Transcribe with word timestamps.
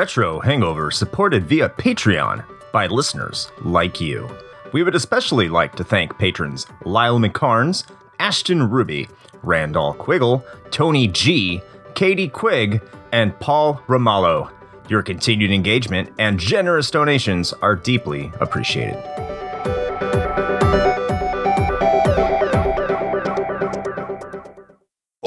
Retro 0.00 0.40
Hangover 0.40 0.90
supported 0.90 1.44
via 1.44 1.68
Patreon 1.68 2.42
by 2.72 2.86
listeners 2.86 3.52
like 3.60 4.00
you. 4.00 4.26
We 4.72 4.82
would 4.82 4.94
especially 4.94 5.50
like 5.50 5.76
to 5.76 5.84
thank 5.84 6.16
patrons 6.16 6.66
Lyle 6.86 7.18
McCarnes, 7.18 7.84
Ashton 8.18 8.70
Ruby, 8.70 9.10
Randall 9.42 9.92
Quiggle, 9.92 10.42
Tony 10.70 11.06
G, 11.06 11.60
Katie 11.94 12.30
Quigg, 12.30 12.80
and 13.12 13.38
Paul 13.40 13.82
Ramallo. 13.88 14.50
Your 14.88 15.02
continued 15.02 15.50
engagement 15.50 16.10
and 16.18 16.40
generous 16.40 16.90
donations 16.90 17.52
are 17.60 17.76
deeply 17.76 18.32
appreciated. 18.40 19.04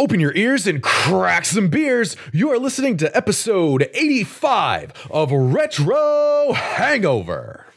Open 0.04 0.20
your 0.20 0.36
ears 0.36 0.68
and 0.68 0.84
crack 0.84 1.46
some 1.46 1.70
beers. 1.70 2.18
You 2.34 2.52
are 2.52 2.60
listening 2.60 2.98
to 2.98 3.16
episode 3.16 3.90
85 3.94 5.08
of 5.10 5.32
Retro 5.32 6.52
Hangover. 6.52 7.68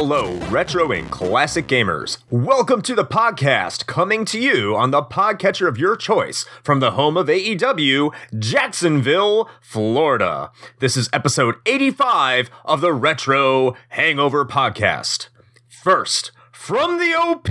Hello, 0.00 0.36
retro 0.48 0.92
and 0.92 1.10
classic 1.10 1.66
gamers. 1.66 2.18
Welcome 2.30 2.82
to 2.82 2.94
the 2.94 3.04
podcast, 3.04 3.86
coming 3.86 4.24
to 4.26 4.38
you 4.38 4.76
on 4.76 4.92
the 4.92 5.02
podcatcher 5.02 5.66
of 5.66 5.76
your 5.76 5.96
choice 5.96 6.44
from 6.62 6.78
the 6.78 6.92
home 6.92 7.16
of 7.16 7.26
AEW, 7.26 8.14
Jacksonville, 8.38 9.50
Florida. 9.60 10.52
This 10.78 10.96
is 10.96 11.10
episode 11.12 11.56
85 11.66 12.48
of 12.64 12.80
the 12.80 12.92
Retro 12.92 13.74
Hangover 13.88 14.44
Podcast. 14.44 15.30
First, 15.66 16.30
from 16.52 16.98
the 16.98 17.16
OP, 17.18 17.48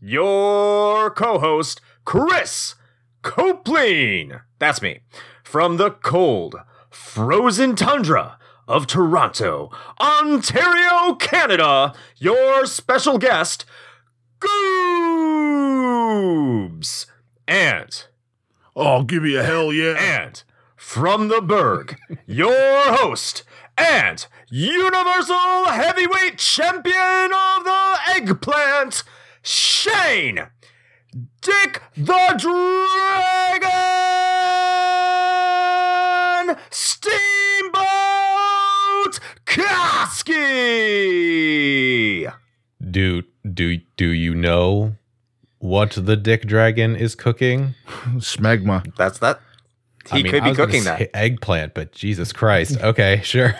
your 0.00 1.12
co 1.12 1.38
host, 1.38 1.80
Chris 2.04 2.74
Copeland. 3.22 4.40
That's 4.58 4.82
me. 4.82 4.98
From 5.44 5.76
the 5.76 5.92
cold, 5.92 6.56
frozen 6.90 7.76
tundra 7.76 8.36
of 8.68 8.86
Toronto, 8.86 9.70
Ontario, 10.00 11.14
Canada, 11.16 11.92
your 12.18 12.64
special 12.66 13.18
guest, 13.18 13.64
Goobs. 15.68 17.06
And, 17.48 18.04
Oh, 18.76 19.02
give 19.02 19.22
me 19.24 19.34
a 19.34 19.42
hell 19.42 19.72
yeah. 19.72 19.96
and 19.98 20.40
from 20.76 21.26
the 21.28 21.40
Berg, 21.40 21.96
your 22.26 22.54
host 22.94 23.42
and 23.76 24.24
Universal 24.50 25.64
Heavyweight 25.66 26.38
Champion 26.38 27.32
of 27.32 27.64
the 27.64 27.98
Eggplant, 28.10 29.02
Shane 29.42 30.46
Dick 31.40 31.82
the 31.96 32.34
Dragon 36.38 36.56
Steamboat 36.70 38.07
Koski. 40.58 42.32
Do 42.90 43.22
do 43.52 43.78
do 43.96 44.08
you 44.08 44.34
know 44.34 44.94
what 45.58 45.90
the 45.92 46.16
Dick 46.16 46.46
Dragon 46.46 46.96
is 46.96 47.14
cooking? 47.14 47.74
Smegma. 48.16 48.94
That's 48.96 49.18
that. 49.20 49.40
He 50.10 50.20
I 50.20 50.22
mean, 50.22 50.32
could 50.32 50.42
I 50.42 50.44
be 50.44 50.50
was 50.50 50.56
gonna 50.58 50.66
cooking 50.68 50.84
that. 50.84 51.10
Eggplant, 51.14 51.74
but 51.74 51.92
Jesus 51.92 52.32
Christ. 52.32 52.78
Okay, 52.82 53.20
sure. 53.24 53.54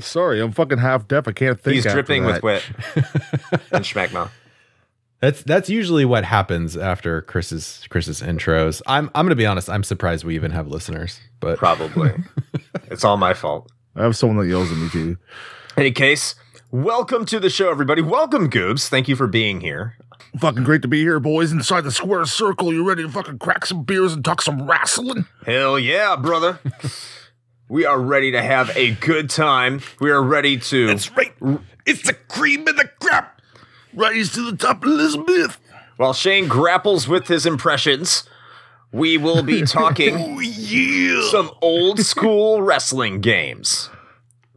Sorry, 0.00 0.40
I'm 0.40 0.52
fucking 0.52 0.78
half 0.78 1.08
deaf. 1.08 1.26
I 1.26 1.32
can't 1.32 1.58
think. 1.60 1.74
He's 1.74 1.86
after 1.86 2.02
dripping 2.02 2.24
with 2.24 2.36
that. 2.36 2.42
wit 2.42 2.62
and 3.72 3.84
schmegma. 3.84 4.30
That's 5.20 5.42
that's 5.42 5.68
usually 5.70 6.04
what 6.04 6.24
happens 6.24 6.76
after 6.76 7.22
Chris's 7.22 7.84
Chris's 7.88 8.20
intros. 8.20 8.82
I'm 8.86 9.10
I'm 9.14 9.24
gonna 9.24 9.34
be 9.34 9.46
honest. 9.46 9.70
I'm 9.70 9.82
surprised 9.84 10.24
we 10.24 10.34
even 10.34 10.50
have 10.50 10.68
listeners, 10.68 11.20
but 11.40 11.58
Probably. 11.58 12.12
it's 12.90 13.04
all 13.04 13.16
my 13.16 13.32
fault. 13.34 13.70
I 13.94 14.02
have 14.02 14.16
someone 14.16 14.38
that 14.38 14.50
yells 14.50 14.72
at 14.72 14.78
me 14.78 14.88
too. 14.88 15.18
Any 15.76 15.92
case, 15.92 16.34
welcome 16.70 17.26
to 17.26 17.38
the 17.38 17.50
show, 17.50 17.70
everybody. 17.70 18.00
Welcome, 18.00 18.48
Goobs. 18.48 18.88
Thank 18.88 19.06
you 19.06 19.16
for 19.16 19.26
being 19.26 19.60
here. 19.60 19.96
Fucking 20.38 20.64
great 20.64 20.80
to 20.82 20.88
be 20.88 21.00
here, 21.02 21.20
boys. 21.20 21.52
Inside 21.52 21.82
the 21.82 21.92
square 21.92 22.24
circle, 22.24 22.72
you 22.72 22.88
ready 22.88 23.02
to 23.02 23.08
fucking 23.10 23.38
crack 23.38 23.66
some 23.66 23.82
beers 23.84 24.14
and 24.14 24.24
talk 24.24 24.40
some 24.40 24.66
wrestling? 24.66 25.26
Hell 25.44 25.78
yeah, 25.78 26.16
brother. 26.16 26.58
we 27.68 27.84
are 27.84 28.00
ready 28.00 28.32
to 28.32 28.40
have 28.42 28.74
a 28.76 28.92
good 28.92 29.28
time. 29.28 29.82
We 30.00 30.10
are 30.10 30.22
ready 30.22 30.56
to. 30.58 30.86
That's 30.86 31.10
right. 31.12 31.34
It's 31.84 32.02
the 32.02 32.14
cream 32.14 32.66
of 32.68 32.76
the 32.76 32.88
crop. 32.98 33.42
Rise 33.92 34.32
to 34.32 34.50
the 34.50 34.56
top, 34.56 34.82
Elizabeth. 34.84 35.58
While 35.98 36.14
Shane 36.14 36.48
grapples 36.48 37.06
with 37.06 37.28
his 37.28 37.44
impressions, 37.44 38.24
we 38.92 39.16
will 39.18 39.42
be 39.42 39.62
talking 39.66 40.14
Oh 40.16 40.40
yeah. 40.40 41.22
some 41.30 41.50
old 41.60 42.00
school 42.00 42.62
wrestling 42.62 43.20
games. 43.20 43.90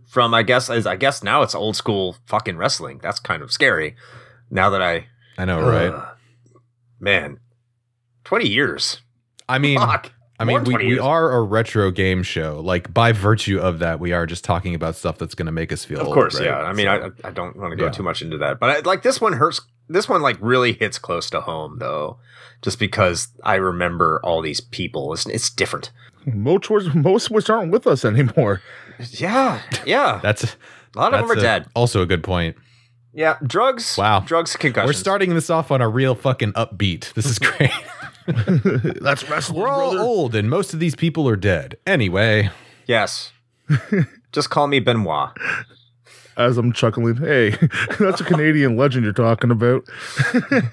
From 0.08 0.34
I 0.34 0.44
guess 0.44 0.70
as 0.70 0.86
I 0.88 0.96
guess 0.96 1.24
now 1.24 1.42
it's 1.42 1.54
old 1.56 1.76
school 1.76 2.16
fucking 2.28 2.56
wrestling. 2.58 3.00
That's 3.04 3.20
kind 3.20 3.42
of 3.42 3.52
scary. 3.52 3.96
Now 4.50 4.70
that 4.70 4.82
I 4.82 5.08
I 5.38 5.44
know, 5.46 5.60
right? 5.62 5.90
Uh, 5.94 6.06
man, 7.00 7.40
twenty 8.24 8.48
years. 8.48 9.02
I 9.50 9.60
mean, 9.60 9.78
Fuck. 9.78 10.12
I 10.40 10.44
mean, 10.44 10.64
we, 10.66 10.76
we 10.76 11.00
are 11.00 11.32
a 11.32 11.42
retro 11.42 11.92
game 11.92 12.22
show. 12.24 12.60
Like 12.64 12.94
by 12.94 13.12
virtue 13.14 13.60
of 13.60 13.80
that, 13.80 14.00
we 14.00 14.12
are 14.14 14.26
just 14.26 14.44
talking 14.44 14.74
about 14.76 14.96
stuff 14.96 15.18
that's 15.18 15.36
going 15.36 15.46
to 15.46 15.52
make 15.52 15.72
us 15.72 15.86
feel. 15.86 16.00
Of 16.02 16.08
old, 16.08 16.14
course, 16.14 16.36
right? 16.40 16.46
yeah. 16.46 16.58
I 16.60 16.74
mean, 16.74 16.86
So- 16.88 17.12
I 17.24 17.28
I 17.28 17.32
don't 17.32 17.56
want 17.58 17.72
to 17.72 17.78
go 17.78 17.86
Yeah. 17.86 17.92
too 17.92 18.04
much 18.04 18.22
into 18.22 18.38
that, 18.40 18.60
but 18.60 18.70
I, 18.70 18.80
like 18.80 19.02
this 19.04 19.20
one 19.22 19.34
hurts. 19.34 19.62
This 19.88 20.10
one 20.10 20.22
like 20.22 20.38
really 20.40 20.74
hits 20.74 20.98
close 20.98 21.30
to 21.32 21.42
home 21.42 21.78
though, 21.80 22.18
just 22.62 22.80
because 22.80 23.28
I 23.44 23.56
remember 23.56 24.20
all 24.24 24.42
these 24.42 24.62
people. 24.62 25.14
It's 25.14 25.26
it's 25.28 25.50
different. 25.50 25.92
Most 26.26 26.70
which, 26.70 26.94
most 26.96 27.30
which 27.30 27.50
aren't 27.50 27.72
with 27.72 27.86
us 27.86 28.04
anymore. 28.04 28.62
Yeah, 29.12 29.62
yeah. 29.86 30.20
that's 30.24 30.44
a 30.96 31.00
lot 31.00 31.14
of 31.14 31.22
them 31.22 31.30
are 31.30 31.40
a- 31.40 31.42
dead. 31.42 31.68
Also, 31.76 32.02
a 32.02 32.06
good 32.06 32.24
point. 32.24 32.56
Yeah, 33.14 33.38
drugs. 33.46 33.96
Wow. 33.98 34.22
drugs, 34.22 34.56
concussions. 34.58 34.90
We're 34.90 34.94
starting 35.00 35.34
this 35.36 35.50
off 35.50 35.72
on 35.72 35.82
a 35.82 35.88
real 35.88 36.16
fucking 36.16 36.52
upbeat. 36.54 37.14
This 37.14 37.26
is 37.28 37.40
great. 37.40 37.72
That's 39.02 39.30
wrestling, 39.30 39.62
We're 39.62 39.70
all 39.70 39.92
brother. 39.92 40.04
old, 40.06 40.36
and 40.36 40.50
most 40.50 40.74
of 40.74 40.80
these 40.80 40.96
people 40.96 41.30
are 41.30 41.36
dead. 41.36 41.78
Anyway, 41.86 42.50
Yes. 42.88 43.32
Just 44.32 44.50
call 44.50 44.68
me 44.68 44.80
Benoit. 44.80 45.30
As 46.38 46.58
I'm 46.58 46.74
chuckling, 46.74 47.16
hey, 47.16 47.56
that's 48.00 48.22
a 48.22 48.26
Canadian 48.26 48.76
legend 48.76 49.06
you're 49.06 49.14
talking 49.14 49.52
about. 49.52 49.88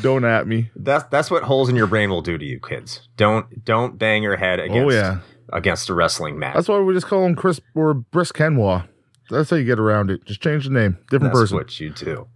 Don't 0.00 0.24
at 0.24 0.46
me. 0.46 0.70
That's 0.76 1.04
that's 1.10 1.30
what 1.30 1.42
holes 1.42 1.68
in 1.68 1.76
your 1.76 1.86
brain 1.86 2.08
will 2.08 2.22
do 2.22 2.38
to 2.38 2.44
you, 2.44 2.58
kids. 2.58 3.08
Don't 3.16 3.64
don't 3.64 3.98
bang 3.98 4.22
your 4.22 4.36
head 4.36 4.60
oh, 4.60 4.64
against 4.64 4.78
Oh 4.78 4.90
yeah. 4.90 5.18
against 5.52 5.90
a 5.90 5.94
wrestling 5.94 6.38
mat. 6.38 6.54
That's 6.54 6.68
why 6.68 6.78
we 6.80 6.94
just 6.94 7.06
call 7.06 7.24
him 7.24 7.34
Chris 7.34 7.60
or 7.74 7.92
Brisk 7.92 8.36
Kenwa. 8.36 8.88
That's 9.30 9.50
how 9.50 9.56
you 9.56 9.64
get 9.64 9.78
around 9.78 10.10
it. 10.10 10.24
Just 10.24 10.42
change 10.42 10.64
the 10.64 10.70
name. 10.70 10.98
Different 11.10 11.34
That's 11.34 11.44
person. 11.44 11.56
what 11.56 11.80
you 11.80 11.90
do. 11.90 12.26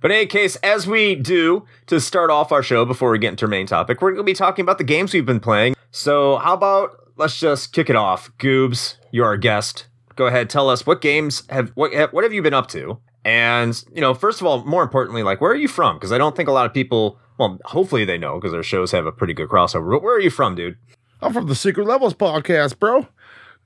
But 0.00 0.10
in 0.10 0.16
any 0.16 0.26
case, 0.26 0.56
as 0.56 0.86
we 0.86 1.14
do 1.14 1.64
to 1.86 2.00
start 2.00 2.30
off 2.30 2.50
our 2.50 2.62
show 2.62 2.84
before 2.84 3.10
we 3.10 3.18
get 3.18 3.30
into 3.30 3.44
our 3.44 3.50
main 3.50 3.66
topic, 3.66 4.02
we're 4.02 4.10
going 4.10 4.26
to 4.26 4.30
be 4.30 4.34
talking 4.34 4.64
about 4.64 4.78
the 4.78 4.84
games 4.84 5.14
we've 5.14 5.26
been 5.26 5.40
playing. 5.40 5.76
So 5.92 6.38
how 6.38 6.54
about 6.54 6.96
let's 7.16 7.38
just 7.38 7.72
kick 7.72 7.88
it 7.88 7.96
off. 7.96 8.30
Goobs, 8.38 8.96
you're 9.12 9.26
our 9.26 9.36
guest. 9.36 9.86
Go 10.16 10.26
ahead, 10.26 10.50
tell 10.50 10.68
us 10.68 10.86
what 10.86 11.00
games 11.00 11.44
have 11.48 11.70
what 11.74 11.92
have, 11.92 12.12
what 12.12 12.24
have 12.24 12.32
you 12.32 12.42
been 12.42 12.54
up 12.54 12.68
to? 12.68 12.98
And 13.24 13.82
you 13.94 14.00
know, 14.00 14.14
first 14.14 14.40
of 14.40 14.46
all, 14.46 14.64
more 14.64 14.82
importantly, 14.82 15.22
like 15.22 15.40
where 15.40 15.52
are 15.52 15.56
you 15.56 15.68
from? 15.68 15.96
Because 15.96 16.12
I 16.12 16.18
don't 16.18 16.36
think 16.36 16.48
a 16.48 16.52
lot 16.52 16.66
of 16.66 16.74
people. 16.74 17.18
Well, 17.38 17.58
hopefully 17.64 18.04
they 18.04 18.18
know 18.18 18.38
because 18.38 18.54
our 18.54 18.62
shows 18.62 18.92
have 18.92 19.06
a 19.06 19.12
pretty 19.12 19.32
good 19.34 19.48
crossover. 19.48 19.90
But 19.90 20.02
where 20.02 20.14
are 20.14 20.20
you 20.20 20.30
from, 20.30 20.54
dude? 20.54 20.76
I'm 21.20 21.32
from 21.32 21.46
the 21.46 21.54
Secret 21.54 21.86
Levels 21.86 22.14
podcast, 22.14 22.78
bro. 22.78 23.06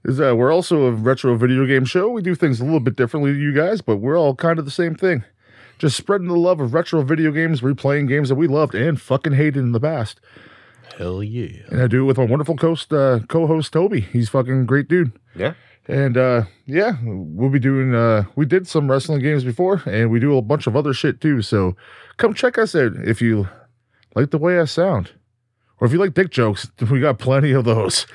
Is 0.05 0.19
that 0.19 0.37
we're 0.37 0.53
also 0.53 0.85
a 0.87 0.93
retro 0.93 1.35
video 1.37 1.67
game 1.67 1.85
show. 1.85 2.09
We 2.09 2.23
do 2.23 2.35
things 2.35 2.61
a 2.61 2.65
little 2.65 2.81
bit 2.81 2.95
differently 2.97 3.33
to 3.33 3.39
you 3.39 3.53
guys, 3.53 3.81
but 3.81 3.97
we're 3.97 4.17
all 4.19 4.35
kind 4.37 4.59
of 4.59 4.65
the 4.65 4.71
same 4.71 4.95
thing. 4.95 5.25
Just 5.79 5.97
spreading 5.97 6.29
the 6.29 6.37
love 6.37 6.61
of 6.61 6.75
retro 6.75 7.03
video 7.03 7.33
games, 7.33 7.61
replaying 7.61 8.09
games 8.09 8.29
that 8.29 8.37
we 8.37 8.47
loved 8.47 8.75
and 8.75 9.01
fucking 9.01 9.33
hated 9.33 9.57
in 9.57 9.73
the 9.73 9.81
past. 9.81 10.21
hell 10.97 11.23
yeah. 11.23 11.63
And 11.69 11.83
I 11.83 11.87
do 11.87 12.03
it 12.03 12.07
with 12.07 12.19
my 12.19 12.25
wonderful 12.25 12.57
coast, 12.57 12.93
uh, 12.93 13.21
co-host 13.29 13.73
Toby. 13.73 14.01
He's 14.01 14.29
fucking 14.29 14.67
great 14.67 14.89
dude. 14.89 15.13
Yeah. 15.35 15.55
And 15.89 16.17
uh, 16.17 16.43
yeah, 16.65 16.97
we'll 17.03 17.51
be 17.51 17.59
doing. 17.61 17.95
Uh, 17.95 18.25
we 18.35 18.45
did 18.45 18.67
some 18.67 18.91
wrestling 18.91 19.21
games 19.21 19.45
before, 19.45 19.83
and 19.87 20.11
we 20.11 20.19
do 20.19 20.37
a 20.37 20.43
bunch 20.43 20.67
of 20.67 20.75
other 20.77 20.93
shit 20.93 21.21
too. 21.21 21.43
So 21.43 21.77
come 22.17 22.35
check 22.35 22.59
us 22.59 22.75
out 22.75 22.93
if 23.05 23.23
you 23.23 23.49
like 24.17 24.31
the 24.31 24.39
way 24.39 24.59
I 24.59 24.65
sound, 24.65 25.13
or 25.81 25.87
if 25.87 25.93
you 25.93 25.99
like 25.99 26.15
dick 26.15 26.31
jokes. 26.31 26.69
We 26.91 27.01
got 27.01 27.19
plenty 27.21 27.53
of 27.53 27.65
those. 27.65 28.07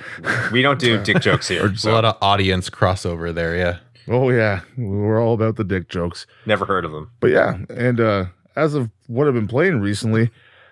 We 0.51 0.61
don't 0.61 0.79
do 0.79 0.97
dick 1.03 1.21
jokes 1.21 1.47
here. 1.47 1.67
There's 1.67 1.85
a 1.85 1.91
lot 1.91 2.03
of 2.05 2.17
audience 2.21 2.69
crossover 2.69 3.33
there, 3.33 3.55
yeah. 3.55 3.77
Oh 4.09 4.29
yeah, 4.31 4.61
we're 4.77 5.21
all 5.23 5.33
about 5.33 5.55
the 5.55 5.63
dick 5.63 5.87
jokes. 5.87 6.27
never 6.45 6.65
heard 6.65 6.83
of 6.83 6.91
them. 6.91 7.11
But 7.21 7.29
yeah, 7.31 7.59
and 7.69 8.01
uh, 8.01 8.25
as 8.57 8.73
of 8.73 8.89
what 9.07 9.27
I've 9.27 9.33
been 9.33 9.47
playing 9.47 9.79
recently, 9.79 10.29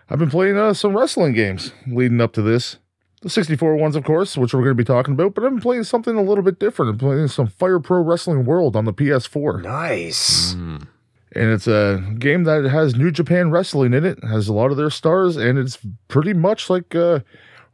I've 0.10 0.20
been 0.20 0.32
playing 0.32 0.58
uh, 0.58 0.74
some 0.74 0.98
wrestling 0.98 1.32
games 1.34 1.72
leading 1.88 2.20
up 2.20 2.34
to 2.34 2.42
this. 2.42 2.78
The 3.22 3.30
64 3.30 3.76
ones, 3.76 3.98
of 3.98 4.06
course, 4.06 4.38
which 4.38 4.54
we're 4.54 4.62
going 4.62 4.72
to 4.72 4.76
be 4.76 4.86
talking 4.86 5.14
about, 5.14 5.34
but 5.36 5.44
I'm 5.44 5.60
playing 5.60 5.84
something 5.84 6.16
a 6.16 6.22
little 6.22 6.44
bit 6.44 6.58
different. 6.58 6.92
I'm 6.92 6.98
playing 6.98 7.28
some 7.28 7.48
Fire 7.48 7.80
Pro 7.80 8.02
Wrestling 8.02 8.46
World 8.46 8.78
on 8.78 8.86
the 8.86 8.94
PS4. 8.94 9.62
Nice. 9.62 10.54
Mm. 10.54 10.88
And 11.34 11.52
it's 11.52 11.68
a 11.68 12.02
game 12.18 12.46
that 12.46 12.64
has 12.64 12.96
New 12.96 13.12
Japan 13.12 13.52
Wrestling 13.52 13.94
in 13.94 14.06
it, 14.06 14.24
has 14.24 14.48
a 14.48 14.54
lot 14.54 14.72
of 14.72 14.78
their 14.78 14.90
stars, 14.90 15.36
and 15.36 15.60
it's 15.60 15.78
pretty 16.08 16.34
much 16.34 16.70
like 16.70 16.96
a 16.96 17.26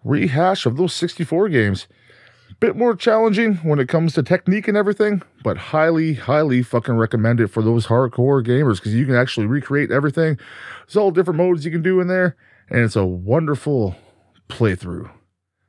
rehash 0.04 0.66
of 0.66 0.78
those 0.78 0.94
64 0.94 1.50
games. 1.50 1.88
Bit 2.60 2.76
more 2.76 2.96
challenging 2.96 3.56
when 3.58 3.80
it 3.80 3.88
comes 3.88 4.14
to 4.14 4.24
technique 4.24 4.68
and 4.68 4.78
everything, 4.78 5.22
but 5.44 5.58
highly, 5.58 6.14
highly 6.14 6.64
fucking 6.64 6.96
recommend 6.96 7.40
it 7.40 7.48
for 7.48 7.62
those 7.62 7.88
hardcore 7.88 8.44
gamers 8.44 8.78
because 8.78 8.96
you 8.96 9.06
can 9.06 9.16
actually 9.16 9.46
recreate 9.46 9.92
everything. 9.92 10.40
There's 10.88 10.96
all 10.96 11.12
different 11.12 11.38
modes 11.38 11.66
you 11.66 11.72
can 11.72 11.82
do 11.82 12.00
in 12.00 12.08
there, 12.08 12.36
and 12.70 12.80
it's 12.80 12.96
a 12.96 13.06
wonderful 13.06 13.96
playthrough. 14.50 15.12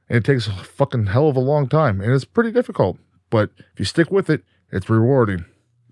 And 0.08 0.16
it 0.18 0.24
takes 0.24 0.46
a 0.46 0.52
fucking 0.52 1.06
hell 1.06 1.28
of 1.28 1.36
a 1.36 1.40
long 1.40 1.68
time, 1.68 2.00
and 2.00 2.12
it's 2.12 2.24
pretty 2.24 2.52
difficult. 2.52 2.98
But 3.30 3.50
if 3.72 3.78
you 3.80 3.84
stick 3.84 4.10
with 4.10 4.30
it, 4.30 4.42
it's 4.70 4.88
rewarding. 4.88 5.44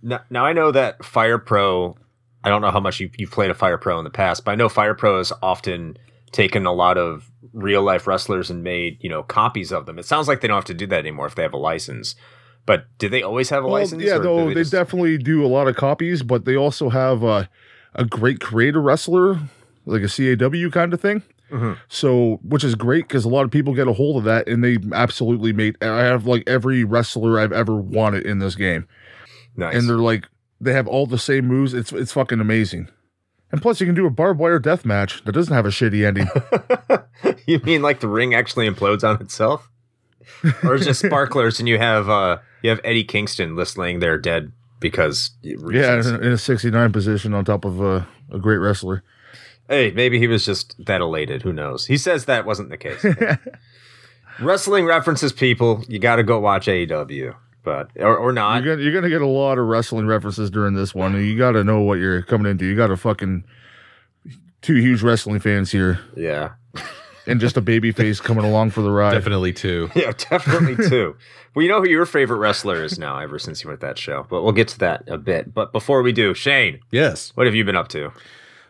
Now, 0.02 0.20
now 0.30 0.44
I 0.44 0.52
know 0.52 0.70
that 0.70 1.04
Fire 1.04 1.38
Pro. 1.38 1.96
I 2.44 2.48
don't 2.50 2.60
know 2.60 2.70
how 2.70 2.80
much 2.80 3.00
you, 3.00 3.10
you've 3.16 3.30
played 3.30 3.50
a 3.50 3.54
Fire 3.54 3.78
Pro 3.78 3.98
in 3.98 4.04
the 4.04 4.10
past, 4.10 4.44
but 4.44 4.52
I 4.52 4.54
know 4.54 4.68
Fire 4.68 4.94
Pro 4.94 5.18
has 5.18 5.32
often 5.42 5.96
taken 6.30 6.66
a 6.66 6.72
lot 6.72 6.98
of 6.98 7.30
real 7.52 7.82
life 7.82 8.06
wrestlers 8.06 8.50
and 8.50 8.62
made 8.62 8.98
you 9.00 9.08
know 9.08 9.22
copies 9.22 9.72
of 9.72 9.86
them. 9.86 9.98
It 9.98 10.04
sounds 10.04 10.28
like 10.28 10.40
they 10.42 10.48
don't 10.48 10.56
have 10.56 10.64
to 10.66 10.74
do 10.74 10.86
that 10.88 10.98
anymore 10.98 11.26
if 11.26 11.34
they 11.34 11.42
have 11.42 11.54
a 11.54 11.58
license. 11.58 12.14
But 12.66 12.86
do 12.98 13.08
they 13.08 13.22
always 13.22 13.50
have 13.50 13.62
a 13.64 13.66
Well, 13.66 13.80
license? 13.80 14.02
yeah, 14.02 14.18
no, 14.18 14.48
do 14.48 14.54
they, 14.54 14.60
just- 14.60 14.72
definitely 14.72 15.18
do 15.18 15.44
a 15.44 15.48
lot 15.48 15.68
of 15.68 15.76
copies, 15.76 16.22
but 16.22 16.44
they 16.44 16.56
also 16.56 16.88
have 16.90 17.22
uh, 17.24 17.44
a 17.94 18.04
great 18.04 18.40
creator 18.40 18.80
wrestler, 18.80 19.38
like 19.86 20.02
a 20.02 20.08
CAW 20.08 20.70
kind 20.70 20.92
of 20.94 21.00
thing. 21.00 21.22
Mhm. 21.50 21.76
So, 21.88 22.40
which 22.42 22.64
is 22.64 22.74
great 22.74 23.06
because 23.06 23.24
a 23.24 23.28
lot 23.28 23.44
of 23.44 23.50
people 23.50 23.74
get 23.74 23.86
a 23.86 23.92
hold 23.92 24.16
of 24.16 24.24
that, 24.24 24.48
and 24.48 24.64
they 24.64 24.78
absolutely 24.92 25.52
made. 25.52 25.76
I 25.82 26.00
have 26.00 26.26
like 26.26 26.42
every 26.46 26.84
wrestler 26.84 27.38
I've 27.38 27.52
ever 27.52 27.76
wanted 27.76 28.26
in 28.26 28.38
this 28.38 28.54
game, 28.54 28.86
nice. 29.56 29.74
and 29.74 29.88
they're 29.88 29.96
like 29.98 30.26
they 30.60 30.72
have 30.72 30.88
all 30.88 31.06
the 31.06 31.18
same 31.18 31.46
moves. 31.46 31.74
It's 31.74 31.92
it's 31.92 32.12
fucking 32.12 32.40
amazing. 32.40 32.88
And 33.52 33.62
plus, 33.62 33.80
you 33.80 33.86
can 33.86 33.94
do 33.94 34.06
a 34.06 34.10
barbed 34.10 34.40
wire 34.40 34.58
death 34.58 34.84
match 34.84 35.22
that 35.24 35.32
doesn't 35.32 35.54
have 35.54 35.66
a 35.66 35.68
shitty 35.68 36.04
ending. 36.04 36.26
you 37.46 37.60
mean 37.60 37.82
like 37.82 38.00
the 38.00 38.08
ring 38.08 38.34
actually 38.34 38.68
implodes 38.68 39.04
on 39.08 39.20
itself, 39.20 39.70
or 40.64 40.74
it's 40.74 40.86
just 40.86 41.00
sparklers 41.06 41.60
and 41.60 41.68
you 41.68 41.78
have 41.78 42.08
uh 42.08 42.38
you 42.62 42.70
have 42.70 42.80
Eddie 42.82 43.04
Kingston 43.04 43.56
just 43.56 43.78
laying 43.78 44.00
there 44.00 44.18
dead 44.18 44.50
because 44.80 45.30
yeah, 45.42 45.54
reasons. 45.58 46.06
in 46.20 46.32
a 46.32 46.38
69 46.38 46.92
position 46.92 47.32
on 47.34 47.44
top 47.44 47.64
of 47.64 47.80
a, 47.80 48.06
a 48.32 48.38
great 48.38 48.56
wrestler. 48.56 49.02
Hey, 49.68 49.90
maybe 49.92 50.18
he 50.18 50.26
was 50.26 50.44
just 50.44 50.74
that 50.86 51.00
elated. 51.00 51.42
Who 51.42 51.52
knows? 51.52 51.86
He 51.86 51.96
says 51.96 52.26
that 52.26 52.44
wasn't 52.44 52.68
the 52.70 52.76
case. 52.76 53.04
Wrestling 54.40 54.84
references 54.84 55.32
people. 55.32 55.84
You 55.88 55.98
got 55.98 56.16
to 56.16 56.22
go 56.24 56.40
watch 56.40 56.66
AEW, 56.66 57.34
but 57.62 57.88
or, 57.96 58.16
or 58.16 58.32
not. 58.32 58.64
You're 58.64 58.74
gonna, 58.74 58.84
you're 58.84 58.92
gonna 58.94 59.08
get 59.08 59.22
a 59.22 59.26
lot 59.26 59.58
of 59.58 59.66
wrestling 59.66 60.06
references 60.06 60.50
during 60.50 60.74
this 60.74 60.94
one. 60.94 61.14
and 61.14 61.24
You 61.24 61.38
got 61.38 61.52
to 61.52 61.62
know 61.62 61.80
what 61.82 61.98
you're 62.00 62.22
coming 62.22 62.50
into. 62.50 62.64
You 62.66 62.74
got 62.76 62.90
a 62.90 62.96
fucking 62.96 63.44
two 64.60 64.74
huge 64.74 65.02
wrestling 65.02 65.38
fans 65.38 65.70
here, 65.70 66.00
Yeah, 66.16 66.52
and 67.28 67.38
just 67.40 67.56
a 67.56 67.60
baby 67.60 67.92
face 67.92 68.20
coming 68.20 68.44
along 68.44 68.70
for 68.70 68.82
the 68.82 68.90
ride. 68.90 69.12
Definitely 69.12 69.52
two. 69.52 69.88
yeah, 69.94 70.10
definitely 70.16 70.88
two. 70.88 71.16
well, 71.54 71.62
you 71.62 71.68
know 71.68 71.80
who 71.80 71.88
your 71.88 72.04
favorite 72.06 72.38
wrestler 72.38 72.82
is 72.82 72.98
now, 72.98 73.18
ever 73.20 73.38
since 73.38 73.62
you 73.62 73.68
went 73.68 73.82
at 73.82 73.86
that 73.88 73.98
show. 73.98 74.26
But 74.28 74.42
we'll 74.42 74.52
get 74.52 74.66
to 74.68 74.78
that 74.80 75.04
a 75.08 75.16
bit. 75.16 75.54
But 75.54 75.70
before 75.72 76.02
we 76.02 76.10
do, 76.12 76.34
Shane, 76.34 76.80
Yes. 76.90 77.30
what 77.36 77.46
have 77.46 77.54
you 77.54 77.64
been 77.64 77.76
up 77.76 77.86
to? 77.88 78.10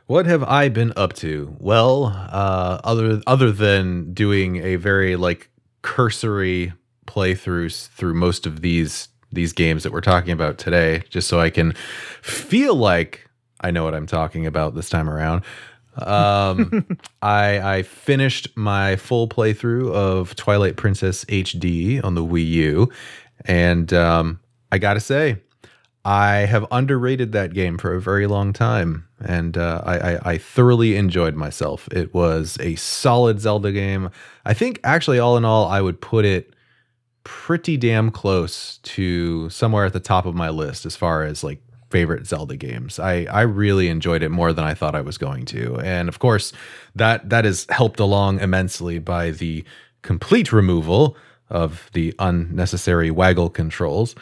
What 0.07 0.27
have 0.27 0.43
I 0.43 0.69
been 0.69 0.93
up 0.97 1.15
to? 1.15 1.57
Well, 1.59 2.07
uh, 2.31 2.79
other 2.85 3.23
other 3.27 3.51
than 3.51 4.13
doing 4.13 4.57
a 4.57 4.77
very 4.77 5.17
like 5.17 5.49
cursory 5.81 6.75
playthroughs 7.07 7.89
through 7.89 8.15
most 8.15 8.47
of 8.47 8.61
these 8.61 9.09
these 9.33 9.55
games 9.55 9.83
that 9.83 9.93
we're 9.93 10.03
talking 10.03 10.33
about 10.33 10.59
today, 10.59 11.05
just 11.09 11.27
so 11.27 11.41
I 11.41 11.49
can 11.49 11.73
feel 12.21 12.75
like 12.75 13.29
I 13.63 13.71
know 13.71 13.85
what 13.85 13.95
I'm 13.95 14.07
talking 14.07 14.47
about 14.47 14.75
this 14.75 14.91
time 14.91 15.09
around. 15.09 15.43
Um, 15.97 16.87
I 17.23 17.77
I 17.79 17.83
finished 17.83 18.55
my 18.57 18.97
full 18.97 19.27
playthrough 19.27 19.91
of 19.91 20.37
Twilight 20.37 20.77
Princess 20.77 21.25
HD 21.27 22.05
on 22.05 22.15
the 22.15 22.23
Wii 22.23 22.47
U, 22.47 22.91
and 23.47 23.91
um, 23.95 24.39
I 24.71 24.77
gotta 24.77 25.01
say, 25.01 25.39
I 26.05 26.41
have 26.41 26.67
underrated 26.71 27.33
that 27.33 27.55
game 27.55 27.79
for 27.79 27.95
a 27.95 28.01
very 28.01 28.27
long 28.27 28.53
time, 28.53 29.09
and 29.25 29.57
uh, 29.57 29.81
I, 29.85 29.99
I, 29.99 30.33
I 30.33 30.39
thoroughly 30.39 30.97
enjoyed 30.97 31.35
myself. 31.35 31.89
It 31.93 32.13
was 32.13 32.59
a 32.61 32.75
solid 32.75 33.41
Zelda 33.41 33.73
game. 33.73 34.11
I 34.45 34.53
think, 34.53 34.81
actually, 34.85 35.19
all 35.19 35.39
in 35.39 35.47
all, 35.47 35.67
I 35.67 35.81
would 35.81 36.03
put 36.03 36.27
it 36.27 36.55
pretty 37.25 37.79
damn 37.79 38.11
close 38.11 38.79
to 38.83 39.49
somewhere 39.49 39.87
at 39.87 39.95
the 39.95 40.01
top 40.01 40.27
of 40.27 40.35
my 40.35 40.51
list 40.51 40.85
as 40.85 40.95
far 40.95 41.23
as 41.23 41.43
like 41.43 41.63
favorite 41.91 42.27
Zelda 42.27 42.57
games. 42.57 42.99
I, 42.99 43.25
I 43.25 43.43
really 43.43 43.89
enjoyed 43.89 44.23
it 44.23 44.29
more 44.29 44.53
than 44.53 44.65
I 44.65 44.75
thought 44.75 44.95
I 44.95 45.01
was 45.01 45.17
going 45.17 45.47
to, 45.47 45.81
and 45.81 46.11
of 46.11 46.19
course, 46.19 46.53
that 46.95 47.31
that 47.31 47.47
is 47.47 47.67
helped 47.71 47.99
along 47.99 48.41
immensely 48.41 48.99
by 48.99 49.31
the 49.31 49.65
complete 50.03 50.53
removal 50.53 51.17
of 51.49 51.89
the 51.93 52.15
unnecessary 52.19 53.11
waggle 53.11 53.49
controls 53.49 54.15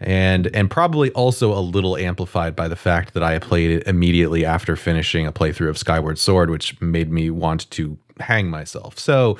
and 0.00 0.48
and 0.54 0.70
probably 0.70 1.10
also 1.12 1.52
a 1.52 1.60
little 1.60 1.96
amplified 1.96 2.54
by 2.56 2.68
the 2.68 2.76
fact 2.76 3.14
that 3.14 3.22
I 3.22 3.38
played 3.38 3.70
it 3.70 3.86
immediately 3.86 4.44
after 4.44 4.76
finishing 4.76 5.26
a 5.26 5.32
playthrough 5.32 5.68
of 5.68 5.78
Skyward 5.78 6.18
Sword, 6.18 6.50
which 6.50 6.80
made 6.80 7.10
me 7.12 7.30
want 7.30 7.70
to 7.72 7.96
hang 8.20 8.48
myself. 8.50 8.98
So, 8.98 9.38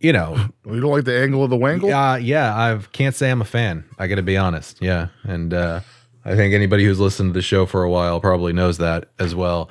you 0.00 0.12
know, 0.12 0.36
You 0.66 0.80
don't 0.80 0.90
like 0.90 1.04
the 1.04 1.18
angle 1.18 1.44
of 1.44 1.50
the 1.50 1.56
wangle? 1.56 1.92
uh, 1.92 2.16
yeah, 2.16 2.54
I 2.54 2.78
can't 2.92 3.14
say 3.14 3.30
I'm 3.30 3.40
a 3.42 3.44
fan. 3.46 3.84
I 3.98 4.06
got 4.06 4.16
to 4.16 4.22
be 4.22 4.36
honest. 4.36 4.78
Yeah, 4.80 5.08
and 5.24 5.52
uh, 5.54 5.80
I 6.24 6.36
think 6.36 6.54
anybody 6.54 6.84
who's 6.84 6.98
listened 7.00 7.30
to 7.30 7.38
the 7.38 7.42
show 7.42 7.66
for 7.66 7.82
a 7.82 7.90
while 7.90 8.20
probably 8.20 8.52
knows 8.52 8.78
that 8.78 9.10
as 9.18 9.34
well. 9.34 9.70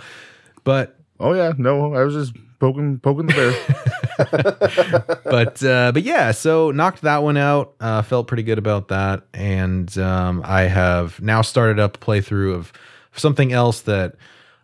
But 0.64 0.98
Oh 1.20 1.34
yeah, 1.34 1.54
no, 1.58 1.94
I 1.94 2.04
was 2.04 2.14
just 2.14 2.34
poking 2.62 3.00
poking 3.00 3.26
the 3.26 3.34
bear. 3.34 5.20
but 5.26 5.64
uh, 5.64 5.92
but 5.92 6.04
yeah, 6.04 6.32
so 6.32 6.72
knocked 6.72 7.02
that 7.02 7.24
one 7.24 7.36
out. 7.36 7.74
Uh, 7.82 8.02
felt 8.04 8.28
pretty 8.28 8.44
good 8.44 8.60
about 8.60 8.88
that, 8.90 9.24
and 9.34 9.98
um, 9.98 10.42
I 10.46 10.62
have 10.62 11.20
now 11.22 11.42
started 11.42 11.80
up 11.80 11.98
a 11.98 12.00
playthrough 12.00 12.54
of 12.54 12.72
something 13.14 13.52
else 13.52 13.82
that 13.82 14.16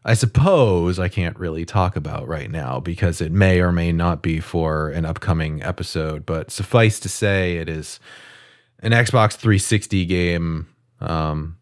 I 0.06 0.14
suppose 0.14 1.00
I 1.00 1.10
can't 1.10 1.38
really 1.38 1.66
talk 1.66 1.96
about 1.96 2.28
right 2.28 2.50
now 2.50 2.80
because 2.80 3.20
it 3.20 3.32
may 3.32 3.60
or 3.60 3.72
may 3.72 3.92
not 3.92 4.22
be 4.22 4.40
for 4.40 4.90
an 4.90 5.04
upcoming 5.04 5.64
episode. 5.64 6.26
But 6.26 6.52
suffice 6.52 7.00
to 7.02 7.10
say, 7.10 7.58
it 7.58 7.68
is 7.68 8.00
an 8.80 8.92
Xbox 8.92 9.34
360 9.34 10.06
game 10.06 10.68
um, 11.02 11.58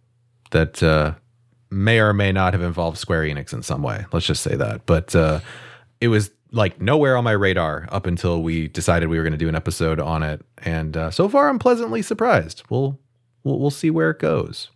that 0.51 0.83
uh, 0.83 1.13
may 1.71 1.99
or 1.99 2.11
may 2.13 2.33
not 2.33 2.53
have 2.53 2.61
involved 2.61 2.97
Square 2.97 3.23
Enix 3.23 3.53
in 3.53 3.63
some 3.63 3.81
way. 3.81 4.05
Let's 4.11 4.25
just 4.25 4.43
say 4.43 4.55
that. 4.57 4.85
But 4.85 5.15
uh, 5.15 5.39
it 6.01 6.07
was 6.09 6.31
like 6.51 6.79
nowhere 6.81 7.17
on 7.17 7.23
my 7.23 7.31
radar 7.31 7.87
up 7.91 8.05
until 8.05 8.41
we 8.41 8.67
decided 8.67 9.09
we 9.09 9.17
were 9.17 9.23
going 9.23 9.31
to 9.33 9.37
do 9.37 9.49
an 9.49 9.55
episode 9.55 9.99
on 9.99 10.23
it, 10.23 10.41
and 10.59 10.95
uh, 10.95 11.11
so 11.11 11.27
far 11.27 11.49
I'm 11.49 11.59
pleasantly 11.59 12.01
surprised. 12.01 12.63
We'll 12.69 12.99
we'll, 13.43 13.59
we'll 13.59 13.71
see 13.71 13.89
where 13.89 14.11
it 14.11 14.19
goes. 14.19 14.69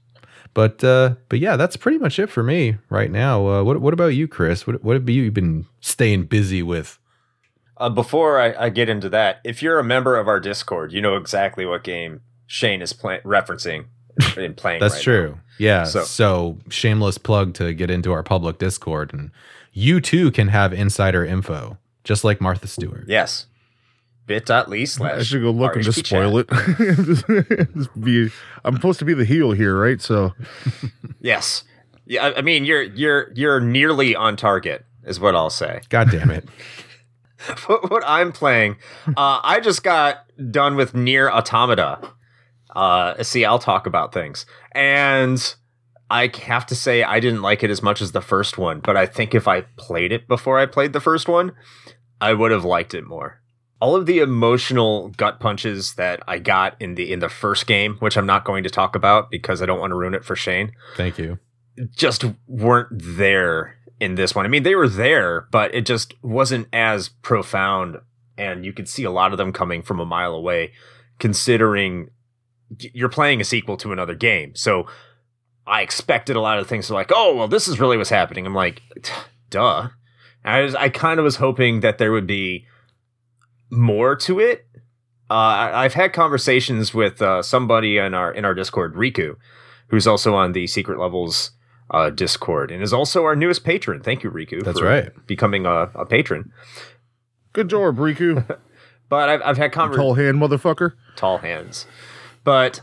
But 0.53 0.83
uh, 0.83 1.15
but 1.29 1.39
yeah, 1.39 1.55
that's 1.57 1.77
pretty 1.77 1.99
much 1.99 2.17
it 2.19 2.27
for 2.29 2.43
me 2.43 2.77
right 2.89 3.11
now. 3.11 3.47
Uh, 3.47 3.63
what 3.63 3.79
what 3.81 3.93
about 3.93 4.07
you, 4.15 4.27
Chris? 4.27 4.65
What 4.65 4.83
what 4.83 4.95
have 4.95 5.07
you 5.09 5.31
been 5.31 5.65
staying 5.79 6.23
busy 6.25 6.63
with? 6.63 6.97
Uh, 7.77 7.89
before 7.89 8.41
I, 8.41 8.65
I 8.65 8.69
get 8.69 8.89
into 8.89 9.07
that, 9.09 9.39
if 9.45 9.61
you're 9.63 9.79
a 9.79 9.83
member 9.85 10.17
of 10.17 10.27
our 10.27 10.39
Discord, 10.41 10.91
you 10.91 11.01
know 11.01 11.15
exactly 11.15 11.65
what 11.65 11.83
game 11.83 12.19
Shane 12.45 12.81
is 12.81 12.91
play- 12.91 13.21
referencing 13.23 13.85
and 14.35 14.57
playing. 14.57 14.81
That's 14.81 14.95
right 14.95 15.03
true. 15.03 15.39
Yeah. 15.59 15.85
So- 15.85 16.03
So. 16.03 16.57
shameless 16.69 17.17
plug 17.17 17.53
to 17.53 17.73
get 17.73 17.89
into 17.89 18.11
our 18.11 18.21
public 18.23 18.57
Discord, 18.57 19.13
and 19.13 19.31
you 19.79 20.01
too 20.01 20.31
can 20.31 20.49
have 20.49 20.73
insider 20.73 21.23
info, 21.25 21.77
just 22.03 22.23
like 22.23 22.41
Martha 22.41 22.67
Stewart. 22.67 23.07
now. 23.07 23.13
Yes. 23.13 23.45
Bit.ly 24.25 24.85
slash. 24.85 25.19
I 25.19 25.23
should 25.23 25.41
go 25.41 25.49
look 25.51 25.75
and 25.75 25.83
just 25.83 26.05
spoil 26.05 26.43
chat. 26.43 26.53
it. 26.77 27.67
Just 27.75 27.99
be, 27.99 28.29
I'm 28.63 28.75
supposed 28.75 28.99
to 28.99 29.05
be 29.05 29.15
the 29.15 29.25
heel 29.25 29.53
here, 29.53 29.75
right? 29.75 29.99
So 29.99 30.33
Yes. 31.19 31.63
Yeah, 32.05 32.27
I- 32.27 32.37
I 32.37 32.41
mean 32.41 32.63
you're 32.65 32.83
you're 32.83 33.31
you're 33.33 33.59
nearly 33.59 34.15
on 34.15 34.35
target, 34.35 34.85
is 35.03 35.19
what 35.19 35.35
I'll 35.35 35.49
say. 35.49 35.81
God 35.89 36.11
damn 36.11 36.29
it. 36.29 36.47
what, 37.65 37.89
what 37.89 38.03
I'm 38.05 38.31
playing, 38.31 38.75
uh, 39.07 39.39
I 39.43 39.59
just 39.61 39.81
got 39.83 40.25
done 40.51 40.75
with 40.75 40.93
NieR: 40.93 41.31
Automata. 41.31 41.99
Uh, 42.75 43.23
see, 43.23 43.45
I'll 43.45 43.57
talk 43.59 43.87
about 43.87 44.13
things, 44.13 44.45
and 44.73 45.55
I 46.09 46.31
have 46.43 46.65
to 46.67 46.75
say 46.75 47.03
I 47.03 47.19
didn't 47.19 47.41
like 47.41 47.63
it 47.63 47.69
as 47.69 47.83
much 47.83 48.01
as 48.01 48.11
the 48.11 48.21
first 48.21 48.57
one. 48.57 48.79
But 48.79 48.97
I 48.97 49.05
think 49.05 49.35
if 49.35 49.47
I 49.47 49.61
played 49.77 50.11
it 50.11 50.27
before 50.27 50.57
I 50.57 50.65
played 50.65 50.93
the 50.93 50.99
first 50.99 51.27
one, 51.27 51.51
I 52.19 52.33
would 52.33 52.51
have 52.51 52.65
liked 52.65 52.93
it 52.93 53.05
more. 53.05 53.41
All 53.81 53.95
of 53.95 54.05
the 54.05 54.19
emotional 54.19 55.09
gut 55.09 55.39
punches 55.39 55.93
that 55.95 56.21
I 56.27 56.39
got 56.39 56.75
in 56.81 56.95
the 56.95 57.11
in 57.11 57.19
the 57.19 57.29
first 57.29 57.65
game, 57.65 57.95
which 57.99 58.17
I'm 58.17 58.25
not 58.25 58.43
going 58.43 58.63
to 58.63 58.69
talk 58.69 58.95
about 58.95 59.31
because 59.31 59.61
I 59.61 59.65
don't 59.65 59.79
want 59.79 59.91
to 59.91 59.95
ruin 59.95 60.13
it 60.13 60.25
for 60.25 60.35
Shane 60.35 60.73
Thank 60.97 61.17
you. 61.17 61.39
just 61.95 62.25
weren't 62.47 62.89
there 62.91 63.77
in 63.99 64.15
this 64.15 64.35
one. 64.35 64.45
I 64.45 64.49
mean, 64.49 64.63
they 64.63 64.75
were 64.75 64.89
there, 64.89 65.47
but 65.51 65.73
it 65.73 65.85
just 65.85 66.13
wasn't 66.21 66.67
as 66.73 67.09
profound, 67.09 67.97
and 68.37 68.65
you 68.65 68.73
could 68.73 68.89
see 68.89 69.03
a 69.03 69.11
lot 69.11 69.31
of 69.31 69.37
them 69.37 69.53
coming 69.53 69.81
from 69.81 69.99
a 69.99 70.05
mile 70.05 70.33
away, 70.33 70.73
considering 71.19 72.09
you're 72.79 73.09
playing 73.09 73.41
a 73.41 73.45
sequel 73.45 73.77
to 73.77 73.91
another 73.91 74.15
game. 74.15 74.55
So 74.55 74.87
I 75.69 75.81
expected 75.81 76.35
a 76.35 76.41
lot 76.41 76.59
of 76.59 76.67
things 76.67 76.89
like, 76.89 77.11
oh, 77.13 77.35
well, 77.35 77.47
this 77.47 77.67
is 77.67 77.79
really 77.79 77.95
what's 77.97 78.09
happening. 78.09 78.45
I'm 78.45 78.55
like, 78.55 78.81
duh. 79.49 79.89
I 80.43 80.61
was, 80.61 80.73
I 80.75 80.89
kind 80.89 81.19
of 81.19 81.23
was 81.23 81.35
hoping 81.35 81.81
that 81.81 81.97
there 81.97 82.11
would 82.11 82.25
be 82.27 82.65
more 83.69 84.15
to 84.15 84.39
it. 84.39 84.65
Uh, 85.29 85.33
I- 85.33 85.83
I've 85.85 85.93
had 85.93 86.13
conversations 86.13 86.93
with 86.93 87.21
uh, 87.21 87.41
somebody 87.43 87.97
in 87.97 88.13
our 88.13 88.31
in 88.31 88.45
our 88.45 88.53
Discord, 88.55 88.95
Riku, 88.95 89.35
who's 89.87 90.07
also 90.07 90.33
on 90.35 90.53
the 90.53 90.65
Secret 90.67 90.97
Levels 90.99 91.51
uh, 91.91 92.09
Discord 92.09 92.71
and 92.71 92.81
is 92.81 92.93
also 92.93 93.25
our 93.25 93.35
newest 93.35 93.63
patron. 93.63 94.01
Thank 94.01 94.23
you, 94.23 94.31
Riku. 94.31 94.63
That's 94.63 94.79
for 94.79 94.85
right. 94.85 95.27
becoming 95.27 95.65
a, 95.65 95.89
a 95.95 96.05
patron. 96.05 96.51
Good 97.53 97.69
job, 97.69 97.97
Riku. 97.97 98.57
But 99.09 99.27
I've, 99.27 99.41
I've 99.43 99.57
had 99.57 99.71
conversations. 99.71 100.05
Tall 100.05 100.13
hand 100.13 100.37
motherfucker. 100.37 100.93
tall 101.15 101.39
hands. 101.39 101.87
But 102.43 102.79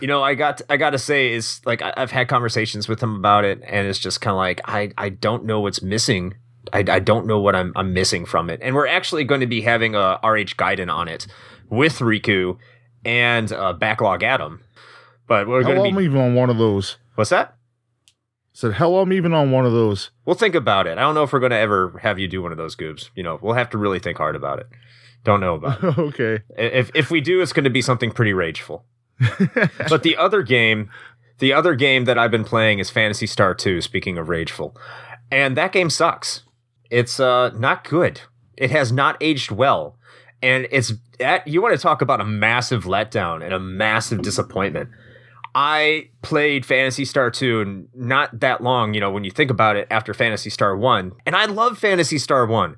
you 0.00 0.06
know, 0.06 0.22
I 0.22 0.34
got 0.34 0.62
I 0.68 0.76
got 0.76 0.90
to 0.90 0.98
say 0.98 1.32
is 1.32 1.60
like 1.64 1.82
I, 1.82 1.92
I've 1.96 2.10
had 2.10 2.28
conversations 2.28 2.88
with 2.88 3.02
him 3.02 3.14
about 3.16 3.44
it, 3.44 3.60
and 3.66 3.86
it's 3.86 3.98
just 3.98 4.20
kind 4.20 4.32
of 4.32 4.38
like 4.38 4.60
I 4.64 4.92
I 4.96 5.08
don't 5.10 5.44
know 5.44 5.60
what's 5.60 5.82
missing. 5.82 6.34
I, 6.72 6.84
I 6.88 6.98
don't 6.98 7.26
know 7.26 7.40
what 7.40 7.56
I'm 7.56 7.72
I'm 7.76 7.92
missing 7.92 8.24
from 8.26 8.50
it, 8.50 8.60
and 8.62 8.74
we're 8.74 8.86
actually 8.86 9.24
going 9.24 9.40
to 9.40 9.46
be 9.46 9.62
having 9.62 9.94
a 9.94 10.18
RH 10.22 10.56
Gaiden 10.56 10.92
on 10.92 11.08
it 11.08 11.26
with 11.68 11.98
Riku 11.98 12.58
and 13.04 13.52
uh, 13.52 13.72
Backlog 13.72 14.22
Adam. 14.22 14.62
But 15.26 15.46
we're 15.46 15.62
Hell, 15.62 15.74
going 15.76 15.94
I'm 15.94 16.00
even 16.00 16.18
on 16.20 16.34
one 16.34 16.50
of 16.50 16.58
those. 16.58 16.96
what's 17.14 17.30
that? 17.30 17.56
Said, 18.52 18.74
hell, 18.74 18.98
I'm 18.98 19.12
even 19.12 19.32
on 19.32 19.52
one 19.52 19.64
of 19.64 19.72
those. 19.72 20.10
We'll 20.24 20.34
think 20.34 20.56
about 20.56 20.86
it. 20.88 20.98
I 20.98 21.02
don't 21.02 21.14
know 21.14 21.22
if 21.22 21.32
we're 21.32 21.38
going 21.38 21.50
to 21.50 21.56
ever 21.58 21.98
have 22.02 22.18
you 22.18 22.26
do 22.26 22.42
one 22.42 22.50
of 22.50 22.58
those 22.58 22.74
goobs. 22.74 23.08
You 23.14 23.22
know, 23.22 23.38
we'll 23.40 23.54
have 23.54 23.70
to 23.70 23.78
really 23.78 24.00
think 24.00 24.18
hard 24.18 24.34
about 24.34 24.58
it. 24.58 24.66
Don't 25.22 25.40
know 25.40 25.54
about 25.54 25.82
it. 25.84 25.98
okay. 25.98 26.40
if 26.58 26.90
if 26.94 27.10
we 27.10 27.20
do, 27.20 27.40
it's 27.40 27.52
going 27.52 27.64
to 27.64 27.70
be 27.70 27.80
something 27.82 28.10
pretty 28.10 28.32
rageful. 28.32 28.84
but 29.88 30.02
the 30.02 30.16
other 30.16 30.42
game, 30.42 30.90
the 31.38 31.52
other 31.52 31.74
game 31.74 32.04
that 32.04 32.18
I've 32.18 32.30
been 32.30 32.44
playing 32.44 32.78
is 32.78 32.90
Phantasy 32.90 33.26
Star 33.26 33.54
2, 33.54 33.80
speaking 33.80 34.18
of 34.18 34.28
rageful. 34.28 34.76
And 35.30 35.56
that 35.56 35.72
game 35.72 35.90
sucks. 35.90 36.42
It's 36.90 37.20
uh 37.20 37.50
not 37.50 37.88
good. 37.88 38.22
It 38.56 38.70
has 38.70 38.92
not 38.92 39.16
aged 39.20 39.50
well. 39.50 39.96
And 40.42 40.66
it's 40.70 40.92
that 41.18 41.46
you 41.46 41.62
want 41.62 41.74
to 41.74 41.80
talk 41.80 42.02
about 42.02 42.20
a 42.20 42.24
massive 42.24 42.84
letdown 42.84 43.44
and 43.44 43.52
a 43.52 43.60
massive 43.60 44.22
disappointment. 44.22 44.88
I 45.54 46.10
played 46.22 46.64
Phantasy 46.64 47.04
Star 47.04 47.30
2 47.30 47.88
not 47.94 48.40
that 48.40 48.62
long, 48.62 48.94
you 48.94 49.00
know, 49.00 49.10
when 49.10 49.24
you 49.24 49.30
think 49.30 49.50
about 49.50 49.76
it 49.76 49.86
after 49.90 50.14
Phantasy 50.14 50.50
Star 50.50 50.76
1. 50.76 51.12
And 51.26 51.34
I 51.34 51.46
love 51.46 51.78
Phantasy 51.78 52.18
Star 52.18 52.46
1. 52.46 52.70
And 52.70 52.76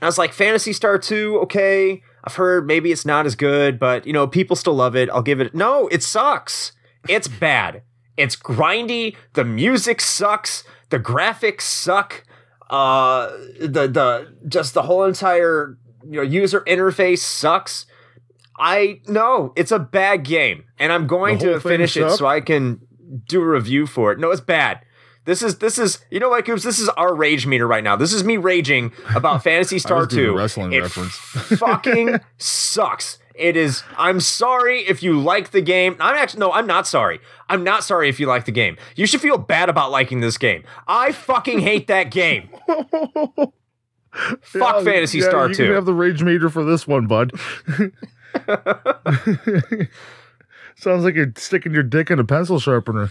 I 0.00 0.06
was 0.06 0.18
like, 0.18 0.32
Phantasy 0.32 0.72
Star 0.72 0.98
2, 0.98 1.40
okay. 1.42 2.02
I've 2.24 2.36
heard 2.36 2.66
maybe 2.66 2.90
it's 2.90 3.04
not 3.04 3.26
as 3.26 3.36
good, 3.36 3.78
but 3.78 4.06
you 4.06 4.12
know, 4.12 4.26
people 4.26 4.56
still 4.56 4.74
love 4.74 4.96
it. 4.96 5.10
I'll 5.10 5.22
give 5.22 5.40
it. 5.40 5.54
No, 5.54 5.88
it 5.88 6.02
sucks. 6.02 6.72
It's 7.08 7.28
bad. 7.28 7.82
It's 8.16 8.34
grindy. 8.34 9.16
The 9.34 9.44
music 9.44 10.00
sucks. 10.00 10.64
The 10.90 10.98
graphics 10.98 11.62
suck. 11.62 12.24
Uh, 12.70 13.30
the 13.60 13.86
the 13.88 14.34
just 14.48 14.74
the 14.74 14.82
whole 14.82 15.04
entire 15.04 15.76
you 16.02 16.16
know 16.16 16.22
user 16.22 16.62
interface 16.62 17.18
sucks. 17.18 17.86
I 18.58 19.00
no, 19.06 19.52
it's 19.56 19.72
a 19.72 19.78
bad 19.78 20.24
game, 20.24 20.64
and 20.78 20.92
I'm 20.92 21.06
going 21.06 21.38
to 21.38 21.60
finish 21.60 21.96
it 21.96 22.10
so 22.12 22.26
I 22.26 22.40
can 22.40 22.80
do 23.26 23.42
a 23.42 23.46
review 23.46 23.86
for 23.86 24.12
it. 24.12 24.18
No, 24.18 24.30
it's 24.30 24.40
bad. 24.40 24.80
This 25.24 25.42
is 25.42 25.58
this 25.58 25.78
is 25.78 26.04
you 26.10 26.20
know 26.20 26.28
what, 26.28 26.44
Coops? 26.44 26.62
This 26.64 26.78
is 26.78 26.88
our 26.90 27.14
rage 27.14 27.46
meter 27.46 27.66
right 27.66 27.82
now. 27.82 27.96
This 27.96 28.12
is 28.12 28.24
me 28.24 28.36
raging 28.36 28.92
about 29.14 29.42
Phantasy 29.44 29.78
Star 29.78 30.06
2. 30.06 30.36
wrestling 30.36 30.72
it 30.72 30.80
reference. 30.80 31.14
fucking 31.58 32.20
sucks. 32.38 33.18
It 33.34 33.56
is. 33.56 33.82
I'm 33.98 34.20
sorry 34.20 34.80
if 34.82 35.02
you 35.02 35.18
like 35.20 35.50
the 35.50 35.60
game. 35.60 35.96
I'm 35.98 36.14
actually 36.14 36.40
no. 36.40 36.52
I'm 36.52 36.66
not 36.68 36.86
sorry. 36.86 37.20
I'm 37.48 37.64
not 37.64 37.82
sorry 37.82 38.08
if 38.08 38.20
you 38.20 38.26
like 38.26 38.44
the 38.44 38.52
game. 38.52 38.76
You 38.94 39.06
should 39.06 39.20
feel 39.20 39.38
bad 39.38 39.68
about 39.68 39.90
liking 39.90 40.20
this 40.20 40.38
game. 40.38 40.62
I 40.86 41.10
fucking 41.12 41.58
hate 41.58 41.88
that 41.88 42.10
game. 42.12 42.48
Fuck 44.42 44.76
Yeah, 44.76 44.82
Fantasy 44.84 45.18
yeah, 45.18 45.28
Star 45.28 45.48
you 45.48 45.54
2. 45.54 45.64
can 45.64 45.74
have 45.74 45.86
the 45.86 45.94
rage 45.94 46.22
meter 46.22 46.48
for 46.48 46.64
this 46.64 46.86
one, 46.86 47.08
bud. 47.08 47.32
Sounds 50.76 51.02
like 51.04 51.14
you're 51.16 51.32
sticking 51.36 51.72
your 51.72 51.82
dick 51.82 52.10
in 52.10 52.18
a 52.20 52.24
pencil 52.24 52.60
sharpener. 52.60 53.10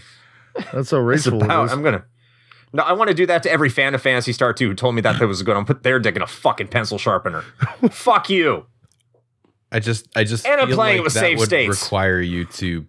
That's 0.72 0.72
how 0.72 0.78
It's 0.80 0.92
rageful 0.92 1.42
about. 1.42 1.70
I'm 1.70 1.82
gonna. 1.82 2.04
No, 2.72 2.82
I 2.82 2.92
want 2.92 3.08
to 3.08 3.14
do 3.14 3.24
that 3.26 3.42
to 3.44 3.50
every 3.52 3.68
fan 3.68 3.94
of 3.94 4.02
Phantasy 4.02 4.32
Star 4.32 4.52
2 4.52 4.68
who 4.68 4.74
told 4.74 4.96
me 4.96 5.00
that 5.02 5.18
that 5.20 5.26
was 5.28 5.42
good. 5.42 5.56
I'm 5.56 5.64
put 5.64 5.84
their 5.84 6.00
dick 6.00 6.16
in 6.16 6.22
a 6.22 6.26
fucking 6.26 6.68
pencil 6.68 6.98
sharpener. 6.98 7.42
Fuck 7.90 8.28
you. 8.30 8.66
I 9.70 9.78
just 9.78 10.08
I 10.16 10.24
just 10.24 10.44
And 10.46 10.60
I'm 10.60 10.66
feel 10.68 10.76
playing 10.76 10.96
it 10.96 10.98
like 11.00 11.04
with 11.04 11.14
that 11.14 11.20
save 11.20 11.38
would 11.38 11.46
states. 11.48 11.82
require 11.82 12.20
you 12.20 12.44
to 12.46 12.84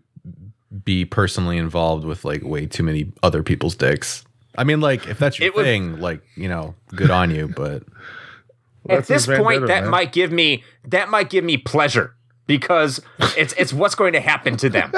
be 0.83 1.05
personally 1.05 1.57
involved 1.57 2.03
with 2.03 2.25
like 2.25 2.43
way 2.43 2.65
too 2.65 2.83
many 2.83 3.11
other 3.23 3.43
people's 3.43 3.75
dicks. 3.75 4.23
I 4.57 4.63
mean, 4.63 4.81
like 4.81 5.07
if 5.07 5.19
that's 5.19 5.37
your 5.39 5.47
It 5.49 5.55
would- 5.55 5.63
thing, 5.65 5.99
like 5.99 6.21
you 6.35 6.49
know, 6.49 6.73
good 6.95 7.11
on 7.11 7.29
you. 7.29 7.47
But 7.47 7.83
At 8.89 9.07
this 9.07 9.25
point, 9.27 9.61
vendetta, 9.61 9.67
that 9.67 9.81
man. 9.83 9.89
might 9.91 10.11
give 10.13 10.31
me 10.31 10.63
that 10.85 11.09
might 11.09 11.29
give 11.29 11.43
me 11.43 11.57
pleasure 11.57 12.15
because 12.47 13.01
it's 13.37 13.53
it's 13.57 13.71
what's 13.73 13.95
going 13.95 14.13
to 14.13 14.19
happen 14.19 14.57
to 14.57 14.69
them, 14.69 14.91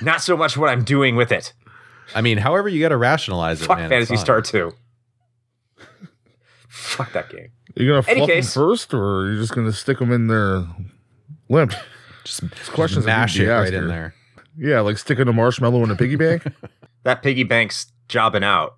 not 0.00 0.22
so 0.22 0.36
much 0.36 0.56
what 0.56 0.68
I'm 0.68 0.82
doing 0.84 1.14
with 1.16 1.30
it. 1.32 1.52
I 2.14 2.20
mean, 2.20 2.38
however 2.38 2.68
you 2.68 2.80
got 2.80 2.90
to 2.90 2.96
rationalize 2.96 3.62
it. 3.62 3.66
Fuck 3.66 3.78
man, 3.78 3.88
Phantasy 3.90 4.16
Star 4.16 4.40
2. 4.42 4.72
Fuck 6.68 7.12
that 7.12 7.30
game. 7.30 7.48
you 7.76 7.88
gonna 7.88 8.04
Any 8.08 8.20
fluff 8.20 8.28
them 8.28 8.42
first, 8.42 8.94
or 8.94 9.20
are 9.20 9.32
you 9.32 9.38
just 9.38 9.54
gonna 9.54 9.72
stick 9.72 9.98
them 9.98 10.10
in 10.12 10.26
there 10.26 10.64
limp? 11.48 11.72
Just, 12.24 12.42
questions 12.72 13.04
that 13.04 13.10
mash 13.18 13.36
need 13.36 13.44
it 13.44 13.46
be 13.46 13.50
right 13.52 13.74
in 13.74 13.88
there. 13.88 14.14
Yeah, 14.56 14.80
like 14.80 14.98
sticking 14.98 15.28
a 15.28 15.32
marshmallow 15.32 15.82
in 15.84 15.90
a 15.90 15.96
piggy 15.96 16.16
bank. 16.16 16.44
That 17.04 17.20
piggy 17.20 17.42
bank's 17.42 17.90
jobbing 18.06 18.44
out 18.44 18.76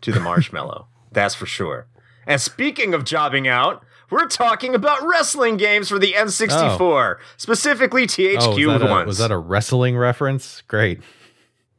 to 0.00 0.10
the 0.10 0.18
marshmallow. 0.18 0.88
That's 1.12 1.36
for 1.36 1.46
sure. 1.46 1.86
And 2.26 2.40
speaking 2.40 2.94
of 2.94 3.04
jobbing 3.04 3.46
out, 3.46 3.84
we're 4.10 4.26
talking 4.26 4.74
about 4.74 5.06
wrestling 5.06 5.56
games 5.56 5.88
for 5.88 6.00
the 6.00 6.14
N64, 6.14 7.18
specifically 7.36 8.08
THQ 8.08 8.38
Oh, 8.40 8.72
was 8.72 8.80
that, 8.80 8.82
a, 8.82 8.90
ones. 8.90 9.06
was 9.06 9.18
that 9.18 9.30
a 9.30 9.38
wrestling 9.38 9.96
reference? 9.96 10.62
Great. 10.62 11.00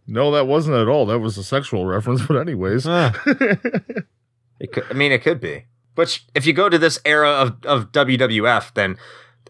No, 0.07 0.31
that 0.31 0.47
wasn't 0.47 0.77
at 0.77 0.87
all. 0.87 1.05
That 1.05 1.19
was 1.19 1.37
a 1.37 1.43
sexual 1.43 1.85
reference. 1.85 2.21
But 2.27 2.37
anyways, 2.37 2.85
It 4.61 4.73
could, 4.73 4.83
I 4.91 4.93
mean, 4.93 5.11
it 5.11 5.23
could 5.23 5.39
be. 5.39 5.65
But 5.95 6.19
if 6.35 6.45
you 6.45 6.53
go 6.53 6.69
to 6.69 6.77
this 6.77 6.99
era 7.03 7.29
of, 7.31 7.65
of 7.65 7.91
WWF, 7.91 8.75
then, 8.75 8.95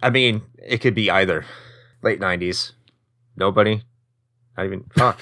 I 0.01 0.09
mean, 0.09 0.41
it 0.57 0.77
could 0.77 0.95
be 0.95 1.11
either. 1.11 1.45
Late 2.01 2.21
90s. 2.21 2.71
Nobody. 3.35 3.83
Not 4.57 4.65
even. 4.65 4.85
Fuck. 4.95 5.19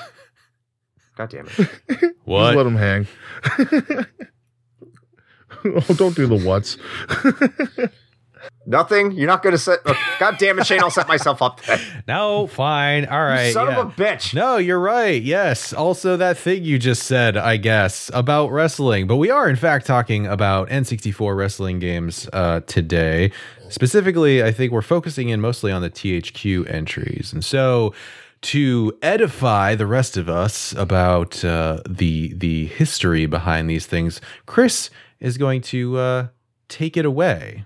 God 1.17 1.29
damn 1.31 1.47
it. 1.47 1.69
just 1.89 2.13
what? 2.23 2.55
let 2.55 2.63
them 2.63 2.75
hang. 2.75 3.07
oh, 5.65 5.93
don't 5.95 6.15
do 6.15 6.27
the 6.27 6.39
what's. 6.45 6.77
Nothing? 8.65 9.13
You're 9.13 9.27
not 9.27 9.41
going 9.41 9.53
to 9.53 9.57
set. 9.57 9.79
God 10.19 10.37
damn 10.37 10.59
it, 10.59 10.67
Shane. 10.67 10.81
I'll 10.81 10.91
set 10.91 11.07
myself 11.07 11.41
up 11.41 11.61
then. 11.61 11.79
no, 12.07 12.45
fine. 12.47 13.05
All 13.05 13.21
right. 13.21 13.47
You 13.47 13.53
son 13.53 13.67
yeah. 13.67 13.79
of 13.79 13.87
a 13.87 13.91
bitch. 13.91 14.33
No, 14.33 14.57
you're 14.57 14.79
right. 14.79 15.21
Yes. 15.21 15.73
Also, 15.73 16.17
that 16.17 16.37
thing 16.37 16.63
you 16.63 16.77
just 16.77 17.03
said, 17.03 17.35
I 17.35 17.57
guess, 17.57 18.11
about 18.13 18.51
wrestling. 18.51 19.07
But 19.07 19.15
we 19.15 19.31
are, 19.31 19.49
in 19.49 19.55
fact, 19.55 19.87
talking 19.87 20.27
about 20.27 20.69
N64 20.69 21.35
wrestling 21.35 21.79
games 21.79 22.29
uh, 22.31 22.61
today. 22.67 23.31
Specifically, 23.69 24.43
I 24.43 24.51
think 24.51 24.71
we're 24.71 24.81
focusing 24.81 25.29
in 25.29 25.41
mostly 25.41 25.71
on 25.71 25.81
the 25.81 25.89
THQ 25.89 26.69
entries. 26.69 27.31
And 27.33 27.43
so, 27.43 27.93
to 28.41 28.97
edify 29.01 29.75
the 29.75 29.87
rest 29.87 30.15
of 30.15 30.29
us 30.29 30.73
about 30.73 31.43
uh, 31.43 31.79
the 31.87 32.33
the 32.33 32.67
history 32.67 33.25
behind 33.25 33.69
these 33.69 33.85
things, 33.85 34.21
Chris 34.45 34.89
is 35.19 35.37
going 35.37 35.61
to 35.61 35.97
uh, 35.97 36.27
take 36.67 36.95
it 36.97 37.05
away. 37.05 37.65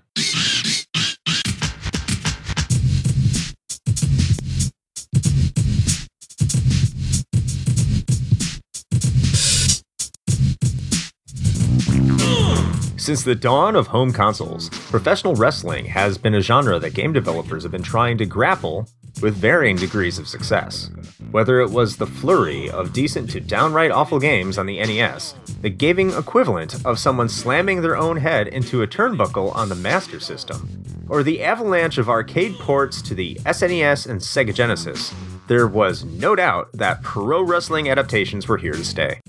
Since 13.04 13.22
the 13.22 13.34
dawn 13.34 13.76
of 13.76 13.88
home 13.88 14.14
consoles, 14.14 14.70
professional 14.70 15.34
wrestling 15.34 15.84
has 15.84 16.16
been 16.16 16.34
a 16.34 16.40
genre 16.40 16.78
that 16.78 16.94
game 16.94 17.12
developers 17.12 17.62
have 17.62 17.70
been 17.70 17.82
trying 17.82 18.16
to 18.16 18.24
grapple 18.24 18.88
with 19.20 19.36
varying 19.36 19.76
degrees 19.76 20.18
of 20.18 20.26
success. 20.26 20.88
Whether 21.30 21.60
it 21.60 21.68
was 21.68 21.98
the 21.98 22.06
flurry 22.06 22.70
of 22.70 22.94
decent 22.94 23.28
to 23.32 23.40
downright 23.40 23.90
awful 23.90 24.18
games 24.18 24.56
on 24.56 24.64
the 24.64 24.78
NES, 24.78 25.34
the 25.60 25.68
gaming 25.68 26.12
equivalent 26.12 26.82
of 26.86 26.98
someone 26.98 27.28
slamming 27.28 27.82
their 27.82 27.94
own 27.94 28.16
head 28.16 28.48
into 28.48 28.80
a 28.80 28.86
turnbuckle 28.86 29.54
on 29.54 29.68
the 29.68 29.74
Master 29.74 30.18
System, 30.18 30.82
or 31.06 31.22
the 31.22 31.42
avalanche 31.42 31.98
of 31.98 32.08
arcade 32.08 32.54
ports 32.54 33.02
to 33.02 33.14
the 33.14 33.34
SNES 33.44 34.08
and 34.08 34.18
Sega 34.18 34.54
Genesis, 34.54 35.12
there 35.46 35.66
was 35.66 36.06
no 36.06 36.34
doubt 36.34 36.70
that 36.72 37.02
pro 37.02 37.42
wrestling 37.42 37.90
adaptations 37.90 38.48
were 38.48 38.56
here 38.56 38.72
to 38.72 38.82
stay. 38.82 39.20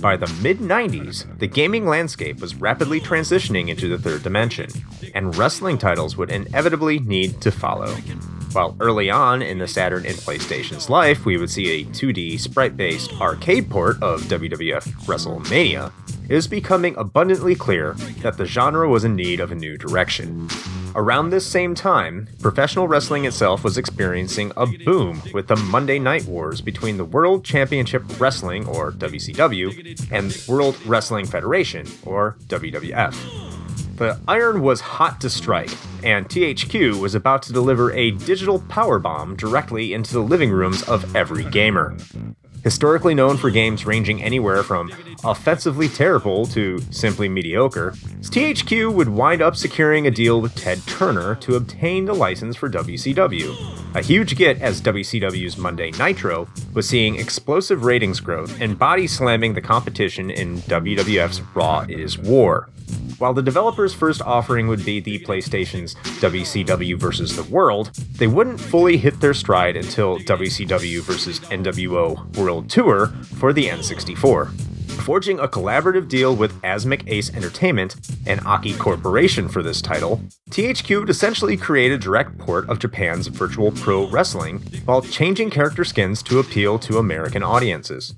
By 0.00 0.16
the 0.16 0.32
mid 0.42 0.60
90s, 0.60 1.38
the 1.38 1.46
gaming 1.46 1.86
landscape 1.86 2.40
was 2.40 2.54
rapidly 2.54 3.00
transitioning 3.00 3.68
into 3.68 3.86
the 3.86 3.98
third 3.98 4.22
dimension, 4.22 4.70
and 5.14 5.36
wrestling 5.36 5.76
titles 5.76 6.16
would 6.16 6.30
inevitably 6.30 7.00
need 7.00 7.42
to 7.42 7.50
follow. 7.50 7.94
While 8.52 8.76
early 8.80 9.10
on 9.10 9.42
in 9.42 9.58
the 9.58 9.68
Saturn 9.68 10.06
and 10.06 10.16
PlayStation's 10.16 10.88
life, 10.88 11.26
we 11.26 11.36
would 11.36 11.50
see 11.50 11.82
a 11.82 11.84
2D 11.84 12.40
sprite 12.40 12.78
based 12.78 13.12
arcade 13.20 13.68
port 13.68 14.02
of 14.02 14.22
WWF 14.22 14.84
WrestleMania, 15.04 15.92
it 16.30 16.34
was 16.36 16.46
becoming 16.46 16.94
abundantly 16.96 17.56
clear 17.56 17.94
that 18.22 18.36
the 18.36 18.46
genre 18.46 18.88
was 18.88 19.02
in 19.02 19.16
need 19.16 19.40
of 19.40 19.50
a 19.50 19.54
new 19.56 19.76
direction. 19.76 20.48
Around 20.94 21.30
this 21.30 21.44
same 21.44 21.74
time, 21.74 22.28
professional 22.40 22.86
wrestling 22.86 23.24
itself 23.24 23.64
was 23.64 23.76
experiencing 23.76 24.52
a 24.56 24.66
boom 24.66 25.20
with 25.34 25.48
the 25.48 25.56
Monday 25.56 25.98
Night 25.98 26.24
Wars 26.26 26.60
between 26.60 26.98
the 26.98 27.04
World 27.04 27.44
Championship 27.44 28.04
Wrestling, 28.20 28.64
or 28.68 28.92
WCW, 28.92 30.08
and 30.12 30.40
World 30.48 30.78
Wrestling 30.86 31.26
Federation, 31.26 31.84
or 32.06 32.36
WWF. 32.46 33.96
The 33.96 34.20
iron 34.28 34.62
was 34.62 34.80
hot 34.80 35.20
to 35.22 35.30
strike, 35.30 35.70
and 36.04 36.28
THQ 36.28 37.00
was 37.00 37.16
about 37.16 37.42
to 37.42 37.52
deliver 37.52 37.92
a 37.92 38.12
digital 38.12 38.60
powerbomb 38.60 39.36
directly 39.36 39.92
into 39.92 40.12
the 40.12 40.22
living 40.22 40.52
rooms 40.52 40.84
of 40.84 41.16
every 41.16 41.42
gamer. 41.44 41.96
Historically 42.62 43.14
known 43.14 43.38
for 43.38 43.50
games 43.50 43.86
ranging 43.86 44.22
anywhere 44.22 44.62
from 44.62 44.92
offensively 45.24 45.88
terrible 45.88 46.46
to 46.46 46.78
simply 46.90 47.28
mediocre, 47.28 47.92
THQ 48.20 48.92
would 48.92 49.08
wind 49.08 49.40
up 49.40 49.56
securing 49.56 50.06
a 50.06 50.10
deal 50.10 50.40
with 50.40 50.54
Ted 50.54 50.80
Turner 50.86 51.34
to 51.36 51.56
obtain 51.56 52.04
the 52.04 52.14
license 52.14 52.56
for 52.56 52.68
WCW. 52.68 53.96
A 53.96 54.02
huge 54.02 54.36
get 54.36 54.60
as 54.60 54.80
WCW's 54.82 55.56
Monday 55.56 55.90
Nitro 55.92 56.48
was 56.74 56.88
seeing 56.88 57.16
explosive 57.16 57.84
ratings 57.84 58.20
growth 58.20 58.60
and 58.60 58.78
body 58.78 59.06
slamming 59.06 59.54
the 59.54 59.60
competition 59.60 60.30
in 60.30 60.58
WWF's 60.58 61.40
Raw 61.54 61.86
is 61.88 62.18
War. 62.18 62.68
While 63.18 63.34
the 63.34 63.42
developer's 63.42 63.92
first 63.92 64.22
offering 64.22 64.66
would 64.68 64.82
be 64.82 64.98
the 64.98 65.18
PlayStation's 65.18 65.94
WCW 66.22 66.98
vs. 66.98 67.36
the 67.36 67.42
World, 67.44 67.90
they 68.16 68.26
wouldn't 68.26 68.58
fully 68.58 68.96
hit 68.96 69.20
their 69.20 69.34
stride 69.34 69.76
until 69.76 70.18
WCW 70.20 71.02
vs. 71.02 71.40
NWO 71.40 72.36
World 72.38 72.49
Tour 72.68 73.06
for 73.38 73.52
the 73.52 73.66
N64. 73.66 74.50
Forging 75.02 75.38
a 75.38 75.48
collaborative 75.48 76.08
deal 76.08 76.34
with 76.36 76.60
Asmik 76.62 77.04
Ace 77.06 77.32
Entertainment 77.32 77.96
and 78.26 78.40
Aki 78.44 78.74
Corporation 78.74 79.48
for 79.48 79.62
this 79.62 79.80
title, 79.80 80.20
THQ 80.50 81.00
would 81.00 81.10
essentially 81.10 81.56
create 81.56 81.92
a 81.92 81.98
direct 81.98 82.36
port 82.38 82.68
of 82.68 82.80
Japan's 82.80 83.28
Virtual 83.28 83.72
Pro 83.72 84.08
Wrestling 84.08 84.58
while 84.84 85.00
changing 85.00 85.50
character 85.50 85.84
skins 85.84 86.22
to 86.24 86.38
appeal 86.38 86.78
to 86.80 86.98
American 86.98 87.42
audiences. 87.42 88.14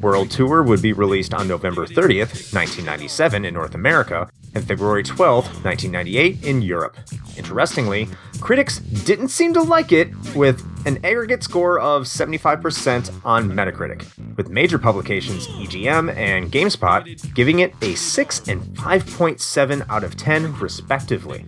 World 0.00 0.30
Tour 0.30 0.62
would 0.62 0.80
be 0.80 0.92
released 0.92 1.34
on 1.34 1.46
November 1.46 1.86
30th, 1.86 2.54
1997 2.54 3.44
in 3.44 3.54
North 3.54 3.74
America, 3.74 4.30
and 4.54 4.66
February 4.66 5.04
12th, 5.04 5.62
1998 5.64 6.42
in 6.42 6.62
Europe. 6.62 6.96
Interestingly, 7.36 8.08
critics 8.40 8.78
didn't 8.78 9.28
seem 9.28 9.52
to 9.54 9.62
like 9.62 9.92
it, 9.92 10.08
with 10.34 10.66
an 10.86 11.04
aggregate 11.04 11.42
score 11.42 11.78
of 11.78 12.04
75% 12.04 13.20
on 13.24 13.50
Metacritic, 13.50 14.06
with 14.36 14.48
major 14.48 14.78
publications 14.78 15.46
EGM 15.48 16.14
and 16.16 16.50
GameSpot 16.50 17.34
giving 17.34 17.60
it 17.60 17.74
a 17.82 17.94
6 17.94 18.48
and 18.48 18.62
5.7 18.76 19.86
out 19.88 20.04
of 20.04 20.16
10, 20.16 20.58
respectively. 20.58 21.44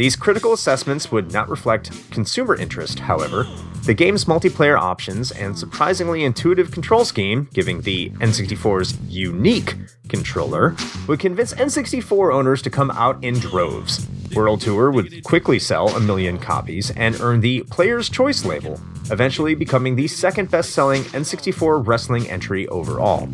These 0.00 0.16
critical 0.16 0.54
assessments 0.54 1.12
would 1.12 1.30
not 1.30 1.50
reflect 1.50 2.10
consumer 2.10 2.54
interest, 2.54 3.00
however. 3.00 3.46
The 3.84 3.92
game's 3.92 4.24
multiplayer 4.24 4.78
options 4.78 5.30
and 5.30 5.58
surprisingly 5.58 6.24
intuitive 6.24 6.70
control 6.70 7.04
scheme, 7.04 7.50
giving 7.52 7.82
the 7.82 8.08
N64's 8.12 8.98
unique 9.06 9.76
controller, 10.08 10.74
would 11.06 11.20
convince 11.20 11.52
N64 11.52 12.32
owners 12.32 12.62
to 12.62 12.70
come 12.70 12.90
out 12.92 13.22
in 13.22 13.34
droves. 13.40 14.08
World 14.34 14.62
Tour 14.62 14.90
would 14.90 15.22
quickly 15.22 15.58
sell 15.58 15.94
a 15.94 16.00
million 16.00 16.38
copies 16.38 16.90
and 16.92 17.20
earn 17.20 17.42
the 17.42 17.64
Player's 17.64 18.08
Choice 18.08 18.46
label, 18.46 18.80
eventually 19.10 19.54
becoming 19.54 19.96
the 19.96 20.08
second 20.08 20.50
best 20.50 20.70
selling 20.70 21.02
N64 21.02 21.86
wrestling 21.86 22.26
entry 22.30 22.66
overall. 22.68 23.28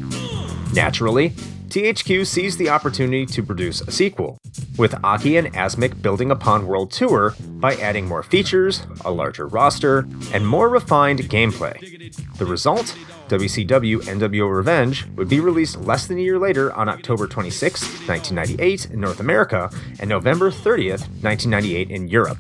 Naturally, 0.75 1.33
THQ 1.69 2.27
seized 2.27 2.59
the 2.59 2.71
opportunity 2.71 3.27
to 3.27 3.43
produce 3.43 3.81
a 3.81 3.91
sequel, 3.91 4.39
with 4.79 4.95
Aki 5.03 5.37
and 5.37 5.53
Asmik 5.55 6.01
building 6.01 6.31
upon 6.31 6.67
World 6.67 6.91
Tour 6.93 7.35
by 7.41 7.75
adding 7.75 8.07
more 8.07 8.23
features, 8.23 8.87
a 9.05 9.11
larger 9.11 9.47
roster, 9.47 10.07
and 10.33 10.47
more 10.47 10.69
refined 10.69 11.21
gameplay. 11.21 12.13
The 12.39 12.47
result? 12.47 12.97
WCW 13.29 14.03
NWO 14.03 14.55
Revenge 14.55 15.07
would 15.17 15.29
be 15.29 15.41
released 15.41 15.81
less 15.81 16.07
than 16.07 16.19
a 16.19 16.23
year 16.23 16.39
later 16.39 16.73
on 16.75 16.89
October 16.89 17.27
26, 17.27 17.83
1998 18.07 18.93
in 18.93 19.01
North 19.01 19.19
America 19.19 19.69
and 19.99 20.09
November 20.09 20.53
30, 20.53 20.91
1998 20.91 21.91
in 21.91 22.09
Europe. 22.09 22.39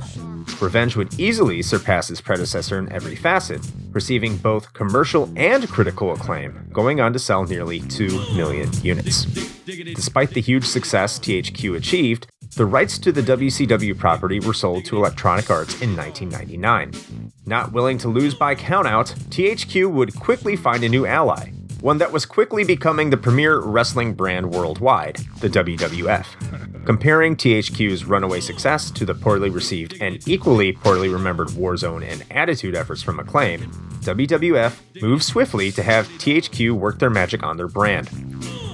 Revenge 0.60 0.96
would 0.96 1.18
easily 1.18 1.62
surpass 1.62 2.10
its 2.10 2.20
predecessor 2.20 2.78
in 2.78 2.90
every 2.90 3.14
facet, 3.14 3.60
receiving 3.92 4.36
both 4.36 4.72
commercial 4.72 5.30
and 5.36 5.68
critical 5.68 6.12
acclaim, 6.12 6.68
going 6.72 7.00
on 7.00 7.12
to 7.12 7.18
sell 7.18 7.44
nearly 7.44 7.80
2 7.80 8.34
million 8.34 8.70
units. 8.82 9.24
Despite 9.64 10.30
the 10.30 10.40
huge 10.40 10.64
success 10.64 11.18
THQ 11.18 11.76
achieved, 11.76 12.26
the 12.56 12.64
rights 12.64 12.98
to 13.00 13.12
the 13.12 13.22
WCW 13.22 13.98
property 13.98 14.40
were 14.40 14.54
sold 14.54 14.84
to 14.86 14.96
Electronic 14.96 15.50
Arts 15.50 15.82
in 15.82 15.94
1999. 15.96 17.32
Not 17.44 17.72
willing 17.72 17.98
to 17.98 18.08
lose 18.08 18.34
by 18.34 18.54
countout, 18.54 19.12
THQ 19.28 19.90
would 19.92 20.14
quickly 20.14 20.56
find 20.56 20.82
a 20.82 20.88
new 20.88 21.04
ally, 21.04 21.50
one 21.80 21.98
that 21.98 22.12
was 22.12 22.24
quickly 22.24 22.64
becoming 22.64 23.10
the 23.10 23.16
premier 23.16 23.60
wrestling 23.60 24.14
brand 24.14 24.50
worldwide, 24.50 25.16
the 25.40 25.48
WWF. 25.48 26.84
Comparing 26.86 27.36
THQ's 27.36 28.04
runaway 28.04 28.40
success 28.40 28.90
to 28.92 29.04
the 29.04 29.14
poorly 29.14 29.50
received 29.50 30.00
and 30.00 30.26
equally 30.26 30.72
poorly 30.72 31.08
remembered 31.08 31.48
Warzone 31.48 32.06
and 32.06 32.24
Attitude 32.30 32.74
efforts 32.74 33.02
from 33.02 33.18
Acclaim, 33.20 33.70
WWF 34.00 35.02
moved 35.02 35.24
swiftly 35.24 35.72
to 35.72 35.82
have 35.82 36.06
THQ 36.08 36.72
work 36.72 36.98
their 36.98 37.10
magic 37.10 37.42
on 37.42 37.56
their 37.56 37.68
brand. 37.68 38.08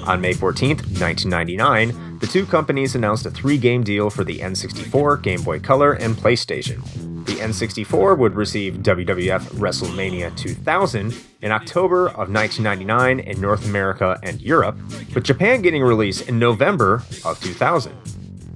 On 0.07 0.21
May 0.21 0.35
14, 0.35 0.77
1999, 0.77 2.12
the 2.23 2.29
two 2.29 2.47
companies 2.47 2.95
announced 2.95 3.27
a 3.27 3.33
three 3.33 3.59
game 3.59 3.83
deal 3.83 4.09
for 4.09 4.23
the 4.23 4.39
N64, 4.39 5.21
Game 5.23 5.43
Boy 5.43 5.59
Color, 5.59 5.95
and 5.95 6.15
PlayStation. 6.15 6.81
The 7.27 7.35
N64 7.35 8.17
would 8.17 8.37
receive 8.37 8.75
WWF 8.75 9.41
WrestleMania 9.55 10.37
2000 10.37 11.13
in 11.41 11.51
October 11.51 12.11
of 12.11 12.33
1999 12.33 13.19
in 13.19 13.41
North 13.41 13.67
America 13.67 14.21
and 14.23 14.41
Europe, 14.41 14.77
with 15.17 15.25
Japan 15.25 15.63
getting 15.63 15.83
released 15.83 16.29
in 16.29 16.39
November 16.39 17.03
of 17.25 17.41
2000. 17.43 17.93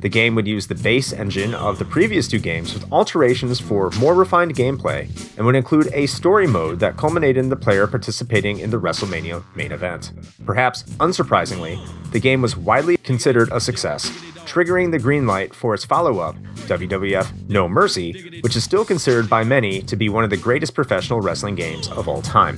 The 0.01 0.09
game 0.09 0.35
would 0.35 0.47
use 0.47 0.67
the 0.67 0.75
base 0.75 1.13
engine 1.13 1.55
of 1.55 1.79
the 1.79 1.85
previous 1.85 2.29
two 2.29 2.39
games 2.39 2.75
with 2.75 2.91
alterations 2.93 3.61
for 3.61 3.91
more 3.99 4.15
refined 4.15 4.55
gameplay 4.55 5.09
and 5.37 5.47
would 5.47 5.57
include 5.57 5.89
a 5.93 6.07
story 6.07 6.47
mode 6.47 6.81
that 6.81 6.97
culminated 6.97 7.39
in 7.39 7.49
the 7.49 7.57
player 7.57 7.87
participating 7.87 8.59
in 8.59 8.71
the 8.71 8.81
WrestleMania 8.81 9.43
main 9.55 9.73
event. 9.73 10.13
Perhaps 10.45 10.83
unsurprisingly, 11.01 11.81
the 12.13 12.21
game 12.21 12.43
was 12.43 12.57
widely 12.57 12.99
considered 12.99 13.49
a 13.53 13.61
success, 13.61 14.11
triggering 14.45 14.91
the 14.91 14.99
green 14.99 15.27
light 15.27 15.55
for 15.55 15.75
its 15.75 15.85
follow 15.85 16.19
up, 16.19 16.37
WWF 16.67 17.49
No 17.49 17.69
Mercy, 17.69 18.41
which 18.43 18.57
is 18.57 18.65
still 18.65 18.85
considered 18.85 19.31
by 19.31 19.45
many 19.45 19.81
to 19.83 19.97
be 19.97 20.09
one 20.09 20.25
of 20.25 20.31
the 20.31 20.37
greatest 20.37 20.75
professional 20.75 21.21
wrestling 21.21 21.55
games 21.55 21.89
of 21.89 22.07
all 22.07 22.23
time. 22.23 22.57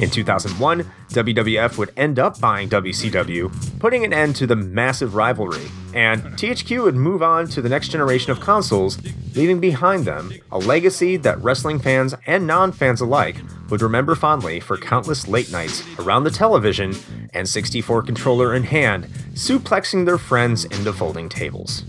In 0.00 0.10
2001, 0.10 0.84
WWF 1.10 1.78
would 1.78 1.92
end 1.96 2.18
up 2.18 2.40
buying 2.40 2.68
WCW, 2.68 3.80
putting 3.80 4.04
an 4.04 4.12
end 4.12 4.36
to 4.36 4.46
the 4.46 4.56
massive 4.56 5.14
rivalry, 5.14 5.66
and 5.94 6.22
THQ 6.22 6.84
would 6.84 6.94
move 6.94 7.22
on 7.22 7.48
to 7.48 7.62
the 7.62 7.68
next 7.68 7.88
generation 7.88 8.30
of 8.30 8.40
consoles, 8.40 8.98
leaving 9.34 9.60
behind 9.60 10.04
them 10.04 10.32
a 10.52 10.58
legacy 10.58 11.16
that 11.16 11.42
wrestling 11.42 11.78
fans 11.78 12.14
and 12.26 12.46
non 12.46 12.72
fans 12.72 13.00
alike 13.00 13.36
would 13.70 13.82
remember 13.82 14.14
fondly 14.14 14.60
for 14.60 14.76
countless 14.76 15.28
late 15.28 15.50
nights 15.50 15.82
around 15.98 16.24
the 16.24 16.30
television 16.30 16.94
and 17.34 17.48
64 17.48 18.02
controller 18.02 18.54
in 18.54 18.64
hand, 18.64 19.04
suplexing 19.34 20.06
their 20.06 20.18
friends 20.18 20.64
into 20.64 20.92
folding 20.92 21.28
tables. 21.28 21.84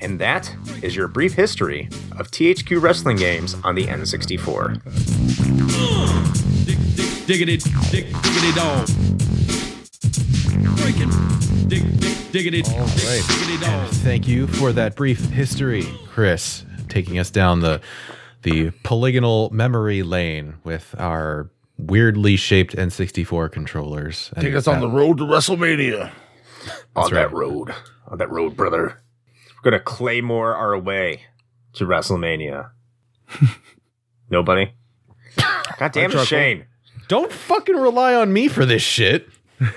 And 0.00 0.20
that 0.20 0.54
is 0.82 0.94
your 0.94 1.08
brief 1.08 1.34
history 1.34 1.88
of 2.12 2.30
THQ 2.30 2.80
wrestling 2.80 3.16
games 3.16 3.56
on 3.64 3.74
the 3.74 3.86
N64. 3.86 6.77
Diggity, 7.28 7.58
dig, 7.90 8.06
diggity 8.22 8.52
dog. 8.54 8.86
Breaking, 10.78 11.10
dig, 11.68 12.00
dig, 12.00 12.32
diggity, 12.32 12.62
All 12.72 12.78
right. 12.86 13.22
diggity 13.28 13.58
dog. 13.58 13.86
And 13.86 13.96
thank 13.98 14.26
you 14.26 14.46
for 14.46 14.72
that 14.72 14.96
brief 14.96 15.20
history, 15.26 15.84
Chris, 16.06 16.64
taking 16.88 17.18
us 17.18 17.30
down 17.30 17.60
the 17.60 17.82
the 18.44 18.70
polygonal 18.82 19.50
memory 19.50 20.02
lane 20.02 20.54
with 20.64 20.94
our 20.98 21.50
weirdly 21.76 22.36
shaped 22.36 22.74
N64 22.74 23.52
controllers. 23.52 24.30
And 24.34 24.42
Take 24.42 24.54
us 24.54 24.66
on 24.66 24.80
the 24.80 24.88
road 24.88 25.18
to 25.18 25.24
WrestleMania. 25.24 26.10
on 26.96 27.02
right. 27.02 27.12
that 27.12 27.30
road. 27.30 27.74
On 28.06 28.16
that 28.16 28.30
road, 28.30 28.56
brother. 28.56 29.02
We're 29.62 29.70
gonna 29.70 29.80
claymore 29.80 30.54
our 30.54 30.78
way 30.78 31.24
to 31.74 31.84
WrestleMania. 31.84 32.70
Nobody? 34.30 34.72
God 35.78 35.92
damn 35.92 36.08
it, 36.10 36.12
chuckle. 36.14 36.24
Shane. 36.24 36.64
Don't 37.08 37.32
fucking 37.32 37.76
rely 37.76 38.14
on 38.14 38.32
me 38.32 38.48
for 38.48 38.64
this 38.66 38.82
shit. 38.82 39.28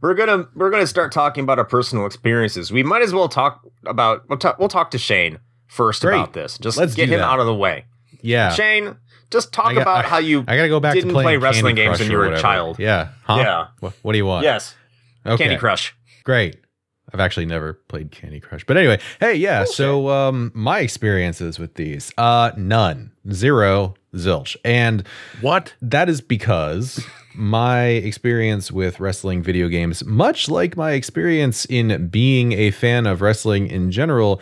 We're 0.00 0.12
gonna 0.14 0.48
we're 0.54 0.70
gonna 0.70 0.86
start 0.86 1.12
talking 1.12 1.44
about 1.44 1.58
our 1.58 1.64
personal 1.64 2.04
experiences. 2.04 2.70
We 2.70 2.82
might 2.82 3.00
as 3.00 3.14
well 3.14 3.26
talk 3.26 3.66
about 3.86 4.28
we'll 4.28 4.38
talk, 4.38 4.58
we'll 4.58 4.68
talk 4.68 4.90
to 4.90 4.98
Shane 4.98 5.38
first 5.66 6.02
Great. 6.02 6.14
about 6.16 6.34
this. 6.34 6.58
Just 6.58 6.76
Let's 6.76 6.94
get 6.94 7.08
him 7.08 7.20
that. 7.20 7.24
out 7.26 7.40
of 7.40 7.46
the 7.46 7.54
way. 7.54 7.86
Yeah. 8.20 8.50
Shane, 8.52 8.96
just 9.30 9.50
talk 9.54 9.72
got- 9.72 9.80
about 9.80 10.04
I- 10.04 10.08
how 10.08 10.18
you 10.18 10.44
I 10.46 10.56
gotta 10.56 10.68
go 10.68 10.78
back 10.78 10.92
didn't 10.92 11.08
to 11.08 11.14
play 11.14 11.38
wrestling 11.38 11.74
Candy 11.76 11.82
games 11.82 11.96
Crush 11.96 12.00
when 12.00 12.10
you 12.10 12.18
were 12.18 12.26
a 12.34 12.38
child. 12.40 12.78
Yeah. 12.78 13.08
Huh? 13.22 13.36
Yeah. 13.38 13.66
What, 13.80 13.94
what 14.02 14.12
do 14.12 14.18
you 14.18 14.26
want? 14.26 14.44
Yes, 14.44 14.74
Okay. 15.24 15.44
Candy 15.44 15.58
Crush. 15.58 15.94
Great. 16.24 16.56
I've 17.14 17.20
actually 17.20 17.46
never 17.46 17.72
played 17.72 18.10
Candy 18.10 18.40
Crush. 18.40 18.64
But 18.66 18.76
anyway, 18.76 18.98
hey, 19.20 19.36
yeah. 19.36 19.64
So 19.64 20.10
um 20.10 20.52
my 20.54 20.80
experiences 20.80 21.58
with 21.58 21.76
these, 21.76 22.12
uh 22.18 22.50
none. 22.58 23.12
Zero, 23.32 23.94
zilch. 24.14 24.56
And 24.64 25.04
What? 25.40 25.74
that 25.82 26.08
is 26.08 26.20
because 26.20 27.04
my 27.34 27.84
experience 27.86 28.70
with 28.70 29.00
wrestling 29.00 29.42
video 29.42 29.68
games, 29.68 30.04
much 30.04 30.48
like 30.48 30.76
my 30.76 30.92
experience 30.92 31.64
in 31.66 32.08
being 32.08 32.52
a 32.52 32.70
fan 32.70 33.06
of 33.06 33.20
wrestling 33.20 33.66
in 33.66 33.90
general, 33.90 34.40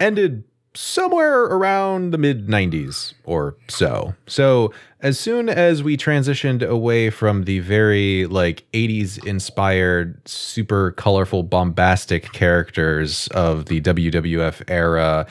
ended 0.00 0.44
somewhere 0.74 1.42
around 1.44 2.12
the 2.12 2.18
mid 2.18 2.46
90s 2.46 3.14
or 3.24 3.56
so. 3.66 4.14
So, 4.26 4.72
as 5.00 5.18
soon 5.18 5.48
as 5.48 5.82
we 5.82 5.96
transitioned 5.96 6.62
away 6.66 7.10
from 7.10 7.44
the 7.44 7.58
very 7.60 8.26
like 8.26 8.64
80s 8.72 9.24
inspired, 9.26 10.20
super 10.28 10.92
colorful, 10.92 11.42
bombastic 11.42 12.30
characters 12.32 13.26
of 13.28 13.66
the 13.66 13.80
WWF 13.80 14.62
era 14.68 15.26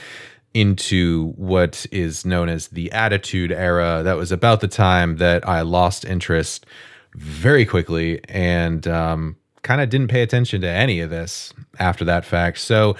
into 0.57 1.33
what 1.35 1.85
is 1.91 2.25
known 2.25 2.49
as 2.49 2.69
the 2.69 2.91
Attitude 2.91 3.51
Era, 3.51 4.01
that 4.03 4.17
was 4.17 4.31
about 4.31 4.59
the 4.59 4.67
time 4.67 5.17
that 5.17 5.47
I 5.47 5.61
lost 5.61 6.03
interest 6.03 6.65
very 7.13 7.63
quickly 7.63 8.19
and 8.27 8.87
um, 8.87 9.35
kind 9.61 9.81
of 9.81 9.89
didn't 9.89 10.07
pay 10.07 10.23
attention 10.23 10.61
to 10.61 10.67
any 10.67 10.99
of 10.99 11.11
this 11.11 11.53
after 11.77 12.03
that 12.05 12.25
fact. 12.25 12.57
So 12.57 12.95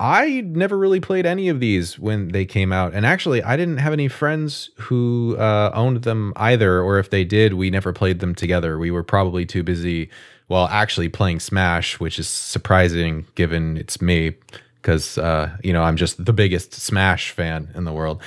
I 0.00 0.40
never 0.40 0.76
really 0.76 0.98
played 0.98 1.24
any 1.24 1.48
of 1.48 1.60
these 1.60 2.00
when 2.00 2.28
they 2.28 2.44
came 2.44 2.72
out. 2.72 2.94
And 2.94 3.06
actually, 3.06 3.44
I 3.44 3.56
didn't 3.56 3.78
have 3.78 3.92
any 3.92 4.08
friends 4.08 4.70
who 4.78 5.36
uh, 5.38 5.70
owned 5.74 6.02
them 6.02 6.32
either. 6.34 6.82
Or 6.82 6.98
if 6.98 7.10
they 7.10 7.24
did, 7.24 7.54
we 7.54 7.70
never 7.70 7.92
played 7.92 8.18
them 8.18 8.34
together. 8.34 8.76
We 8.76 8.90
were 8.90 9.04
probably 9.04 9.46
too 9.46 9.62
busy, 9.62 10.10
well, 10.48 10.66
actually 10.66 11.10
playing 11.10 11.38
Smash, 11.38 12.00
which 12.00 12.18
is 12.18 12.26
surprising 12.26 13.26
given 13.36 13.76
it's 13.76 14.02
me, 14.02 14.34
because, 14.80 15.18
uh, 15.18 15.56
you 15.62 15.72
know, 15.72 15.82
I'm 15.82 15.96
just 15.96 16.24
the 16.24 16.32
biggest 16.32 16.72
Smash 16.72 17.30
fan 17.30 17.70
in 17.74 17.84
the 17.84 17.92
world. 17.92 18.22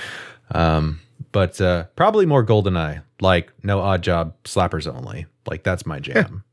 Um, 0.52 1.00
but 1.32 1.60
uh, 1.60 1.84
probably 1.96 2.26
more 2.26 2.44
GoldenEye, 2.44 3.02
like 3.20 3.52
no 3.62 3.80
Oddjob, 3.80 4.34
slappers 4.44 4.92
only. 4.92 5.26
Like 5.46 5.62
that's 5.62 5.86
my 5.86 5.98
jam. 5.98 6.44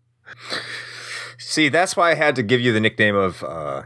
See, 1.37 1.69
that's 1.69 1.95
why 1.95 2.11
I 2.11 2.15
had 2.15 2.35
to 2.35 2.43
give 2.43 2.61
you 2.61 2.71
the 2.73 2.79
nickname 2.79 3.15
of 3.15 3.43
uh, 3.43 3.83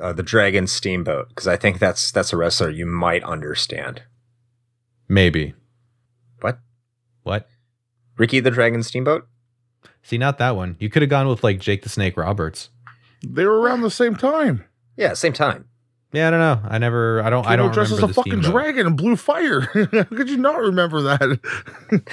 uh, 0.00 0.12
the 0.12 0.22
Dragon 0.22 0.66
Steamboat 0.66 1.28
because 1.28 1.46
I 1.46 1.56
think 1.56 1.78
that's 1.78 2.10
that's 2.10 2.32
a 2.32 2.36
wrestler 2.36 2.70
you 2.70 2.86
might 2.86 3.22
understand. 3.24 4.02
Maybe. 5.08 5.54
What? 6.40 6.58
What? 7.22 7.48
Ricky 8.16 8.40
the 8.40 8.50
Dragon 8.50 8.82
Steamboat? 8.82 9.26
See, 10.02 10.18
not 10.18 10.38
that 10.38 10.56
one. 10.56 10.76
You 10.78 10.88
could 10.88 11.02
have 11.02 11.10
gone 11.10 11.28
with 11.28 11.44
like 11.44 11.58
Jake 11.58 11.82
the 11.82 11.88
Snake 11.88 12.16
Roberts. 12.16 12.70
They 13.26 13.44
were 13.44 13.60
around 13.60 13.80
the 13.80 13.90
same 13.90 14.16
time. 14.16 14.64
Yeah, 14.96 15.14
same 15.14 15.32
time. 15.32 15.66
Yeah, 16.12 16.28
I 16.28 16.30
don't 16.30 16.38
know. 16.38 16.60
I 16.68 16.78
never. 16.78 17.20
I 17.24 17.30
don't. 17.30 17.44
I 17.44 17.56
don't 17.56 17.72
dressed 17.72 17.90
remember 17.90 18.10
as 18.10 18.14
the 18.14 18.20
a 18.20 18.24
fucking 18.24 18.42
Steamboat. 18.42 18.52
dragon 18.52 18.86
and 18.86 18.96
blue 18.96 19.16
fire. 19.16 19.60
How 19.92 20.04
could 20.04 20.30
you 20.30 20.36
not 20.36 20.60
remember 20.60 21.02
that? 21.02 22.06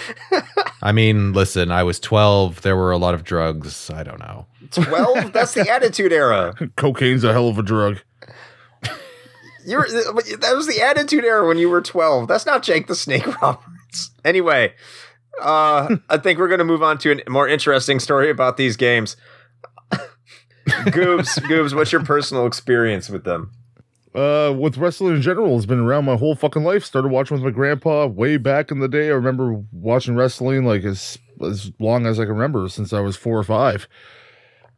I 0.81 0.91
mean, 0.91 1.33
listen. 1.33 1.71
I 1.71 1.83
was 1.83 1.99
twelve. 1.99 2.61
There 2.63 2.75
were 2.75 2.91
a 2.91 2.97
lot 2.97 3.13
of 3.13 3.23
drugs. 3.23 3.91
I 3.91 4.01
don't 4.01 4.17
know. 4.19 4.47
Twelve? 4.71 5.31
that's 5.33 5.53
the 5.53 5.69
Attitude 5.69 6.11
Era. 6.11 6.55
Cocaine's 6.77 7.23
a 7.23 7.31
hell 7.31 7.47
of 7.47 7.59
a 7.59 7.63
drug. 7.63 7.99
You're 9.67 9.87
that 9.87 10.53
was 10.55 10.65
the 10.65 10.81
Attitude 10.81 11.23
Era 11.23 11.47
when 11.47 11.59
you 11.59 11.69
were 11.69 11.81
twelve. 11.81 12.27
That's 12.27 12.47
not 12.47 12.63
Jake 12.63 12.87
the 12.87 12.95
Snake 12.95 13.27
Roberts. 13.39 14.09
Anyway, 14.25 14.73
uh, 15.39 15.97
I 16.09 16.17
think 16.17 16.39
we're 16.39 16.47
gonna 16.47 16.63
move 16.63 16.81
on 16.81 16.97
to 16.99 17.21
a 17.23 17.29
more 17.29 17.47
interesting 17.47 17.99
story 17.99 18.31
about 18.31 18.57
these 18.57 18.75
games. 18.75 19.15
Goobs, 20.91 21.39
Goobs, 21.41 21.75
what's 21.75 21.91
your 21.91 22.03
personal 22.03 22.47
experience 22.47 23.09
with 23.09 23.23
them? 23.23 23.51
Uh, 24.13 24.53
with 24.57 24.77
wrestling 24.77 25.15
in 25.15 25.21
general, 25.21 25.55
it's 25.55 25.65
been 25.65 25.79
around 25.79 26.05
my 26.05 26.17
whole 26.17 26.35
fucking 26.35 26.63
life. 26.63 26.83
Started 26.83 27.09
watching 27.09 27.35
with 27.35 27.43
my 27.43 27.51
grandpa 27.51 28.07
way 28.07 28.37
back 28.37 28.71
in 28.71 28.79
the 28.79 28.89
day. 28.89 29.05
I 29.07 29.13
remember 29.13 29.63
watching 29.71 30.15
wrestling 30.15 30.65
like 30.65 30.83
as 30.83 31.17
as 31.41 31.71
long 31.79 32.05
as 32.05 32.19
I 32.19 32.23
can 32.23 32.33
remember 32.33 32.67
since 32.67 32.93
I 32.93 32.99
was 32.99 33.15
four 33.15 33.37
or 33.37 33.43
five, 33.43 33.87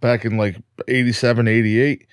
back 0.02 0.24
in 0.24 0.38
like 0.38 0.58
87, 0.88 1.48
88. 1.48 2.08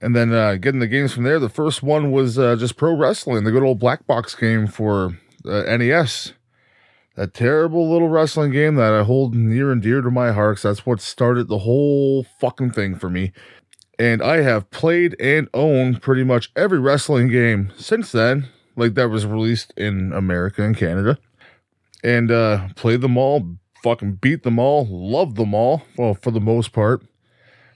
And 0.00 0.14
then 0.16 0.32
uh, 0.32 0.54
getting 0.54 0.80
the 0.80 0.86
games 0.86 1.12
from 1.12 1.24
there. 1.24 1.38
The 1.38 1.48
first 1.48 1.82
one 1.82 2.12
was 2.12 2.38
uh, 2.38 2.56
just 2.56 2.76
pro 2.76 2.96
wrestling, 2.96 3.44
the 3.44 3.50
good 3.50 3.62
old 3.64 3.78
black 3.78 4.06
box 4.06 4.34
game 4.34 4.68
for 4.68 5.18
uh, 5.44 5.76
NES. 5.76 6.32
That 7.18 7.34
terrible 7.34 7.90
little 7.90 8.08
wrestling 8.08 8.52
game 8.52 8.76
that 8.76 8.92
I 8.92 9.02
hold 9.02 9.34
near 9.34 9.72
and 9.72 9.82
dear 9.82 10.00
to 10.00 10.10
my 10.10 10.30
heart. 10.32 10.56
'cause 10.56 10.62
that's 10.62 10.86
what 10.86 11.00
started 11.00 11.48
the 11.48 11.58
whole 11.58 12.24
fucking 12.40 12.70
thing 12.70 12.94
for 12.94 13.10
me 13.10 13.32
and 13.98 14.22
I 14.22 14.42
have 14.42 14.70
played 14.70 15.16
and 15.20 15.48
owned 15.52 16.00
pretty 16.00 16.22
much 16.24 16.50
every 16.54 16.78
wrestling 16.78 17.28
game 17.28 17.72
since 17.76 18.12
then, 18.12 18.46
like 18.76 18.94
that 18.94 19.10
was 19.10 19.26
released 19.26 19.72
in 19.76 20.12
America 20.12 20.62
and 20.62 20.76
Canada, 20.76 21.18
and 22.04 22.30
uh, 22.30 22.68
played 22.76 23.00
them 23.00 23.16
all, 23.16 23.56
fucking 23.82 24.14
beat 24.14 24.44
them 24.44 24.58
all, 24.58 24.86
loved 24.88 25.36
them 25.36 25.52
all. 25.52 25.82
Well, 25.96 26.14
for 26.14 26.30
the 26.30 26.40
most 26.40 26.72
part. 26.72 27.02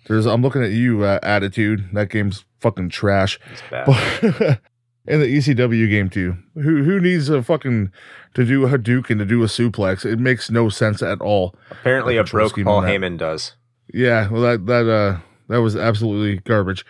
There's, 0.06 0.26
I'm 0.26 0.42
looking 0.42 0.64
at 0.64 0.72
you, 0.72 1.04
uh, 1.04 1.20
attitude. 1.22 1.88
That 1.92 2.08
game's 2.08 2.44
fucking 2.60 2.88
trash. 2.88 3.38
It's 3.52 3.62
bad. 3.70 3.86
But 3.86 4.60
and 5.06 5.22
the 5.22 5.26
ECW 5.26 5.88
game 5.88 6.08
too. 6.08 6.36
Who 6.54 6.82
who 6.82 7.00
needs 7.00 7.28
a 7.28 7.42
fucking 7.42 7.92
to 8.34 8.44
do 8.44 8.64
a 8.64 8.68
Hadouken 8.68 9.10
and 9.10 9.18
to 9.20 9.24
do 9.26 9.42
a 9.42 9.46
suplex? 9.46 10.04
It 10.04 10.18
makes 10.18 10.50
no 10.50 10.68
sense 10.68 11.02
at 11.02 11.20
all. 11.20 11.54
Apparently, 11.70 12.16
a 12.16 12.20
control 12.22 12.48
broke 12.50 12.64
Paul 12.64 12.76
on. 12.78 12.84
Heyman 12.84 13.18
does. 13.18 13.52
Yeah, 13.92 14.28
well, 14.30 14.42
that 14.42 14.66
that 14.66 14.88
uh 14.90 15.18
that 15.48 15.58
was 15.60 15.76
absolutely 15.76 16.38
garbage. 16.38 16.84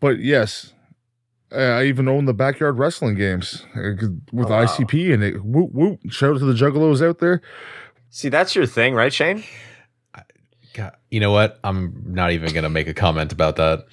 But 0.00 0.18
yes, 0.20 0.72
uh, 1.52 1.58
I 1.58 1.84
even 1.84 2.08
own 2.08 2.24
the 2.24 2.34
backyard 2.34 2.78
wrestling 2.78 3.14
games 3.14 3.64
uh, 3.76 3.90
with 4.32 4.46
Oh, 4.48 4.50
wow. 4.50 4.64
ICP 4.66 5.12
and 5.14 5.22
it. 5.22 5.44
Whoop 5.44 5.70
whoop! 5.72 6.00
Shout 6.10 6.34
out 6.34 6.38
to 6.38 6.44
the 6.44 6.54
Juggalos 6.54 7.06
out 7.06 7.18
there. 7.18 7.40
See, 8.08 8.28
that's 8.28 8.56
your 8.56 8.66
thing, 8.66 8.94
right, 8.94 9.12
Shane? 9.12 9.44
God, 10.74 10.96
you 11.10 11.18
know 11.20 11.32
what? 11.32 11.58
I'm 11.64 12.02
not 12.06 12.32
even 12.32 12.52
gonna 12.54 12.70
make 12.70 12.86
a 12.88 12.94
comment 12.94 13.32
about 13.32 13.56
that. 13.56 13.86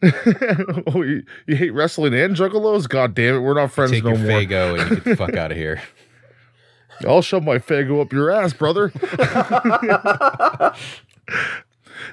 oh, 0.94 1.02
you, 1.02 1.24
you 1.46 1.56
hate 1.56 1.70
wrestling 1.70 2.14
and 2.14 2.36
Juggalos? 2.36 2.88
God 2.88 3.14
damn 3.14 3.34
it, 3.36 3.40
we're 3.40 3.54
not 3.54 3.72
friends 3.72 3.90
Take 3.90 4.04
no 4.04 4.10
your 4.10 4.18
more. 4.18 4.30
Faygo 4.30 4.80
and 4.80 4.90
you 4.90 4.96
get 4.96 5.04
the 5.04 5.16
fuck 5.16 5.34
out 5.34 5.50
of 5.50 5.56
here. 5.56 5.82
I'll 7.06 7.22
shove 7.22 7.44
my 7.44 7.58
Faygo 7.58 8.00
up 8.00 8.12
your 8.12 8.30
ass, 8.30 8.52
brother. 8.52 8.92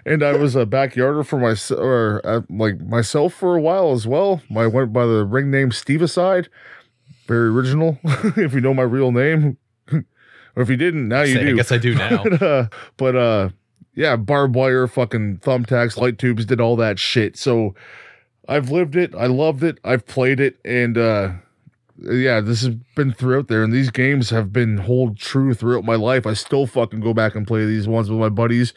and 0.05 0.23
I 0.23 0.33
was 0.33 0.55
a 0.55 0.65
backyarder 0.65 1.25
for 1.25 1.39
my 1.39 1.55
or 1.75 2.21
uh, 2.23 2.41
like 2.49 2.79
myself 2.81 3.33
for 3.33 3.55
a 3.55 3.61
while 3.61 3.91
as 3.93 4.05
well. 4.07 4.41
I 4.55 4.67
went 4.67 4.93
by 4.93 5.05
the 5.05 5.25
ring 5.25 5.49
name 5.49 5.71
Steve 5.71 6.01
Aside. 6.01 6.49
Very 7.27 7.47
original. 7.47 7.97
if 8.03 8.53
you 8.53 8.61
know 8.61 8.73
my 8.73 8.83
real 8.83 9.11
name, 9.11 9.57
or 9.91 10.61
if 10.61 10.69
you 10.69 10.77
didn't, 10.77 11.07
now 11.07 11.21
you 11.23 11.35
Say, 11.35 11.41
I 11.41 11.45
do. 11.45 11.55
guess 11.55 11.71
I 11.71 11.77
do 11.79 11.95
now. 11.95 12.23
uh, 12.23 12.67
but 12.97 13.15
uh, 13.15 13.49
yeah, 13.95 14.15
barbed 14.15 14.55
wire, 14.55 14.87
fucking 14.87 15.37
thumbtacks, 15.37 15.97
light 15.97 16.19
tubes, 16.19 16.45
did 16.45 16.61
all 16.61 16.75
that 16.75 16.99
shit. 16.99 17.37
So 17.37 17.73
I've 18.47 18.69
lived 18.69 18.95
it. 18.95 19.15
I 19.15 19.27
loved 19.27 19.63
it. 19.63 19.79
I've 19.83 20.05
played 20.05 20.39
it, 20.39 20.57
and 20.65 20.97
uh, 20.97 21.31
yeah, 21.97 22.41
this 22.41 22.61
has 22.61 22.75
been 22.95 23.13
throughout 23.13 23.47
there, 23.47 23.63
and 23.63 23.73
these 23.73 23.89
games 23.89 24.29
have 24.29 24.51
been 24.51 24.77
hold 24.77 25.17
true 25.17 25.53
throughout 25.53 25.85
my 25.85 25.95
life. 25.95 26.27
I 26.27 26.33
still 26.33 26.67
fucking 26.67 26.99
go 26.99 27.13
back 27.13 27.35
and 27.35 27.47
play 27.47 27.65
these 27.65 27.87
ones 27.87 28.09
with 28.09 28.19
my 28.19 28.29
buddies. 28.29 28.73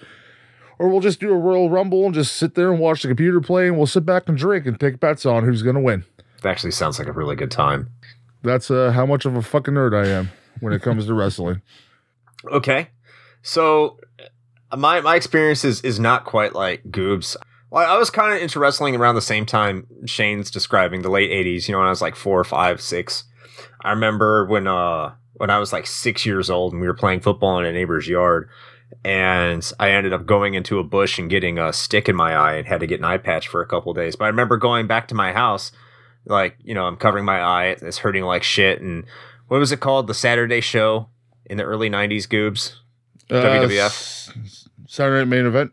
Or 0.79 0.89
we'll 0.89 1.01
just 1.01 1.19
do 1.19 1.33
a 1.33 1.37
Royal 1.37 1.69
Rumble 1.69 2.07
and 2.07 2.15
just 2.15 2.37
sit 2.37 2.55
there 2.55 2.71
and 2.71 2.81
watch 2.81 3.03
the 3.03 3.09
computer 3.09 3.41
play, 3.41 3.67
and 3.67 3.77
we'll 3.77 3.87
sit 3.87 4.07
back 4.07 4.29
and 4.29 4.39
drink 4.39 4.65
and 4.65 4.79
take 4.79 5.01
bets 5.01 5.27
on 5.27 5.45
who's 5.45 5.63
gonna 5.63 5.81
win. 5.81 6.05
That 6.43 6.51
actually 6.51 6.71
sounds 6.71 7.01
like 7.01 7.09
a 7.09 7.13
really 7.13 7.35
good 7.35 7.51
time. 7.51 7.91
That's 8.43 8.71
uh, 8.71 8.93
how 8.93 9.05
much 9.05 9.25
of 9.25 9.35
a 9.35 9.43
fucking 9.43 9.75
nerd 9.75 9.93
I 9.93 10.09
am 10.09 10.31
when 10.61 10.73
it 10.73 10.83
comes 10.83 11.07
to 11.07 11.15
wrestling. 11.15 11.63
Okay, 12.53 12.91
so 13.43 13.99
my 14.77 15.01
my 15.01 15.17
experience 15.17 15.65
is 15.65 15.81
is 15.83 15.99
not 15.99 16.25
quite 16.25 16.55
like 16.55 16.83
Goobs. 16.85 17.37
Well, 17.71 17.91
I 17.91 17.99
was 17.99 18.11
kind 18.11 18.35
of 18.35 18.43
into 18.43 18.59
wrestling 18.59 18.97
around 18.97 19.15
the 19.15 19.21
same 19.21 19.45
time 19.45 19.87
Shane's 20.07 20.51
describing 20.51 21.03
the 21.03 21.11
late 21.11 21.31
'80s. 21.31 21.69
You 21.69 21.73
know, 21.73 21.79
when 21.79 21.87
I 21.87 21.91
was 21.91 22.03
like 22.03 22.17
four, 22.17 22.43
five, 22.45 22.81
six. 22.81 23.25
I 23.83 23.91
remember 23.91 24.47
when 24.47 24.67
uh 24.67 25.15
when 25.35 25.51
I 25.51 25.59
was 25.59 25.73
like 25.73 25.87
six 25.87 26.27
years 26.27 26.51
old 26.51 26.73
and 26.73 26.81
we 26.81 26.89
were 26.89 26.95
playing 26.95 27.21
football 27.21 27.59
in 27.59 27.65
a 27.65 27.73
neighbor's 27.73 28.09
yard, 28.09 28.49
and 29.05 29.71
I 29.79 29.91
ended 29.91 30.13
up 30.13 30.27
going 30.27 30.55
into 30.55 30.79
a 30.79 30.85
bush 30.85 31.19
and 31.19 31.31
getting 31.31 31.59
a 31.59 31.73
stick 31.73 32.09
in 32.09 32.17
my 32.17 32.35
eye 32.35 32.55
and 32.55 32.67
had 32.67 32.81
to 32.81 32.87
get 32.87 33.01
an 33.01 33.05
eye 33.05 33.19
patch 33.19 33.49
for 33.49 33.61
a 33.61 33.67
couple 33.67 33.93
days. 33.95 34.17
But 34.17 34.27
I 34.27 34.29
remember 34.29 34.57
going 34.57 34.87
back 34.87 35.09
to 35.09 35.15
my 35.15 35.33
house, 35.33 35.73
like 36.27 36.57
you 36.63 36.75
know, 36.75 36.85
I'm 36.85 36.97
covering 36.97 37.25
my 37.25 37.41
eye, 37.41 37.77
it's 37.81 37.99
hurting 37.99 38.25
like 38.25 38.43
shit. 38.43 38.81
And 38.81 39.05
what 39.49 39.59
was 39.59 39.73
it 39.73 39.81
called? 39.81 40.07
The 40.07 40.15
Saturday 40.15 40.61
Show 40.61 41.09
in 41.47 41.57
the 41.57 41.65
early 41.65 41.91
'90s. 41.91 42.27
Goobs. 42.27 42.77
Uh, 43.31 43.43
WWF? 43.43 43.87
s- 43.87 44.69
Saturday 44.87 45.21
Night 45.25 45.29
Main 45.37 45.47
Event. 45.47 45.73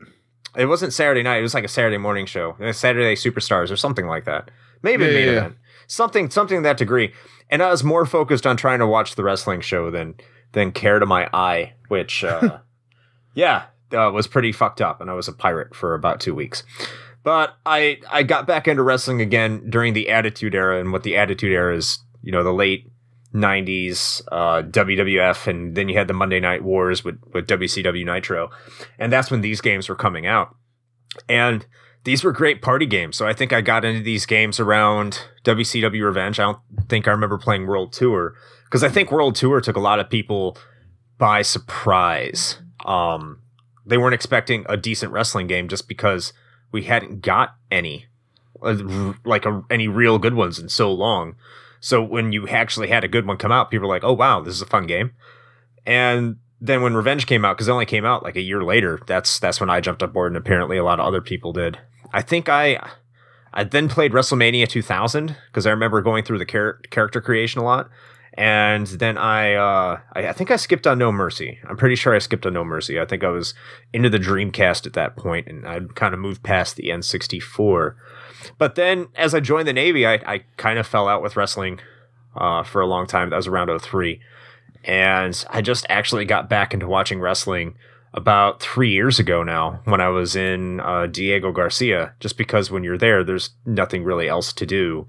It 0.57 0.65
wasn't 0.67 0.93
Saturday 0.93 1.21
night. 1.23 1.37
It 1.39 1.41
was 1.41 1.53
like 1.53 1.65
a 1.65 1.69
Saturday 1.69 1.97
morning 1.97 2.25
show, 2.25 2.55
Uh, 2.61 2.71
Saturday 2.71 3.15
Superstars 3.15 3.71
or 3.71 3.75
something 3.75 4.07
like 4.07 4.23
that. 4.25 4.51
Maybe 4.83 5.03
Yeah, 5.03 5.09
main 5.11 5.19
yeah, 5.25 5.31
yeah. 5.31 5.37
event, 5.39 5.55
something, 5.87 6.29
something 6.29 6.57
to 6.59 6.63
that 6.63 6.77
degree. 6.77 7.13
And 7.49 7.61
I 7.61 7.69
was 7.69 7.83
more 7.83 8.05
focused 8.05 8.47
on 8.47 8.55
trying 8.57 8.79
to 8.79 8.87
watch 8.87 9.15
the 9.15 9.23
wrestling 9.23 9.61
show 9.61 9.91
than 9.91 10.15
than 10.53 10.71
care 10.71 10.99
to 10.99 11.05
my 11.05 11.29
eye, 11.33 11.73
which, 11.89 12.23
uh, 12.23 12.59
yeah, 13.33 13.63
uh, 13.93 14.09
was 14.11 14.27
pretty 14.27 14.51
fucked 14.53 14.79
up. 14.81 15.01
And 15.01 15.09
I 15.09 15.13
was 15.13 15.27
a 15.27 15.33
pirate 15.33 15.75
for 15.75 15.93
about 15.93 16.19
two 16.21 16.33
weeks. 16.33 16.63
But 17.23 17.55
I 17.65 17.99
I 18.09 18.23
got 18.23 18.47
back 18.47 18.67
into 18.67 18.83
wrestling 18.83 19.19
again 19.19 19.69
during 19.69 19.93
the 19.93 20.09
Attitude 20.09 20.55
Era, 20.55 20.79
and 20.79 20.93
what 20.93 21.03
the 21.03 21.17
Attitude 21.17 21.51
Era 21.51 21.75
is, 21.75 21.99
you 22.21 22.31
know, 22.31 22.43
the 22.43 22.53
late. 22.53 22.89
90s 23.35 24.21
uh, 24.31 24.63
WWF, 24.63 25.47
and 25.47 25.75
then 25.75 25.89
you 25.89 25.97
had 25.97 26.07
the 26.07 26.13
Monday 26.13 26.39
Night 26.39 26.63
Wars 26.63 27.03
with, 27.03 27.19
with 27.33 27.47
WCW 27.47 28.05
Nitro. 28.05 28.49
And 28.97 29.11
that's 29.11 29.29
when 29.29 29.41
these 29.41 29.61
games 29.61 29.89
were 29.89 29.95
coming 29.95 30.25
out. 30.25 30.55
And 31.27 31.65
these 32.05 32.23
were 32.23 32.31
great 32.31 32.61
party 32.61 32.85
games. 32.85 33.17
So 33.17 33.27
I 33.27 33.33
think 33.33 33.51
I 33.51 33.61
got 33.61 33.83
into 33.83 34.01
these 34.01 34.25
games 34.25 34.59
around 34.59 35.27
WCW 35.43 36.03
Revenge. 36.03 36.39
I 36.39 36.43
don't 36.43 36.59
think 36.87 37.07
I 37.07 37.11
remember 37.11 37.37
playing 37.37 37.67
World 37.67 37.91
Tour 37.91 38.35
because 38.63 38.83
I 38.83 38.89
think 38.89 39.11
World 39.11 39.35
Tour 39.35 39.59
took 39.59 39.75
a 39.75 39.81
lot 39.81 39.99
of 39.99 40.09
people 40.09 40.57
by 41.17 41.41
surprise. 41.41 42.59
Um, 42.85 43.41
they 43.85 43.97
weren't 43.97 44.13
expecting 44.13 44.65
a 44.69 44.77
decent 44.77 45.11
wrestling 45.11 45.47
game 45.47 45.67
just 45.67 45.87
because 45.87 46.31
we 46.71 46.83
hadn't 46.83 47.21
got 47.21 47.55
any, 47.71 48.05
uh, 48.61 49.13
like 49.25 49.45
a, 49.45 49.63
any 49.69 49.87
real 49.87 50.19
good 50.19 50.35
ones 50.35 50.59
in 50.59 50.69
so 50.69 50.91
long. 50.91 51.35
So 51.85 52.01
when 52.01 52.31
you 52.31 52.47
actually 52.47 52.87
had 52.87 53.03
a 53.03 53.07
good 53.07 53.27
one 53.27 53.37
come 53.37 53.51
out, 53.51 53.69
people 53.69 53.87
were 53.87 53.93
like, 53.93 54.03
"Oh 54.03 54.13
wow, 54.13 54.41
this 54.41 54.55
is 54.55 54.61
a 54.63 54.65
fun 54.65 54.87
game." 54.87 55.11
And 55.85 56.37
then 56.59 56.81
when 56.81 56.95
Revenge 56.95 57.27
came 57.27 57.45
out, 57.45 57.57
because 57.57 57.67
it 57.67 57.71
only 57.71 57.85
came 57.85 58.03
out 58.03 58.23
like 58.23 58.35
a 58.35 58.41
year 58.41 58.63
later, 58.63 58.99
that's 59.05 59.37
that's 59.37 59.59
when 59.59 59.69
I 59.69 59.81
jumped 59.81 60.01
on 60.01 60.11
board, 60.11 60.31
and 60.31 60.37
apparently 60.37 60.77
a 60.77 60.83
lot 60.83 60.99
of 60.99 61.05
other 61.05 61.21
people 61.21 61.53
did. 61.53 61.77
I 62.11 62.23
think 62.23 62.49
I 62.49 62.79
I 63.53 63.65
then 63.65 63.87
played 63.87 64.13
WrestleMania 64.13 64.67
2000 64.67 65.37
because 65.45 65.67
I 65.67 65.69
remember 65.69 66.01
going 66.01 66.23
through 66.23 66.39
the 66.39 66.45
char- 66.45 66.79
character 66.89 67.21
creation 67.21 67.61
a 67.61 67.63
lot, 67.63 67.91
and 68.33 68.87
then 68.87 69.19
I, 69.19 69.53
uh, 69.53 69.99
I 70.13 70.29
I 70.29 70.33
think 70.33 70.49
I 70.49 70.55
skipped 70.55 70.87
on 70.87 70.97
No 70.97 71.11
Mercy. 71.11 71.59
I'm 71.69 71.77
pretty 71.77 71.97
sure 71.97 72.15
I 72.15 72.17
skipped 72.17 72.47
on 72.47 72.53
No 72.53 72.63
Mercy. 72.63 72.99
I 72.99 73.05
think 73.05 73.23
I 73.23 73.29
was 73.29 73.53
into 73.93 74.09
the 74.09 74.17
Dreamcast 74.17 74.87
at 74.87 74.93
that 74.93 75.17
point, 75.17 75.45
and 75.45 75.67
I'd 75.67 75.93
kind 75.93 76.15
of 76.15 76.19
moved 76.19 76.41
past 76.41 76.77
the 76.77 76.89
N64. 76.89 77.93
But 78.57 78.75
then 78.75 79.07
as 79.15 79.33
I 79.33 79.39
joined 79.39 79.67
the 79.67 79.73
Navy, 79.73 80.05
I, 80.05 80.13
I 80.13 80.43
kind 80.57 80.79
of 80.79 80.87
fell 80.87 81.07
out 81.07 81.21
with 81.21 81.35
wrestling 81.35 81.79
uh, 82.35 82.63
for 82.63 82.81
a 82.81 82.87
long 82.87 83.07
time. 83.07 83.29
That 83.29 83.37
was 83.37 83.47
around 83.47 83.77
03 83.79 84.19
and 84.85 85.45
I 85.49 85.61
just 85.61 85.85
actually 85.89 86.25
got 86.25 86.47
back 86.47 86.73
into 86.73 86.87
watching 86.87 87.19
wrestling 87.19 87.75
about 88.13 88.61
three 88.61 88.91
years 88.91 89.19
ago 89.19 89.43
now 89.43 89.81
when 89.85 89.99
I 89.99 90.09
was 90.09 90.35
in 90.35 90.79
uh, 90.79 91.07
Diego 91.07 91.51
Garcia. 91.51 92.13
Just 92.19 92.37
because 92.37 92.71
when 92.71 92.83
you're 92.83 92.97
there, 92.97 93.23
there's 93.23 93.49
nothing 93.65 94.03
really 94.03 94.29
else 94.29 94.53
to 94.53 94.65
do 94.65 95.07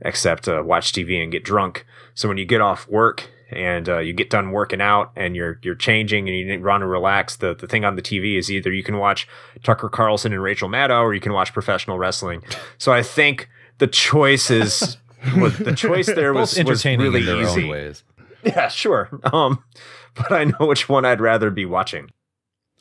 except 0.00 0.48
uh, 0.48 0.62
watch 0.64 0.92
TV 0.92 1.22
and 1.22 1.30
get 1.30 1.44
drunk. 1.44 1.86
So 2.14 2.28
when 2.28 2.36
you 2.36 2.44
get 2.44 2.60
off 2.60 2.88
work 2.88 3.30
and 3.54 3.88
uh, 3.88 3.98
you 3.98 4.12
get 4.12 4.30
done 4.30 4.50
working 4.50 4.80
out 4.80 5.12
and 5.16 5.36
you're 5.36 5.58
you're 5.62 5.74
changing 5.74 6.28
and 6.28 6.36
you 6.36 6.62
want 6.64 6.82
to 6.82 6.86
relax, 6.86 7.36
the 7.36 7.54
the 7.54 7.66
thing 7.66 7.84
on 7.84 7.96
the 7.96 8.02
TV 8.02 8.38
is 8.38 8.50
either 8.50 8.72
you 8.72 8.82
can 8.82 8.98
watch 8.98 9.28
Tucker 9.62 9.88
Carlson 9.88 10.32
and 10.32 10.42
Rachel 10.42 10.68
Maddow 10.68 11.02
or 11.02 11.14
you 11.14 11.20
can 11.20 11.32
watch 11.32 11.52
professional 11.52 11.98
wrestling. 11.98 12.42
So 12.78 12.92
I 12.92 13.02
think 13.02 13.48
the 13.78 13.86
choice 13.86 14.50
is. 14.50 14.96
was- 15.36 15.56
the 15.56 15.72
choice 15.74 16.06
there 16.06 16.34
was, 16.34 16.60
was 16.64 16.84
really 16.84 17.20
easy. 17.44 18.02
Yeah, 18.44 18.68
sure. 18.68 19.08
Um, 19.32 19.62
but 20.14 20.32
I 20.32 20.44
know 20.44 20.66
which 20.66 20.88
one 20.88 21.04
I'd 21.04 21.20
rather 21.20 21.50
be 21.50 21.64
watching. 21.64 22.10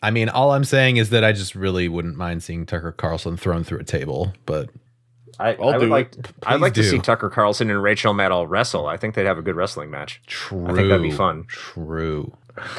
I 0.02 0.10
mean, 0.10 0.30
all 0.30 0.52
I'm 0.52 0.64
saying 0.64 0.98
is 0.98 1.12
that 1.12 1.24
I 1.24 1.32
just 1.32 1.54
really 1.54 1.88
wouldn't 1.88 2.18
mind 2.18 2.42
seeing 2.42 2.66
Tucker 2.66 2.92
Carlson 2.92 3.38
thrown 3.38 3.64
through 3.64 3.80
a 3.80 3.84
table, 3.84 4.34
but 4.48 4.70
I, 5.40 5.54
I'll 5.56 5.70
I 5.70 5.78
would 5.78 5.86
do 5.86 5.90
like 5.90 6.16
I'd 6.46 6.62
like 6.62 6.74
to 6.76 6.84
see 6.84 7.00
Tucker 7.00 7.30
Carlson 7.30 7.70
and 7.70 7.82
Rachel 7.82 8.14
Maddow 8.14 8.46
wrestle. 8.48 8.88
I 8.88 8.98
think 8.98 9.16
they'd 9.16 9.26
have 9.26 9.38
a 9.38 9.42
good 9.42 9.56
wrestling 9.56 9.90
match. 9.90 10.22
true. 10.28 10.66
I 10.68 10.74
think 10.74 10.90
that'd 10.90 11.02
be 11.02 11.12
fun. 11.12 11.46
True. 11.48 12.36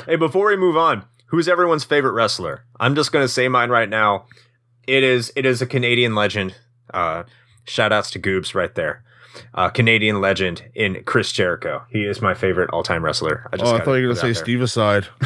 Hey, 0.06 0.16
before 0.16 0.48
we 0.48 0.56
move 0.56 0.76
on, 0.76 1.04
who's 1.26 1.48
everyone's 1.48 1.84
favorite 1.84 2.12
wrestler? 2.12 2.64
I'm 2.78 2.94
just 2.94 3.10
gonna 3.12 3.28
say 3.28 3.48
mine 3.48 3.70
right 3.70 3.88
now. 3.88 4.26
It 4.86 5.02
is 5.02 5.32
it 5.36 5.46
is 5.46 5.62
a 5.62 5.66
Canadian 5.66 6.14
legend. 6.14 6.56
Uh, 6.92 7.22
shout 7.64 7.92
outs 7.92 8.10
to 8.12 8.18
Goobs 8.18 8.54
right 8.54 8.74
there. 8.74 9.02
Uh, 9.54 9.70
Canadian 9.70 10.20
legend 10.20 10.62
in 10.74 11.02
Chris 11.04 11.32
Jericho. 11.32 11.82
He 11.90 12.04
is 12.04 12.20
my 12.20 12.34
favorite 12.34 12.68
all 12.70 12.82
time 12.82 13.02
wrestler. 13.04 13.48
I 13.52 13.56
just 13.56 13.72
Oh, 13.72 13.76
I 13.76 13.80
thought 13.80 13.94
you 13.94 14.06
were 14.08 14.14
gonna 14.14 14.34
say 14.34 14.34
Steve 14.34 14.60
aside. 14.60 15.06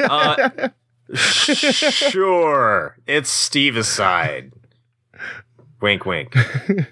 Uh, 0.00 0.68
sure, 1.14 2.96
it's 3.06 3.30
Steve 3.30 3.76
aside. 3.76 4.52
Wink, 5.84 6.06
wink. 6.06 6.34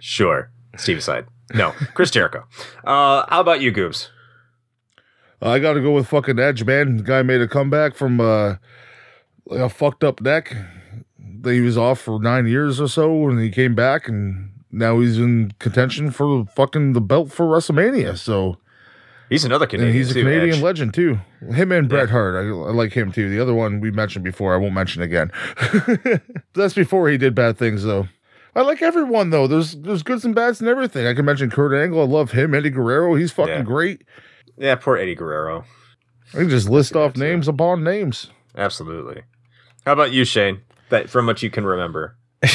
Sure, 0.01 0.51
Steve 0.77 0.99
aside. 0.99 1.25
No, 1.55 1.71
Chris 1.95 2.11
Jericho. 2.11 2.45
Uh, 2.85 3.25
how 3.31 3.41
about 3.41 3.63
you, 3.63 3.73
Goobs? 3.73 4.09
I 5.41 5.59
got 5.61 5.73
to 5.73 5.81
go 5.81 5.93
with 5.93 6.09
fucking 6.09 6.39
Edge, 6.39 6.63
man. 6.65 6.99
The 6.99 7.03
guy 7.03 7.23
made 7.23 7.41
a 7.41 7.49
comeback 7.49 7.95
from 7.95 8.21
uh, 8.21 8.57
like 9.47 9.61
a 9.61 9.71
fucked 9.71 10.05
up 10.05 10.21
neck. 10.21 10.55
He 11.43 11.61
was 11.63 11.79
off 11.79 12.01
for 12.01 12.21
nine 12.21 12.47
years 12.47 12.83
or 12.83 12.87
so, 12.87 13.29
and 13.31 13.41
he 13.41 13.49
came 13.51 13.75
back, 13.75 14.09
and 14.09 14.51
now 14.71 15.01
he's 15.01 15.19
in 15.19 15.53
contention 15.59 16.11
for 16.11 16.45
fucking 16.55 16.93
the 16.93 17.01
belt 17.01 17.33
for 17.33 17.47
WrestleMania. 17.47 18.19
So, 18.19 18.59
He's 19.31 19.47
another 19.47 19.67
Canadian. 19.67 19.95
he's 19.97 20.11
a 20.11 20.15
too, 20.15 20.23
Canadian 20.25 20.57
Edge. 20.57 20.63
legend 20.63 20.93
too. 20.93 21.19
Him 21.51 21.73
and 21.73 21.89
Bret 21.89 22.09
Yeah. 22.09 22.13
Hart, 22.13 22.35
I, 22.37 22.41
I 22.49 22.73
like 22.73 22.93
him 22.93 23.11
too. 23.11 23.31
The 23.31 23.41
other 23.41 23.55
one 23.55 23.81
we 23.81 23.91
mentioned 23.91 24.23
before, 24.25 24.53
I 24.55 24.59
won't 24.59 24.75
mention 24.75 25.01
again. 25.01 25.33
That's 26.55 26.75
before 26.75 27.09
he 27.09 27.17
did 27.17 27.35
bad 27.35 27.57
things, 27.57 27.85
though. 27.85 28.09
I 28.55 28.63
like 28.63 28.83
everyone 28.83 29.31
though. 29.31 29.47
There's 29.47 29.73
there's 29.77 30.03
goods 30.03 30.25
and 30.25 30.35
bads 30.35 30.61
and 30.61 30.69
everything. 30.69 31.07
I 31.07 31.15
can 31.15 31.25
mention 31.25 31.51
Kurt 31.51 31.73
Angle. 31.75 32.01
I 32.01 32.05
love 32.05 32.33
him. 32.33 32.55
Eddie 32.55 32.71
Guerrero. 32.71 33.15
He's 33.15 33.33
fucking 33.33 33.53
Yeah. 33.55 33.63
great. 33.63 34.03
Yeah, 34.59 34.75
poor 34.75 34.97
Eddie 34.97 35.15
Guerrero. 35.15 35.65
I 36.35 36.39
can 36.39 36.49
just 36.51 36.69
list 36.69 36.95
off 36.95 37.15
too. 37.15 37.21
names 37.21 37.49
upon 37.49 37.83
names. 37.85 38.31
Absolutely. 38.57 39.23
How 39.87 39.93
about 39.93 40.13
you, 40.13 40.25
Shane? 40.25 40.61
That 40.91 41.09
from 41.09 41.27
what 41.27 41.43
you 41.43 41.51
can 41.51 41.65
remember. 41.65 42.17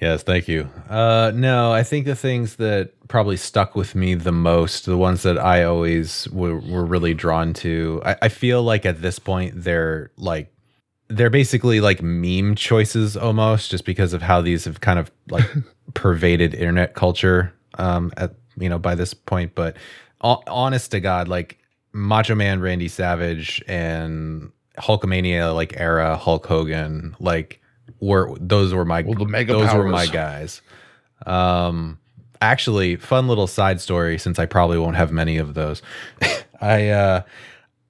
Yes, 0.00 0.22
thank 0.24 0.48
you. 0.48 0.68
Uh, 0.90 1.32
no, 1.34 1.72
I 1.72 1.82
think 1.82 2.04
the 2.04 2.16
things 2.16 2.56
that 2.56 2.90
probably 3.08 3.38
stuck 3.38 3.74
with 3.74 3.94
me 3.94 4.14
the 4.14 4.32
most, 4.32 4.84
the 4.84 4.98
ones 4.98 5.22
that 5.22 5.38
I 5.38 5.62
always 5.64 6.28
were, 6.30 6.58
were 6.58 6.84
really 6.84 7.14
drawn 7.14 7.54
to, 7.54 8.02
I, 8.04 8.16
I 8.22 8.28
feel 8.28 8.62
like 8.62 8.84
at 8.84 9.00
this 9.00 9.18
point 9.18 9.54
they're 9.62 10.10
like 10.18 10.52
they're 11.16 11.30
basically 11.30 11.80
like 11.80 12.02
meme 12.02 12.54
choices 12.54 13.16
almost, 13.16 13.70
just 13.70 13.84
because 13.84 14.12
of 14.12 14.22
how 14.22 14.40
these 14.40 14.64
have 14.64 14.80
kind 14.80 14.98
of 14.98 15.10
like 15.30 15.48
pervaded 15.94 16.54
internet 16.54 16.94
culture. 16.94 17.52
Um, 17.76 18.12
at 18.16 18.34
you 18.56 18.68
know 18.68 18.78
by 18.78 18.94
this 18.94 19.14
point, 19.14 19.54
but 19.54 19.76
ho- 20.20 20.42
honest 20.46 20.90
to 20.92 21.00
God, 21.00 21.28
like 21.28 21.58
Macho 21.92 22.34
Man 22.34 22.60
Randy 22.60 22.88
Savage 22.88 23.62
and 23.66 24.52
Hulkamania 24.78 25.54
like 25.54 25.74
era 25.76 26.16
Hulk 26.16 26.46
Hogan, 26.46 27.16
like 27.18 27.60
were 28.00 28.36
those 28.40 28.74
were 28.74 28.84
my 28.84 29.02
Well, 29.02 29.14
the 29.14 29.26
mega 29.26 29.52
those 29.52 29.72
were 29.72 29.88
my 29.88 30.06
guys. 30.06 30.62
Um, 31.26 31.98
actually, 32.40 32.96
fun 32.96 33.28
little 33.28 33.46
side 33.46 33.80
story 33.80 34.18
since 34.18 34.38
I 34.38 34.46
probably 34.46 34.78
won't 34.78 34.96
have 34.96 35.12
many 35.12 35.38
of 35.38 35.54
those. 35.54 35.82
I 36.60 36.88
uh, 36.88 37.22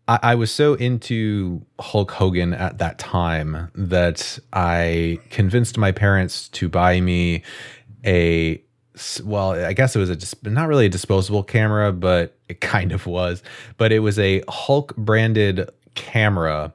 I, 0.08 0.18
I 0.22 0.34
was 0.34 0.50
so 0.50 0.74
into 0.74 1.64
Hulk 1.80 2.10
Hogan 2.10 2.54
at 2.54 2.78
that 2.78 2.98
time 2.98 3.70
that 3.74 4.38
I 4.52 5.18
convinced 5.30 5.78
my 5.78 5.92
parents 5.92 6.48
to 6.50 6.68
buy 6.68 7.00
me 7.00 7.42
a 8.04 8.62
well, 9.24 9.50
I 9.50 9.72
guess 9.72 9.96
it 9.96 9.98
was 9.98 10.10
a 10.10 10.48
not 10.48 10.68
really 10.68 10.86
a 10.86 10.88
disposable 10.88 11.42
camera, 11.42 11.92
but 11.92 12.38
it 12.48 12.60
kind 12.60 12.92
of 12.92 13.06
was. 13.06 13.42
But 13.76 13.92
it 13.92 14.00
was 14.00 14.18
a 14.18 14.42
Hulk 14.48 14.94
branded 14.96 15.68
camera, 15.94 16.72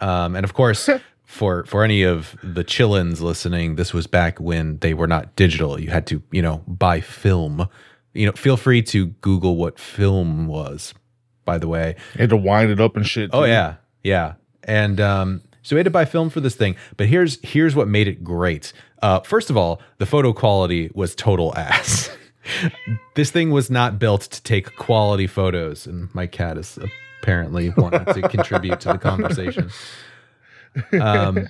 um, 0.00 0.34
and 0.34 0.44
of 0.44 0.54
course, 0.54 0.88
for 1.24 1.64
for 1.64 1.84
any 1.84 2.02
of 2.02 2.36
the 2.42 2.64
chillins 2.64 3.20
listening, 3.20 3.76
this 3.76 3.92
was 3.92 4.06
back 4.06 4.40
when 4.40 4.78
they 4.78 4.94
were 4.94 5.06
not 5.06 5.36
digital. 5.36 5.78
You 5.78 5.90
had 5.90 6.06
to, 6.06 6.22
you 6.32 6.40
know, 6.40 6.62
buy 6.66 7.00
film. 7.00 7.68
You 8.14 8.26
know, 8.26 8.32
feel 8.32 8.56
free 8.56 8.82
to 8.82 9.06
Google 9.06 9.56
what 9.56 9.78
film 9.78 10.46
was. 10.46 10.94
By 11.48 11.56
the 11.56 11.66
way, 11.68 11.96
had 12.18 12.28
to 12.28 12.36
wind 12.36 12.70
it 12.70 12.78
up 12.78 12.94
and 12.94 13.06
shit. 13.06 13.30
Oh 13.32 13.44
yeah, 13.44 13.76
yeah. 14.02 14.34
And 14.64 15.00
um, 15.00 15.40
so 15.62 15.74
we 15.74 15.78
had 15.78 15.84
to 15.84 15.90
buy 15.90 16.04
film 16.04 16.28
for 16.28 16.40
this 16.40 16.54
thing. 16.54 16.76
But 16.98 17.06
here's 17.06 17.38
here's 17.42 17.74
what 17.74 17.88
made 17.88 18.06
it 18.06 18.22
great. 18.22 18.74
Uh, 19.00 19.20
first 19.20 19.48
of 19.48 19.56
all, 19.56 19.80
the 19.96 20.04
photo 20.04 20.34
quality 20.34 20.90
was 20.94 21.14
total 21.14 21.56
ass. 21.56 22.10
this 23.14 23.30
thing 23.30 23.50
was 23.50 23.70
not 23.70 23.98
built 23.98 24.22
to 24.22 24.42
take 24.42 24.76
quality 24.76 25.26
photos, 25.26 25.86
and 25.86 26.14
my 26.14 26.26
cat 26.26 26.58
is 26.58 26.78
apparently 27.22 27.70
wanting 27.78 28.04
to 28.04 28.28
contribute 28.36 28.80
to 28.80 28.88
the 28.92 28.98
conversation. 28.98 29.70
Um, 31.00 31.48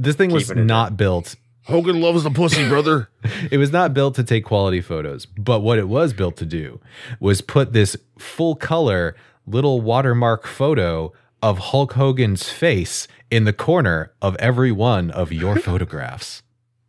this 0.00 0.16
thing 0.16 0.32
was 0.32 0.44
Keeping 0.48 0.58
it 0.58 0.60
in. 0.62 0.66
not 0.66 0.96
built 0.96 1.36
Hogan 1.68 2.00
loves 2.00 2.22
the 2.24 2.30
pussy, 2.30 2.66
brother. 2.68 3.08
it 3.50 3.58
was 3.58 3.70
not 3.70 3.92
built 3.94 4.14
to 4.16 4.24
take 4.24 4.44
quality 4.44 4.80
photos, 4.80 5.26
but 5.26 5.60
what 5.60 5.78
it 5.78 5.88
was 5.88 6.12
built 6.12 6.36
to 6.38 6.46
do 6.46 6.80
was 7.20 7.40
put 7.40 7.72
this 7.72 7.96
full 8.18 8.54
color 8.56 9.14
little 9.46 9.80
watermark 9.80 10.46
photo 10.46 11.12
of 11.42 11.58
Hulk 11.58 11.92
Hogan's 11.92 12.48
face 12.48 13.06
in 13.30 13.44
the 13.44 13.52
corner 13.52 14.12
of 14.22 14.34
every 14.36 14.72
one 14.72 15.10
of 15.10 15.32
your 15.32 15.56
photographs. 15.60 16.42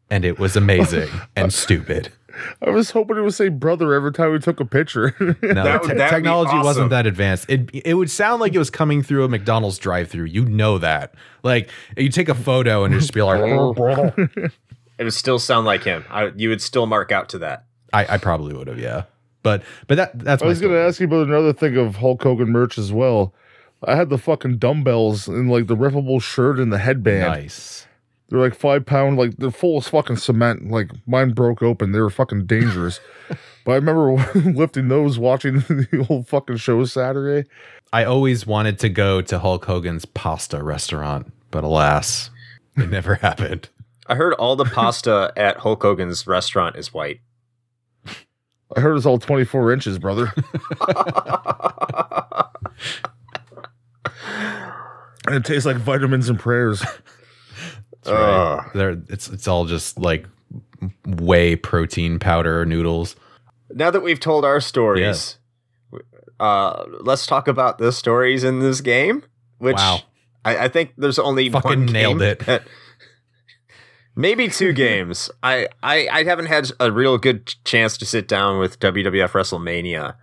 And 0.09 0.25
it 0.25 0.39
was 0.39 0.55
amazing 0.55 1.09
and 1.35 1.53
stupid. 1.53 2.11
I 2.65 2.69
was 2.69 2.91
hoping 2.91 3.17
it 3.17 3.21
would 3.21 3.33
say 3.33 3.49
brother 3.49 3.93
every 3.93 4.13
time 4.13 4.31
we 4.31 4.39
took 4.39 4.59
a 4.61 4.65
picture. 4.65 5.13
No, 5.19 5.35
That 5.63 5.83
te- 5.83 5.89
technology 5.89 6.51
awesome. 6.51 6.63
wasn't 6.63 6.89
that 6.91 7.05
advanced. 7.05 7.49
It 7.49 7.69
it 7.73 7.95
would 7.95 8.09
sound 8.09 8.39
like 8.39 8.53
it 8.55 8.59
was 8.59 8.69
coming 8.69 9.03
through 9.03 9.25
a 9.25 9.27
McDonald's 9.29 9.77
drive-through. 9.77 10.25
You 10.25 10.45
know 10.45 10.77
that. 10.77 11.15
Like 11.43 11.69
you 11.97 12.07
take 12.09 12.29
a 12.29 12.35
photo 12.35 12.85
and 12.85 12.93
just 12.97 13.13
be 13.13 13.21
like, 13.21 13.41
It 14.99 15.05
would 15.05 15.13
still 15.13 15.39
sound 15.39 15.65
like 15.65 15.83
him. 15.83 16.03
I, 16.09 16.31
you 16.35 16.49
would 16.49 16.61
still 16.61 16.85
mark 16.85 17.11
out 17.11 17.29
to 17.29 17.39
that. 17.39 17.63
I, 17.93 18.15
I 18.15 18.17
probably 18.17 18.53
would 18.53 18.67
have, 18.67 18.77
yeah. 18.77 19.03
But 19.41 19.63
but 19.87 19.95
that 19.95 20.19
that's 20.19 20.43
I 20.43 20.45
was 20.45 20.59
going 20.59 20.73
to 20.73 20.79
ask 20.79 20.99
you 20.99 21.07
about 21.07 21.27
another 21.27 21.53
thing 21.53 21.77
of 21.77 21.95
Hulk 21.95 22.21
Hogan 22.21 22.49
merch 22.49 22.77
as 22.77 22.91
well. 22.91 23.33
I 23.85 23.95
had 23.95 24.09
the 24.09 24.17
fucking 24.17 24.57
dumbbells 24.57 25.29
and 25.29 25.49
like 25.49 25.67
the 25.67 25.77
rippable 25.77 26.21
shirt 26.21 26.59
and 26.59 26.73
the 26.73 26.79
headband. 26.79 27.21
nice. 27.21 27.87
They're 28.27 28.39
like 28.39 28.53
five 28.53 28.85
pound, 28.85 29.17
like 29.17 29.37
they're 29.37 29.49
full 29.49 29.77
of 29.77 29.85
fucking 29.87 30.17
cement. 30.17 30.69
Like 30.69 30.91
mine 31.07 31.31
broke 31.31 31.63
open. 31.63 31.93
They 31.93 32.01
were 32.01 32.09
fucking 32.09 32.45
dangerous. 32.45 32.99
but 33.65 33.71
I 33.71 33.75
remember 33.75 34.11
lifting 34.51 34.89
those, 34.89 35.17
watching 35.17 35.59
the 35.59 36.05
old 36.09 36.27
fucking 36.27 36.57
show 36.57 36.83
Saturday. 36.83 37.47
I 37.93 38.03
always 38.03 38.45
wanted 38.45 38.77
to 38.79 38.89
go 38.89 39.21
to 39.21 39.39
Hulk 39.39 39.65
Hogan's 39.65 40.05
pasta 40.05 40.61
restaurant, 40.61 41.31
but 41.49 41.63
alas, 41.63 42.29
it 42.75 42.89
never 42.89 43.15
happened. 43.15 43.69
I 44.09 44.15
heard 44.15 44.33
all 44.33 44.55
the 44.57 44.65
pasta 44.65 45.31
at 45.37 45.57
Hulk 45.57 45.81
Hogan's 45.83 46.27
restaurant 46.27 46.75
is 46.75 46.93
white. 46.93 47.21
I 48.75 48.81
heard 48.81 48.97
it's 48.97 49.05
all 49.05 49.17
24 49.19 49.71
inches, 49.71 49.97
brother. 49.97 50.33
and 55.25 55.35
it 55.35 55.45
tastes 55.45 55.65
like 55.65 55.77
vitamins 55.77 56.29
and 56.29 56.39
prayers. 56.39 56.79
That's 56.81 58.09
right. 58.11 58.59
Ugh. 58.59 58.71
There, 58.73 59.01
it's 59.09 59.27
it's 59.29 59.47
all 59.47 59.65
just 59.65 59.97
like 59.99 60.25
whey 61.05 61.55
protein 61.55 62.19
powder 62.19 62.65
noodles. 62.65 63.15
Now 63.71 63.91
that 63.91 64.01
we've 64.01 64.19
told 64.19 64.45
our 64.45 64.59
stories, 64.61 65.37
uh, 66.39 66.85
let's 67.01 67.25
talk 67.25 67.47
about 67.47 67.77
the 67.77 67.91
stories 67.91 68.43
in 68.43 68.59
this 68.59 68.81
game. 68.81 69.23
Which 69.57 69.75
Wow. 69.75 69.99
I, 70.45 70.65
I 70.65 70.67
think 70.69 70.93
there's 70.97 71.19
only 71.19 71.49
Fucking 71.49 71.69
one 71.69 71.85
nailed 71.87 72.19
game 72.19 72.27
it. 72.29 72.39
that- 72.45 72.63
maybe 74.19 74.49
two 74.49 74.73
games. 74.85 75.31
I, 75.41 75.67
I 75.81 76.07
I 76.11 76.23
haven't 76.23 76.47
had 76.47 76.71
a 76.79 76.91
real 76.91 77.17
good 77.17 77.55
chance 77.63 77.97
to 77.97 78.05
sit 78.05 78.27
down 78.27 78.59
with 78.59 78.79
WWF 78.79 79.31
WrestleMania. 79.31 80.15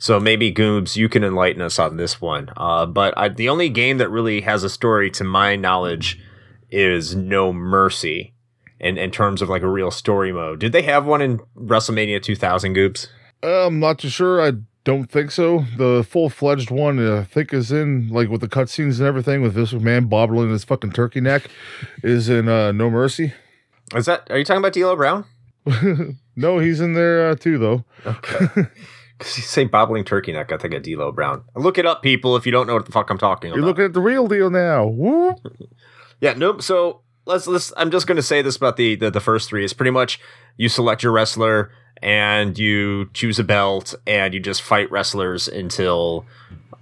So 0.00 0.20
maybe 0.20 0.52
Goobs, 0.52 0.94
you 0.94 1.08
can 1.08 1.24
enlighten 1.24 1.60
us 1.60 1.78
on 1.80 1.96
this 1.96 2.20
one. 2.20 2.50
Uh, 2.56 2.86
but 2.86 3.14
I, 3.18 3.28
the 3.30 3.48
only 3.48 3.68
game 3.68 3.98
that 3.98 4.10
really 4.10 4.42
has 4.42 4.62
a 4.62 4.68
story, 4.70 5.10
to 5.10 5.24
my 5.24 5.56
knowledge, 5.56 6.20
is 6.70 7.16
No 7.16 7.52
Mercy. 7.52 8.34
In, 8.80 8.96
in 8.96 9.10
terms 9.10 9.42
of 9.42 9.48
like 9.48 9.62
a 9.62 9.68
real 9.68 9.90
story 9.90 10.30
mode, 10.30 10.60
did 10.60 10.70
they 10.70 10.82
have 10.82 11.04
one 11.04 11.20
in 11.20 11.40
WrestleMania 11.56 12.22
2000? 12.22 12.76
Goobs. 12.76 13.08
Uh, 13.42 13.66
I'm 13.66 13.80
not 13.80 13.98
too 13.98 14.08
sure. 14.08 14.40
I 14.40 14.52
don't 14.88 15.10
think 15.10 15.30
so. 15.30 15.66
The 15.76 16.02
full 16.02 16.30
fledged 16.30 16.70
one, 16.70 16.98
uh, 16.98 17.20
I 17.20 17.24
think, 17.24 17.52
is 17.52 17.70
in 17.70 18.08
like 18.08 18.30
with 18.30 18.40
the 18.40 18.48
cutscenes 18.48 18.98
and 18.98 19.06
everything 19.06 19.42
with 19.42 19.52
this 19.54 19.74
man 19.74 20.06
bobbling 20.06 20.50
his 20.50 20.64
fucking 20.64 20.92
turkey 20.92 21.20
neck, 21.20 21.50
is 22.02 22.30
in 22.30 22.48
uh, 22.48 22.72
No 22.72 22.88
Mercy. 22.88 23.34
Is 23.94 24.06
that? 24.06 24.26
Are 24.30 24.38
you 24.38 24.46
talking 24.46 24.60
about 24.60 24.72
D'Lo 24.72 24.96
Brown? 24.96 25.24
No, 26.40 26.60
he's 26.60 26.80
in 26.80 26.92
there 26.92 27.30
uh, 27.30 27.34
too, 27.34 27.58
though. 27.58 27.84
Okay. 28.06 28.66
Because 29.18 29.36
you 29.36 29.42
say 29.42 29.64
bobbling 29.64 30.04
turkey 30.04 30.30
neck, 30.30 30.52
I 30.52 30.56
think 30.58 30.74
of 30.74 30.84
D'Lo 30.84 31.10
Brown. 31.10 31.42
Look 31.56 31.76
it 31.76 31.84
up, 31.84 32.04
people, 32.04 32.36
if 32.36 32.46
you 32.46 32.52
don't 32.52 32.68
know 32.68 32.74
what 32.74 32.86
the 32.86 32.92
fuck 32.92 33.10
I'm 33.10 33.18
talking 33.18 33.50
about. 33.50 33.56
You're 33.56 33.66
looking 33.66 33.84
at 33.84 33.92
the 33.92 34.00
real 34.00 34.28
deal 34.28 34.48
now. 34.48 34.86
Woo! 34.86 35.34
yeah, 36.20 36.34
nope. 36.34 36.62
So 36.62 37.00
let's 37.26 37.48
let's. 37.48 37.72
I'm 37.76 37.90
just 37.90 38.06
going 38.06 38.14
to 38.14 38.22
say 38.22 38.42
this 38.42 38.54
about 38.54 38.76
the, 38.76 38.94
the 38.94 39.10
the 39.10 39.18
first 39.18 39.48
three. 39.48 39.64
It's 39.64 39.72
pretty 39.72 39.90
much 39.90 40.20
you 40.56 40.68
select 40.68 41.02
your 41.02 41.10
wrestler 41.10 41.72
and 42.02 42.58
you 42.58 43.10
choose 43.14 43.38
a 43.38 43.44
belt 43.44 43.94
and 44.06 44.34
you 44.34 44.40
just 44.40 44.62
fight 44.62 44.90
wrestlers 44.90 45.48
until 45.48 46.24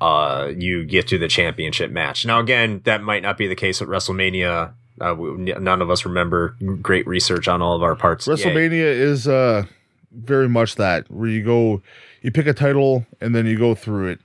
uh 0.01 0.53
you 0.57 0.85
get 0.85 1.09
to 1.09 1.19
the 1.19 1.29
championship 1.29 1.91
match. 1.91 2.27
Now 2.27 2.39
again, 2.41 2.81
that 2.85 3.03
might 3.03 3.23
not 3.23 3.39
be 3.39 3.47
the 3.47 3.55
case 3.55 3.81
at 3.81 3.89
WrestleMania. 3.89 4.73
Uh, 5.01 5.15
we, 5.15 5.31
none 5.55 5.83
of 5.83 5.91
us 5.91 6.05
remember 6.07 6.57
great 6.81 7.07
research 7.07 7.49
on 7.49 7.61
all 7.63 7.75
of 7.77 7.83
our 7.83 7.95
parts. 7.97 8.27
Yay. 8.27 8.35
WrestleMania 8.35 8.85
is 8.85 9.29
uh, 9.29 9.65
very 10.13 10.49
much 10.49 10.77
that 10.77 11.11
where 11.11 11.29
you 11.29 11.43
go, 11.45 11.83
you 12.23 12.31
pick 12.31 12.47
a 12.47 12.55
title 12.55 13.05
and 13.21 13.35
then 13.35 13.45
you 13.47 13.59
go 13.59 13.75
through 13.75 14.09
it. 14.09 14.21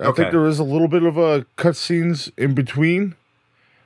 I 0.00 0.06
Okay. 0.06 0.22
think 0.22 0.32
there 0.32 0.46
is 0.46 0.58
a 0.58 0.64
little 0.64 0.88
bit 0.88 1.02
of 1.04 1.16
a 1.18 1.44
cutscenes 1.56 2.32
in 2.36 2.54
between, 2.54 3.14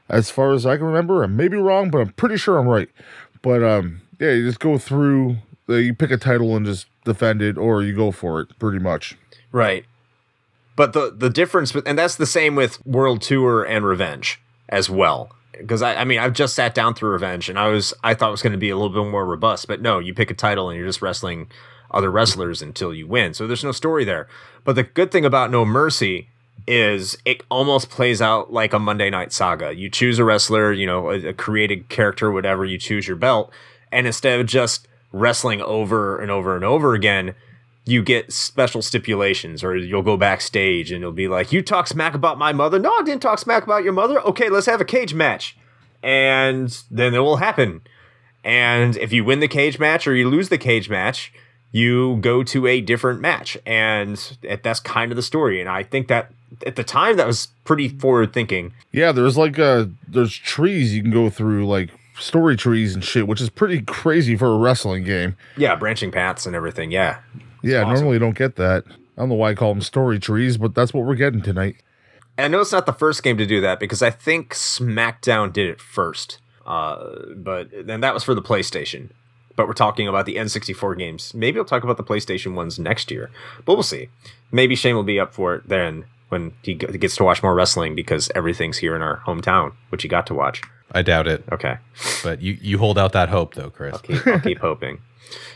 as 0.09 0.31
far 0.31 0.53
as 0.53 0.65
I 0.65 0.77
can 0.77 0.87
remember. 0.87 1.23
I 1.23 1.27
may 1.27 1.49
be 1.49 1.57
wrong, 1.59 1.91
but 1.91 1.99
I'm 1.99 2.13
pretty 2.13 2.37
sure 2.37 2.57
I'm 2.57 2.69
right. 2.69 2.89
But 3.43 3.63
um, 3.63 4.01
yeah, 4.21 4.31
you 4.31 4.47
just 4.47 4.61
go 4.61 4.79
through. 4.79 5.37
The, 5.67 5.83
you 5.83 5.95
pick 5.95 6.11
a 6.11 6.17
title 6.17 6.57
and 6.57 6.67
just 6.67 6.87
defend 7.05 7.43
it, 7.43 7.57
or 7.57 7.83
you 7.83 7.95
go 7.95 8.11
for 8.11 8.41
it. 8.41 8.59
Pretty 8.59 8.79
much. 8.79 9.17
Right. 9.51 9.85
But 10.75 10.93
the 10.93 11.15
the 11.17 11.31
difference, 11.31 11.75
and 11.75 11.99
that's 11.99 12.17
the 12.17 12.27
same 12.27 12.57
with 12.57 12.85
World 12.87 13.21
Tour 13.23 13.63
and 13.65 13.85
Revenge 13.85 14.41
as 14.69 14.89
well. 14.89 15.31
Because 15.53 15.83
I, 15.83 15.97
I 15.97 16.05
mean, 16.05 16.19
I've 16.19 16.33
just 16.33 16.55
sat 16.55 16.75
down 16.75 16.95
through 16.95 17.11
Revenge, 17.11 17.49
and 17.49 17.59
I 17.59 17.69
was 17.69 17.93
I 18.03 18.15
thought 18.15 18.29
it 18.29 18.33
was 18.33 18.43
going 18.43 18.53
to 18.53 18.59
be 18.59 18.71
a 18.71 18.77
little 18.77 19.05
bit 19.05 19.11
more 19.11 19.27
robust, 19.27 19.69
but 19.69 19.83
no, 19.83 19.99
you 19.99 20.15
pick 20.15 20.31
a 20.31 20.35
title 20.35 20.71
and 20.71 20.79
you're 20.79 20.89
just 20.89 21.03
wrestling 21.03 21.49
other 21.91 22.11
wrestlers 22.11 22.63
until 22.63 22.95
you 22.95 23.07
win. 23.07 23.35
So 23.35 23.47
there's 23.47 23.63
no 23.63 23.73
story 23.73 24.05
there. 24.05 24.27
But 24.65 24.77
the 24.77 24.83
good 24.83 25.13
thing 25.13 25.27
about 25.27 25.51
No 25.51 25.65
Mercy 25.67 26.29
is 26.67 27.19
it 27.25 27.43
almost 27.51 27.91
plays 27.91 28.23
out 28.23 28.53
like 28.53 28.73
a 28.73 28.79
Monday 28.79 29.11
Night 29.11 29.33
Saga. 29.33 29.75
You 29.75 29.91
choose 29.91 30.19
a 30.19 30.25
wrestler, 30.25 30.73
you 30.73 30.87
know, 30.87 31.11
a, 31.11 31.29
a 31.29 31.33
created 31.33 31.89
character, 31.89 32.31
whatever. 32.31 32.65
You 32.65 32.79
choose 32.79 33.07
your 33.07 33.17
belt, 33.17 33.53
and 33.91 34.07
instead 34.07 34.41
of 34.41 34.47
just 34.47 34.89
wrestling 35.13 35.61
over 35.63 36.19
and 36.19 36.31
over 36.31 36.57
and 36.57 36.65
over 36.65 36.95
again, 36.95 37.35
you 37.85 38.03
get 38.03 38.33
special 38.33 38.83
stipulations 38.83 39.65
or 39.65 39.77
you'll 39.77 40.03
go 40.03 40.17
backstage 40.17 40.93
and 40.93 41.03
it'll 41.03 41.13
be 41.13 41.29
like 41.29 41.53
you 41.53 41.63
talk 41.63 41.87
smack 41.87 42.15
about 42.15 42.39
my 42.39 42.53
mother. 42.53 42.79
No 42.79 42.93
i 42.93 43.03
didn't 43.03 43.23
talk 43.23 43.39
smack 43.39 43.65
about 43.65 43.85
your 43.85 43.93
mother. 43.93 44.21
Okay 44.23 44.49
let's 44.49 44.67
have 44.67 44.81
a 44.81 44.85
cage 44.85 45.15
match. 45.15 45.57
And 46.03 46.77
then 46.91 47.15
it 47.15 47.21
will 47.21 47.37
happen. 47.37 47.83
And 48.45 48.97
if 48.97 49.13
you 49.13 49.25
win 49.25 49.41
the 49.41 49.49
cage 49.49 49.79
match 49.79 50.07
or 50.07 50.15
you 50.15 50.29
lose 50.29 50.49
the 50.49 50.59
cage 50.59 50.89
match 50.89 51.33
you 51.75 52.19
go 52.21 52.43
to 52.43 52.67
a 52.67 52.83
different 52.83 53.21
match. 53.21 53.57
And 53.65 54.37
that's 54.63 54.79
kind 54.79 55.11
of 55.11 55.17
the 55.17 55.23
story. 55.23 55.61
And 55.61 55.69
i 55.69 55.83
think 55.83 56.09
that 56.09 56.31
at 56.67 56.77
the 56.77 56.85
time 56.85 57.17
that 57.17 57.27
was 57.27 57.49
pretty 57.65 57.89
forward 57.89 58.33
thinking. 58.33 58.73
Yeah, 58.93 59.13
there's 59.13 59.37
like 59.37 59.59
uh, 59.59 59.87
there's 60.07 60.35
trees 60.37 60.95
you 60.95 61.03
can 61.03 61.11
go 61.11 61.31
through, 61.31 61.67
like 61.67 61.91
story 62.19 62.57
trees 62.57 62.95
and 62.95 63.03
shit, 63.05 63.27
which 63.27 63.41
is 63.41 63.51
pretty 63.51 63.83
crazy 63.83 64.37
for 64.37 64.47
a 64.47 64.59
wrestling 64.59 65.05
game. 65.05 65.37
yeah 65.57 65.75
branching 65.75 66.11
paths 66.11 66.47
and 66.47 66.55
everything 66.57 66.91
yeah 66.91 67.21
Yeah, 67.63 67.83
Awesome. 67.83 67.95
normally 67.95 68.15
you 68.15 68.19
don't 68.21 68.37
get 68.37 68.57
that. 68.57 68.85
I 68.89 69.21
don't 69.23 69.29
know 69.29 69.35
why 69.37 69.51
I 69.51 69.55
call 69.55 69.73
them 69.75 69.83
story 69.83 70.19
trees, 70.19 70.57
but 70.57 70.75
that's 70.75 70.93
what 70.95 71.05
we're 71.05 71.15
getting 71.17 71.43
tonight. 71.43 71.77
And 72.39 72.47
I 72.47 72.49
know 72.49 72.61
it's 72.63 72.73
not 72.73 72.87
the 72.87 72.93
first 72.95 73.23
game 73.23 73.37
to 73.37 73.47
do 73.47 73.61
that 73.61 73.79
because 73.79 74.03
I 74.03 74.11
think 74.11 74.55
SmackDown 74.55 75.53
did 75.53 75.69
it 75.69 75.81
first. 75.81 76.39
Uh, 76.67 77.17
but 77.37 77.69
then 77.87 78.01
that 78.01 78.15
was 78.15 78.25
for 78.25 78.35
the 78.35 78.41
PlayStation. 78.43 79.11
But 79.55 79.67
we're 79.67 79.75
talking 79.75 80.09
about 80.09 80.25
the 80.25 80.37
N64 80.37 80.97
games. 80.97 81.35
Maybe 81.35 81.57
we'll 81.57 81.67
talk 81.67 81.85
about 81.85 81.99
the 81.99 82.05
PlayStation 82.05 82.55
ones 82.55 82.79
next 82.79 83.11
year. 83.11 83.31
But 83.67 83.75
we'll 83.75 83.83
see. 83.83 84.09
Maybe 84.51 84.75
Shane 84.75 84.95
will 84.95 85.03
be 85.03 85.21
up 85.21 85.35
for 85.35 85.57
it 85.57 85.69
then 85.69 86.05
when 86.31 86.53
he 86.63 86.73
gets 86.75 87.17
to 87.17 87.25
watch 87.25 87.43
more 87.43 87.55
wrestling 87.55 87.95
because 87.95 88.31
everything's 88.35 88.79
here 88.79 88.97
in 88.97 89.03
our 89.03 89.19
hometown, 89.27 89.75
which 89.91 90.03
he 90.03 90.09
got 90.09 90.27
to 90.29 90.35
watch. 90.35 90.63
I 90.93 91.03
doubt 91.03 91.27
it, 91.27 91.45
Okay. 91.51 91.77
but 92.23 92.41
you 92.43 92.57
you 92.61 92.79
hold 92.79 92.99
out 92.99 93.13
that 93.13 93.29
hope 93.29 93.55
though, 93.55 93.71
Chris. 93.71 93.95
I'll 93.95 94.01
keep, 94.01 94.27
I'll 94.27 94.41
keep 94.41 94.59
hoping. 94.71 94.99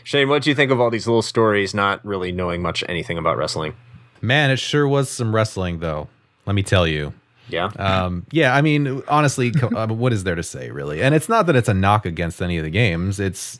Shane, 0.03 0.29
what 0.29 0.41
do 0.43 0.49
you 0.49 0.55
think 0.55 0.71
of 0.71 0.79
all 0.81 0.89
these 0.89 1.05
little 1.07 1.21
stories, 1.21 1.73
not 1.73 2.03
really 2.05 2.31
knowing 2.31 2.61
much 2.61 2.83
anything 2.89 3.17
about 3.17 3.37
wrestling? 3.37 3.73
Man, 4.21 4.49
it 4.49 4.57
sure 4.57 4.87
was 4.87 5.09
some 5.09 5.35
wrestling 5.35 5.79
though. 5.79 6.07
Let 6.45 6.55
me 6.55 6.63
tell 6.63 6.87
you. 6.87 7.13
Yeah? 7.49 7.65
Um, 7.77 8.25
yeah, 8.31 8.55
I 8.55 8.61
mean, 8.61 9.03
honestly, 9.07 9.53
uh, 9.61 9.87
what 9.89 10.11
is 10.11 10.23
there 10.25 10.35
to 10.35 10.43
say, 10.43 10.69
really? 10.71 11.01
And 11.01 11.13
it's 11.15 11.29
not 11.29 11.45
that 11.45 11.55
it's 11.55 11.69
a 11.69 11.73
knock 11.73 12.05
against 12.05 12.41
any 12.41 12.57
of 12.57 12.63
the 12.63 12.69
games. 12.69 13.19
It's 13.19 13.59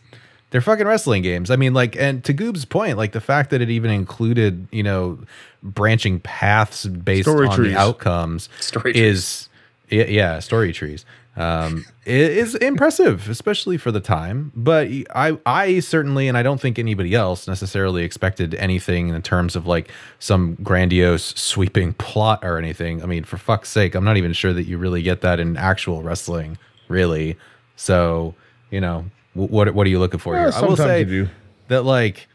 they're 0.49 0.62
fucking 0.62 0.88
wrestling 0.88 1.22
games. 1.22 1.52
I 1.52 1.56
mean, 1.58 1.74
like, 1.74 1.95
and 1.95 2.24
to 2.26 2.34
Goob's 2.34 2.66
point, 2.66 2.97
like 2.97 3.12
the 3.12 3.22
fact 3.22 3.49
that 3.52 3.62
it 3.62 3.70
even 3.70 3.91
included, 3.91 4.68
you 4.72 4.84
know, 4.84 5.20
branching 5.62 6.20
paths 6.22 6.86
based 6.86 7.30
Story 7.30 7.47
on 7.47 7.56
trees. 7.56 7.74
the 7.74 7.80
outcomes 7.80 8.49
Story 8.60 8.93
is, 8.95 9.47
yeah, 9.89 10.06
yeah, 10.06 10.39
story 10.39 10.72
trees. 10.74 11.06
Um, 11.38 11.86
it 12.06 12.20
is 12.20 12.56
impressive, 12.56 13.30
especially 13.30 13.78
for 13.78 13.92
the 13.92 14.00
time. 14.00 14.52
But 14.56 14.88
I, 15.14 15.38
I 15.46 15.80
certainly, 15.82 16.28
and 16.28 16.36
I 16.38 16.42
don't 16.42 16.60
think 16.60 16.80
anybody 16.80 17.14
else 17.14 17.48
necessarily 17.48 18.04
expected 18.04 18.56
anything 18.56 19.10
in 19.10 19.22
terms 19.22 19.56
of 19.56 19.68
like 19.68 19.92
some 20.20 20.56
grandiose 20.64 21.36
sweeping 21.36 21.94
plot 21.94 22.40
or 22.44 22.58
anything. 22.58 23.04
I 23.04 23.06
mean, 23.06 23.24
for 23.24 23.38
fuck's 23.38 23.70
sake, 23.70 23.94
I'm 23.94 24.04
not 24.04 24.18
even 24.18 24.34
sure 24.34 24.52
that 24.52 24.64
you 24.64 24.78
really 24.80 25.04
get 25.04 25.22
that 25.22 25.40
in 25.40 25.58
actual 25.58 26.02
wrestling, 26.02 26.58
really. 26.88 27.38
So, 27.76 28.34
you 28.72 28.82
know, 28.82 29.06
wh- 29.34 29.52
what 29.52 29.74
what 29.76 29.86
are 29.86 29.90
you 29.92 30.00
looking 30.00 30.20
for 30.20 30.34
Yeah, 30.34 30.50
here? 30.52 30.54
I 30.56 30.66
will 30.66 30.76
say 30.76 31.28
that 31.68 31.84
like 31.84 32.28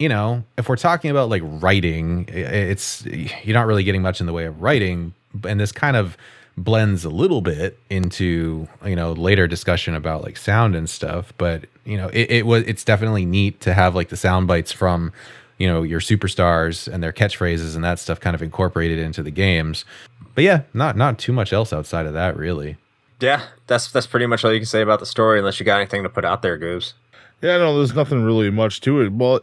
you 0.00 0.08
know 0.08 0.42
if 0.56 0.68
we're 0.68 0.76
talking 0.76 1.10
about 1.10 1.28
like 1.28 1.42
writing 1.44 2.24
it's 2.28 3.04
you're 3.06 3.54
not 3.54 3.66
really 3.66 3.82
getting 3.84 4.00
much 4.02 4.20
in 4.20 4.26
the 4.26 4.32
way 4.32 4.44
of 4.44 4.60
writing 4.62 5.12
and 5.46 5.58
this 5.60 5.72
kind 5.72 5.96
of 5.96 6.16
blends 6.64 7.04
a 7.04 7.10
little 7.10 7.40
bit 7.40 7.78
into 7.90 8.68
you 8.84 8.96
know 8.96 9.12
later 9.12 9.46
discussion 9.46 9.94
about 9.94 10.22
like 10.22 10.36
sound 10.36 10.74
and 10.74 10.90
stuff 10.90 11.32
but 11.38 11.64
you 11.84 11.96
know 11.96 12.08
it, 12.08 12.30
it 12.30 12.46
was 12.46 12.62
it's 12.64 12.84
definitely 12.84 13.24
neat 13.24 13.60
to 13.60 13.72
have 13.72 13.94
like 13.94 14.08
the 14.08 14.16
sound 14.16 14.46
bites 14.46 14.72
from 14.72 15.12
you 15.58 15.66
know 15.66 15.82
your 15.82 16.00
superstars 16.00 16.92
and 16.92 17.02
their 17.02 17.12
catchphrases 17.12 17.74
and 17.74 17.84
that 17.84 17.98
stuff 17.98 18.20
kind 18.20 18.34
of 18.34 18.42
incorporated 18.42 18.98
into 18.98 19.22
the 19.22 19.30
games 19.30 19.84
but 20.34 20.44
yeah 20.44 20.62
not 20.74 20.96
not 20.96 21.18
too 21.18 21.32
much 21.32 21.52
else 21.52 21.72
outside 21.72 22.06
of 22.06 22.12
that 22.14 22.36
really 22.36 22.76
Yeah, 23.20 23.42
that's 23.66 23.90
that's 23.90 24.06
pretty 24.06 24.26
much 24.26 24.44
all 24.44 24.52
you 24.52 24.60
can 24.60 24.66
say 24.66 24.80
about 24.80 25.00
the 25.00 25.06
story, 25.06 25.38
unless 25.40 25.58
you 25.58 25.66
got 25.66 25.80
anything 25.80 26.04
to 26.04 26.08
put 26.08 26.24
out 26.24 26.42
there, 26.42 26.56
Goobs. 26.58 26.92
Yeah, 27.42 27.58
no, 27.58 27.76
there's 27.76 27.94
nothing 27.94 28.22
really 28.22 28.50
much 28.50 28.80
to 28.82 29.00
it. 29.00 29.12
Well, 29.12 29.40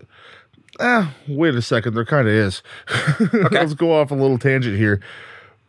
ah, 0.79 1.13
wait 1.27 1.55
a 1.55 1.61
second, 1.61 1.93
there 1.93 2.05
kind 2.05 2.27
of 2.27 2.33
is. 2.33 2.61
okay. 3.21 3.49
Let's 3.51 3.73
go 3.73 3.99
off 3.99 4.11
a 4.11 4.15
little 4.15 4.37
tangent 4.37 4.77
here. 4.77 5.01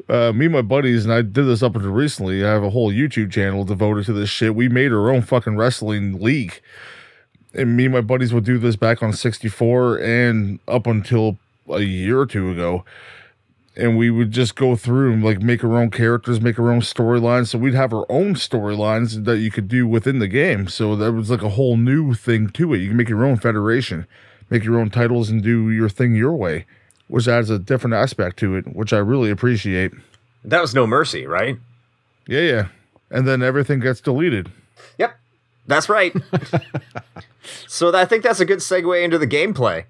Uh, 0.08 0.32
me 0.32 0.46
and 0.46 0.52
my 0.52 0.62
buddies, 0.62 1.04
and 1.04 1.12
I 1.12 1.22
did 1.22 1.46
this 1.46 1.62
up 1.62 1.74
until 1.74 1.90
recently. 1.90 2.44
I 2.44 2.50
have 2.50 2.62
a 2.62 2.70
whole 2.70 2.92
YouTube 2.92 3.32
channel 3.32 3.64
devoted 3.64 4.06
to 4.06 4.12
this 4.12 4.30
shit. 4.30 4.54
We 4.54 4.68
made 4.68 4.92
our 4.92 5.10
own 5.10 5.22
fucking 5.22 5.56
wrestling 5.56 6.20
league, 6.20 6.60
and 7.54 7.76
me 7.76 7.86
and 7.86 7.94
my 7.94 8.02
buddies 8.02 8.32
would 8.32 8.44
do 8.44 8.58
this 8.58 8.76
back 8.76 9.02
on 9.02 9.12
64 9.12 9.98
and 9.98 10.60
up 10.68 10.86
until 10.86 11.38
a 11.68 11.80
year 11.80 12.20
or 12.20 12.26
two 12.26 12.50
ago. 12.50 12.84
And 13.74 13.98
we 13.98 14.10
would 14.10 14.30
just 14.30 14.54
go 14.54 14.74
through 14.74 15.12
and 15.12 15.22
like 15.22 15.42
make 15.42 15.62
our 15.62 15.76
own 15.76 15.90
characters, 15.90 16.40
make 16.40 16.58
our 16.58 16.72
own 16.72 16.80
storylines. 16.80 17.48
So 17.48 17.58
we'd 17.58 17.74
have 17.74 17.92
our 17.92 18.06
own 18.08 18.34
storylines 18.34 19.24
that 19.24 19.38
you 19.38 19.50
could 19.50 19.68
do 19.68 19.86
within 19.86 20.18
the 20.18 20.28
game. 20.28 20.68
So 20.68 20.96
that 20.96 21.12
was 21.12 21.30
like 21.30 21.42
a 21.42 21.50
whole 21.50 21.76
new 21.76 22.14
thing 22.14 22.48
to 22.50 22.72
it. 22.72 22.78
You 22.78 22.88
can 22.88 22.96
make 22.96 23.10
your 23.10 23.24
own 23.24 23.36
federation, 23.36 24.06
make 24.48 24.64
your 24.64 24.78
own 24.78 24.88
titles, 24.88 25.28
and 25.28 25.42
do 25.42 25.70
your 25.70 25.90
thing 25.90 26.14
your 26.14 26.32
way, 26.32 26.64
which 27.08 27.28
adds 27.28 27.50
a 27.50 27.58
different 27.58 27.94
aspect 27.94 28.38
to 28.38 28.56
it, 28.56 28.74
which 28.74 28.92
I 28.92 28.98
really 28.98 29.30
appreciate. 29.30 29.92
That 30.44 30.60
was 30.60 30.74
no 30.74 30.86
mercy, 30.86 31.26
right? 31.26 31.58
Yeah, 32.26 32.40
yeah. 32.40 32.68
And 33.10 33.26
then 33.26 33.42
everything 33.42 33.80
gets 33.80 34.00
deleted. 34.00 34.50
Yep, 34.98 35.18
that's 35.66 35.88
right. 35.88 36.14
so 37.66 37.94
I 37.94 38.04
think 38.04 38.22
that's 38.22 38.40
a 38.40 38.44
good 38.44 38.58
segue 38.58 39.02
into 39.02 39.18
the 39.18 39.26
gameplay, 39.26 39.84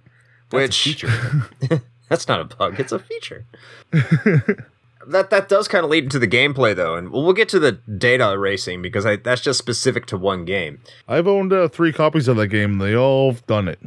which 0.51 1.05
that's 2.09 2.29
not 2.29 2.41
a 2.41 2.45
bug; 2.45 2.79
it's 2.79 2.93
a 2.93 2.99
feature. 2.99 3.45
that 3.93 5.31
that 5.31 5.49
does 5.49 5.69
kind 5.69 5.85
of 5.85 5.91
lead 5.91 6.05
into 6.05 6.19
the 6.19 6.29
gameplay, 6.29 6.75
though, 6.75 6.97
and 6.97 7.11
we'll 7.11 7.33
get 7.33 7.49
to 7.51 7.59
the 7.59 7.73
data 7.73 8.33
erasing 8.33 8.83
because 8.83 9.07
I, 9.07 9.17
that's 9.17 9.41
just 9.41 9.59
specific 9.59 10.07
to 10.07 10.19
one 10.19 10.45
game. 10.45 10.81
I've 11.09 11.27
owned 11.27 11.53
uh, 11.53 11.69
three 11.69 11.93
copies 11.93 12.29
of 12.29 12.37
that 12.37 12.49
game. 12.49 12.73
And 12.73 12.81
they 12.81 12.95
all 12.95 13.33
have 13.33 13.47
done 13.47 13.69
it. 13.69 13.79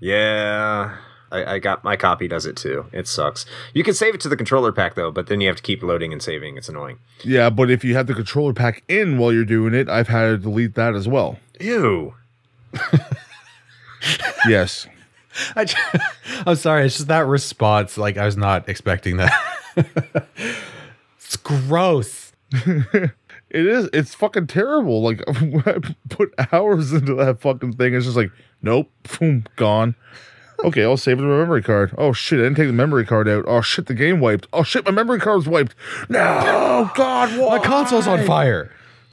Yeah. 0.00 0.96
I, 1.32 1.54
I 1.54 1.58
got 1.58 1.82
my 1.82 1.96
copy 1.96 2.28
does 2.28 2.46
it 2.46 2.56
too. 2.56 2.86
It 2.92 3.08
sucks. 3.08 3.46
You 3.74 3.82
can 3.82 3.94
save 3.94 4.14
it 4.14 4.20
to 4.22 4.28
the 4.28 4.36
controller 4.36 4.70
pack 4.72 4.94
though, 4.94 5.10
but 5.10 5.26
then 5.26 5.40
you 5.40 5.48
have 5.48 5.56
to 5.56 5.62
keep 5.62 5.82
loading 5.82 6.12
and 6.12 6.22
saving. 6.22 6.56
It's 6.56 6.68
annoying. 6.68 6.98
Yeah, 7.24 7.50
but 7.50 7.70
if 7.70 7.82
you 7.84 7.94
have 7.94 8.06
the 8.06 8.14
controller 8.14 8.52
pack 8.52 8.82
in 8.88 9.18
while 9.18 9.32
you're 9.32 9.44
doing 9.44 9.74
it, 9.74 9.88
I've 9.88 10.08
had 10.08 10.22
to 10.26 10.38
delete 10.38 10.74
that 10.74 10.94
as 10.94 11.08
well. 11.08 11.38
Ew. 11.60 12.14
Yes. 14.48 14.86
I 15.56 15.64
ju- 15.64 15.76
I'm 16.46 16.56
sorry. 16.56 16.84
It's 16.86 16.96
just 16.96 17.08
that 17.08 17.26
response. 17.26 17.96
Like 17.96 18.16
I 18.16 18.24
was 18.26 18.36
not 18.36 18.68
expecting 18.68 19.16
that. 19.18 19.32
it's 21.16 21.36
gross. 21.36 22.32
It 22.52 23.66
is. 23.66 23.88
It's 23.92 24.14
fucking 24.14 24.46
terrible. 24.48 25.02
Like 25.02 25.22
I 25.28 25.78
put 26.08 26.34
hours 26.52 26.92
into 26.92 27.14
that 27.14 27.40
fucking 27.40 27.74
thing. 27.74 27.94
It's 27.94 28.04
just 28.06 28.16
like, 28.16 28.30
nope, 28.62 28.90
boom, 29.18 29.44
gone. 29.56 29.94
Okay, 30.64 30.82
I'll 30.84 30.96
save 30.96 31.18
it 31.18 31.22
to 31.22 31.26
my 31.28 31.38
memory 31.38 31.62
card. 31.62 31.94
Oh 31.98 32.12
shit, 32.12 32.38
I 32.38 32.42
didn't 32.42 32.56
take 32.56 32.68
the 32.68 32.72
memory 32.72 33.04
card 33.04 33.28
out. 33.28 33.44
Oh 33.46 33.60
shit, 33.60 33.86
the 33.86 33.94
game 33.94 34.20
wiped. 34.20 34.46
Oh 34.52 34.62
shit, 34.62 34.84
my 34.84 34.90
memory 34.90 35.18
card's 35.20 35.46
wiped. 35.48 35.74
No, 36.08 36.20
Oh 36.20 36.92
God, 36.94 37.36
My 37.38 37.58
console's 37.58 38.06
on 38.06 38.24
fire. 38.24 38.70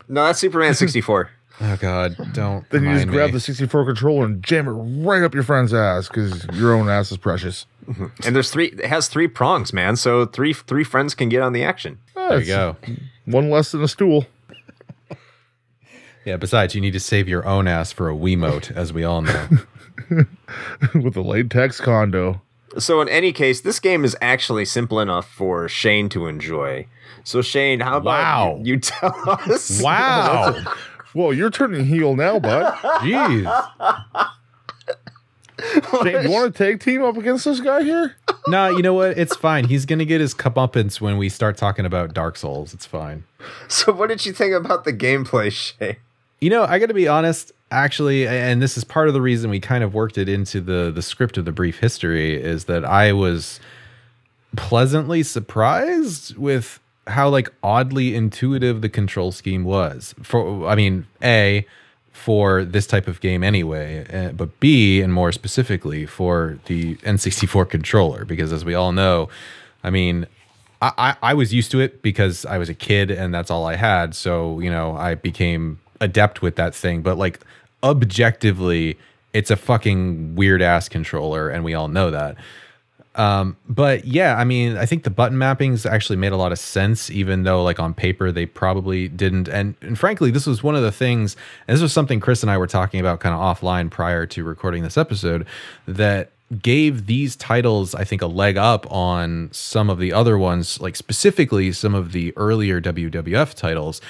No, 0.08 0.26
that's 0.26 0.39
Superman 0.39 0.74
64. 0.74 1.32
Oh 1.62 1.76
God! 1.76 2.16
Don't. 2.32 2.70
Then 2.70 2.84
you 2.86 2.91
just 2.91 3.00
remind 3.02 3.10
grab 3.12 3.32
the 3.34 3.39
64 3.41 3.84
controller 3.88 4.26
and 4.26 4.41
jam 4.41 4.66
it 4.70 4.72
right 4.72 5.22
up 5.24 5.34
your 5.34 5.43
friend's 5.43 5.74
ass 5.74 6.08
because 6.08 6.45
your 6.54 6.74
own 6.74 6.88
ass 6.88 7.12
is 7.12 7.18
precious. 7.18 7.66
Mm-hmm. 7.86 8.06
and 8.24 8.34
there's 8.34 8.50
three 8.50 8.68
it 8.68 8.86
has 8.86 9.10
three 9.10 9.28
prongs, 9.28 9.74
man. 9.74 9.97
So 9.97 10.26
three 10.26 10.54
three 10.54 10.86
friends 10.86 11.14
can 11.16 11.28
get 11.28 11.41
on 11.41 11.52
the 11.52 11.66
action. 11.66 12.00
There 12.16 12.39
you 12.39 12.45
go. 12.45 12.78
One 13.26 13.50
less 13.50 13.74
than 13.74 13.84
a 13.84 13.89
stool. 13.89 14.26
Yeah. 16.24 16.38
Besides, 16.38 16.76
you 16.76 16.82
need 16.82 16.93
to 16.93 17.00
save 17.00 17.28
your 17.28 17.45
own 17.45 17.68
ass 17.68 17.91
for 17.91 18.10
a 18.10 18.14
Wiimote, 18.14 18.72
as 18.72 18.93
we 18.93 19.04
all 19.04 19.22
know. 19.22 19.47
with 20.93 21.16
a 21.18 21.22
latex 21.22 21.80
condo. 21.80 22.41
So 22.78 23.01
in 23.01 23.10
any 23.10 23.32
case, 23.34 23.62
this 23.62 23.80
game 23.80 24.05
is 24.05 24.16
actually 24.22 24.66
simple 24.66 24.99
enough 24.99 25.28
for 25.30 25.68
Shane 25.68 26.07
to 26.10 26.28
enjoy. 26.28 26.86
So 27.24 27.41
Shane, 27.41 27.80
how 27.80 27.97
about 27.97 28.05
Wow. 28.05 28.57
you, 28.64 28.74
you 28.76 28.80
tell 28.80 29.14
us? 29.28 29.82
wow. 29.82 30.55
well, 31.14 31.34
you're 31.34 31.49
turning 31.49 31.86
heel 31.86 32.16
now, 32.16 32.39
bud. 32.39 32.74
Jeez. 33.01 34.30
Shane, 36.03 36.24
you 36.24 36.30
want 36.32 36.55
to 36.55 36.57
tag 36.64 36.80
team 36.80 37.03
up 37.03 37.18
against 37.18 37.43
this 37.45 37.60
guy 37.60 37.84
here? 37.84 38.16
No, 38.47 38.70
you 38.70 38.82
know 38.82 38.93
what? 38.93 39.18
It's 39.18 39.36
fine. 39.36 39.66
He's 39.66 39.86
gonna 39.86 40.05
get 40.05 40.22
his 40.22 40.34
comeuppance 40.34 41.01
when 41.01 41.18
we 41.18 41.28
start 41.28 41.57
talking 41.57 41.86
about 41.86 42.14
Dark 42.14 42.38
Souls. 42.38 42.74
It's 42.74 42.86
fine. 42.86 43.26
So 43.68 43.91
what 43.91 44.07
did 44.07 44.26
you 44.26 44.32
think 44.32 44.53
about 44.53 44.86
the 44.86 44.93
gameplay, 44.93 45.51
Shane? 45.51 45.97
You 46.39 46.49
know, 46.49 46.64
I 46.64 46.80
got 46.80 46.86
to 46.86 46.93
be 46.93 47.07
honest. 47.10 47.51
Actually, 47.72 48.28
and 48.28 48.61
this 48.61 48.78
is 48.78 48.84
part 48.84 49.07
of 49.07 49.13
the 49.13 49.22
reason 49.22 49.49
we 49.49 49.59
kind 49.59 49.84
of 49.84 49.93
worked 49.93 50.17
it 50.17 50.28
into 50.28 50.59
the 50.59 50.91
the 50.93 51.01
script 51.01 51.38
of 51.38 51.45
the 51.45 51.51
brief 51.51 51.80
history 51.80 52.41
is 52.41 52.65
that 52.65 52.84
I 52.84 53.13
was 53.13 53.59
pleasantly 54.55 55.22
surprised 55.22 56.36
with 56.36 56.80
how 57.05 57.30
like 57.30 57.49
oddly 57.61 58.15
intuitive 58.15 58.82
the 58.82 58.89
control 58.89 59.32
scheme 59.32 59.63
was. 59.63 60.15
For 60.24 60.67
I 60.67 60.76
mean, 60.76 61.05
a 61.22 61.65
for 62.11 62.65
this 62.65 62.86
type 62.86 63.07
of 63.07 63.22
game 63.22 63.43
anyway, 63.43 64.05
uh, 64.11 64.34
but 64.34 64.59
B 64.59 65.01
and 65.01 65.13
more 65.13 65.32
specifically 65.32 66.05
for 66.05 66.59
the 66.65 66.95
N64 66.97 67.70
controller 67.70 68.26
because 68.26 68.51
as 68.51 68.65
we 68.65 68.74
all 68.74 68.91
know, 68.91 69.30
I 69.84 69.89
mean, 69.89 70.28
I, 70.82 71.15
I 71.22 71.34
was 71.34 71.53
used 71.53 71.72
to 71.72 71.82
it 71.82 72.01
because 72.01 72.45
I 72.45 72.57
was 72.57 72.70
a 72.70 72.74
kid 72.74 73.11
and 73.11 73.34
that's 73.34 73.51
all 73.51 73.65
I 73.65 73.76
had. 73.76 74.15
So, 74.15 74.59
you 74.59 74.70
know, 74.70 74.95
I 74.95 75.15
became 75.15 75.80
adept 75.99 76.41
with 76.41 76.55
that 76.55 76.74
thing. 76.74 77.01
But 77.01 77.17
like 77.17 77.39
objectively, 77.84 78.97
it's 79.34 79.51
a 79.51 79.55
fucking 79.55 80.36
weird 80.36 80.61
ass 80.61 80.89
controller, 80.89 81.49
and 81.49 81.63
we 81.63 81.73
all 81.73 81.88
know 81.88 82.11
that. 82.11 82.36
Um, 83.15 83.57
but 83.67 84.05
yeah, 84.05 84.36
I 84.38 84.43
mean, 84.43 84.77
I 84.77 84.86
think 84.86 85.03
the 85.03 85.09
button 85.09 85.38
mappings 85.38 85.86
actually 85.86 86.15
made 86.15 86.32
a 86.32 86.38
lot 86.38 86.51
of 86.51 86.59
sense, 86.59 87.09
even 87.09 87.43
though 87.43 87.63
like 87.63 87.80
on 87.80 87.93
paper 87.93 88.32
they 88.32 88.45
probably 88.45 89.07
didn't. 89.07 89.49
And 89.49 89.75
and 89.82 89.99
frankly, 89.99 90.32
this 90.32 90.45
was 90.45 90.63
one 90.63 90.75
of 90.75 90.84
the 90.84 90.91
things, 90.91 91.36
and 91.67 91.75
this 91.75 91.82
was 91.82 91.91
something 91.91 92.19
Chris 92.19 92.43
and 92.43 92.51
I 92.51 92.57
were 92.57 92.67
talking 92.67 92.99
about 92.99 93.19
kind 93.19 93.36
of 93.36 93.41
offline 93.41 93.89
prior 93.89 94.25
to 94.27 94.43
recording 94.43 94.84
this 94.84 94.97
episode, 94.97 95.45
that 95.88 96.32
gave 96.61 97.05
these 97.05 97.36
titles, 97.36 97.93
I 97.93 98.03
think, 98.03 98.21
a 98.21 98.27
leg 98.27 98.57
up 98.57 98.89
on 98.91 99.49
some 99.51 99.89
of 99.89 99.99
the 99.99 100.13
other 100.13 100.38
ones, 100.38 100.80
like 100.80 100.95
specifically 100.95 101.71
some 101.71 101.93
of 101.93 102.11
the 102.11 102.34
earlier 102.38 102.82
WWF 102.82 103.53
titles 103.53 104.01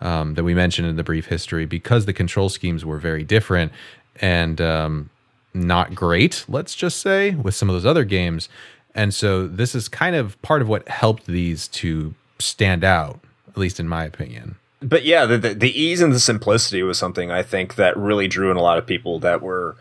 um, 0.00 0.34
that 0.34 0.44
we 0.44 0.54
mentioned 0.54 0.88
in 0.88 0.96
the 0.96 1.04
brief 1.04 1.26
history, 1.26 1.66
because 1.66 2.06
the 2.06 2.12
control 2.12 2.48
schemes 2.48 2.84
were 2.84 2.98
very 2.98 3.24
different 3.24 3.72
and 4.20 4.60
um, 4.60 5.10
not 5.54 5.94
great, 5.94 6.44
let's 6.48 6.74
just 6.74 7.00
say, 7.00 7.30
with 7.30 7.54
some 7.54 7.68
of 7.68 7.74
those 7.74 7.86
other 7.86 8.04
games. 8.04 8.48
And 8.94 9.14
so 9.14 9.46
this 9.46 9.74
is 9.74 9.88
kind 9.88 10.16
of 10.16 10.40
part 10.42 10.62
of 10.62 10.68
what 10.68 10.88
helped 10.88 11.26
these 11.26 11.68
to 11.68 12.14
stand 12.38 12.84
out, 12.84 13.20
at 13.48 13.56
least 13.56 13.78
in 13.78 13.88
my 13.88 14.04
opinion. 14.04 14.56
But 14.80 15.04
yeah, 15.04 15.26
the, 15.26 15.38
the 15.38 15.54
the 15.54 15.80
ease 15.80 16.00
and 16.00 16.12
the 16.12 16.20
simplicity 16.20 16.82
was 16.82 16.98
something 16.98 17.30
I 17.30 17.42
think 17.42 17.74
that 17.74 17.96
really 17.96 18.28
drew 18.28 18.50
in 18.50 18.56
a 18.56 18.62
lot 18.62 18.78
of 18.78 18.86
people 18.86 19.18
that 19.20 19.42
were 19.42 19.76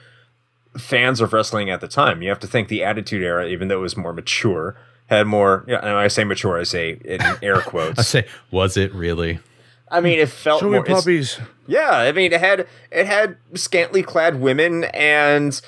fans 0.76 1.22
of 1.22 1.34
wrestling 1.34 1.70
at 1.70 1.82
the 1.82 1.88
time. 1.88 2.22
You 2.22 2.30
have 2.30 2.40
to 2.40 2.48
think 2.48 2.68
the 2.68 2.84
Attitude 2.84 3.22
Era, 3.22 3.48
even 3.48 3.68
though 3.68 3.80
it 3.80 3.82
was 3.82 3.96
more 3.98 4.14
mature, 4.14 4.76
had 5.08 5.28
more. 5.28 5.64
Yeah, 5.68 5.80
and 5.80 5.90
I 5.90 6.08
say 6.08 6.24
mature, 6.24 6.60
I 6.60 6.64
say 6.64 7.00
in 7.06 7.22
air 7.44 7.62
quotes. 7.66 8.00
I 8.00 8.04
say, 8.04 8.28
was 8.50 8.76
it 8.76 8.94
really? 8.94 9.40
I 9.90 10.02
mean, 10.02 10.20
it 10.20 10.30
felt 10.30 10.60
Show 10.60 10.66
me 10.68 10.74
more. 10.74 10.84
it's- 10.84 11.00
puppies. 11.02 11.40
Yeah, 11.70 11.92
I 11.92 12.12
mean, 12.14 12.32
it 12.32 12.40
had 12.40 12.66
it 12.92 13.06
had 13.08 13.38
scantily 13.54 14.02
clad 14.02 14.40
women 14.40 14.86
and 14.86 15.60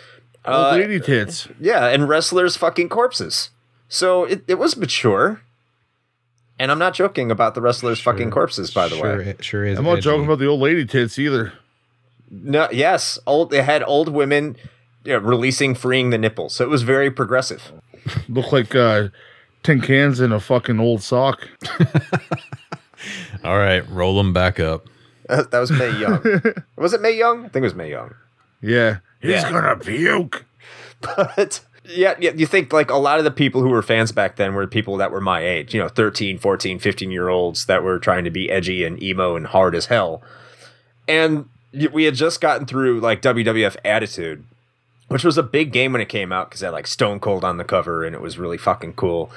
uh, 0.45 0.69
Old 0.71 0.79
lady 0.79 0.99
tits. 0.99 1.47
yeah, 1.59 1.87
and 1.87 2.07
wrestlers 2.07 2.55
fucking 2.55 2.87
corpses. 2.89 3.49
So 3.89 4.23
it, 4.23 4.43
it 4.47 4.57
was 4.57 4.77
mature. 4.77 5.41
And 6.57 6.71
I'm 6.71 6.79
not 6.79 6.93
joking 6.93 7.31
about 7.31 7.55
the 7.55 7.61
wrestlers 7.61 7.99
fucking 8.01 8.31
corpses, 8.31 8.71
by 8.71 8.87
the 8.89 8.97
sure, 8.97 9.17
way. 9.17 9.25
It 9.29 9.43
sure 9.43 9.65
is. 9.65 9.77
I'm 9.77 9.85
not 9.85 9.93
edgy. 9.93 10.01
joking 10.01 10.25
about 10.25 10.39
the 10.39 10.45
old 10.47 10.59
lady 10.59 10.85
tits 10.85 11.17
either. 11.17 11.53
No, 12.29 12.67
yes, 12.71 13.17
old. 13.25 13.53
It 13.53 13.63
had 13.63 13.81
old 13.83 14.09
women 14.09 14.55
you 15.05 15.13
know, 15.13 15.19
releasing, 15.19 15.73
freeing 15.73 16.09
the 16.09 16.17
nipples. 16.17 16.53
So 16.55 16.63
it 16.65 16.69
was 16.69 16.83
very 16.83 17.09
progressive. 17.09 17.71
Look 18.27 18.51
like 18.51 18.75
uh, 18.75 19.07
tin 19.63 19.79
cans 19.81 20.19
in 20.19 20.31
a 20.33 20.39
fucking 20.39 20.79
old 20.79 21.01
sock. 21.01 21.47
All 23.43 23.57
right, 23.57 23.87
roll 23.89 24.17
them 24.17 24.33
back 24.33 24.59
up. 24.59 24.87
Uh, 25.27 25.43
that 25.43 25.59
was 25.59 25.71
Mae 25.71 25.97
Young. 25.99 26.23
was 26.75 26.93
it 26.93 27.01
Mae 27.01 27.15
Young? 27.17 27.39
I 27.45 27.49
think 27.49 27.57
it 27.57 27.61
was 27.61 27.75
Mae 27.75 27.89
Young. 27.91 28.13
Yeah. 28.61 28.97
He's 29.21 29.31
Yeah. 29.31 29.51
gonna 29.51 29.75
puke. 29.77 30.45
But 31.01 31.61
yeah, 31.85 32.15
yeah, 32.19 32.31
you 32.35 32.45
think 32.45 32.73
like 32.73 32.91
a 32.91 32.97
lot 32.97 33.19
of 33.19 33.23
the 33.23 33.31
people 33.31 33.61
who 33.61 33.69
were 33.69 33.81
fans 33.81 34.11
back 34.11 34.35
then 34.35 34.53
were 34.53 34.67
people 34.67 34.97
that 34.97 35.11
were 35.11 35.21
my 35.21 35.39
age, 35.41 35.73
you 35.73 35.79
know, 35.81 35.87
13, 35.87 36.37
14, 36.39 36.77
15 36.79 37.09
year 37.11 37.29
olds 37.29 37.67
that 37.67 37.83
were 37.83 37.99
trying 37.99 38.25
to 38.25 38.29
be 38.29 38.49
edgy 38.51 38.83
and 38.83 39.01
emo 39.01 39.35
and 39.37 39.47
hard 39.47 39.75
as 39.75 39.85
hell. 39.85 40.21
And 41.07 41.45
y- 41.73 41.87
we 41.91 42.03
had 42.03 42.15
just 42.15 42.41
gotten 42.41 42.65
through 42.65 42.99
like 42.99 43.21
WWF 43.21 43.77
Attitude, 43.85 44.43
which 45.07 45.23
was 45.23 45.37
a 45.37 45.43
big 45.43 45.71
game 45.71 45.93
when 45.93 46.01
it 46.01 46.09
came 46.09 46.31
out 46.33 46.49
because 46.49 46.61
it 46.61 46.65
had 46.65 46.73
like 46.73 46.87
Stone 46.87 47.21
Cold 47.21 47.45
on 47.45 47.55
the 47.57 47.63
cover 47.63 48.03
and 48.03 48.13
it 48.13 48.21
was 48.21 48.37
really 48.37 48.57
fucking 48.57 48.93
cool. 48.93 49.31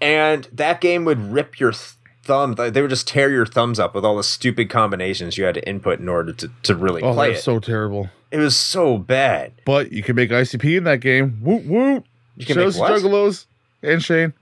And 0.00 0.48
that 0.52 0.80
game 0.80 1.04
would 1.04 1.30
rip 1.32 1.60
your 1.60 1.72
th- 1.72 1.92
thumb, 2.22 2.54
they 2.54 2.80
would 2.80 2.90
just 2.90 3.06
tear 3.08 3.30
your 3.30 3.46
thumbs 3.46 3.78
up 3.80 3.94
with 3.94 4.04
all 4.04 4.16
the 4.16 4.22
stupid 4.24 4.70
combinations 4.70 5.36
you 5.38 5.44
had 5.44 5.54
to 5.56 5.68
input 5.68 5.98
in 6.00 6.08
order 6.08 6.32
to, 6.32 6.50
to 6.64 6.74
really 6.74 7.02
Oh, 7.02 7.14
play 7.14 7.28
that's 7.30 7.40
it. 7.40 7.44
so 7.44 7.58
terrible. 7.60 8.10
it 8.30 8.38
was 8.38 8.56
so 8.56 8.98
bad. 8.98 9.52
But 9.64 9.92
you 9.92 10.02
can 10.02 10.16
make 10.16 10.30
ICP 10.30 10.78
in 10.78 10.84
that 10.84 11.00
game. 11.00 11.38
Woot 11.42 11.64
woot. 11.66 12.04
You 12.36 12.46
can 12.46 12.54
Shows 12.54 12.74
make 12.78 12.88
what? 12.88 12.92
Juggalos 13.02 13.46
and 13.82 14.02
Shane. 14.02 14.32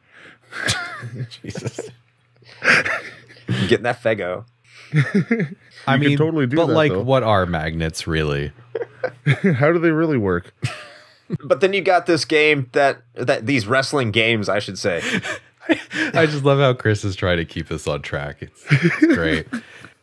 Jesus. 1.43 1.81
Getting 3.69 3.83
that 3.85 4.03
Faygo. 4.03 4.45
I 5.87 5.97
mean, 5.97 6.19
totally 6.19 6.47
do 6.47 6.57
but 6.57 6.67
that, 6.67 6.73
like, 6.75 6.93
though. 6.93 7.03
what 7.03 7.23
are 7.23 7.47
magnets 7.47 8.07
really? 8.07 8.53
How 9.57 9.73
do 9.73 9.79
they 9.79 9.91
really 9.91 10.19
work? 10.19 10.53
But 11.45 11.61
then 11.61 11.73
you 11.73 11.81
got 11.81 12.07
this 12.07 12.25
game 12.25 12.69
that 12.73 13.03
that 13.15 13.47
these 13.47 13.67
wrestling 13.67 14.11
games, 14.11 14.49
I 14.49 14.59
should 14.59 14.79
say. 14.79 15.01
I 16.15 16.27
just 16.27 16.45
love 16.45 16.59
how 16.59 16.75
Chris 16.75 17.05
is 17.05 17.17
trying 17.17 17.39
to 17.39 17.45
keep 17.45 17.71
us 17.71 17.87
on 17.87 18.03
track. 18.03 18.39
It's, 18.41 18.65
it's 18.71 19.15
great. 19.15 19.47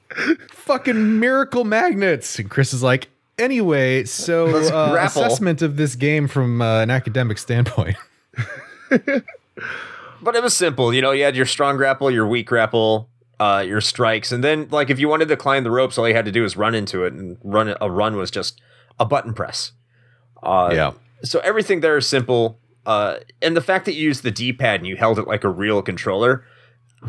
Fucking 0.49 1.19
miracle 1.19 1.63
magnets. 1.63 2.39
And 2.39 2.49
Chris 2.49 2.73
is 2.73 2.83
like, 2.83 3.09
anyway, 3.37 4.05
so 4.05 4.45
Let's 4.45 4.71
uh, 4.71 4.97
assessment 4.99 5.61
of 5.61 5.77
this 5.77 5.95
game 5.95 6.27
from 6.27 6.61
uh, 6.61 6.81
an 6.81 6.89
academic 6.89 7.37
standpoint. 7.37 7.97
But 10.21 10.35
it 10.35 10.43
was 10.43 10.55
simple, 10.55 10.93
you 10.93 11.01
know. 11.01 11.11
You 11.11 11.23
had 11.23 11.35
your 11.35 11.45
strong 11.45 11.77
grapple, 11.77 12.09
your 12.09 12.27
weak 12.27 12.47
grapple, 12.47 13.09
uh, 13.39 13.63
your 13.65 13.81
strikes, 13.81 14.31
and 14.31 14.43
then 14.43 14.67
like 14.71 14.89
if 14.89 14.99
you 14.99 15.07
wanted 15.07 15.27
to 15.27 15.37
climb 15.37 15.63
the 15.63 15.71
ropes, 15.71 15.97
all 15.97 16.07
you 16.07 16.15
had 16.15 16.25
to 16.25 16.31
do 16.31 16.41
was 16.41 16.57
run 16.57 16.75
into 16.75 17.03
it, 17.03 17.13
and 17.13 17.37
run 17.43 17.75
a 17.79 17.89
run 17.89 18.15
was 18.15 18.31
just 18.31 18.59
a 18.99 19.05
button 19.05 19.33
press. 19.33 19.71
Uh, 20.41 20.71
yeah. 20.73 20.91
So 21.23 21.39
everything 21.39 21.81
there 21.81 21.97
is 21.97 22.07
simple, 22.07 22.59
uh, 22.87 23.17
and 23.41 23.55
the 23.55 23.61
fact 23.61 23.85
that 23.85 23.93
you 23.93 24.03
used 24.05 24.23
the 24.23 24.31
D 24.31 24.53
pad 24.53 24.79
and 24.79 24.87
you 24.87 24.95
held 24.95 25.19
it 25.19 25.27
like 25.27 25.43
a 25.43 25.49
real 25.49 25.81
controller, 25.81 26.45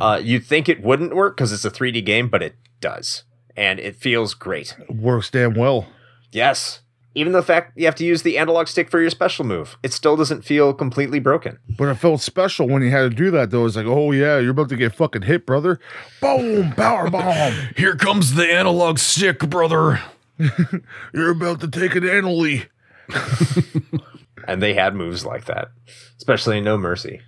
uh, 0.00 0.20
you'd 0.22 0.44
think 0.44 0.68
it 0.68 0.82
wouldn't 0.82 1.14
work 1.14 1.36
because 1.36 1.52
it's 1.52 1.64
a 1.64 1.70
3D 1.70 2.04
game, 2.04 2.28
but 2.28 2.42
it 2.42 2.56
does, 2.80 3.22
and 3.56 3.78
it 3.78 3.96
feels 3.96 4.34
great. 4.34 4.76
Works 4.90 5.30
damn 5.30 5.54
well. 5.54 5.86
Yes. 6.32 6.80
Even 7.14 7.32
the 7.32 7.42
fact 7.42 7.72
you 7.76 7.86
have 7.86 7.94
to 7.96 8.04
use 8.04 8.22
the 8.22 8.38
analog 8.38 8.68
stick 8.68 8.90
for 8.90 9.00
your 9.00 9.10
special 9.10 9.44
move, 9.44 9.78
it 9.82 9.92
still 9.92 10.16
doesn't 10.16 10.44
feel 10.44 10.74
completely 10.74 11.20
broken. 11.20 11.58
But 11.76 11.88
it 11.88 11.94
felt 11.94 12.20
special 12.20 12.68
when 12.68 12.82
you 12.82 12.90
had 12.90 13.10
to 13.10 13.10
do 13.10 13.30
that, 13.30 13.50
though. 13.50 13.64
It's 13.64 13.76
like, 13.76 13.86
oh, 13.86 14.10
yeah, 14.12 14.38
you're 14.38 14.50
about 14.50 14.68
to 14.68 14.76
get 14.76 14.94
fucking 14.94 15.22
hit, 15.22 15.46
brother. 15.46 15.80
Boom, 16.20 16.72
power 16.72 17.08
bomb. 17.08 17.54
Here 17.76 17.96
comes 17.96 18.34
the 18.34 18.52
analog 18.52 18.98
stick, 18.98 19.38
brother. 19.48 20.00
You're 21.12 21.30
about 21.30 21.60
to 21.60 21.68
take 21.68 21.96
an 21.96 22.02
anally. 22.02 22.66
And 24.48 24.62
they 24.62 24.74
had 24.74 24.94
moves 24.94 25.24
like 25.24 25.44
that, 25.44 25.68
especially 26.16 26.58
in 26.58 26.64
No 26.64 26.78
Mercy, 26.78 27.20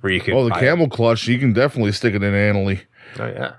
where 0.00 0.12
you 0.12 0.20
could. 0.20 0.34
Oh, 0.34 0.44
the 0.44 0.50
buy- 0.50 0.60
camel 0.60 0.88
clutch, 0.88 1.28
you 1.28 1.38
can 1.38 1.52
definitely 1.52 1.92
stick 1.92 2.14
it 2.14 2.22
in 2.22 2.34
an 2.34 2.54
anally. 2.54 2.80
Oh 3.18 3.26
yeah, 3.26 3.54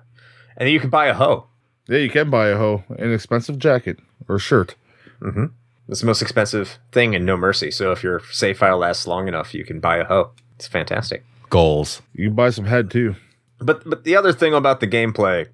and 0.58 0.70
you 0.70 0.80
can 0.80 0.90
buy 0.90 1.06
a 1.08 1.14
hoe. 1.14 1.48
Yeah, 1.88 2.00
you 2.00 2.10
can 2.10 2.30
buy 2.30 2.48
a 2.48 2.58
hoe, 2.58 2.84
an 2.98 3.14
expensive 3.14 3.60
jacket 3.60 4.00
or 4.28 4.40
shirt. 4.40 4.76
Mm-hmm. 5.22 5.46
It's 5.90 6.00
the 6.00 6.06
most 6.06 6.22
expensive 6.22 6.80
thing 6.92 7.14
in 7.14 7.26
No 7.26 7.38
Mercy. 7.38 7.70
So 7.70 7.92
if 7.92 8.04
your 8.04 8.22
save 8.32 8.58
file 8.58 8.78
lasts 8.78 9.06
long 9.06 9.28
enough, 9.28 9.54
you 9.54 9.66
can 9.66 9.80
buy 9.80 9.98
a 9.98 10.06
hoe. 10.06 10.32
It's 10.56 10.68
fantastic. 10.68 11.24
Goals. 11.50 12.02
You 12.14 12.30
can 12.30 12.36
buy 12.36 12.50
some 12.50 12.66
head, 12.66 12.90
too. 12.90 13.16
But 13.60 13.88
but 13.88 14.04
the 14.04 14.16
other 14.16 14.34
thing 14.34 14.54
about 14.54 14.80
the 14.80 14.88
gameplay 14.88 15.48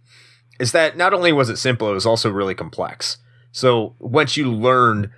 is 0.60 0.72
that 0.72 0.98
not 0.98 1.14
only 1.14 1.32
was 1.32 1.50
it 1.50 1.58
simple, 1.58 1.90
it 1.90 1.94
was 1.94 2.06
also 2.06 2.30
really 2.30 2.56
complex. 2.56 3.18
So 3.52 3.96
once 4.00 4.38
you 4.38 4.52
learned 4.52 5.10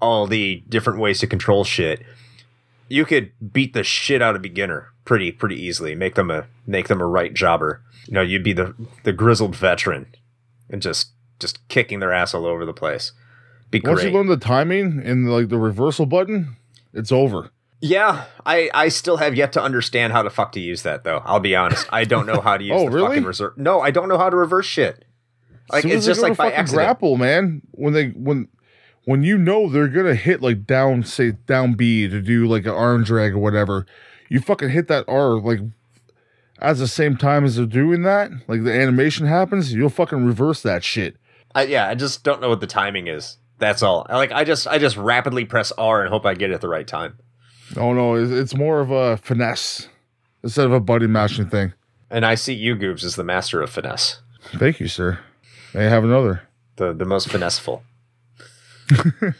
all 0.00 0.26
the 0.26 0.62
different 0.68 0.98
ways 1.00 1.18
to 1.20 1.26
control 1.26 1.64
shit, 1.64 2.02
you 2.88 3.04
could 3.04 3.32
beat 3.52 3.72
the 3.74 3.82
shit 3.84 4.22
out 4.22 4.34
of 4.34 4.40
a 4.40 4.42
beginner 4.42 4.88
pretty 5.04 5.32
pretty 5.32 5.60
easily. 5.60 5.94
Make 5.94 6.14
them 6.14 6.30
a 6.30 6.46
make 6.66 6.88
them 6.88 7.00
a 7.00 7.06
right 7.06 7.32
jobber. 7.34 7.82
You 8.06 8.14
know, 8.14 8.22
you'd 8.22 8.44
be 8.44 8.52
the 8.52 8.74
the 9.04 9.12
grizzled 9.12 9.56
veteran 9.56 10.06
and 10.70 10.80
just 10.82 11.10
just 11.40 11.66
kicking 11.68 12.00
their 12.00 12.12
ass 12.12 12.34
all 12.34 12.46
over 12.46 12.64
the 12.64 12.72
place. 12.72 13.12
Be 13.70 13.80
Once 13.84 14.00
great. 14.00 14.10
you 14.12 14.16
learn 14.16 14.28
the 14.28 14.36
timing 14.36 15.00
and 15.04 15.30
like 15.30 15.48
the 15.48 15.58
reversal 15.58 16.06
button, 16.06 16.56
it's 16.94 17.10
over. 17.12 17.50
Yeah, 17.80 18.24
I, 18.46 18.70
I 18.72 18.88
still 18.88 19.18
have 19.18 19.34
yet 19.34 19.52
to 19.52 19.62
understand 19.62 20.14
how 20.14 20.22
the 20.22 20.30
fuck 20.30 20.52
to 20.52 20.60
use 20.60 20.82
that 20.82 21.04
though. 21.04 21.20
I'll 21.26 21.40
be 21.40 21.54
honest. 21.54 21.86
I 21.92 22.04
don't 22.04 22.24
know 22.26 22.40
how 22.40 22.56
to 22.56 22.64
use 22.64 22.72
Oh, 22.74 22.84
the 22.84 22.90
really? 22.90 23.08
fucking 23.08 23.24
reserve. 23.24 23.58
No, 23.58 23.80
I 23.80 23.90
don't 23.90 24.08
know 24.08 24.16
how 24.16 24.30
to 24.30 24.36
reverse 24.36 24.64
shit. 24.66 25.04
Like 25.70 25.82
Soon 25.82 25.90
it's 25.90 26.06
just 26.06 26.22
like 26.22 26.36
by 26.38 26.52
accident. 26.52 26.86
grapple, 26.86 27.16
man. 27.16 27.60
When 27.72 27.92
they 27.92 28.08
when 28.10 28.48
when 29.06 29.22
you 29.22 29.38
know 29.38 29.68
they're 29.70 29.88
gonna 29.88 30.14
hit 30.14 30.42
like 30.42 30.66
down, 30.66 31.02
say 31.04 31.32
down 31.46 31.72
B 31.74 32.06
to 32.06 32.20
do 32.20 32.46
like 32.46 32.64
an 32.66 32.72
arm 32.72 33.02
drag 33.02 33.32
or 33.32 33.38
whatever, 33.38 33.86
you 34.28 34.40
fucking 34.40 34.68
hit 34.68 34.88
that 34.88 35.04
R 35.08 35.40
like 35.40 35.60
at 36.58 36.76
the 36.76 36.88
same 36.88 37.16
time 37.16 37.44
as 37.44 37.56
they're 37.56 37.66
doing 37.66 38.02
that, 38.02 38.30
like 38.48 38.64
the 38.64 38.72
animation 38.72 39.26
happens, 39.26 39.72
you'll 39.72 39.88
fucking 39.88 40.24
reverse 40.24 40.62
that 40.62 40.82
shit. 40.84 41.16
I, 41.54 41.64
yeah, 41.64 41.88
I 41.88 41.94
just 41.94 42.22
don't 42.24 42.40
know 42.42 42.48
what 42.50 42.60
the 42.60 42.66
timing 42.66 43.06
is. 43.08 43.38
That's 43.58 43.82
all. 43.82 44.06
I- 44.10 44.16
Like 44.16 44.32
I 44.32 44.44
just 44.44 44.66
I 44.66 44.78
just 44.78 44.96
rapidly 44.96 45.44
press 45.46 45.72
R 45.72 46.02
and 46.02 46.10
hope 46.12 46.26
I 46.26 46.34
get 46.34 46.50
it 46.50 46.54
at 46.54 46.60
the 46.60 46.68
right 46.68 46.86
time. 46.86 47.18
Oh 47.76 47.92
no, 47.94 48.14
it's, 48.14 48.30
it's 48.30 48.54
more 48.54 48.80
of 48.80 48.90
a 48.90 49.16
finesse 49.16 49.88
instead 50.42 50.66
of 50.66 50.72
a 50.72 50.80
buddy 50.80 51.06
matching 51.06 51.48
thing. 51.48 51.72
And 52.10 52.24
I 52.24 52.36
see 52.36 52.54
you, 52.54 52.76
Goobs, 52.76 53.02
as 53.02 53.16
the 53.16 53.24
master 53.24 53.60
of 53.62 53.70
finesse, 53.70 54.20
Thank 54.54 54.78
you, 54.78 54.86
sir. 54.88 55.18
May 55.74 55.86
I 55.86 55.90
have 55.90 56.04
another? 56.04 56.42
the 56.76 56.92
the 56.92 57.04
most 57.06 57.28
finesseful. 57.30 57.82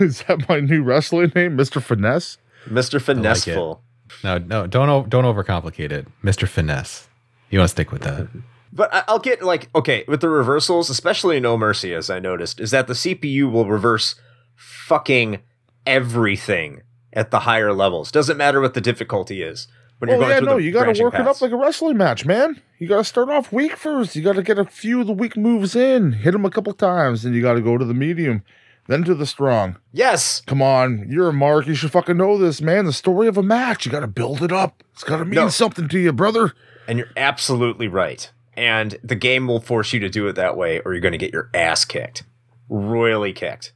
Is 0.00 0.22
that 0.22 0.48
my 0.48 0.60
new 0.60 0.82
wrestling 0.82 1.32
name, 1.34 1.56
Mr. 1.56 1.82
Finesse? 1.82 2.38
Mister 2.70 2.98
Finesseful. 2.98 3.82
No, 4.22 4.38
no, 4.38 4.66
don't 4.66 5.08
don't 5.10 5.24
overcomplicate 5.24 5.92
it, 5.92 6.06
Mister 6.22 6.46
Finesse. 6.46 7.08
You 7.50 7.58
want 7.58 7.68
to 7.68 7.72
stick 7.72 7.92
with 7.92 8.02
that? 8.02 8.28
But 8.72 8.92
I- 8.94 9.04
I'll 9.06 9.18
get 9.18 9.42
like 9.42 9.68
okay 9.74 10.04
with 10.08 10.20
the 10.22 10.28
reversals, 10.30 10.88
especially 10.88 11.36
in 11.36 11.42
No 11.42 11.58
Mercy, 11.58 11.92
as 11.94 12.08
I 12.08 12.18
noticed, 12.18 12.60
is 12.60 12.70
that 12.70 12.86
the 12.86 12.94
CPU 12.94 13.50
will 13.50 13.66
reverse 13.66 14.14
fucking 14.56 15.40
everything 15.86 16.80
at 17.12 17.30
the 17.30 17.40
higher 17.40 17.72
levels. 17.74 18.10
Doesn't 18.10 18.36
matter 18.38 18.60
what 18.60 18.74
the 18.74 18.80
difficulty 18.80 19.42
is. 19.42 19.68
When 19.98 20.10
Oh 20.10 20.20
yeah, 20.28 20.38
through 20.38 20.46
no, 20.46 20.56
the 20.56 20.62
you 20.62 20.72
got 20.72 20.92
to 20.92 21.02
work 21.02 21.14
it 21.14 21.26
up 21.26 21.40
like 21.40 21.52
a 21.52 21.56
wrestling 21.56 21.96
match, 21.96 22.26
man. 22.26 22.60
You 22.78 22.88
got 22.88 22.96
to 22.98 23.04
start 23.04 23.28
off 23.30 23.52
weak 23.52 23.76
first. 23.76 24.16
You 24.16 24.22
got 24.22 24.34
to 24.34 24.42
get 24.42 24.58
a 24.58 24.64
few 24.64 25.00
of 25.00 25.06
the 25.06 25.12
weak 25.12 25.36
moves 25.36 25.74
in, 25.76 26.12
hit 26.12 26.32
them 26.32 26.44
a 26.44 26.50
couple 26.50 26.72
times, 26.74 27.22
then 27.22 27.32
you 27.32 27.40
got 27.40 27.54
to 27.54 27.60
go 27.62 27.78
to 27.78 27.84
the 27.84 27.94
medium, 27.94 28.42
then 28.88 29.04
to 29.04 29.14
the 29.14 29.24
strong. 29.26 29.76
yes. 29.92 30.42
Come 30.46 30.60
on, 30.60 31.06
you're 31.08 31.28
a 31.28 31.32
mark. 31.32 31.66
You 31.66 31.74
should 31.74 31.92
fucking 31.92 32.16
know 32.16 32.36
this, 32.36 32.60
man. 32.60 32.84
The 32.84 32.92
story 32.92 33.28
of 33.28 33.38
a 33.38 33.42
match, 33.42 33.86
you 33.86 33.92
got 33.92 34.00
to 34.00 34.06
build 34.06 34.42
it 34.42 34.52
up. 34.52 34.82
It's 34.92 35.04
got 35.04 35.18
to 35.18 35.24
mean 35.24 35.34
No. 35.36 35.48
something 35.48 35.88
to 35.88 35.98
you, 35.98 36.12
brother. 36.12 36.52
And 36.86 36.98
you're 36.98 37.08
absolutely 37.16 37.88
right. 37.88 38.30
And 38.56 38.98
the 39.02 39.14
game 39.16 39.46
will 39.48 39.60
force 39.60 39.92
you 39.92 40.00
to 40.00 40.08
do 40.10 40.26
it 40.28 40.34
that 40.34 40.56
way, 40.56 40.80
or 40.80 40.92
you're 40.92 41.00
going 41.00 41.12
to 41.12 41.18
get 41.18 41.32
your 41.32 41.50
ass 41.54 41.84
kicked. 41.84 42.24
Royally 42.68 43.32
kicked. 43.32 43.72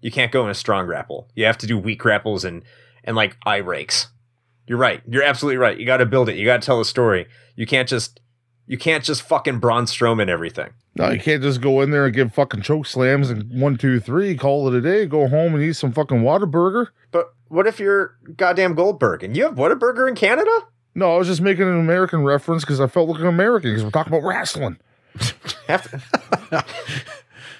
You 0.00 0.10
can't 0.10 0.30
go 0.32 0.44
in 0.44 0.50
a 0.50 0.54
strong 0.54 0.86
grapple. 0.86 1.28
You 1.34 1.44
have 1.46 1.58
to 1.58 1.66
do 1.66 1.78
weak 1.78 1.98
grapples 2.00 2.44
and, 2.44 2.62
and 3.04 3.16
like 3.16 3.36
eye 3.46 3.56
rakes. 3.56 4.08
You're 4.66 4.78
right. 4.78 5.02
You're 5.08 5.22
absolutely 5.22 5.58
right. 5.58 5.78
You 5.78 5.86
got 5.86 5.98
to 5.98 6.06
build 6.06 6.28
it. 6.28 6.36
You 6.36 6.44
got 6.44 6.60
to 6.60 6.66
tell 6.66 6.80
a 6.80 6.84
story. 6.84 7.26
You 7.54 7.66
can't 7.66 7.88
just, 7.88 8.20
you 8.66 8.76
can't 8.76 9.04
just 9.04 9.22
fucking 9.22 9.58
Braun 9.58 9.84
Strowman 9.84 10.28
everything. 10.28 10.70
No, 10.96 11.10
you 11.10 11.20
can't 11.20 11.42
just 11.42 11.60
go 11.60 11.82
in 11.82 11.90
there 11.90 12.06
and 12.06 12.14
give 12.14 12.32
fucking 12.34 12.62
choke 12.62 12.86
slams 12.86 13.28
and 13.30 13.60
one, 13.60 13.76
two, 13.76 14.00
three, 14.00 14.34
call 14.34 14.66
it 14.68 14.74
a 14.74 14.80
day, 14.80 15.04
go 15.04 15.28
home 15.28 15.54
and 15.54 15.62
eat 15.62 15.74
some 15.74 15.92
fucking 15.92 16.22
Whataburger. 16.22 16.88
But 17.12 17.34
what 17.48 17.66
if 17.66 17.78
you're 17.78 18.16
goddamn 18.36 18.74
Goldberg 18.74 19.22
and 19.22 19.36
you 19.36 19.44
have 19.44 19.56
Whataburger 19.56 20.08
in 20.08 20.14
Canada? 20.14 20.50
No, 20.94 21.14
I 21.14 21.18
was 21.18 21.26
just 21.26 21.42
making 21.42 21.64
an 21.64 21.78
American 21.78 22.24
reference 22.24 22.64
because 22.64 22.80
I 22.80 22.86
felt 22.86 23.10
like 23.10 23.20
an 23.20 23.26
American 23.26 23.70
because 23.70 23.84
we're 23.84 23.90
talking 23.90 24.12
about 24.12 24.26
wrestling. 24.26 24.78
Half 25.66 25.90
the, 25.90 26.02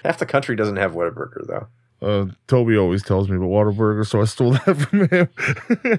half 0.05 0.19
the 0.19 0.27
country 0.27 0.55
doesn't 0.57 0.77
have 0.77 0.93
Whataburger 0.93 1.47
though. 1.47 1.69
Uh, 2.07 2.27
Toby 2.47 2.77
always 2.77 3.03
tells 3.03 3.29
me 3.29 3.37
about 3.37 3.49
Whataburger, 3.49 4.07
so 4.07 4.21
I 4.21 4.27
stole 4.27 4.53
that 4.67 4.77
from 4.77 5.09
him. 5.09 5.29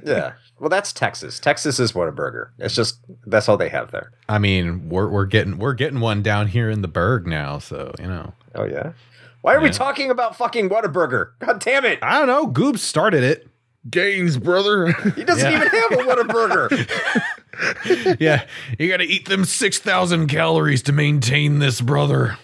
Yeah. 0.05 0.33
Well, 0.59 0.69
that's 0.69 0.91
Texas. 0.93 1.39
Texas 1.39 1.79
is 1.79 1.91
Whataburger. 1.91 2.49
It's 2.57 2.73
just 2.73 2.99
that's 3.25 3.47
all 3.49 3.57
they 3.57 3.69
have 3.69 3.91
there. 3.91 4.11
I 4.29 4.39
mean, 4.39 4.89
we're 4.89 5.07
we're 5.07 5.25
getting 5.25 5.57
we're 5.59 5.73
getting 5.73 5.99
one 5.99 6.23
down 6.23 6.47
here 6.47 6.69
in 6.69 6.81
the 6.81 6.87
Berg 6.87 7.27
now, 7.27 7.59
so 7.59 7.93
you 7.99 8.07
know. 8.07 8.33
Oh 8.55 8.63
yeah. 8.65 8.93
Why 9.41 9.53
are 9.53 9.61
we 9.61 9.69
talking 9.69 10.09
about 10.09 10.35
fucking 10.35 10.69
Whataburger? 10.69 11.31
God 11.39 11.59
damn 11.59 11.85
it! 11.85 11.99
I 12.01 12.17
don't 12.17 12.27
know. 12.27 12.47
Goob 12.47 12.79
started 12.79 13.23
it. 13.23 13.47
Gaines, 13.89 14.37
brother. 14.37 14.91
He 15.15 15.23
doesn't 15.23 15.49
Yeah. 15.51 15.57
even 15.57 15.67
have 15.69 15.91
a 15.91 15.95
Whataburger. 16.03 18.17
yeah, 18.19 18.45
you 18.79 18.87
got 18.89 18.97
to 18.97 19.05
eat 19.05 19.27
them 19.29 19.45
six 19.45 19.77
thousand 19.79 20.27
calories 20.27 20.81
to 20.83 20.91
maintain 20.91 21.59
this, 21.59 21.79
brother. 21.81 22.37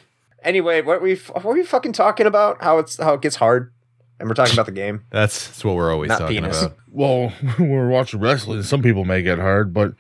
Anyway, 0.43 0.81
what 0.81 1.01
we 1.01 1.15
what 1.15 1.43
were 1.43 1.53
we 1.53 1.63
fucking 1.63 1.93
talking 1.93 2.25
about? 2.25 2.61
How 2.61 2.77
it's 2.79 2.97
how 2.97 3.13
it 3.15 3.21
gets 3.21 3.35
hard. 3.37 3.71
And 4.19 4.29
we're 4.29 4.35
talking 4.35 4.53
about 4.53 4.67
the 4.67 4.71
game. 4.71 5.03
That's, 5.09 5.47
that's 5.47 5.65
what 5.65 5.75
we're 5.75 5.91
always 5.91 6.07
Not 6.09 6.19
talking 6.19 6.35
penis. 6.43 6.61
about. 6.61 6.77
Well, 6.95 7.29
when 7.57 7.69
we're 7.71 7.89
watching 7.89 8.19
wrestling, 8.19 8.61
some 8.61 8.83
people 8.83 9.03
may 9.03 9.23
get 9.23 9.39
hard, 9.39 9.73
but 9.73 9.95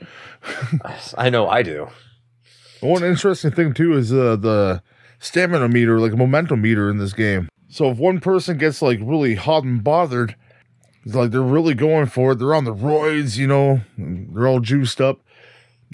I 1.17 1.31
know 1.31 1.49
I 1.49 1.63
do. 1.63 1.87
one 2.81 3.03
interesting 3.03 3.49
thing 3.49 3.73
too 3.73 3.93
is 3.97 4.13
uh, 4.13 4.35
the 4.35 4.83
stamina 5.19 5.67
meter, 5.69 5.99
like 5.99 6.13
a 6.13 6.17
momentum 6.17 6.61
meter 6.61 6.91
in 6.91 6.97
this 6.99 7.13
game. 7.13 7.49
So 7.67 7.89
if 7.89 7.97
one 7.97 8.19
person 8.19 8.59
gets 8.59 8.83
like 8.83 8.99
really 9.01 9.33
hot 9.33 9.63
and 9.63 9.83
bothered, 9.83 10.35
it's 11.03 11.15
like 11.15 11.31
they're 11.31 11.41
really 11.41 11.73
going 11.73 12.05
for 12.05 12.33
it. 12.33 12.35
They're 12.39 12.53
on 12.53 12.65
the 12.65 12.75
roids, 12.75 13.37
you 13.37 13.47
know, 13.47 13.81
they're 13.97 14.47
all 14.47 14.59
juiced 14.59 15.01
up. 15.01 15.19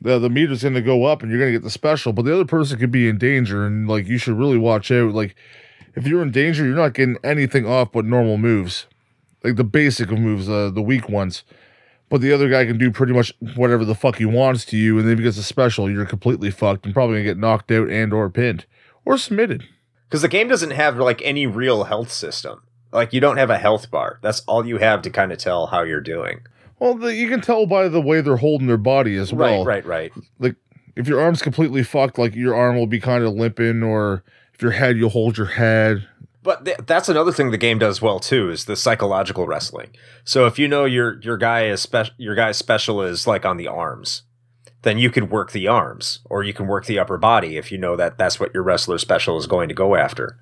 The, 0.02 0.20
the 0.20 0.30
meter's 0.30 0.64
going 0.64 0.76
to 0.76 0.82
go 0.82 1.06
up 1.06 1.22
and 1.22 1.32
you're 1.32 1.40
going 1.40 1.52
to 1.52 1.60
get 1.60 1.64
the 1.64 1.70
special, 1.70 2.14
but 2.14 2.24
the 2.24 2.34
other 2.34 2.46
person 2.46 2.80
could 2.80 2.92
be 2.92 3.10
in 3.10 3.18
danger 3.18 3.66
and 3.66 3.88
like 3.88 4.08
you 4.08 4.18
should 4.18 4.38
really 4.38 4.58
watch 4.58 4.92
out. 4.92 5.14
Like 5.14 5.36
if 5.96 6.08
you're 6.08 6.22
in 6.22 6.32
danger, 6.32 6.66
you're 6.66 6.76
not 6.76 6.94
getting 6.94 7.18
anything 7.24 7.66
off 7.66 7.92
but 7.92 8.06
normal 8.06 8.38
moves, 8.38 8.88
like 9.44 9.56
the 9.56 9.64
basic 9.64 10.12
of 10.12 10.20
moves, 10.20 10.50
uh, 10.50 10.70
the 10.70 10.82
weak 10.82 11.10
ones. 11.10 11.44
But 12.10 12.22
the 12.22 12.34
other 12.34 12.50
guy 12.50 12.66
can 12.66 12.78
do 12.78 12.92
pretty 12.92 13.14
much 13.14 13.34
whatever 13.56 13.86
the 13.86 13.94
fuck 13.94 14.16
he 14.16 14.26
wants 14.26 14.66
to 14.66 14.78
you, 14.78 14.98
and 14.98 15.06
then 15.06 15.14
if 15.14 15.20
he 15.20 15.24
gets 15.24 15.38
a 15.38 15.44
special, 15.44 15.92
you're 15.92 16.08
completely 16.08 16.50
fucked 16.50 16.86
and 16.86 16.94
probably 16.94 17.18
gonna 17.18 17.26
get 17.26 17.38
knocked 17.38 17.72
out 17.72 17.88
and 17.90 18.12
or 18.12 18.30
pinned 18.32 18.66
or 19.06 19.16
submitted. 19.18 19.68
Because 20.08 20.24
the 20.24 20.28
game 20.28 20.48
doesn't 20.48 20.72
have 20.72 20.98
like 20.98 21.22
any 21.24 21.46
real 21.46 21.84
health 21.84 22.12
system. 22.12 22.64
Like 22.92 23.14
you 23.14 23.20
don't 23.20 23.38
have 23.38 23.52
a 23.52 23.60
health 23.60 23.92
bar. 23.92 24.18
That's 24.24 24.42
all 24.48 24.66
you 24.66 24.78
have 24.78 25.04
to 25.04 25.12
kind 25.12 25.32
of 25.32 25.38
tell 25.38 25.68
how 25.68 25.84
you're 25.84 26.02
doing. 26.02 26.42
Well, 26.80 26.96
the, 26.96 27.14
you 27.14 27.28
can 27.28 27.42
tell 27.42 27.66
by 27.66 27.88
the 27.88 28.02
way 28.02 28.22
they're 28.22 28.38
holding 28.38 28.68
their 28.68 28.78
body 28.78 29.16
as 29.16 29.34
well. 29.34 29.66
right, 29.66 29.86
right, 29.86 30.12
right. 30.16 30.24
Like 30.40 30.56
if 30.96 31.08
your 31.08 31.22
arm's 31.22 31.42
completely 31.42 31.84
fucked, 31.84 32.18
like 32.18 32.36
your 32.36 32.56
arm 32.56 32.78
will 32.78 32.88
be 32.88 33.00
kind 33.00 33.24
of 33.24 33.34
limping, 33.34 33.84
or 33.84 34.24
if 34.54 34.62
your 34.62 34.72
head, 34.72 34.98
you'll 34.98 35.10
hold 35.10 35.38
your 35.38 35.48
head. 35.48 36.08
But 36.42 36.66
th- 36.66 36.78
that's 36.86 37.10
another 37.10 37.32
thing 37.32 37.52
the 37.52 37.58
game 37.58 37.80
does 37.80 38.02
well 38.02 38.20
too 38.20 38.50
is 38.50 38.66
the 38.66 38.76
psychological 38.76 39.46
wrestling. 39.46 39.90
So 40.24 40.46
if 40.46 40.58
you 40.58 40.68
know 40.68 40.86
your 40.86 41.20
your 41.22 41.38
guy 41.38 41.66
is 41.68 41.82
spe- 41.82 42.14
your 42.18 42.36
guy's 42.36 42.58
special 42.58 43.02
is 43.02 43.28
like 43.28 43.46
on 43.46 43.58
the 43.58 43.68
arms, 43.68 44.24
then 44.84 44.98
you 44.98 45.10
could 45.10 45.30
work 45.30 45.52
the 45.52 45.68
arms 45.68 46.20
or 46.26 46.44
you 46.44 46.54
can 46.54 46.68
work 46.68 46.86
the 46.86 47.00
upper 47.00 47.18
body 47.18 47.58
if 47.58 47.72
you 47.72 47.78
know 47.78 47.96
that 47.98 48.18
that's 48.18 48.40
what 48.40 48.54
your 48.54 48.64
wrestler 48.64 48.98
special 48.98 49.38
is 49.38 49.48
going 49.48 49.68
to 49.68 49.76
go 49.76 49.96
after, 49.96 50.38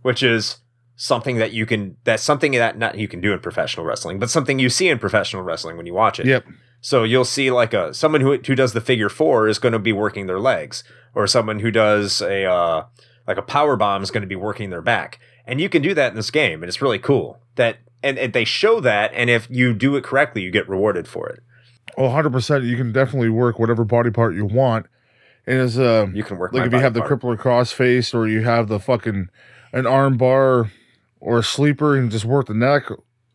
which 0.00 0.22
is 0.22 0.58
something 0.96 1.36
that 1.36 1.52
you 1.52 1.66
can 1.66 1.96
that's 2.04 2.22
something 2.22 2.52
that 2.52 2.78
not 2.78 2.98
you 2.98 3.08
can 3.08 3.20
do 3.20 3.32
in 3.32 3.40
professional 3.40 3.84
wrestling, 3.84 4.18
but 4.18 4.30
something 4.30 4.58
you 4.58 4.68
see 4.68 4.88
in 4.88 4.98
professional 4.98 5.42
wrestling 5.42 5.76
when 5.76 5.86
you 5.86 5.94
watch 5.94 6.20
it. 6.20 6.26
Yep. 6.26 6.46
So 6.80 7.04
you'll 7.04 7.24
see 7.24 7.50
like 7.50 7.74
a 7.74 7.94
someone 7.94 8.20
who 8.20 8.36
who 8.38 8.54
does 8.54 8.72
the 8.72 8.80
figure 8.80 9.08
four 9.08 9.48
is 9.48 9.58
going 9.58 9.72
to 9.72 9.78
be 9.78 9.92
working 9.92 10.26
their 10.26 10.40
legs, 10.40 10.84
or 11.14 11.26
someone 11.26 11.60
who 11.60 11.70
does 11.70 12.20
a 12.20 12.44
uh, 12.44 12.84
like 13.26 13.38
a 13.38 13.42
power 13.42 13.76
bomb 13.76 14.02
is 14.02 14.10
going 14.10 14.22
to 14.22 14.28
be 14.28 14.36
working 14.36 14.70
their 14.70 14.82
back, 14.82 15.18
and 15.46 15.60
you 15.60 15.68
can 15.68 15.82
do 15.82 15.94
that 15.94 16.10
in 16.10 16.16
this 16.16 16.30
game, 16.30 16.62
and 16.62 16.68
it's 16.68 16.82
really 16.82 16.98
cool. 16.98 17.40
That 17.54 17.78
and, 18.02 18.18
and 18.18 18.32
they 18.32 18.44
show 18.44 18.80
that, 18.80 19.12
and 19.14 19.30
if 19.30 19.48
you 19.50 19.74
do 19.74 19.96
it 19.96 20.04
correctly, 20.04 20.42
you 20.42 20.50
get 20.50 20.68
rewarded 20.68 21.06
for 21.06 21.28
it. 21.28 21.40
Oh, 21.96 22.08
100%. 22.08 22.66
You 22.66 22.76
can 22.76 22.92
definitely 22.92 23.28
work 23.28 23.58
whatever 23.58 23.84
body 23.84 24.10
part 24.10 24.34
you 24.34 24.46
want. 24.46 24.86
And 25.46 25.58
as 25.58 25.78
uh, 25.78 26.06
You 26.14 26.24
can 26.24 26.38
work 26.38 26.52
like 26.52 26.66
if 26.66 26.72
you 26.72 26.78
have 26.78 26.94
the 26.94 27.00
part. 27.00 27.20
crippler 27.20 27.36
crossface 27.36 28.14
or 28.14 28.28
you 28.28 28.42
have 28.42 28.68
the 28.68 28.78
fucking 28.78 29.28
an 29.72 29.86
arm 29.86 30.16
bar 30.16 30.70
or 31.22 31.38
a 31.38 31.42
sleeper 31.42 31.96
and 31.96 32.10
just 32.10 32.24
work 32.24 32.48
the 32.48 32.54
neck, 32.54 32.84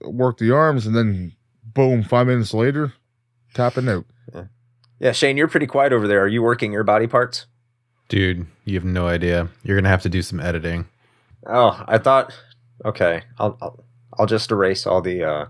work 0.02 0.38
the 0.38 0.52
arms, 0.52 0.86
and 0.86 0.96
then 0.96 1.34
boom, 1.64 2.04
five 2.04 2.28
minutes 2.28 2.54
later, 2.54 2.94
tapping 3.54 3.88
out. 3.90 4.06
Yeah, 5.00 5.12
Shane, 5.12 5.38
you're 5.38 5.48
pretty 5.48 5.68
quiet 5.68 5.94
over 5.94 6.08
there. 6.08 6.24
Are 6.24 6.28
you 6.28 6.42
working 6.42 6.74
your 6.74 6.84
body 6.84 7.06
parts? 7.08 7.46
Dude, 8.10 8.48
you 8.66 8.74
have 8.76 8.84
no 8.84 9.08
idea. 9.08 9.50
You're 9.64 9.76
going 9.76 9.84
to 9.84 9.90
have 9.90 10.02
to 10.02 10.10
do 10.10 10.22
some 10.22 10.40
editing. 10.40 10.88
Oh, 11.46 11.84
I 11.88 11.98
thought. 11.98 12.34
Okay, 12.84 13.24
I'll 13.38 13.58
I'll, 13.62 13.84
I'll 14.18 14.26
just 14.26 14.52
erase 14.52 14.88
all 14.88 15.02
the 15.02 15.24
uh, 15.24 15.46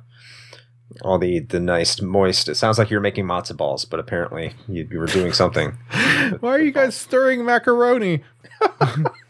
all 1.01 1.17
the 1.17 1.39
the 1.39 1.59
nice 1.59 2.01
moist. 2.01 2.49
It 2.49 2.55
sounds 2.55 2.77
like 2.77 2.89
you're 2.89 2.99
making 2.99 3.25
matzo 3.25 3.55
balls, 3.55 3.85
but 3.85 3.99
apparently 3.99 4.53
you, 4.67 4.88
you 4.91 4.99
were 4.99 5.07
doing 5.07 5.33
something. 5.33 5.71
Why 6.39 6.51
are 6.55 6.61
you 6.61 6.71
guys 6.71 6.95
stirring 6.95 7.45
macaroni? 7.45 8.23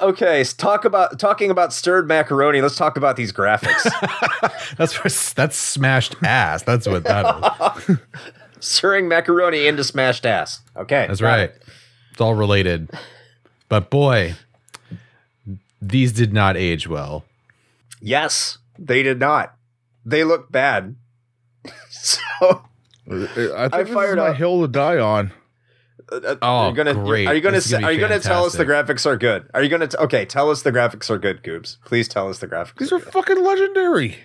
Okay, 0.00 0.40
s- 0.42 0.52
talk 0.52 0.84
about 0.84 1.18
talking 1.18 1.50
about 1.50 1.72
stirred 1.72 2.06
macaroni. 2.06 2.60
Let's 2.60 2.76
talk 2.76 2.96
about 2.96 3.16
these 3.16 3.32
graphics. 3.32 3.82
That's 4.76 4.92
for, 4.92 5.08
that's 5.34 5.56
smashed 5.56 6.14
ass. 6.22 6.62
That's 6.62 6.86
what 6.86 7.04
that 7.04 7.82
is. 7.88 7.96
Stirring 8.60 9.08
macaroni 9.08 9.66
into 9.66 9.82
smashed 9.82 10.24
ass. 10.26 10.60
Okay, 10.76 11.06
That's 11.08 11.20
right. 11.22 11.40
it. 11.50 11.62
It's 12.12 12.20
all 12.20 12.34
related. 12.34 12.90
But 13.68 13.88
boy, 13.90 14.34
these 15.80 16.12
did 16.12 16.32
not 16.32 16.56
age 16.56 16.86
well. 16.88 17.24
Yes, 18.00 18.58
they 18.78 19.02
did 19.02 19.18
not. 19.18 19.54
They 20.04 20.22
look 20.24 20.50
bad. 20.52 20.96
so 21.90 22.62
I 23.10 23.26
think 23.28 23.56
I 23.74 23.82
this 23.84 23.92
fired 23.94 24.10
is 24.18 24.22
my 24.22 24.28
up- 24.28 24.36
hill 24.36 24.60
to 24.62 24.68
die 24.68 24.98
on. 24.98 25.32
Uh, 26.12 26.36
Oh, 26.42 26.64
you're 26.66 26.74
gonna, 26.74 26.94
great. 26.94 27.26
Are 27.28 27.34
you 27.34 27.40
gonna 27.40 27.60
say, 27.60 27.76
gonna 27.76 27.86
are 27.86 27.92
you 27.92 28.00
gonna 28.00 28.20
tell 28.20 28.44
us 28.44 28.54
the 28.54 28.64
graphics 28.64 29.06
are 29.06 29.16
good? 29.16 29.48
Are 29.54 29.62
you 29.62 29.68
gonna 29.68 29.86
t- 29.88 29.96
okay? 29.98 30.24
Tell 30.24 30.50
us 30.50 30.62
the 30.62 30.72
graphics 30.72 31.10
are 31.10 31.18
good, 31.18 31.42
Goobs. 31.42 31.76
Please 31.84 32.08
tell 32.08 32.28
us 32.28 32.38
the 32.38 32.46
graphics. 32.48 32.76
These 32.78 32.92
are 32.92 32.98
fucking 32.98 33.42
legendary. 33.44 34.16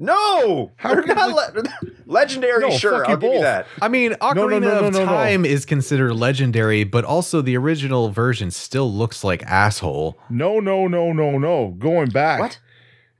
no, 0.00 0.70
How 0.76 0.94
they're 0.94 1.02
could 1.02 1.16
not 1.16 1.30
le- 1.54 1.64
legendary. 2.06 2.60
No, 2.60 2.70
sure, 2.76 3.04
I'll 3.06 3.16
give 3.16 3.32
you 3.32 3.40
that. 3.40 3.66
I 3.82 3.88
mean, 3.88 4.12
Ocarina 4.14 4.34
no, 4.34 4.46
no, 4.46 4.58
no, 4.58 4.86
of 4.88 4.92
no, 4.94 5.00
no. 5.00 5.04
Time 5.06 5.44
is 5.44 5.64
considered 5.64 6.14
legendary, 6.14 6.84
but 6.84 7.04
also 7.04 7.42
the 7.42 7.56
original 7.56 8.10
version 8.10 8.50
still 8.50 8.92
looks 8.92 9.24
like 9.24 9.42
asshole. 9.44 10.18
No, 10.30 10.60
no, 10.60 10.86
no, 10.86 11.12
no, 11.12 11.38
no. 11.38 11.74
Going 11.78 12.08
back. 12.10 12.40
What? 12.40 12.60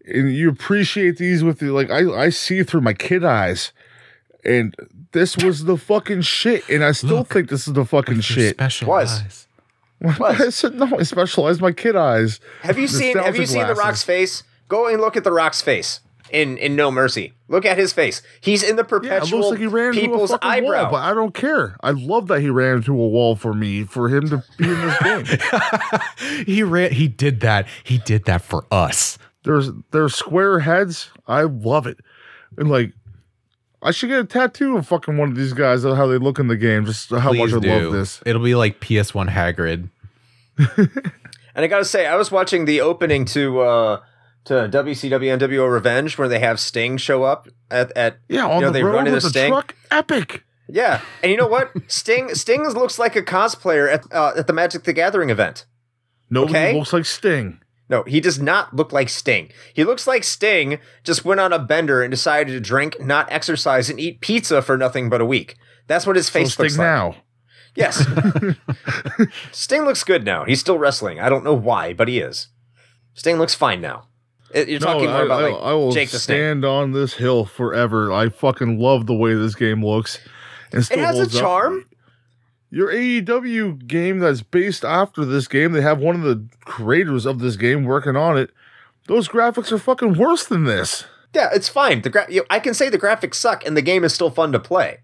And 0.06 0.32
you 0.32 0.48
appreciate 0.48 1.18
these 1.18 1.44
with 1.44 1.58
the 1.58 1.66
like 1.70 1.90
I, 1.90 2.08
I 2.10 2.28
see 2.30 2.62
through 2.62 2.80
my 2.82 2.94
kid 2.94 3.24
eyes. 3.24 3.72
And 4.44 4.74
this 5.18 5.36
was 5.36 5.64
the 5.64 5.76
fucking 5.76 6.22
shit. 6.22 6.68
And 6.68 6.84
I 6.84 6.92
still 6.92 7.18
Look. 7.18 7.28
think 7.28 7.48
this 7.48 7.66
is 7.66 7.74
the 7.74 7.84
fucking 7.84 8.14
Your 8.16 8.22
shit. 8.22 8.54
Special 8.56 8.88
Was. 8.88 9.20
eyes. 9.22 9.44
I 10.20 10.50
said 10.50 10.74
no, 10.74 10.96
I 10.98 11.02
specialize 11.02 11.60
my 11.60 11.72
kid 11.72 11.96
eyes. 11.96 12.38
Have 12.62 12.78
you 12.78 12.86
seen 12.86 13.16
Have 13.16 13.34
you 13.34 13.40
Nostalgia 13.42 13.46
seen 13.46 13.58
the 13.60 13.74
glasses. 13.74 13.84
Rock's 13.84 14.02
face? 14.04 14.42
Go 14.68 14.86
and 14.86 15.00
look 15.00 15.16
at 15.16 15.24
the 15.24 15.32
Rock's 15.32 15.60
face 15.60 16.00
in 16.30 16.56
in 16.58 16.76
No 16.76 16.90
Mercy. 16.92 17.32
Look 17.48 17.64
at 17.64 17.76
his 17.78 17.92
face. 17.92 18.22
He's 18.40 18.62
in 18.62 18.76
the 18.76 18.82
Yeah, 18.82 18.86
it 18.86 18.88
perpetual 18.88 19.40
looks 19.40 19.50
like 19.52 19.58
he 19.60 19.66
ran 19.66 19.88
into 19.88 19.98
a 19.98 20.02
people's 20.02 20.30
fucking 20.30 20.48
eyebrow. 20.48 20.82
wall, 20.84 20.92
but 20.92 21.02
I 21.02 21.14
don't 21.14 21.34
care. 21.34 21.76
I 21.82 21.90
love 21.90 22.28
that 22.28 22.40
he 22.42 22.48
ran 22.50 22.76
into 22.76 22.92
a 22.92 23.08
wall 23.08 23.34
for 23.34 23.54
me, 23.54 23.82
for 23.84 24.08
him 24.08 24.28
to 24.28 24.44
be 24.56 24.68
in 24.68 24.80
this 24.80 24.98
game. 25.26 26.44
he 26.46 26.62
ran. 26.62 26.92
He 26.92 27.08
did 27.08 27.40
that. 27.40 27.66
He 27.82 27.98
did 27.98 28.24
that 28.26 28.42
for 28.42 28.66
us. 28.70 29.18
There's 29.42 29.70
there's 29.90 30.14
square 30.14 30.60
heads. 30.60 31.10
I 31.26 31.42
love 31.42 31.86
it. 31.88 31.98
And 32.56 32.70
like 32.70 32.92
I 33.82 33.90
should 33.92 34.08
get 34.08 34.18
a 34.20 34.24
tattoo 34.24 34.76
of 34.76 34.86
fucking 34.88 35.16
one 35.16 35.28
of 35.30 35.36
these 35.36 35.52
guys 35.52 35.84
of 35.84 35.96
how 35.96 36.06
they 36.08 36.18
look 36.18 36.38
in 36.38 36.48
the 36.48 36.56
game. 36.56 36.84
Just 36.84 37.10
how 37.10 37.30
Please 37.30 37.52
much 37.52 37.62
I 37.62 37.66
do. 37.66 37.84
love 37.84 37.92
this. 37.92 38.20
It'll 38.26 38.42
be 38.42 38.54
like 38.56 38.80
PS1 38.80 39.28
Hagrid. 39.30 39.90
And 41.54 41.64
I 41.64 41.66
gotta 41.66 41.84
say, 41.84 42.06
I 42.06 42.14
was 42.14 42.30
watching 42.30 42.66
the 42.66 42.80
opening 42.80 43.24
to 43.26 43.60
uh 43.60 44.00
to 44.44 44.52
WCW 44.68 45.36
NWO 45.38 45.68
Revenge 45.72 46.16
where 46.16 46.28
they 46.28 46.38
have 46.38 46.60
Sting 46.60 46.96
show 46.98 47.24
up 47.24 47.48
at 47.68 47.90
at 47.96 48.18
Yeah, 48.28 48.46
on 48.46 48.56
you 48.56 48.60
know, 48.60 48.66
the 48.68 48.72
they 48.74 48.82
road 48.84 48.92
run 48.94 49.06
into 49.08 49.14
with 49.16 49.24
the 49.24 49.30
Sting. 49.30 49.50
truck. 49.50 49.74
Epic. 49.90 50.44
Yeah, 50.68 51.00
and 51.20 51.32
you 51.32 51.36
know 51.36 51.48
what? 51.48 51.72
Sting 51.88 52.32
Sting 52.36 52.62
looks 52.62 52.96
like 52.96 53.16
a 53.16 53.22
cosplayer 53.22 53.92
at 53.92 54.04
uh, 54.12 54.34
at 54.36 54.46
the 54.46 54.52
Magic 54.52 54.84
the 54.84 54.92
Gathering 54.92 55.30
event. 55.30 55.66
Nobody 56.30 56.58
Okay. 56.58 56.78
looks 56.78 56.92
like 56.92 57.06
Sting. 57.06 57.60
No, 57.88 58.02
he 58.02 58.20
does 58.20 58.38
not 58.38 58.74
look 58.76 58.92
like 58.92 59.08
Sting. 59.08 59.50
He 59.72 59.82
looks 59.84 60.06
like 60.06 60.22
Sting 60.24 60.78
just 61.04 61.24
went 61.24 61.40
on 61.40 61.52
a 61.52 61.58
bender 61.58 62.02
and 62.02 62.10
decided 62.10 62.52
to 62.52 62.60
drink, 62.60 63.00
not 63.00 63.30
exercise, 63.32 63.88
and 63.88 63.98
eat 63.98 64.20
pizza 64.20 64.60
for 64.60 64.76
nothing 64.76 65.08
but 65.08 65.20
a 65.22 65.24
week. 65.26 65.56
That's 65.86 66.06
what 66.06 66.16
his 66.16 66.26
So 66.26 66.32
face 66.32 66.52
Sting 66.52 66.64
looks 66.64 66.78
like. 66.78 66.84
now. 66.86 67.16
Yes. 67.74 68.04
Sting 69.52 69.82
looks 69.84 70.04
good 70.04 70.24
now. 70.24 70.44
He's 70.44 70.60
still 70.60 70.78
wrestling. 70.78 71.20
I 71.20 71.28
don't 71.28 71.44
know 71.44 71.54
why, 71.54 71.92
but 71.92 72.08
he 72.08 72.18
is. 72.18 72.48
Sting 73.14 73.36
looks 73.38 73.54
fine 73.54 73.80
now. 73.80 74.04
You're 74.54 74.78
talking 74.80 75.04
no, 75.04 75.10
more 75.12 75.22
I, 75.22 75.24
about 75.24 75.44
I- 75.44 75.48
like 75.50 75.62
I 75.62 75.72
will 75.74 75.92
Jake 75.92 76.10
the 76.10 76.18
Snake. 76.18 76.36
stand 76.36 76.64
on 76.64 76.92
this 76.92 77.14
hill 77.14 77.44
forever. 77.44 78.12
I 78.12 78.28
fucking 78.30 78.78
love 78.78 79.06
the 79.06 79.14
way 79.14 79.34
this 79.34 79.54
game 79.54 79.84
looks. 79.84 80.18
And 80.72 80.82
It 80.90 80.98
has 80.98 81.18
a 81.18 81.28
charm. 81.28 81.80
up. 81.80 81.87
Your 82.70 82.92
AEW 82.92 83.86
game 83.86 84.18
that's 84.18 84.42
based 84.42 84.84
after 84.84 85.24
this 85.24 85.48
game, 85.48 85.72
they 85.72 85.80
have 85.80 85.98
one 86.00 86.16
of 86.16 86.22
the 86.22 86.44
creators 86.64 87.24
of 87.26 87.38
this 87.38 87.56
game 87.56 87.84
working 87.84 88.14
on 88.16 88.36
it. 88.36 88.50
Those 89.06 89.26
graphics 89.28 89.72
are 89.72 89.78
fucking 89.78 90.18
worse 90.18 90.44
than 90.46 90.64
this. 90.64 91.04
Yeah, 91.34 91.48
it's 91.54 91.68
fine. 91.68 92.02
The 92.02 92.10
gra- 92.10 92.30
you 92.30 92.40
know, 92.40 92.46
I 92.50 92.60
can 92.60 92.74
say 92.74 92.90
the 92.90 92.98
graphics 92.98 93.36
suck, 93.36 93.64
and 93.66 93.76
the 93.76 93.82
game 93.82 94.04
is 94.04 94.12
still 94.12 94.30
fun 94.30 94.52
to 94.52 94.58
play. 94.60 94.98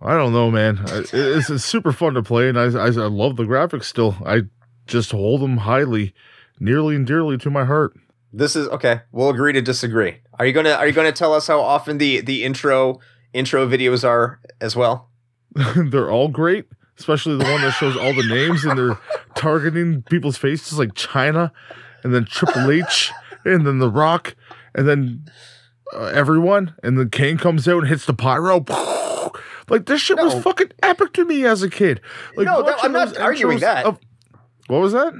I 0.00 0.14
don't 0.14 0.32
know, 0.32 0.50
man. 0.50 0.78
I- 0.86 1.04
It's, 1.12 1.50
it's 1.50 1.64
super 1.64 1.92
fun 1.92 2.14
to 2.14 2.22
play, 2.22 2.48
and 2.48 2.58
I, 2.58 2.64
I, 2.72 2.86
I 2.86 2.90
love 2.90 3.36
the 3.36 3.44
graphics 3.44 3.84
still. 3.84 4.16
I 4.24 4.42
just 4.86 5.10
hold 5.12 5.42
them 5.42 5.58
highly, 5.58 6.14
nearly 6.58 6.96
and 6.96 7.06
dearly 7.06 7.36
to 7.38 7.50
my 7.50 7.64
heart. 7.66 7.92
This 8.32 8.56
is 8.56 8.66
okay. 8.68 9.00
We'll 9.12 9.28
agree 9.30 9.52
to 9.52 9.60
disagree. 9.60 10.16
Are 10.38 10.46
you 10.46 10.52
gonna 10.52 10.70
Are 10.70 10.86
you 10.86 10.92
gonna 10.92 11.12
tell 11.12 11.34
us 11.34 11.48
how 11.48 11.60
often 11.60 11.98
the 11.98 12.20
the 12.20 12.44
intro 12.44 13.00
intro 13.34 13.66
videos 13.68 14.08
are 14.08 14.40
as 14.60 14.74
well? 14.76 15.10
they're 15.76 16.10
all 16.10 16.28
great, 16.28 16.66
especially 17.00 17.36
the 17.36 17.44
one 17.50 17.60
that 17.62 17.72
shows 17.72 17.96
all 17.96 18.14
the 18.14 18.22
names 18.28 18.64
and 18.64 18.78
they're 18.78 18.98
targeting 19.34 20.02
people's 20.02 20.36
faces 20.36 20.78
like 20.78 20.94
Chyna 20.94 21.50
and 22.04 22.14
then 22.14 22.24
Triple 22.26 22.70
H 22.70 23.10
and 23.44 23.66
then 23.66 23.78
The 23.78 23.90
Rock, 23.90 24.36
and 24.74 24.86
then 24.86 25.24
uh, 25.94 26.04
everyone, 26.14 26.74
and 26.82 26.98
then 26.98 27.08
Kane 27.10 27.38
comes 27.38 27.66
out 27.66 27.78
and 27.80 27.88
hits 27.88 28.06
the 28.06 28.14
pyro. 28.14 28.64
Like 29.68 29.86
this 29.86 30.00
shit 30.00 30.16
No. 30.16 30.24
was 30.24 30.34
fucking 30.42 30.72
epic 30.82 31.12
to 31.12 31.24
me 31.24 31.44
as 31.46 31.62
a 31.62 31.70
kid. 31.70 32.00
Like 32.34 32.46
No, 32.46 32.60
watching 32.62 32.86
I'm 32.86 32.92
not 32.92 33.16
arguing 33.18 33.60
that. 33.60 33.86
of- 33.86 34.00
what 34.66 34.80
was 34.80 34.92
that? 34.94 35.12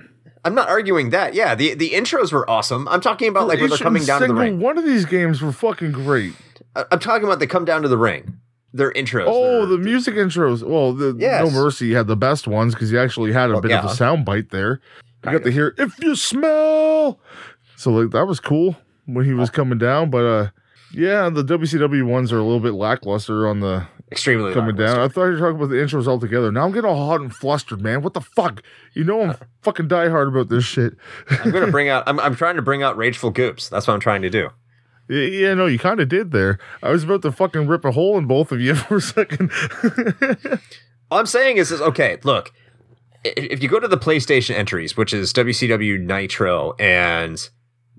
I'm 0.44 0.56
not 0.56 0.68
arguing 0.68 1.10
that. 1.10 1.34
Yeah, 1.34 1.54
the 1.54 1.74
the 1.74 1.90
intros 1.90 2.32
were 2.32 2.48
awesome. 2.50 2.88
I'm 2.88 3.00
talking 3.00 3.28
about 3.28 3.46
like 3.46 3.60
when 3.60 3.68
they're 3.68 3.78
coming 3.78 4.02
down 4.04 4.22
to 4.22 4.26
the 4.26 4.34
ring. 4.34 4.58
One 4.58 4.76
of 4.76 4.84
these 4.84 5.04
games 5.04 5.40
were 5.40 5.52
fucking 5.52 5.92
great. 5.92 6.32
I- 6.74 6.84
I'm 6.90 6.98
talking 6.98 7.26
about 7.28 7.38
they 7.38 7.46
come 7.46 7.64
down 7.64 7.82
to 7.82 7.88
the 7.88 7.96
ring. 7.96 8.38
Their 8.72 8.92
intros. 8.92 9.24
Oh, 9.26 9.66
they're- 9.66 9.76
the 9.76 9.78
music 9.78 10.14
intros. 10.14 10.62
Well, 10.62 10.92
the 10.92 11.16
Yes. 11.18 11.44
No 11.44 11.50
Mercy 11.50 11.92
had 11.92 12.06
the 12.06 12.16
best 12.16 12.46
ones 12.46 12.74
because 12.74 12.92
you 12.92 12.98
actually 13.00 13.32
had 13.32 13.50
a 13.50 13.54
Well, 13.54 13.62
bit 13.62 13.72
of 13.72 13.84
a 13.90 13.94
sound 13.94 14.24
bite 14.24 14.50
there. 14.50 14.80
You 15.24 15.32
got 15.32 15.42
to 15.44 15.50
hear 15.50 15.74
"If 15.76 15.98
you 16.02 16.14
smell." 16.16 17.20
So 17.76 17.90
like 17.90 18.10
that 18.12 18.26
was 18.26 18.40
cool 18.40 18.76
when 19.06 19.24
he 19.24 19.34
was 19.34 19.50
coming 19.50 19.78
down, 19.78 20.10
but 20.10 20.24
uh, 20.24 20.48
yeah, 20.92 21.28
the 21.30 21.42
WCW 21.42 22.04
ones 22.06 22.32
are 22.32 22.38
a 22.38 22.42
little 22.42 22.60
bit 22.60 22.74
lackluster 22.74 23.46
on 23.48 23.60
the 23.60 23.86
extremely 24.12 24.52
coming 24.52 24.76
lackluster. 24.76 24.96
down. 24.96 25.04
I 25.04 25.08
thought 25.08 25.24
you 25.26 25.32
were 25.32 25.38
talking 25.38 25.56
about 25.56 25.68
the 25.70 25.76
intros 25.76 26.06
altogether. 26.08 26.50
Now 26.52 26.64
I'm 26.64 26.72
getting 26.72 26.88
all 26.90 27.06
hot 27.06 27.20
and 27.20 27.34
flustered, 27.34 27.80
man. 27.80 28.02
What 28.02 28.14
the 28.14 28.20
fuck? 28.20 28.62
You 28.94 29.04
know 29.04 29.22
I'm 29.22 29.36
fucking 29.62 29.88
diehard 29.88 30.28
about 30.28 30.48
this 30.48 30.64
shit. 30.64 30.94
I'm 31.28 31.50
gonna 31.50 31.70
bring 31.72 31.88
out. 31.88 32.04
I'm, 32.06 32.18
I'm 32.20 32.34
trying 32.36 32.56
to 32.56 32.62
bring 32.62 32.82
out 32.82 32.96
rageful 32.96 33.32
Goobs. 33.32 33.68
That's 33.68 33.86
what 33.86 33.94
I'm 33.94 34.00
trying 34.00 34.22
to 34.22 34.30
do. 34.30 34.50
Yeah, 35.10 35.54
no, 35.54 35.66
you 35.66 35.78
kind 35.78 35.98
of 35.98 36.08
did 36.08 36.30
there. 36.30 36.58
I 36.82 36.90
was 36.90 37.02
about 37.02 37.22
to 37.22 37.32
fucking 37.32 37.66
rip 37.66 37.84
a 37.84 37.90
hole 37.90 38.16
in 38.16 38.26
both 38.26 38.52
of 38.52 38.60
you 38.60 38.74
for 38.76 38.96
a 38.96 39.00
second. 39.00 39.50
All 41.10 41.18
I'm 41.18 41.26
saying 41.26 41.56
is, 41.56 41.72
is 41.72 41.80
okay. 41.80 42.18
Look, 42.22 42.52
if 43.24 43.60
you 43.60 43.68
go 43.68 43.80
to 43.80 43.88
the 43.88 43.98
PlayStation 43.98 44.54
entries, 44.54 44.96
which 44.96 45.12
is 45.12 45.32
WCW 45.32 46.00
Nitro 46.00 46.74
and 46.78 47.48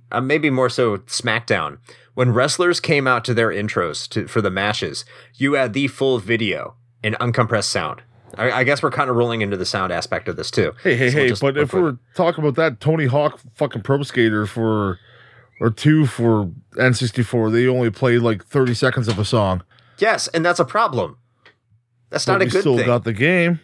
uh, 0.10 0.22
maybe 0.22 0.50
more 0.50 0.70
so 0.70 1.00
SmackDown, 1.00 1.80
when 2.14 2.32
wrestlers 2.32 2.80
came 2.80 3.08
out 3.08 3.26
to 3.26 3.34
their 3.34 3.50
intros 3.50 4.08
to, 4.10 4.28
for 4.28 4.42
the 4.42 4.50
matches, 4.50 5.04
you 5.36 5.54
had 5.54 5.74
the 5.74 5.88
full 5.88 6.18
video 6.18 6.76
and 7.04 7.16
uncompressed 7.16 7.66
sound. 7.66 8.04
I, 8.38 8.52
I 8.52 8.64
guess 8.64 8.82
we're 8.82 8.92
kind 8.92 9.10
of 9.10 9.18
rolling 9.18 9.42
into 9.42 9.58
the 9.58 9.66
sound 9.66 9.92
aspect 9.92 10.30
of 10.30 10.38
this 10.38 10.50
too. 10.50 10.72
Hey, 10.82 10.96
hey, 10.96 11.10
So 11.10 11.18
we'll 11.18 11.26
hey! 11.26 11.34
But 11.42 11.58
if 11.58 11.74
we're 11.74 11.98
talking 12.16 12.42
about 12.42 12.56
that 12.56 12.80
Tony 12.80 13.06
Hawk 13.06 13.42
fucking 13.56 13.82
Pro 13.82 14.02
Skater 14.04 14.46
for 14.46 14.98
or 15.60 15.70
two 15.70 16.06
for 16.06 16.50
N64, 16.78 17.52
they 17.52 17.68
only 17.68 17.90
played 17.92 18.22
like 18.22 18.44
30 18.46 18.74
seconds 18.74 19.08
of 19.08 19.20
a 19.20 19.26
song. 19.26 19.64
yes, 19.98 20.28
and 20.30 20.46
that's 20.46 20.60
a 20.60 20.66
problem. 20.66 21.18
That's 22.10 22.26
But 22.26 22.34
not 22.34 22.42
a 22.42 22.46
good 22.46 22.60
still 22.62 22.74
thing. 22.76 22.84
Still 22.86 22.96
got 22.96 23.04
the 23.06 23.14
game. 23.14 23.60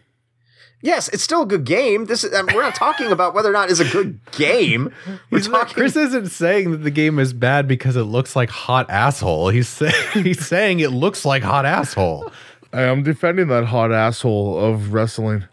yes, 0.82 1.10
it's 1.10 1.24
still 1.24 1.42
a 1.42 1.46
good 1.46 1.64
game. 1.66 2.06
This 2.06 2.24
is, 2.24 2.34
I 2.34 2.42
mean, 2.44 2.56
we're 2.56 2.62
not 2.64 2.76
talking 2.76 3.12
about 3.12 3.34
whether 3.34 3.50
or 3.50 3.54
not 3.54 3.70
it's 3.70 3.80
a 3.80 3.90
good 3.90 4.20
game. 4.32 4.94
We're 5.32 5.40
He's 5.40 5.48
not- 5.50 5.60
talking. 5.68 5.74
Chris 5.76 5.96
isn't 5.96 6.28
saying 6.28 6.72
that 6.72 6.78
the 6.78 6.92
game 6.92 7.20
is 7.20 7.34
bad 7.34 7.68
because 7.68 7.96
it 7.96 8.04
looks 8.04 8.36
like 8.36 8.50
hot 8.50 8.90
asshole. 8.90 9.50
He's 9.50 9.68
saying 9.68 9.94
he's 10.14 10.46
saying 10.46 10.80
it 10.80 10.92
looks 10.92 11.26
like 11.26 11.44
hot 11.44 11.66
asshole. 11.66 12.32
I 12.74 12.82
am 12.84 13.04
defending 13.04 13.48
that 13.48 13.66
hot 13.66 13.92
asshole 13.92 14.58
of 14.60 14.94
wrestling. 14.94 15.46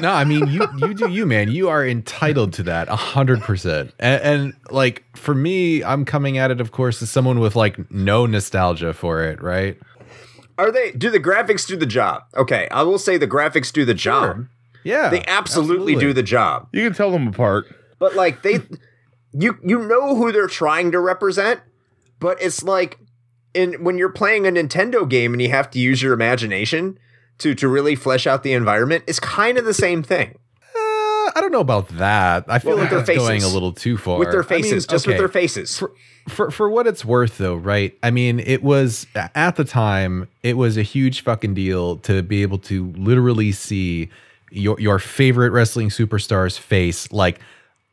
No, 0.00 0.10
I 0.10 0.24
mean 0.24 0.46
you 0.48 0.66
you 0.78 0.94
do 0.94 1.10
you, 1.10 1.26
man. 1.26 1.50
You 1.50 1.68
are 1.68 1.86
entitled 1.86 2.52
to 2.54 2.62
that 2.64 2.88
a 2.88 2.96
hundred 2.96 3.40
percent. 3.42 3.92
And 3.98 4.22
and 4.22 4.54
like 4.70 5.04
for 5.16 5.34
me, 5.34 5.84
I'm 5.84 6.04
coming 6.04 6.38
at 6.38 6.50
it, 6.50 6.60
of 6.60 6.72
course, 6.72 7.02
as 7.02 7.10
someone 7.10 7.40
with 7.40 7.54
like 7.54 7.90
no 7.90 8.26
nostalgia 8.26 8.94
for 8.94 9.22
it, 9.22 9.42
right? 9.42 9.78
Are 10.58 10.70
they? 10.70 10.92
Do 10.92 11.10
the 11.10 11.20
graphics 11.20 11.66
do 11.66 11.76
the 11.76 11.86
job? 11.86 12.24
Okay, 12.36 12.68
I 12.70 12.82
will 12.82 12.98
say 12.98 13.16
the 13.16 13.28
graphics 13.28 13.72
do 13.72 13.84
the 13.84 13.94
job. 13.94 14.46
Yeah. 14.84 15.08
They 15.08 15.24
absolutely, 15.26 15.94
do 15.96 16.12
the 16.12 16.22
job. 16.22 16.68
You 16.72 16.84
can 16.84 16.94
tell 16.94 17.10
them 17.10 17.28
apart. 17.28 17.66
But 17.98 18.14
like 18.16 18.42
they, 18.42 18.60
you 19.32 19.58
you 19.64 19.78
know 19.78 20.16
who 20.16 20.32
they're 20.32 20.48
trying 20.48 20.90
to 20.92 21.00
represent, 21.00 21.60
but 22.18 22.40
it's 22.42 22.62
like 22.62 22.98
in 23.54 23.84
when 23.84 23.98
you're 23.98 24.10
playing 24.10 24.46
a 24.46 24.50
Nintendo 24.50 25.08
game 25.08 25.32
and 25.32 25.40
you 25.40 25.50
have 25.50 25.70
to 25.70 25.78
use 25.78 26.02
your 26.02 26.12
imagination 26.12 26.98
to 27.38 27.54
to 27.54 27.68
really 27.68 27.94
flesh 27.94 28.26
out 28.26 28.42
the 28.42 28.52
environment. 28.52 29.04
is 29.06 29.18
kind 29.20 29.58
of 29.58 29.64
the 29.64 29.74
same 29.74 30.02
thing 30.02 30.34
Uh, 30.74 31.30
I 31.34 31.40
don't 31.40 31.52
know 31.52 31.60
about 31.60 31.88
that. 31.98 32.44
I 32.48 32.58
feel 32.58 32.72
Well, 32.72 32.80
like 32.80 32.90
that's 32.90 33.08
going 33.08 33.42
a 33.42 33.48
little 33.48 33.72
too 33.72 33.96
far. 33.96 34.18
with 34.18 34.30
their 34.30 34.44
I 34.44 34.48
mean, 34.54 34.62
faces, 34.64 34.86
just 34.86 35.06
with 35.06 35.16
their 35.18 35.28
faces. 35.28 35.78
for, 35.78 35.92
for 36.28 36.50
for 36.50 36.68
what 36.70 36.86
it's 36.86 37.04
worth 37.04 37.38
though 37.38 37.56
right 37.56 37.98
i 38.04 38.10
mean 38.12 38.38
it 38.38 38.62
was 38.62 39.08
at 39.34 39.56
the 39.56 39.64
time 39.64 40.28
it 40.44 40.56
was 40.56 40.76
a 40.76 40.82
huge 40.82 41.22
fucking 41.24 41.52
deal 41.52 41.96
to 41.96 42.22
be 42.22 42.42
able 42.42 42.58
to 42.58 42.92
literally 42.96 43.50
see 43.50 44.08
your 44.52 44.78
your 44.78 45.00
favorite 45.00 45.50
wrestling 45.50 45.88
superstar's 45.88 46.56
face 46.56 47.10
like 47.10 47.40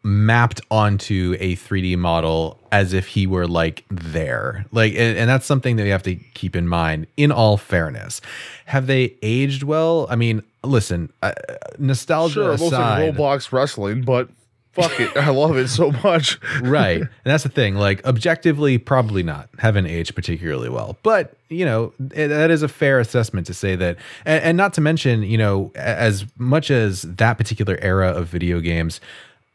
mapped 0.04 0.62
onto 0.72 1.36
a 1.40 1.56
3d 1.56 1.98
model 1.98 2.58
as 2.72 2.94
if 2.94 3.08
he 3.08 3.28
were 3.28 3.48
like 3.48 3.84
there. 3.90 4.66
Like 4.72 4.94
and, 4.94 5.18
and 5.18 5.30
that's 5.30 5.46
something 5.46 5.76
that 5.76 5.84
we 5.84 5.90
have 5.90 6.04
to 6.04 6.16
keep 6.16 6.56
in 6.56 6.68
mind 6.68 7.08
in 7.18 7.32
all 7.32 7.58
fairness. 7.58 8.22
Have 8.66 8.88
they 8.88 9.16
aged 9.22 9.64
well? 9.64 10.08
I 10.10 10.16
mean 10.16 10.44
listen 10.64 11.12
uh, 11.22 11.34
nostalgia 11.78 12.34
Sure, 12.34 12.48
looks 12.50 12.62
like 12.62 12.74
aside 12.74 13.16
Roblox 13.16 13.52
wrestling, 13.52 14.04
but 14.04 14.30
fuck 14.72 14.98
it. 15.00 15.16
I 15.18 15.30
love 15.30 15.58
it 15.58 15.68
so 15.68 15.92
much. 16.04 16.40
right. 16.62 17.02
And 17.02 17.10
that's 17.24 17.44
the 17.44 17.50
thing. 17.50 17.76
Like 17.76 18.06
objectively 18.06 18.78
probably 18.78 19.24
not. 19.24 19.50
Haven't 19.58 19.88
aged 19.88 20.16
particularly 20.16 20.70
well. 20.70 20.98
But 21.04 21.36
you 21.50 21.66
know 21.66 21.94
it, 22.14 22.28
that 22.28 22.52
is 22.52 22.64
a 22.64 22.68
fair 22.70 23.00
assessment 23.00 23.48
to 23.48 23.54
say 23.54 23.76
that 23.76 23.98
and, 24.26 24.44
and 24.44 24.58
not 24.58 24.74
to 24.76 24.82
mention 24.82 25.24
you 25.24 25.38
know 25.38 25.72
as 25.76 26.26
much 26.38 26.72
as 26.72 27.02
that 27.02 27.38
particular 27.38 27.78
era 27.82 28.10
of 28.10 28.28
video 28.28 28.60
games 28.62 29.02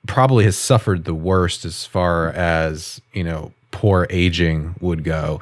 probably 0.07 0.45
has 0.45 0.57
suffered 0.57 1.05
the 1.05 1.15
worst 1.15 1.65
as 1.65 1.85
far 1.85 2.29
as 2.31 3.01
you 3.13 3.25
know 3.25 3.53
poor 3.75 4.07
aging 4.09 4.77
would 4.81 5.03
go. 5.03 5.41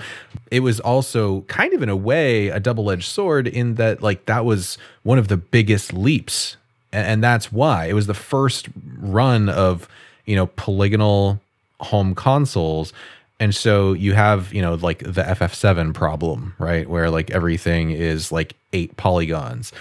It 0.50 0.60
was 0.60 0.80
also 0.80 1.42
kind 1.42 1.74
of 1.74 1.82
in 1.82 1.88
a 1.88 1.96
way 1.96 2.48
a 2.48 2.58
double-edged 2.58 3.04
sword 3.04 3.46
in 3.46 3.74
that 3.74 4.02
like 4.02 4.26
that 4.26 4.44
was 4.44 4.78
one 5.02 5.18
of 5.18 5.28
the 5.28 5.36
biggest 5.36 5.92
leaps. 5.92 6.56
And 6.94 7.22
that's 7.22 7.50
why. 7.50 7.86
It 7.86 7.94
was 7.94 8.06
the 8.06 8.14
first 8.14 8.68
run 8.98 9.48
of 9.48 9.88
you 10.24 10.36
know 10.36 10.46
polygonal 10.46 11.40
home 11.80 12.14
consoles. 12.14 12.92
And 13.38 13.54
so 13.54 13.92
you 13.92 14.14
have 14.14 14.52
you 14.54 14.62
know 14.62 14.74
like 14.74 15.00
the 15.00 15.22
ff7 15.22 15.92
problem 15.94 16.54
right? 16.58 16.88
Where 16.88 17.10
like 17.10 17.30
everything 17.30 17.90
is 17.90 18.32
like 18.32 18.54
eight 18.72 18.96
polygons 18.96 19.72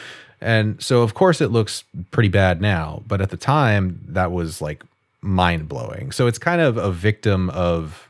and 0.41 0.81
so 0.81 1.01
of 1.03 1.13
course 1.13 1.39
it 1.41 1.49
looks 1.49 1.83
pretty 2.11 2.29
bad 2.29 2.61
now 2.61 3.03
but 3.07 3.21
at 3.21 3.29
the 3.29 3.37
time 3.37 4.03
that 4.07 4.31
was 4.31 4.61
like 4.61 4.83
mind-blowing 5.21 6.11
so 6.11 6.27
it's 6.27 6.39
kind 6.39 6.61
of 6.61 6.77
a 6.77 6.91
victim 6.91 7.49
of 7.51 8.09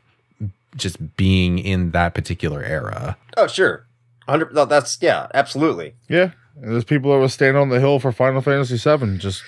just 0.76 1.16
being 1.16 1.58
in 1.58 1.90
that 1.90 2.14
particular 2.14 2.62
era 2.62 3.16
oh 3.36 3.46
sure, 3.46 3.86
hundred. 4.28 4.54
No, 4.54 4.64
that's 4.64 4.98
yeah, 5.00 5.28
absolutely. 5.34 5.94
Yeah. 6.08 6.30
And 6.60 6.72
there's 6.72 6.84
people 6.84 7.12
that 7.12 7.18
will 7.18 7.28
stand 7.28 7.56
on 7.56 7.68
the 7.70 7.80
hill 7.80 7.98
for 7.98 8.12
Final 8.12 8.40
Fantasy 8.40 8.76
VII. 8.76 9.18
just 9.18 9.42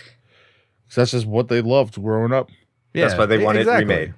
that's 0.94 1.10
just 1.10 1.26
what 1.26 1.48
they 1.48 1.60
loved 1.60 2.00
growing 2.00 2.32
up. 2.32 2.50
Yeah, 2.92 3.06
That's 3.06 3.18
why 3.18 3.26
they 3.26 3.38
want 3.38 3.58
exactly. 3.58 3.82
it 3.82 3.96
remade. 3.98 4.14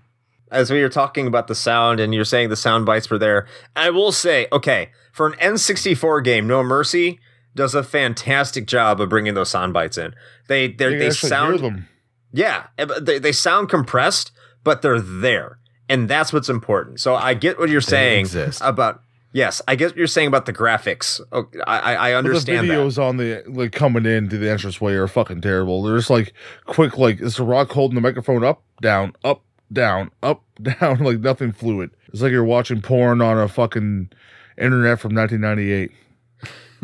As 0.50 0.70
we 0.70 0.82
were 0.82 0.88
talking 0.88 1.26
about 1.26 1.48
the 1.48 1.54
sound, 1.54 1.98
and 1.98 2.14
you're 2.14 2.24
saying 2.24 2.50
the 2.50 2.56
sound 2.56 2.86
bites 2.86 3.10
were 3.10 3.18
there, 3.18 3.46
I 3.74 3.90
will 3.90 4.12
say, 4.12 4.46
okay, 4.52 4.90
for 5.12 5.26
an 5.26 5.32
N64 5.38 6.22
game, 6.22 6.46
No 6.46 6.62
Mercy 6.62 7.18
does 7.56 7.74
a 7.74 7.82
fantastic 7.82 8.66
job 8.66 9.00
of 9.00 9.08
bringing 9.08 9.34
those 9.34 9.50
sound 9.50 9.72
bites 9.72 9.98
in. 9.98 10.14
They 10.46 10.68
they 10.68 10.96
they 10.96 11.10
sound 11.10 11.86
yeah, 12.32 12.66
eh, 12.78 12.86
they 13.00 13.18
they 13.18 13.32
sound 13.32 13.68
compressed, 13.68 14.30
but 14.62 14.82
they're 14.82 15.00
there, 15.00 15.58
and 15.88 16.08
that's 16.08 16.32
what's 16.32 16.48
important. 16.48 17.00
So 17.00 17.14
I 17.16 17.34
get 17.34 17.58
what 17.58 17.68
you're 17.68 17.80
saying 17.80 18.20
exist. 18.20 18.60
about 18.62 19.00
yes, 19.32 19.62
I 19.66 19.74
get 19.74 19.88
what 19.88 19.96
you're 19.96 20.06
saying 20.06 20.28
about 20.28 20.46
the 20.46 20.52
graphics. 20.52 21.20
Oh, 21.32 21.46
I 21.66 21.94
I, 21.94 22.12
understand 22.12 22.68
the 22.68 22.74
that. 22.74 22.78
videos 22.78 23.02
on 23.02 23.16
the 23.16 23.42
like 23.46 23.72
coming 23.72 24.06
into 24.06 24.38
the 24.38 24.50
entranceway 24.50 24.92
are 24.92 25.08
fucking 25.08 25.40
terrible. 25.40 25.82
They're 25.82 25.96
just 25.96 26.10
like 26.10 26.34
quick, 26.66 26.98
like 26.98 27.20
it's 27.20 27.38
a 27.38 27.44
rock 27.44 27.70
holding 27.70 27.94
the 27.94 28.00
microphone 28.02 28.44
up, 28.44 28.62
down, 28.82 29.14
up, 29.24 29.42
down, 29.72 30.10
up, 30.22 30.42
down, 30.62 30.98
like 30.98 31.20
nothing 31.20 31.52
fluid. 31.52 31.90
It's 32.12 32.22
like 32.22 32.32
you're 32.32 32.44
watching 32.44 32.82
porn 32.82 33.20
on 33.22 33.38
a 33.38 33.48
fucking 33.48 34.10
internet 34.58 35.00
from 35.00 35.14
1998. 35.14 35.90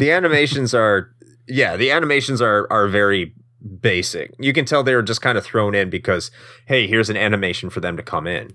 The 0.03 0.11
animations 0.11 0.75
are 0.75 1.11
yeah 1.49 1.77
the 1.77 1.91
animations 1.91 2.41
are 2.43 2.67
are 2.71 2.89
very 2.89 3.33
basic 3.81 4.35
you 4.39 4.53
can 4.53 4.65
tell 4.65 4.83
they 4.83 4.95
were 4.95 5.03
just 5.13 5.23
kind 5.23 5.39
of 5.39 5.45
thrown 5.45 5.75
in 5.75 5.89
because 5.91 6.31
hey 6.67 6.87
here's 6.87 7.09
an 7.11 7.17
animation 7.17 7.71
for 7.71 7.81
them 7.81 7.97
to 7.97 8.03
come 8.03 8.27
in 8.27 8.51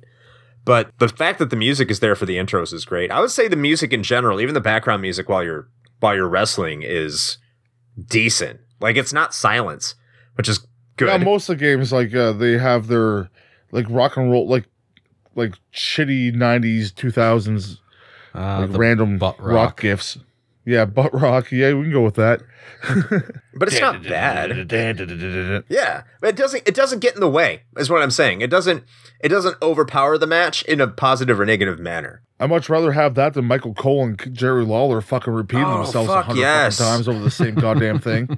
but 0.65 0.91
the 0.99 1.07
fact 1.07 1.39
that 1.39 1.49
the 1.49 1.55
music 1.55 1.89
is 1.89 1.99
there 2.01 2.15
for 2.15 2.25
the 2.25 2.35
intros 2.37 2.73
is 2.73 2.83
great 2.85 3.09
i 3.11 3.19
would 3.21 3.31
say 3.31 3.47
the 3.47 3.55
music 3.55 3.93
in 3.93 4.03
general 4.03 4.41
even 4.41 4.53
the 4.53 4.59
background 4.61 5.01
music 5.01 5.29
while 5.29 5.43
you're 5.43 5.67
while 6.01 6.13
you're 6.15 6.27
wrestling 6.27 6.81
is 6.83 7.37
decent 8.07 8.59
like 8.81 8.95
it's 8.97 9.13
not 9.13 9.33
silence 9.33 9.95
which 10.35 10.49
is 10.49 10.59
good 10.97 11.07
Yeah, 11.07 11.17
most 11.17 11.47
of 11.49 11.57
the 11.57 11.63
games 11.65 11.91
like 11.93 12.13
uh, 12.13 12.31
they 12.33 12.57
have 12.57 12.87
their 12.87 13.29
like 13.71 13.85
rock 13.89 14.17
and 14.17 14.29
roll, 14.31 14.47
like 14.47 14.65
like 15.35 15.53
shitty 15.73 16.33
90s, 16.35 16.91
2000s, 16.93 17.77
Uh, 18.35 18.65
like 18.67 18.77
random 18.77 19.17
butt 19.17 19.39
rock. 19.39 19.53
rock. 19.55 19.81
gifts. 19.81 20.17
Yeah, 20.67 20.83
butt 20.83 21.13
rock. 21.13 21.49
Yeah, 21.49 21.73
we 21.75 21.83
can 21.83 21.93
go 21.93 22.01
with 22.03 22.15
that. 22.15 22.41
But 23.55 23.69
it's 23.69 23.79
not 23.79 24.03
bad. 24.03 24.49
Yeah, 25.69 26.03
but 26.19 26.29
it 26.29 26.35
doesn't. 26.35 26.67
It 26.67 26.75
doesn't 26.75 26.99
get 26.99 27.15
in 27.15 27.21
the 27.21 27.29
way. 27.29 27.61
Is 27.77 27.89
what 27.89 28.01
I'm 28.03 28.11
saying. 28.11 28.41
It 28.41 28.49
doesn't. 28.49 28.83
It 29.21 29.29
doesn't 29.29 29.55
overpower 29.61 30.17
the 30.17 30.27
match 30.27 30.63
in 30.63 30.81
a 30.81 30.87
positive 30.87 31.39
or 31.39 31.45
negative 31.45 31.79
manner. 31.79 32.21
I'd 32.39 32.49
much 32.49 32.67
rather 32.69 32.91
have 32.91 33.15
that 33.15 33.33
than 33.33 33.45
Michael 33.45 33.73
Cole 33.73 34.03
and 34.03 34.35
Jerry 34.35 34.65
Lawler 34.65 34.99
fucking 34.99 35.31
repeating 35.33 35.65
Oh, 35.65 35.83
themselves 35.83 36.09
a 36.09 36.13
fuck 36.13 36.25
hundred 36.25 36.41
yes. 36.41 36.77
times 36.77 37.07
over 37.07 37.19
the 37.19 37.31
same 37.31 37.55
goddamn 37.65 37.99
thing. 37.99 38.37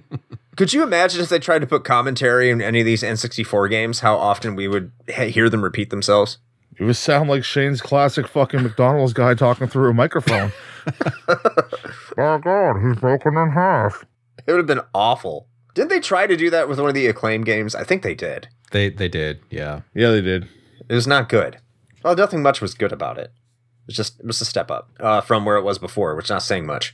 Could 0.55 0.71
you 0.71 0.83
imagine 0.83 1.21
if 1.21 1.29
they 1.29 1.39
tried 1.39 1.59
to 1.59 1.67
put 1.67 1.83
commentary 1.83 2.49
in 2.51 2.61
any 2.61 2.79
of 2.81 2.85
these 2.85 3.01
N64 3.01 3.69
games? 3.71 4.01
How 4.01 4.15
often 4.17 4.55
we 4.55 4.67
would 4.67 4.91
hear 5.09 5.49
them 5.49 5.63
repeat 5.63 5.89
themselves? 5.89 6.37
It 6.79 6.85
would 6.85 6.95
sound 6.95 7.29
like 7.29 7.43
Shane's 7.43 7.81
classic 7.81 8.27
fucking 8.27 8.63
McDonald's 8.63 9.11
guy 9.13 9.33
talking 9.33 9.67
through 9.67 9.89
a 9.89 9.93
microphone. 9.93 10.53
oh 12.17 12.37
god, 12.37 12.81
he's 12.81 12.95
broken 12.95 13.37
in 13.37 13.51
half. 13.51 14.05
It 14.47 14.51
would 14.51 14.59
have 14.59 14.67
been 14.67 14.81
awful. 14.93 15.47
Didn't 15.73 15.89
they 15.89 15.99
try 15.99 16.25
to 16.25 16.37
do 16.37 16.49
that 16.49 16.69
with 16.69 16.79
one 16.79 16.87
of 16.87 16.95
the 16.95 17.07
acclaim 17.07 17.43
games? 17.43 17.75
I 17.75 17.83
think 17.83 18.01
they 18.01 18.15
did. 18.15 18.47
They 18.71 18.89
they 18.89 19.09
did, 19.09 19.41
yeah. 19.49 19.81
Yeah, 19.93 20.11
they 20.11 20.21
did. 20.21 20.47
It 20.87 20.95
was 20.95 21.05
not 21.05 21.27
good. 21.27 21.57
Well, 22.03 22.15
nothing 22.15 22.41
much 22.41 22.61
was 22.61 22.73
good 22.73 22.93
about 22.93 23.17
it. 23.17 23.33
It's 23.87 23.97
just 23.97 24.19
it 24.19 24.25
was 24.25 24.39
a 24.39 24.45
step 24.45 24.71
up 24.71 24.89
uh, 25.01 25.19
from 25.19 25.43
where 25.43 25.57
it 25.57 25.63
was 25.63 25.79
before, 25.79 26.15
which 26.15 26.27
is 26.27 26.31
not 26.31 26.43
saying 26.43 26.65
much. 26.65 26.93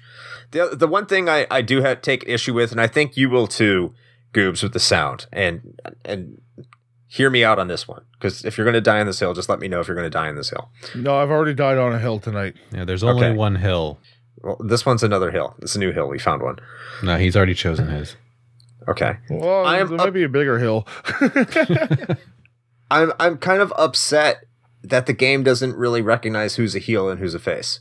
The 0.50 0.76
the 0.76 0.88
one 0.88 1.06
thing 1.06 1.30
I, 1.30 1.46
I 1.52 1.62
do 1.62 1.82
have 1.82 2.02
take 2.02 2.24
issue 2.26 2.54
with, 2.56 2.72
and 2.72 2.82
I 2.82 2.88
think 2.88 3.18
you 3.18 3.30
will 3.30 3.48
too, 3.48 3.94
Goobs, 4.34 4.64
with 4.64 4.74
the 4.74 4.80
sound, 4.80 5.28
and 5.32 5.80
and 6.04 6.42
hear 7.08 7.30
me 7.30 7.44
out 7.44 7.60
on 7.60 7.68
this 7.68 7.88
one, 7.88 8.04
because 8.14 8.44
if 8.46 8.58
you're 8.58 8.66
going 8.66 8.74
to 8.76 8.82
die 8.82 9.00
on 9.00 9.06
this 9.08 9.20
hill, 9.20 9.34
just 9.34 9.48
let 9.50 9.60
me 9.60 9.68
know 9.68 9.80
if 9.80 9.88
you're 9.88 9.96
going 9.96 10.06
to 10.06 10.10
die 10.10 10.28
on 10.30 10.36
this 10.36 10.50
hill. 10.50 10.70
No, 10.96 11.16
I've 11.18 11.30
already 11.30 11.54
died 11.54 11.78
on 11.78 11.94
a 11.94 12.00
hill 12.00 12.20
tonight. 12.20 12.56
Yeah, 12.74 12.86
there's 12.86 13.04
only 13.04 13.26
Okay. 13.28 13.36
one 13.36 13.56
hill. 13.56 14.00
Well, 14.42 14.58
this 14.64 14.86
one's 14.86 15.04
another 15.04 15.32
hill. 15.32 15.56
It's 15.62 15.76
a 15.76 15.80
new 15.80 15.92
hill. 15.92 16.08
We 16.08 16.20
found 16.20 16.42
one. 16.42 16.58
No, 17.04 17.18
he's 17.18 17.36
already 17.36 17.54
chosen 17.56 17.88
his. 17.90 18.16
Okay. 18.88 19.18
Well, 19.30 19.66
I 19.66 19.78
am 19.80 19.88
there 19.88 19.96
up- 20.00 20.06
might 20.06 20.14
be 20.14 20.24
a 20.24 20.30
bigger 20.30 20.60
hill. 20.60 20.88
I'm 22.92 23.12
I'm 23.20 23.38
kind 23.40 23.62
of 23.62 23.74
upset 23.78 24.46
that 24.84 25.08
the 25.08 25.14
game 25.14 25.42
doesn't 25.44 25.76
really 25.76 26.02
recognize 26.04 26.56
who's 26.56 26.76
a 26.76 26.80
heel 26.80 27.10
and 27.10 27.20
who's 27.20 27.34
a 27.34 27.40
face. 27.40 27.80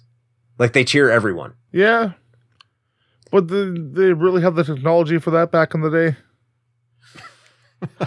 Like 0.58 0.72
they 0.72 0.84
cheer 0.84 1.10
everyone. 1.10 1.54
yeah. 1.72 2.12
But 3.30 3.48
the, 3.48 3.90
they 3.92 4.12
really 4.12 4.42
have 4.42 4.54
the 4.54 4.62
technology 4.62 5.18
for 5.18 5.32
that 5.32 5.50
back 5.50 5.74
in 5.74 5.80
the 5.80 5.90
day. 5.90 6.16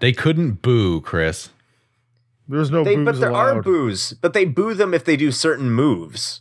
They 0.00 0.12
couldn't 0.12 0.62
boo, 0.62 1.00
Chris. 1.00 1.50
There's 2.46 2.70
no 2.70 2.82
They, 2.84 2.96
boos 2.96 3.04
but 3.04 3.20
there 3.20 3.30
allowed. 3.30 3.56
are 3.58 3.62
boos, 3.62 4.14
but 4.22 4.32
they 4.32 4.44
boo 4.44 4.72
them 4.74 4.94
if 4.94 5.04
they 5.04 5.16
do 5.16 5.30
certain 5.30 5.70
moves. 5.70 6.40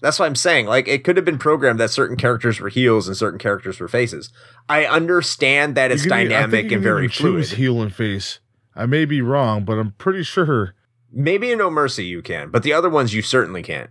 That's 0.00 0.18
what 0.18 0.26
I'm 0.26 0.34
saying. 0.36 0.66
Like 0.66 0.88
it 0.88 1.04
could 1.04 1.16
have 1.16 1.24
been 1.24 1.38
programmed 1.38 1.78
that 1.80 1.90
certain 1.90 2.16
characters 2.16 2.60
were 2.60 2.68
heels 2.68 3.06
and 3.08 3.16
certain 3.16 3.38
characters 3.38 3.78
were 3.80 3.88
faces. 3.88 4.30
I 4.68 4.84
understand 4.84 5.74
that 5.76 5.90
it's 5.92 6.04
You 6.04 6.10
can 6.10 6.18
I 6.18 6.20
think 6.22 6.30
dynamic 6.30 6.54
you 6.54 6.60
and 6.60 6.70
can 6.70 6.82
very 6.82 7.04
even 7.04 7.10
choose 7.12 7.48
fluid. 7.48 7.58
heel 7.58 7.82
and 7.82 7.94
face. 7.94 8.38
I 8.74 8.86
may 8.86 9.04
be 9.04 9.20
wrong, 9.20 9.64
but 9.64 9.78
I'm 9.78 9.92
pretty 9.92 10.22
sure. 10.22 10.74
Maybe 11.12 11.50
in 11.52 11.58
No 11.58 11.70
Mercy 11.70 12.04
you 12.04 12.22
can, 12.22 12.50
but 12.50 12.62
the 12.62 12.72
other 12.72 12.88
ones 12.90 13.14
you 13.14 13.22
certainly 13.22 13.62
can't. 13.62 13.90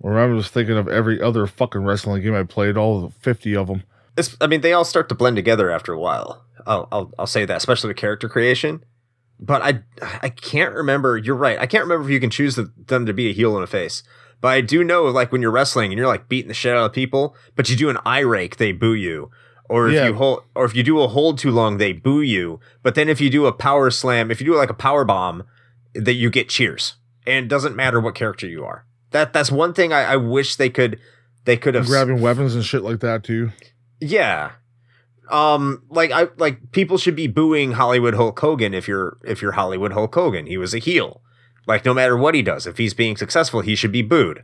Or 0.00 0.18
I'm 0.18 0.36
just 0.38 0.52
thinking 0.52 0.76
of 0.76 0.88
every 0.88 1.20
other 1.20 1.46
fucking 1.46 1.84
wrestling 1.84 2.22
game 2.22 2.34
I 2.34 2.42
played, 2.44 2.76
all 2.76 3.12
50 3.20 3.56
of 3.56 3.66
them. 3.68 3.82
It's, 4.16 4.36
I 4.40 4.46
mean, 4.46 4.60
they 4.60 4.72
all 4.72 4.84
start 4.84 5.08
to 5.08 5.14
blend 5.14 5.36
together 5.36 5.70
after 5.70 5.92
a 5.92 5.98
while. 5.98 6.44
I'll, 6.66 6.88
I'll, 6.92 7.12
I'll 7.18 7.26
say 7.26 7.44
that, 7.44 7.56
especially 7.56 7.88
with 7.88 7.96
character 7.96 8.28
creation. 8.28 8.84
But 9.40 9.62
I, 9.62 9.80
I 10.22 10.28
can't 10.28 10.72
remember. 10.74 11.16
You're 11.18 11.34
right. 11.36 11.58
I 11.58 11.66
can't 11.66 11.82
remember 11.84 12.04
if 12.06 12.12
you 12.12 12.20
can 12.20 12.30
choose 12.30 12.54
the, 12.54 12.72
them 12.86 13.06
to 13.06 13.12
be 13.12 13.28
a 13.28 13.32
heel 13.32 13.54
and 13.56 13.64
a 13.64 13.66
face. 13.66 14.02
But 14.40 14.48
I 14.48 14.60
do 14.60 14.84
know, 14.84 15.04
like 15.04 15.32
when 15.32 15.42
you're 15.42 15.50
wrestling 15.50 15.90
and 15.92 15.98
you're 15.98 16.06
like 16.06 16.28
beating 16.28 16.48
the 16.48 16.54
shit 16.54 16.76
out 16.76 16.86
of 16.86 16.92
people, 16.92 17.34
but 17.56 17.68
you 17.68 17.76
do 17.76 17.90
an 17.90 17.98
eye 18.06 18.20
rake, 18.20 18.56
they 18.56 18.72
boo 18.72 18.94
you. 18.94 19.30
Or 19.68 19.88
if 19.88 19.94
Yeah. 19.94 20.08
you 20.08 20.14
hold, 20.14 20.44
or 20.54 20.64
if 20.64 20.74
you 20.76 20.82
do 20.82 21.00
a 21.00 21.08
hold 21.08 21.38
too 21.38 21.50
long, 21.50 21.78
they 21.78 21.92
boo 21.92 22.20
you. 22.20 22.60
But 22.82 22.94
then 22.94 23.08
if 23.08 23.20
you 23.20 23.30
do 23.30 23.46
a 23.46 23.52
power 23.52 23.90
slam, 23.90 24.30
if 24.30 24.40
you 24.40 24.46
do 24.46 24.54
like 24.56 24.70
a 24.70 24.74
power 24.74 25.04
bomb, 25.04 25.44
that 25.94 26.14
you 26.14 26.30
get 26.30 26.48
cheers, 26.48 26.94
and 27.26 27.44
it 27.46 27.48
doesn't 27.48 27.76
matter 27.76 28.00
what 28.00 28.14
character 28.14 28.46
you 28.46 28.64
are. 28.64 28.86
That 29.10 29.32
that's 29.32 29.50
one 29.50 29.74
thing 29.74 29.92
I, 29.92 30.12
I 30.12 30.16
wish 30.16 30.56
they 30.56 30.70
could 30.70 30.98
they 31.44 31.56
could 31.56 31.74
have 31.74 31.86
Grabbing 31.86 32.20
weapons 32.20 32.54
and 32.54 32.64
shit 32.64 32.82
like 32.82 33.00
that, 33.00 33.24
too. 33.24 33.50
yeah. 34.00 34.52
Um 35.30 35.82
like 35.88 36.10
I 36.10 36.28
like 36.36 36.72
people 36.72 36.98
should 36.98 37.16
be 37.16 37.26
booing 37.26 37.72
Hollywood 37.72 38.14
Hulk 38.14 38.38
Hogan 38.38 38.74
if 38.74 38.86
you're 38.88 39.16
if 39.24 39.40
you're 39.40 39.52
Hollywood 39.52 39.92
Hulk 39.92 40.14
Hogan. 40.14 40.46
He 40.46 40.56
was 40.56 40.74
a 40.74 40.78
heel. 40.78 41.20
Like 41.66 41.84
no 41.84 41.94
matter 41.94 42.16
what 42.16 42.34
he 42.34 42.42
does, 42.42 42.66
if 42.66 42.76
he's 42.78 42.92
being 42.94 43.16
successful, 43.16 43.60
he 43.60 43.74
should 43.76 43.92
be 43.92 44.02
booed. 44.02 44.42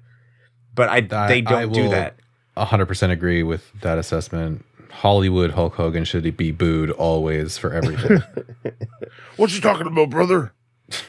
But 0.74 0.89
I, 0.89 1.07
I- 1.11 1.29
they 1.29 1.41
don't 1.41 1.72
do 1.72 1.83
will- 1.85 1.91
that. 1.91 2.14
100% 2.57 3.11
agree 3.12 3.43
with 3.45 3.70
that 3.83 3.99
assessment. 3.99 4.64
Hollywood 4.91 5.53
Hulk 5.53 5.74
Hogan 5.74 6.05
should 6.05 6.37
be 6.37 6.51
booed 6.51 6.91
always 6.91 7.57
for 7.59 7.72
everything. 7.72 8.22
What 9.37 9.53
you 9.55 9.61
talking 9.61 9.87
about, 9.87 10.11
brother? 10.11 10.53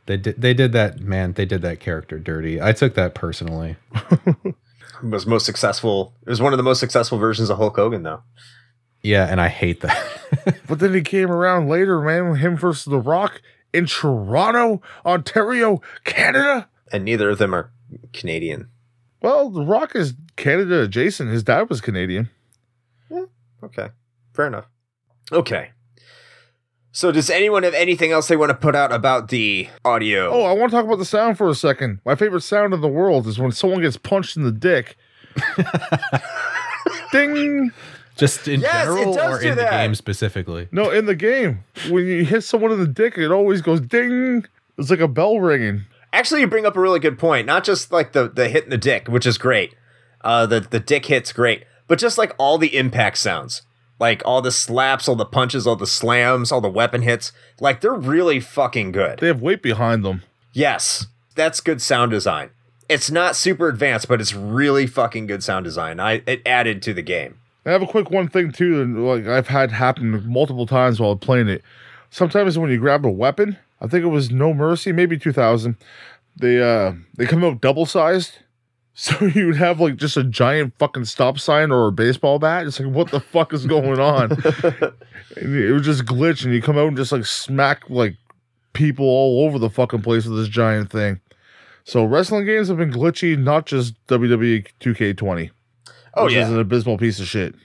they 0.05 0.17
did 0.17 0.39
they 0.41 0.53
did 0.53 0.73
that 0.73 0.99
man, 0.99 1.33
they 1.33 1.45
did 1.45 1.61
that 1.63 1.79
character 1.79 2.19
dirty. 2.19 2.61
I 2.61 2.73
took 2.73 2.93
that 2.95 3.15
personally. 3.15 3.77
was 5.03 5.25
most 5.25 5.45
successful. 5.45 6.13
It 6.25 6.29
was 6.29 6.41
one 6.41 6.53
of 6.53 6.57
the 6.57 6.63
most 6.63 6.79
successful 6.79 7.17
versions 7.17 7.49
of 7.49 7.57
Hulk 7.57 7.75
Hogan 7.75 8.03
though. 8.03 8.21
Yeah, 9.01 9.25
and 9.25 9.39
I 9.41 9.47
hate 9.47 9.81
that. 9.81 9.97
But 10.67 10.77
then 10.79 10.93
he 10.93 11.01
came 11.01 11.31
around 11.31 11.67
later, 11.67 11.99
man, 12.01 12.35
him 12.35 12.55
versus 12.55 12.85
The 12.85 12.99
Rock 12.99 13.41
in 13.73 13.87
Toronto, 13.87 14.81
Ontario, 15.05 15.81
Canada. 16.03 16.69
And 16.91 17.03
neither 17.05 17.29
of 17.31 17.39
them 17.39 17.53
are 17.55 17.71
Canadian. 18.13 18.69
Well, 19.21 19.49
The 19.49 19.65
Rock 19.65 19.95
is 19.95 20.13
Canada 20.35 20.83
adjacent. 20.83 21.31
His 21.31 21.43
dad 21.43 21.67
was 21.69 21.81
Canadian. 21.81 22.29
Yeah, 23.09 23.25
Okay. 23.63 23.89
Fair 24.33 24.47
enough. 24.47 24.67
Okay. 25.31 25.71
So 26.91 27.11
does 27.11 27.29
anyone 27.29 27.63
have 27.63 27.73
anything 27.73 28.11
else 28.11 28.27
they 28.27 28.37
want 28.37 28.49
to 28.51 28.55
put 28.55 28.75
out 28.75 28.91
about 28.93 29.29
the 29.29 29.67
audio? 29.83 30.29
Oh, 30.31 30.43
I 30.43 30.53
want 30.53 30.71
to 30.71 30.75
talk 30.77 30.85
about 30.85 30.99
the 30.99 31.05
sound 31.05 31.37
for 31.37 31.49
a 31.49 31.55
second. 31.55 31.99
My 32.05 32.15
favorite 32.15 32.41
sound 32.41 32.73
in 32.73 32.81
the 32.81 32.87
world 32.87 33.27
is 33.27 33.39
when 33.39 33.51
someone 33.51 33.81
gets 33.81 33.97
punched 33.97 34.37
in 34.37 34.43
the 34.43 34.51
dick. 34.51 34.95
Ding! 37.11 37.71
Just 38.19 38.47
in 38.47 38.59
Yes, 38.59 38.83
it 38.83 38.95
general 38.95 39.13
does 39.13 39.37
or 39.37 39.41
do 39.41 39.49
in 39.49 39.55
the 39.55 39.63
game 39.63 39.95
specifically. 39.95 40.67
No, 40.71 40.89
in 40.91 41.05
the 41.05 41.15
game, 41.15 41.63
when 41.89 42.05
you 42.05 42.25
hit 42.25 42.43
someone 42.43 42.71
in 42.71 42.79
the 42.79 42.87
dick, 42.87 43.17
it 43.17 43.31
always 43.31 43.61
goes 43.61 43.79
ding. 43.79 44.45
It's 44.77 44.89
like 44.89 44.99
a 44.99 45.07
bell 45.07 45.39
ringing. 45.39 45.85
Actually, 46.11 46.41
you 46.41 46.47
bring 46.47 46.65
up 46.65 46.75
a 46.75 46.81
really 46.81 46.99
good 46.99 47.17
point. 47.17 47.47
Not 47.47 47.63
just 47.63 47.91
like 47.91 48.11
the 48.11 48.27
the 48.29 48.49
hit 48.49 48.65
in 48.65 48.69
the 48.69 48.77
dick, 48.77 49.07
which 49.07 49.25
is 49.25 49.37
great. 49.37 49.73
Uh, 50.21 50.45
the 50.45 50.59
the 50.59 50.79
dick 50.79 51.05
hits 51.05 51.31
great, 51.31 51.63
but 51.87 51.97
just 51.97 52.17
like 52.17 52.33
all 52.37 52.57
the 52.57 52.75
impact 52.75 53.17
sounds, 53.17 53.61
like 53.99 54.21
all 54.25 54.41
the 54.41 54.51
slaps, 54.51 55.07
all 55.07 55.15
the 55.15 55.25
punches, 55.25 55.65
all 55.65 55.75
the 55.77 55.87
slams, 55.87 56.51
all 56.51 56.61
the 56.61 56.69
weapon 56.69 57.03
hits, 57.03 57.31
like 57.59 57.79
they're 57.79 57.93
really 57.93 58.39
fucking 58.39 58.91
good. 58.91 59.19
They 59.19 59.27
have 59.27 59.41
weight 59.41 59.61
behind 59.61 60.03
them. 60.03 60.23
Yes, 60.51 61.07
that's 61.35 61.61
good 61.61 61.81
sound 61.81 62.11
design. 62.11 62.49
It's 62.89 63.11
not 63.11 63.35
super 63.35 63.69
advanced, 63.69 64.07
but 64.07 64.19
it's 64.19 64.33
really 64.33 64.87
fucking 64.87 65.27
good 65.27 65.43
sound 65.43 65.63
design. 65.63 65.99
I 65.99 66.21
it 66.25 66.41
added 66.45 66.81
to 66.81 66.93
the 66.93 67.03
game. 67.03 67.39
I 67.69 67.71
have 67.73 67.83
a 67.83 67.87
quick 67.87 68.09
one 68.09 68.27
thing 68.27 68.51
too, 68.51 68.81
and 68.81 69.05
like 69.05 69.27
I've 69.27 69.47
had 69.47 69.71
happen 69.71 70.27
multiple 70.27 70.65
times 70.65 70.99
while 70.99 71.15
playing 71.15 71.49
it. 71.49 71.61
Sometimes 72.09 72.57
when 72.57 72.71
you 72.71 72.79
grab 72.79 73.05
a 73.05 73.11
weapon, 73.11 73.59
I 73.79 73.85
think 73.85 74.03
it 74.03 74.07
was 74.07 74.31
No 74.31 74.55
Mercy, 74.55 74.91
maybe 74.91 75.19
2000. 75.19 75.77
They 76.35 76.59
uh 76.59 76.93
they 77.15 77.27
come 77.27 77.43
out 77.43 77.61
double 77.61 77.85
sized, 77.85 78.39
so 78.95 79.23
you 79.23 79.45
would 79.45 79.57
have 79.57 79.79
like 79.79 79.97
just 79.97 80.17
a 80.17 80.23
giant 80.23 80.73
fucking 80.79 81.05
stop 81.05 81.37
sign 81.37 81.71
or 81.71 81.87
a 81.87 81.91
baseball 81.91 82.39
bat. 82.39 82.65
It's 82.65 82.79
like 82.79 82.91
what 82.91 83.11
the 83.11 83.19
fuck 83.19 83.53
is 83.53 83.67
going 83.67 83.99
on? 83.99 84.31
and 85.37 85.55
it 85.55 85.71
would 85.71 85.83
just 85.83 86.05
glitch, 86.05 86.43
and 86.43 86.51
you 86.51 86.63
come 86.63 86.79
out 86.79 86.87
and 86.87 86.97
just 86.97 87.11
like 87.11 87.25
smack 87.27 87.87
like 87.87 88.15
people 88.73 89.05
all 89.05 89.45
over 89.45 89.59
the 89.59 89.69
fucking 89.69 90.01
place 90.01 90.25
with 90.25 90.39
this 90.39 90.47
giant 90.47 90.89
thing. 90.89 91.19
So 91.83 92.03
wrestling 92.03 92.47
games 92.47 92.67
have 92.69 92.77
been 92.77 92.91
glitchy, 92.91 93.37
not 93.37 93.67
just 93.67 93.93
WWE 94.07 94.65
2K20, 94.79 95.51
Oh 96.15 96.25
which 96.25 96.33
yeah, 96.33 96.43
is 96.43 96.49
an 96.49 96.59
abysmal 96.59 96.97
piece 96.97 97.19
of 97.19 97.27
shit. 97.27 97.55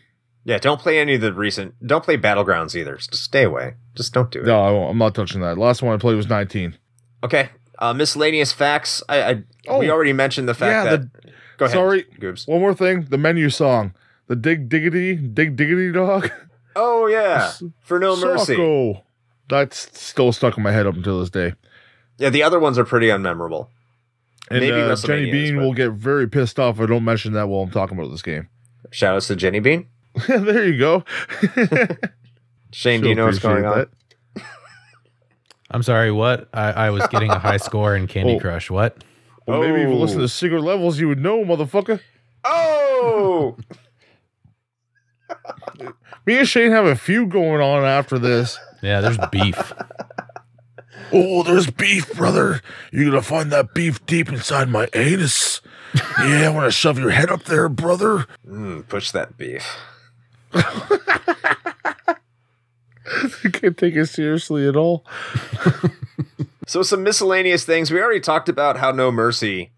yeah. 0.44 0.58
Don't 0.58 0.80
play 0.80 0.98
any 0.98 1.14
of 1.14 1.20
the 1.20 1.32
recent. 1.32 1.74
Don't 1.86 2.04
play 2.04 2.16
battlegrounds 2.16 2.74
either. 2.74 2.96
Just 2.96 3.14
stay 3.16 3.44
away. 3.44 3.74
Just 3.94 4.12
don't 4.12 4.30
do 4.30 4.40
it. 4.40 4.46
No, 4.46 4.60
I 4.62 4.70
won't. 4.70 4.90
I'm 4.90 4.98
not 4.98 5.14
touching 5.14 5.40
that. 5.40 5.58
Last 5.58 5.82
one 5.82 5.94
I 5.94 5.98
played 5.98 6.16
was 6.16 6.28
19. 6.28 6.76
Okay. 7.22 7.48
Uh, 7.78 7.92
miscellaneous 7.92 8.52
facts. 8.52 9.02
I, 9.08 9.22
I 9.22 9.32
we 9.34 9.42
Oh, 9.68 9.90
already 9.90 10.12
mentioned 10.12 10.48
the 10.48 10.54
fact 10.54 10.86
yeah, 10.86 10.90
that. 10.96 11.12
the- 11.12 11.30
go 11.56 11.64
ahead. 11.64 11.74
sorry. 11.74 12.04
Goobs. 12.20 12.46
One 12.46 12.60
more 12.60 12.74
thing, 12.74 13.06
the 13.10 13.18
menu 13.18 13.50
song, 13.50 13.94
the 14.28 14.36
dig 14.36 14.68
diggity, 14.68 15.16
dig 15.16 15.56
diggity 15.56 15.90
dog. 15.92 16.30
Oh 16.76 17.06
yeah, 17.06 17.52
for 17.82 18.00
no 18.00 18.16
mercy. 18.16 18.56
Socko. 18.56 19.02
That's 19.48 19.96
still 19.96 20.32
stuck 20.32 20.56
in 20.56 20.64
my 20.64 20.72
head 20.72 20.88
up 20.88 20.96
until 20.96 21.20
this 21.20 21.30
day. 21.30 21.52
Yeah, 22.18 22.30
the 22.30 22.42
other 22.42 22.58
ones 22.58 22.78
are 22.80 22.84
pretty 22.84 23.06
unmemorable. 23.06 23.68
And 24.50 24.60
Maybe 24.60 24.80
uh, 24.80 24.94
Jenny 24.96 25.30
Bean 25.30 25.56
but- 25.56 25.62
will 25.62 25.72
get 25.74 25.90
very 25.92 26.28
pissed 26.28 26.58
off 26.60 26.76
if 26.76 26.82
I 26.82 26.86
don't 26.86 27.04
mention 27.04 27.32
that 27.32 27.48
while 27.48 27.62
I'm 27.62 27.70
talking 27.70 27.98
about 27.98 28.10
this 28.10 28.22
game. 28.22 28.48
Shout 28.90 29.16
outs 29.16 29.26
to 29.28 29.36
Jenny 29.36 29.60
Bean. 29.60 29.86
there 30.28 30.64
you 30.66 30.78
go. 30.78 31.04
Shane, 32.72 33.00
do 33.00 33.08
you 33.08 33.14
know 33.14 33.26
what's 33.26 33.38
going 33.38 33.64
appreciate 33.64 33.88
on? 34.36 34.42
I'm 35.70 35.82
sorry, 35.82 36.12
what? 36.12 36.48
I, 36.52 36.70
I 36.72 36.90
was 36.90 37.06
getting 37.08 37.30
a 37.30 37.38
high 37.38 37.56
score 37.68 37.96
in 37.96 38.06
Candy 38.06 38.34
Oh. 38.36 38.40
Crush. 38.40 38.70
What? 38.70 39.02
Well, 39.46 39.60
maybe 39.60 39.80
if 39.82 39.88
you 39.88 39.94
Oh. 39.94 39.98
listen 39.98 40.20
to 40.20 40.28
Secret 40.28 40.60
Levels, 40.62 41.00
you 41.00 41.08
would 41.08 41.18
know, 41.20 41.44
motherfucker. 41.44 42.00
Oh, 42.44 43.56
Me 46.26 46.38
and 46.38 46.48
Shane 46.48 46.70
have 46.70 46.84
a 46.86 46.94
few 46.96 47.26
going 47.26 47.60
on 47.60 47.84
after 47.84 48.18
this. 48.18 48.58
Yeah, 48.82 49.00
there's 49.00 49.18
beef. 49.32 49.72
Oh, 51.12 51.42
there's 51.42 51.70
beef, 51.70 52.12
brother. 52.14 52.60
You're 52.92 53.06
gonna 53.06 53.22
find 53.22 53.50
that 53.52 53.74
beef 53.74 54.04
deep 54.06 54.28
inside 54.28 54.68
my 54.68 54.88
anus. 54.94 55.60
Yeah, 56.18 56.46
I 56.46 56.48
want 56.50 56.66
to 56.66 56.72
shove 56.72 56.98
your 56.98 57.10
head 57.10 57.30
up 57.30 57.44
there, 57.44 57.68
brother. 57.68 58.26
Mm, 58.48 58.88
push 58.88 59.10
that 59.12 59.36
beef. 59.36 59.76
You 60.52 60.62
can't 63.52 63.76
take 63.76 63.94
it 63.94 64.06
seriously 64.06 64.68
at 64.68 64.76
all. 64.76 65.04
So 66.66 66.82
some 66.82 67.02
miscellaneous 67.02 67.64
things. 67.64 67.90
We 67.90 68.00
already 68.00 68.20
talked 68.20 68.48
about 68.48 68.78
how 68.78 68.90
No 68.90 69.12
Mercy, 69.12 69.72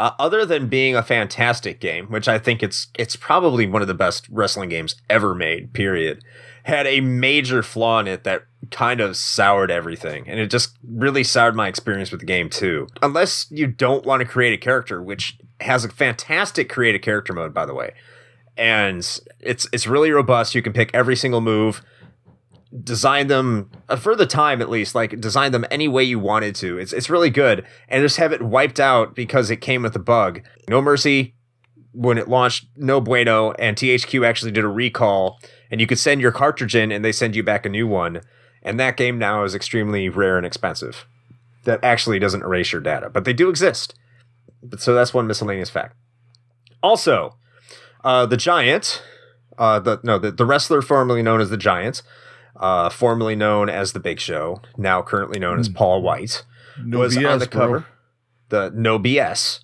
uh, 0.00 0.10
other 0.18 0.44
than 0.44 0.66
being 0.68 0.96
a 0.96 1.02
fantastic 1.02 1.80
game, 1.80 2.06
which 2.06 2.26
I 2.26 2.40
think 2.40 2.60
it's 2.62 2.88
it's 2.98 3.14
probably 3.14 3.68
one 3.68 3.82
of 3.82 3.88
the 3.88 3.94
best 3.94 4.28
wrestling 4.28 4.68
games 4.68 4.96
ever 5.08 5.32
made. 5.34 5.72
Period. 5.72 6.24
Had 6.64 6.88
a 6.88 7.00
major 7.00 7.62
flaw 7.62 8.00
in 8.00 8.08
it 8.08 8.24
that 8.24 8.46
kind 8.70 9.00
of 9.00 9.16
soured 9.16 9.70
everything, 9.70 10.28
and 10.28 10.40
it 10.40 10.50
just 10.50 10.76
really 10.86 11.24
soured 11.24 11.54
my 11.54 11.68
experience 11.68 12.10
with 12.10 12.20
the 12.20 12.26
game 12.26 12.50
too. 12.50 12.86
Unless 13.02 13.46
you 13.50 13.66
don't 13.66 14.04
want 14.04 14.20
to 14.20 14.26
create 14.26 14.52
a 14.52 14.58
character, 14.58 15.02
which 15.02 15.38
has 15.60 15.84
a 15.84 15.88
fantastic 15.88 16.68
create 16.68 16.94
a 16.94 16.98
character 16.98 17.32
mode, 17.32 17.54
by 17.54 17.66
the 17.66 17.74
way, 17.74 17.94
and 18.56 19.20
it's 19.40 19.68
it's 19.72 19.86
really 19.86 20.10
robust. 20.10 20.54
You 20.54 20.62
can 20.62 20.72
pick 20.72 20.90
every 20.94 21.16
single 21.16 21.40
move 21.40 21.82
design 22.82 23.28
them 23.28 23.70
uh, 23.88 23.96
for 23.96 24.14
the 24.14 24.26
time 24.26 24.60
at 24.60 24.68
least 24.68 24.94
like 24.94 25.18
design 25.20 25.52
them 25.52 25.64
any 25.70 25.88
way 25.88 26.04
you 26.04 26.18
wanted 26.18 26.54
to 26.54 26.78
it's 26.78 26.92
it's 26.92 27.08
really 27.08 27.30
good 27.30 27.64
and 27.88 28.02
just 28.02 28.18
have 28.18 28.30
it 28.32 28.42
wiped 28.42 28.78
out 28.78 29.14
because 29.14 29.50
it 29.50 29.56
came 29.56 29.82
with 29.82 29.96
a 29.96 29.98
bug 29.98 30.42
no 30.68 30.82
mercy 30.82 31.34
when 31.92 32.18
it 32.18 32.28
launched 32.28 32.66
no 32.76 33.00
bueno 33.00 33.52
and 33.52 33.78
thq 33.78 34.26
actually 34.26 34.52
did 34.52 34.64
a 34.64 34.68
recall 34.68 35.38
and 35.70 35.80
you 35.80 35.86
could 35.86 35.98
send 35.98 36.20
your 36.20 36.30
cartridge 36.30 36.76
in 36.76 36.92
and 36.92 37.02
they 37.02 37.12
send 37.12 37.34
you 37.34 37.42
back 37.42 37.64
a 37.64 37.70
new 37.70 37.86
one 37.86 38.20
and 38.68 38.78
that 38.78 38.96
game 38.96 39.18
now 39.18 39.44
is 39.44 39.54
extremely 39.54 40.08
rare 40.08 40.36
and 40.36 40.46
expensive 40.46 41.06
that 41.64 41.82
actually 41.82 42.18
doesn't 42.18 42.42
erase 42.42 42.72
your 42.72 42.80
data 42.80 43.10
but 43.10 43.24
they 43.24 43.32
do 43.32 43.48
exist 43.48 43.94
but 44.62 44.80
so 44.80 44.94
that's 44.94 45.14
one 45.14 45.26
miscellaneous 45.26 45.70
fact 45.70 45.96
also 46.82 47.34
uh 48.04 48.24
the 48.26 48.36
giant 48.36 49.02
uh 49.58 49.78
the 49.78 50.00
no 50.04 50.18
the, 50.18 50.30
the 50.30 50.46
wrestler 50.46 50.82
formerly 50.82 51.22
known 51.22 51.40
as 51.40 51.50
the 51.50 51.56
giant 51.56 52.02
uh, 52.58 52.88
formerly 52.88 53.36
known 53.36 53.68
as 53.68 53.92
the 53.92 54.00
Big 54.00 54.20
Show, 54.20 54.60
now 54.76 55.02
currently 55.02 55.38
known 55.38 55.58
as 55.60 55.68
Paul 55.68 56.02
White, 56.02 56.44
No 56.82 56.98
was 56.98 57.16
BS, 57.16 57.32
on 57.32 57.38
the 57.38 57.46
bro. 57.46 57.60
cover. 57.60 57.86
The 58.48 58.72
No 58.74 58.98
BS 58.98 59.60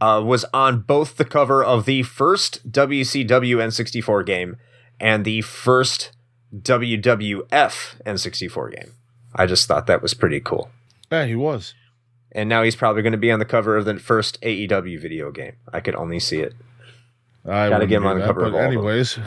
uh, 0.00 0.22
was 0.24 0.44
on 0.54 0.80
both 0.80 1.16
the 1.16 1.24
cover 1.24 1.62
of 1.62 1.84
the 1.84 2.02
first 2.02 2.70
WCW 2.70 3.56
N64 3.56 4.24
game 4.24 4.56
and 4.98 5.24
the 5.24 5.42
first 5.42 6.12
WWF 6.54 8.02
N64 8.04 8.74
game. 8.74 8.92
I 9.34 9.46
just 9.46 9.66
thought 9.68 9.86
that 9.86 10.02
was 10.02 10.14
pretty 10.14 10.40
cool. 10.40 10.70
Yeah, 11.10 11.26
he 11.26 11.34
was. 11.34 11.74
And 12.32 12.48
now 12.48 12.62
he's 12.62 12.76
probably 12.76 13.02
going 13.02 13.12
to 13.12 13.18
be 13.18 13.30
on 13.30 13.38
the 13.38 13.44
cover 13.44 13.76
of 13.76 13.84
the 13.84 13.98
first 13.98 14.40
AEW 14.42 15.00
video 15.00 15.30
game. 15.30 15.56
I 15.72 15.80
could 15.80 15.94
only 15.94 16.18
see 16.20 16.40
it. 16.40 16.54
I 17.44 17.68
Gotta 17.68 17.86
get 17.86 17.98
him 17.98 18.06
on 18.06 18.16
the 18.16 18.20
that, 18.22 18.26
cover 18.26 18.44
of 18.44 18.52
But 18.52 18.58
all 18.58 18.64
of 18.64 18.70
them. 18.72 18.78
anyways, 18.78 19.18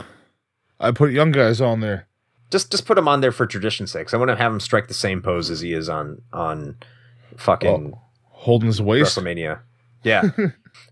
I 0.79 0.91
put 0.91 1.11
young 1.11 1.31
guys 1.31 1.61
on 1.61 1.79
there. 1.79 2.07
Just 2.51 2.71
just 2.71 2.85
put 2.85 2.97
him 2.97 3.07
on 3.07 3.21
there 3.21 3.31
for 3.31 3.45
tradition's 3.45 3.91
sake. 3.91 4.13
I 4.13 4.17
want 4.17 4.29
to 4.29 4.35
have 4.35 4.51
him 4.51 4.59
strike 4.59 4.87
the 4.87 4.93
same 4.93 5.21
pose 5.21 5.49
as 5.49 5.61
he 5.61 5.71
is 5.73 5.87
on 5.87 6.21
on 6.33 6.77
fucking 7.37 7.93
Holding 8.29 8.67
his 8.67 8.81
waist. 8.81 9.17
WrestleMania. 9.17 9.59
Yeah. 10.03 10.29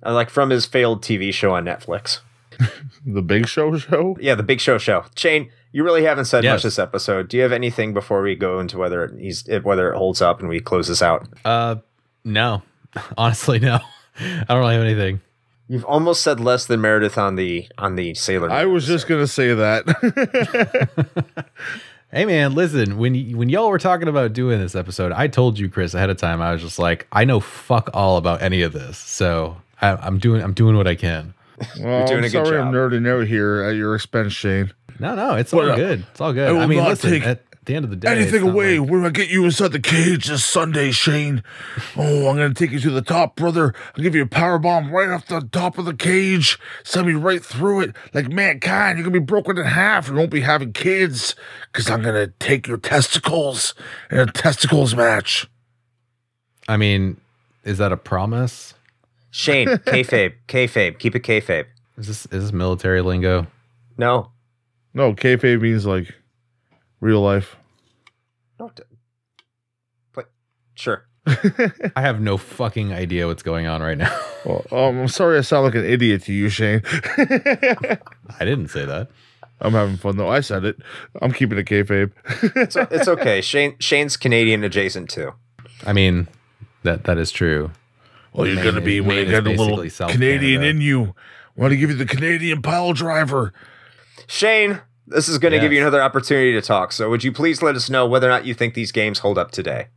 Uh, 0.06 0.14
like 0.14 0.30
from 0.30 0.50
his 0.50 0.66
failed 0.66 1.02
TV 1.04 1.32
show 1.34 1.54
on 1.54 1.64
Netflix. 1.66 2.20
The 3.06 3.22
Big 3.22 3.48
Show 3.48 3.78
show. 3.78 4.18
Yeah, 4.20 4.36
the 4.36 4.44
Big 4.44 4.60
Show 4.60 4.78
show. 4.80 5.06
Shane, 5.16 5.50
you 5.78 5.84
really 5.84 6.04
haven't 6.04 6.26
said 6.26 6.44
Yes. 6.44 6.56
much 6.56 6.64
this 6.64 6.80
episode. 6.80 7.28
Do 7.28 7.38
you 7.38 7.44
have 7.44 7.52
anything 7.52 7.94
before 7.94 8.24
we 8.24 8.34
go 8.36 8.60
into 8.60 8.80
whether 8.80 9.04
it, 9.04 9.20
he's 9.20 9.46
whether 9.62 9.92
it 9.94 9.96
holds 9.98 10.22
up 10.24 10.40
and 10.40 10.50
we 10.50 10.60
close 10.60 10.88
this 10.88 11.04
out? 11.04 11.28
Uh, 11.46 11.76
no, 12.24 12.64
honestly, 13.18 13.60
no. 13.60 13.80
I 14.20 14.46
don't 14.50 14.58
really 14.60 14.74
have 14.74 14.84
anything. 14.84 15.22
You've 15.70 15.86
almost 15.86 16.24
said 16.24 16.40
less 16.40 16.66
than 16.66 16.82
Meredith 16.82 17.18
on 17.20 17.36
the 17.36 17.68
on 17.78 17.96
the 17.96 18.16
Sailor. 18.16 18.50
I 18.50 18.64
Moon 18.66 18.74
was 18.74 18.88
just 18.88 19.08
gonna 19.08 19.28
say 19.28 19.54
that. 19.54 19.86
Hey 22.10 22.24
man, 22.26 22.56
listen, 22.56 22.98
when 22.98 23.12
y- 23.14 23.34
when 23.36 23.50
y'all 23.50 23.68
were 23.70 23.78
talking 23.78 24.08
about 24.08 24.32
doing 24.32 24.60
this 24.60 24.76
episode, 24.76 25.12
I 25.12 25.28
told 25.28 25.60
you, 25.60 25.68
Chris, 25.70 25.94
ahead 25.94 26.10
of 26.10 26.16
time. 26.16 26.42
I 26.42 26.54
was 26.54 26.62
just 26.62 26.80
like, 26.80 27.06
I 27.12 27.26
know 27.26 27.42
fuck 27.42 27.90
all 27.94 28.16
about 28.16 28.42
any 28.42 28.62
of 28.62 28.72
this, 28.72 28.98
so 28.98 29.58
I, 29.82 29.90
I'm 29.90 30.18
doing 30.18 30.42
I'm 30.42 30.54
doing 30.54 30.78
what 30.78 30.88
I 30.88 30.96
can. 30.96 31.34
well, 31.82 32.08
doing 32.08 32.20
I'm 32.20 32.24
a 32.24 32.30
good 32.30 32.46
sorry 32.48 32.60
I'm 32.62 32.72
job. 32.72 32.76
nerding 32.94 33.10
out 33.10 33.28
here 33.28 33.62
at 33.62 33.76
your 33.76 33.94
expense, 33.94 34.32
Shane. 34.32 34.72
No, 35.00 35.16
no, 35.16 35.36
it's 35.36 35.54
all 35.54 35.62
But, 35.62 35.70
uh, 35.72 35.76
good. 35.76 36.06
It's 36.12 36.22
all 36.22 36.34
good. 36.34 36.50
I 36.50 36.52
will 36.52 36.62
I, 36.62 36.66
mean, 36.68 36.80
not 36.80 36.90
listen, 36.90 37.12
take 37.12 37.26
at 37.26 37.44
the 37.66 37.76
end 37.76 37.84
of 37.86 37.92
the 37.92 37.98
day, 37.98 38.10
Anything 38.10 38.36
it's 38.36 38.44
not 38.46 38.54
away 38.54 38.80
like- 38.80 38.90
when 38.90 39.06
I 39.06 39.10
get 39.10 39.30
you 39.30 39.44
inside 39.46 39.74
the 39.74 39.80
cage 39.80 40.28
this 40.28 40.44
Sunday, 40.46 40.92
Shane. 40.92 41.44
Oh, 41.98 42.28
I'm 42.30 42.36
gonna 42.38 42.54
take 42.54 42.72
you 42.72 42.80
to 42.80 42.90
the 42.92 43.02
top, 43.02 43.36
brother. 43.36 43.74
I'll 43.96 44.04
give 44.04 44.16
you 44.16 44.22
a 44.24 44.28
power 44.28 44.58
bomb 44.60 44.92
right 44.92 45.10
off 45.10 45.28
the 45.28 45.42
top 45.52 45.78
of 45.78 45.86
the 45.86 45.94
cage. 45.96 46.58
Send 46.84 47.08
me 47.08 47.14
right 47.14 47.44
through 47.44 47.82
it. 47.82 47.96
Like 48.14 48.30
mankind, 48.30 48.98
you're 48.98 49.04
gonna 49.04 49.20
be 49.20 49.26
broken 49.26 49.58
in 49.58 49.66
half. 49.66 50.08
You 50.08 50.16
won't 50.16 50.30
be 50.32 50.42
having 50.42 50.74
kids. 50.74 51.36
Cause 51.74 51.90
I'm 51.90 52.02
gonna 52.02 52.28
take 52.40 52.68
your 52.68 52.78
testicles 52.78 53.74
in 54.12 54.20
a 54.20 54.26
testicles 54.28 54.96
match. 54.96 55.48
I 56.68 56.78
mean, 56.78 57.18
is 57.64 57.78
that 57.80 57.92
a 57.92 57.98
promise? 57.98 58.74
Shane, 59.32 59.68
kayfabe, 59.86 60.34
kayfabe, 60.48 61.00
keep 61.00 61.16
it 61.16 61.24
kayfabe. 61.24 61.66
Is 61.98 62.08
this 62.08 62.26
is 62.28 62.44
this 62.44 62.54
military 62.54 63.02
lingo? 63.02 63.48
No, 63.98 64.32
No, 64.98 65.14
kayfabe 65.14 65.62
means 65.62 65.86
like 65.86 66.12
real 67.02 67.22
life. 67.22 67.56
no, 68.60 68.72
d- 68.76 68.82
but 70.12 70.32
sure. 70.74 71.06
I 71.96 72.02
have 72.02 72.20
no 72.20 72.36
fucking 72.38 72.92
idea 72.94 73.28
what's 73.28 73.44
going 73.44 73.68
on 73.68 73.82
right 73.84 73.98
now. 73.98 74.20
Well, 74.44 74.66
um, 74.72 75.02
I'm 75.02 75.08
sorry 75.08 75.38
I 75.38 75.42
sound 75.42 75.66
like 75.66 75.76
an 75.76 75.86
idiot 75.86 76.24
to 76.24 76.34
you, 76.34 76.50
Shane. 76.50 76.82
I 77.16 78.00
didn't 78.40 78.70
say 78.70 78.86
that. 78.86 79.10
I'm 79.62 79.74
having 79.74 79.98
fun 79.98 80.18
though. 80.18 80.30
I 80.30 80.40
said 80.40 80.66
it. 80.66 80.78
I'm 81.22 81.32
keeping 81.32 81.60
it 81.60 81.68
kayfabe. 81.68 82.12
It's, 82.56 82.76
it's 82.76 83.08
okay. 83.08 83.42
Shane 83.42 83.76
Shane's 83.78 84.18
Canadian 84.18 84.64
adjacent 84.64 85.12
too. 85.12 85.34
I 85.86 85.94
mean, 85.94 86.28
that 86.82 87.04
that 87.04 87.20
is 87.20 87.32
true. 87.32 87.70
Well, 88.34 88.48
you're 88.48 88.56
Maine 88.56 88.66
gonna 88.66 88.82
be 88.82 89.00
when 89.00 89.18
you 89.18 89.26
get 89.26 89.46
a 89.46 89.52
little 89.52 89.88
South 89.92 90.12
Canadian 90.12 90.62
Canada. 90.62 90.70
in 90.76 90.82
you. 90.82 91.14
Want 91.56 91.72
to 91.72 91.78
give 91.78 91.92
you 91.92 91.98
the 91.98 92.06
Canadian 92.08 92.64
pile 92.64 92.94
driver? 92.94 93.54
Shane, 94.28 94.82
this 95.08 95.30
is 95.30 95.38
going 95.38 95.54
to 95.54 95.60
give 95.60 95.72
you 95.72 95.82
another 95.82 96.02
opportunity 96.02 96.52
to 96.54 96.62
talk. 96.62 96.92
So, 96.92 97.10
would 97.10 97.24
you 97.24 97.32
please 97.32 97.62
let 97.62 97.76
us 97.76 97.90
know 97.90 98.06
whether 98.06 98.28
or 98.28 98.32
not 98.32 98.46
you 98.46 98.54
think 98.54 98.74
these 98.74 98.92
games 98.92 99.20
hold 99.20 99.38
up 99.38 99.52
today? 99.52 99.88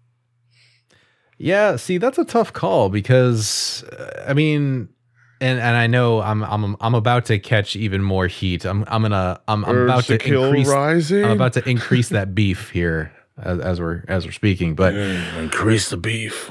Yeah, 1.37 1.77
see, 1.77 1.99
that's 1.99 2.19
a 2.19 2.25
tough 2.25 2.53
call 2.53 2.91
because 2.91 3.83
uh, 3.85 4.25
I 4.29 4.35
mean, 4.35 4.89
and 5.41 5.59
and 5.59 5.77
I 5.77 5.87
know 5.87 6.21
I'm 6.21 6.45
I'm 6.45 6.77
I'm 6.81 6.95
about 6.95 7.25
to 7.27 7.39
catch 7.39 7.77
even 7.77 8.03
more 8.03 8.27
heat. 8.27 8.65
I'm 8.65 8.85
I'm 8.89 9.03
gonna 9.03 9.41
I'm, 9.49 9.65
I'm 9.65 9.79
about 9.79 10.05
to 10.05 10.19
to 10.19 10.25
kill 10.25 10.45
increase. 10.45 10.69
rising. 10.69 11.25
I'm 11.25 11.33
about 11.33 11.55
to 11.55 11.69
increase 11.69 12.11
that 12.11 12.35
beef 12.35 12.71
here 12.71 13.13
as, 13.39 13.59
as 13.59 13.81
we're 13.81 14.05
as 14.07 14.27
we're 14.27 14.33
speaking, 14.33 14.75
but 14.75 14.95
increase 14.95 15.89
the 15.89 15.97
beef. 15.97 16.51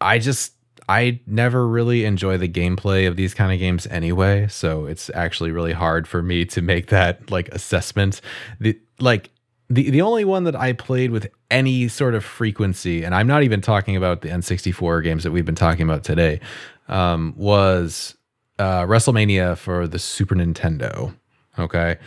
I 0.00 0.18
just 0.18 0.52
I 0.88 1.20
never 1.26 1.66
really 1.66 2.04
enjoy 2.04 2.38
the 2.38 2.48
gameplay 2.48 3.06
of 3.06 3.16
these 3.16 3.34
kind 3.34 3.52
of 3.52 3.58
games 3.58 3.86
anyway, 3.86 4.48
so 4.48 4.86
it's 4.86 5.10
actually 5.14 5.50
really 5.50 5.72
hard 5.72 6.08
for 6.08 6.22
me 6.22 6.44
to 6.46 6.62
make 6.62 6.88
that 6.88 7.30
like 7.30 7.48
assessment. 7.48 8.20
The 8.60 8.78
like 9.00 9.30
the 9.68 9.90
the 9.90 10.02
only 10.02 10.24
one 10.24 10.44
that 10.44 10.56
I 10.56 10.72
played 10.72 11.10
with 11.10 11.28
any 11.50 11.88
sort 11.88 12.14
of 12.14 12.24
frequency, 12.24 13.04
and 13.04 13.14
I'm 13.14 13.26
not 13.26 13.42
even 13.42 13.60
talking 13.60 13.96
about 13.96 14.22
the 14.22 14.28
N64 14.28 15.02
games 15.04 15.24
that 15.24 15.30
we've 15.30 15.46
been 15.46 15.54
talking 15.54 15.84
about 15.84 16.04
today, 16.04 16.40
um, 16.88 17.34
was 17.36 18.16
uh, 18.58 18.82
WrestleMania 18.82 19.56
for 19.56 19.86
the 19.86 19.98
Super 19.98 20.34
Nintendo. 20.34 21.14
Okay, 21.58 21.98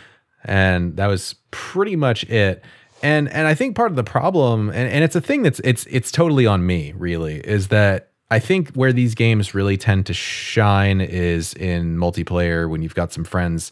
and 0.44 0.96
that 0.96 1.06
was 1.06 1.34
pretty 1.50 1.96
much 1.96 2.24
it. 2.24 2.62
And 3.02 3.28
and 3.30 3.46
I 3.46 3.54
think 3.54 3.74
part 3.76 3.90
of 3.90 3.96
the 3.96 4.04
problem, 4.04 4.68
and, 4.68 4.90
and 4.90 5.02
it's 5.02 5.16
a 5.16 5.20
thing 5.20 5.42
that's 5.42 5.60
it's 5.60 5.86
it's 5.86 6.10
totally 6.10 6.46
on 6.46 6.66
me, 6.66 6.92
really, 6.96 7.36
is 7.40 7.68
that 7.68 8.12
I 8.30 8.38
think 8.38 8.70
where 8.70 8.92
these 8.92 9.14
games 9.14 9.54
really 9.54 9.76
tend 9.76 10.06
to 10.06 10.14
shine 10.14 11.00
is 11.00 11.54
in 11.54 11.96
multiplayer 11.96 12.68
when 12.68 12.82
you've 12.82 12.94
got 12.94 13.12
some 13.12 13.24
friends 13.24 13.70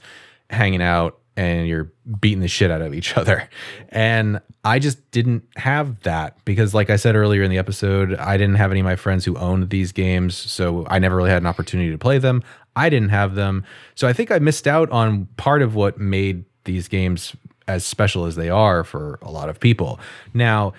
hanging 0.51 0.83
out 0.83 1.19
and 1.37 1.67
you're 1.67 1.93
beating 2.21 2.41
the 2.41 2.49
shit 2.49 2.71
out 2.71 2.81
of 2.81 2.95
each 2.95 3.17
other. 3.17 3.49
And 3.89 4.41
I 4.65 4.79
just 4.79 5.11
didn't 5.11 5.45
have 5.57 6.01
that 6.03 6.39
because, 6.45 6.73
like 6.75 6.91
I 6.91 6.97
said 6.97 7.17
earlier 7.17 7.43
in 7.43 7.51
the 7.51 7.59
episode, 7.59 8.15
I 8.15 8.37
didn't 8.37 8.57
have 8.57 8.71
any 8.71 8.81
of 8.81 8.85
my 8.85 8.97
friends 8.97 9.25
who 9.25 9.37
owned 9.37 9.71
these 9.71 9.93
games. 9.93 10.37
So 10.37 10.87
I 10.89 10.99
never 10.99 11.17
really 11.17 11.31
had 11.31 11.43
an 11.43 11.47
opportunity 11.47 11.91
to 11.91 11.99
play 11.99 12.19
them. 12.19 12.43
I 12.77 12.89
didn't 12.89 13.11
have 13.11 13.35
them. 13.35 13.65
So 13.95 14.07
I 14.07 14.13
think 14.13 14.31
I 14.31 14.39
missed 14.39 14.67
out 14.67 14.91
on 14.91 15.27
part 15.37 15.63
of 15.63 15.75
what 15.75 15.99
made 15.99 16.45
these 16.65 16.89
games 16.89 17.35
as 17.67 17.85
special 17.85 18.27
as 18.27 18.37
they 18.37 18.51
are 18.51 18.85
for 18.85 19.19
a 19.23 19.31
lot 19.31 19.49
of 19.49 19.59
people. 19.59 19.99
Now, 20.33 20.75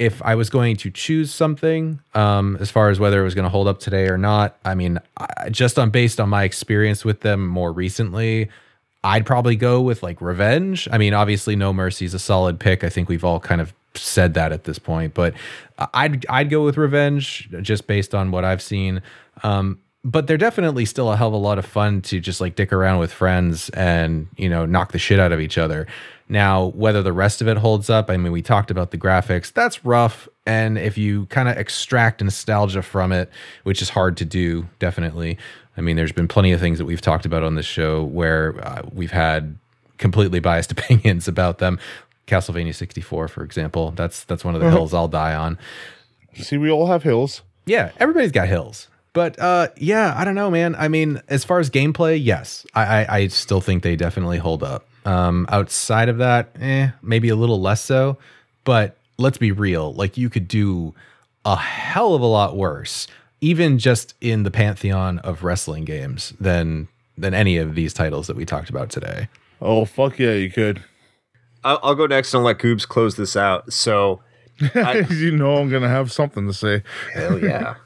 if 0.00 0.22
I 0.22 0.34
was 0.34 0.48
going 0.48 0.76
to 0.78 0.90
choose 0.90 1.32
something, 1.32 2.00
um, 2.14 2.56
as 2.58 2.70
far 2.70 2.88
as 2.88 2.98
whether 2.98 3.20
it 3.20 3.24
was 3.24 3.34
going 3.34 3.44
to 3.44 3.50
hold 3.50 3.68
up 3.68 3.80
today 3.80 4.08
or 4.08 4.16
not, 4.16 4.56
I 4.64 4.74
mean, 4.74 4.98
I, 5.18 5.50
just 5.50 5.78
on 5.78 5.90
based 5.90 6.18
on 6.18 6.30
my 6.30 6.44
experience 6.44 7.04
with 7.04 7.20
them 7.20 7.46
more 7.46 7.70
recently, 7.70 8.48
I'd 9.04 9.26
probably 9.26 9.56
go 9.56 9.82
with 9.82 10.02
like 10.02 10.22
Revenge. 10.22 10.88
I 10.90 10.96
mean, 10.96 11.12
obviously, 11.12 11.54
No 11.54 11.74
Mercy 11.74 12.06
is 12.06 12.14
a 12.14 12.18
solid 12.18 12.58
pick. 12.58 12.82
I 12.82 12.88
think 12.88 13.10
we've 13.10 13.24
all 13.24 13.40
kind 13.40 13.60
of 13.60 13.74
said 13.94 14.32
that 14.34 14.52
at 14.52 14.64
this 14.64 14.78
point, 14.78 15.12
but 15.12 15.34
I'd 15.92 16.24
I'd 16.30 16.48
go 16.48 16.64
with 16.64 16.78
Revenge 16.78 17.50
just 17.60 17.86
based 17.86 18.14
on 18.14 18.30
what 18.30 18.42
I've 18.42 18.62
seen. 18.62 19.02
Um, 19.42 19.80
but 20.04 20.26
they're 20.26 20.38
definitely 20.38 20.84
still 20.86 21.12
a 21.12 21.16
hell 21.16 21.28
of 21.28 21.34
a 21.34 21.36
lot 21.38 21.58
of 21.58 21.66
fun 21.66 22.00
to 22.02 22.20
just 22.20 22.40
like 22.40 22.54
dick 22.56 22.72
around 22.72 22.98
with 23.00 23.12
friends 23.12 23.68
and 23.70 24.28
you 24.36 24.48
know 24.48 24.64
knock 24.66 24.92
the 24.92 24.98
shit 24.98 25.18
out 25.18 25.32
of 25.32 25.40
each 25.40 25.58
other. 25.58 25.86
Now, 26.28 26.66
whether 26.66 27.02
the 27.02 27.12
rest 27.12 27.40
of 27.42 27.48
it 27.48 27.56
holds 27.56 27.90
up, 27.90 28.08
I 28.08 28.16
mean, 28.16 28.30
we 28.30 28.40
talked 28.40 28.70
about 28.70 28.92
the 28.92 28.98
graphics. 28.98 29.52
That's 29.52 29.84
rough, 29.84 30.28
and 30.46 30.78
if 30.78 30.96
you 30.96 31.26
kind 31.26 31.48
of 31.48 31.56
extract 31.56 32.22
nostalgia 32.22 32.82
from 32.82 33.10
it, 33.12 33.28
which 33.64 33.82
is 33.82 33.88
hard 33.90 34.16
to 34.18 34.24
do, 34.24 34.68
definitely. 34.78 35.38
I 35.76 35.80
mean, 35.80 35.96
there's 35.96 36.12
been 36.12 36.28
plenty 36.28 36.52
of 36.52 36.60
things 36.60 36.78
that 36.78 36.84
we've 36.84 37.00
talked 37.00 37.26
about 37.26 37.42
on 37.42 37.54
this 37.56 37.66
show 37.66 38.04
where 38.04 38.54
uh, 38.64 38.82
we've 38.92 39.10
had 39.10 39.56
completely 39.98 40.38
biased 40.40 40.70
opinions 40.76 41.26
about 41.26 41.58
them. 41.58 41.78
Castlevania 42.28 42.74
64, 42.74 43.26
for 43.26 43.42
example, 43.42 43.90
that's 43.96 44.22
that's 44.24 44.44
one 44.44 44.54
of 44.54 44.60
the 44.60 44.68
Uh-huh. 44.68 44.76
hills 44.76 44.94
I'll 44.94 45.08
die 45.08 45.34
on. 45.34 45.58
See, 46.34 46.58
we 46.58 46.70
all 46.70 46.86
have 46.86 47.02
hills. 47.02 47.42
Yeah, 47.66 47.90
everybody's 47.98 48.30
got 48.32 48.46
hills. 48.46 48.86
But 49.12 49.38
uh, 49.40 49.68
yeah, 49.76 50.14
I 50.16 50.24
don't 50.24 50.34
know, 50.36 50.50
man. 50.50 50.74
I 50.76 50.88
mean, 50.88 51.20
as 51.28 51.44
far 51.44 51.58
as 51.58 51.68
gameplay, 51.70 52.18
yes, 52.22 52.64
I, 52.74 53.02
I, 53.04 53.16
I 53.18 53.26
still 53.28 53.60
think 53.60 53.82
they 53.82 53.96
definitely 53.96 54.38
hold 54.38 54.62
up. 54.62 54.86
Um, 55.04 55.46
outside 55.48 56.08
of 56.08 56.18
that, 56.18 56.50
eh, 56.60 56.90
maybe 57.02 57.28
a 57.30 57.36
little 57.36 57.60
less 57.60 57.82
so. 57.82 58.18
But 58.64 58.96
let's 59.18 59.38
be 59.38 59.50
real, 59.52 59.92
like 59.94 60.16
you 60.16 60.30
could 60.30 60.46
do 60.46 60.94
a 61.44 61.56
hell 61.56 62.14
of 62.14 62.20
a 62.22 62.26
lot 62.26 62.56
worse, 62.56 63.06
even 63.40 63.78
just 63.78 64.14
in 64.20 64.42
the 64.44 64.50
pantheon 64.50 65.18
of 65.20 65.42
wrestling 65.42 65.84
games 65.84 66.32
than 66.38 66.86
than 67.18 67.34
any 67.34 67.56
of 67.56 67.74
these 67.74 67.92
titles 67.92 68.26
that 68.28 68.36
we 68.36 68.44
talked 68.44 68.70
about 68.70 68.90
today. 68.90 69.28
Oh 69.60 69.84
fuck 69.86 70.18
yeah, 70.18 70.32
you 70.34 70.50
could. 70.50 70.82
I'll, 71.64 71.80
I'll 71.82 71.94
go 71.94 72.06
next 72.06 72.32
and 72.32 72.44
let 72.44 72.58
Goobs 72.58 72.86
close 72.86 73.16
this 73.16 73.36
out. 73.36 73.72
So, 73.72 74.20
I- 74.74 75.06
you 75.10 75.32
know 75.36 75.56
I'm 75.56 75.68
gonna 75.68 75.88
have 75.88 76.12
something 76.12 76.46
to 76.46 76.52
say. 76.54 76.82
hell 77.14 77.38
yeah. 77.42 77.74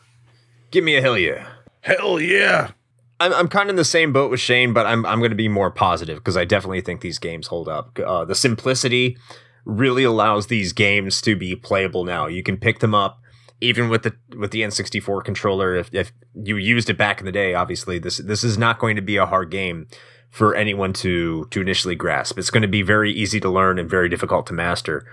Give 0.74 0.82
me 0.82 0.96
a 0.96 1.00
hell 1.00 1.16
yeah. 1.16 1.46
Hell 1.82 2.20
yeah. 2.20 2.72
I'm, 3.20 3.32
I'm 3.32 3.46
kind 3.46 3.68
of 3.68 3.74
in 3.74 3.76
the 3.76 3.84
same 3.84 4.12
boat 4.12 4.28
with 4.28 4.40
Shane, 4.40 4.72
but 4.72 4.86
I'm, 4.86 5.06
I'm 5.06 5.20
going 5.20 5.30
to 5.30 5.36
be 5.36 5.46
more 5.46 5.70
positive 5.70 6.18
because 6.18 6.36
I 6.36 6.44
definitely 6.44 6.80
think 6.80 7.00
these 7.00 7.20
games 7.20 7.46
hold 7.46 7.68
up. 7.68 7.96
Uh, 7.96 8.24
the 8.24 8.34
simplicity 8.34 9.16
really 9.64 10.02
allows 10.02 10.48
these 10.48 10.72
games 10.72 11.20
to 11.20 11.36
be 11.36 11.54
playable 11.54 12.02
now. 12.02 12.26
You 12.26 12.42
can 12.42 12.56
pick 12.56 12.80
them 12.80 12.92
up 12.92 13.20
even 13.60 13.88
with 13.88 14.02
the 14.02 14.16
with 14.36 14.50
the 14.50 14.62
N64 14.62 15.22
controller. 15.22 15.76
If, 15.76 15.94
if 15.94 16.10
you 16.34 16.56
used 16.56 16.90
it 16.90 16.98
back 16.98 17.20
in 17.20 17.24
the 17.24 17.30
day, 17.30 17.54
obviously 17.54 18.00
this 18.00 18.16
this 18.16 18.42
is 18.42 18.58
not 18.58 18.80
going 18.80 18.96
to 18.96 19.02
be 19.02 19.16
a 19.16 19.26
hard 19.26 19.52
game 19.52 19.86
for 20.28 20.56
anyone 20.56 20.92
to 20.94 21.46
to 21.52 21.60
initially 21.60 21.94
grasp. 21.94 22.36
It's 22.36 22.50
going 22.50 22.62
to 22.62 22.68
be 22.68 22.82
very 22.82 23.12
easy 23.12 23.38
to 23.38 23.48
learn 23.48 23.78
and 23.78 23.88
very 23.88 24.08
difficult 24.08 24.48
to 24.48 24.52
master. 24.52 25.06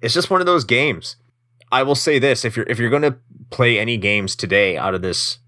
It's 0.00 0.14
just 0.14 0.30
one 0.30 0.38
of 0.40 0.46
those 0.46 0.62
games. 0.62 1.16
I 1.70 1.82
will 1.82 1.94
say 1.94 2.18
this: 2.18 2.44
if 2.44 2.56
you're 2.56 2.66
if 2.68 2.78
you're 2.78 2.90
going 2.90 3.02
to 3.02 3.16
play 3.50 3.78
any 3.78 3.96
games 3.96 4.36
today 4.36 4.76
out 4.76 4.94
of 4.94 5.02
this 5.02 5.38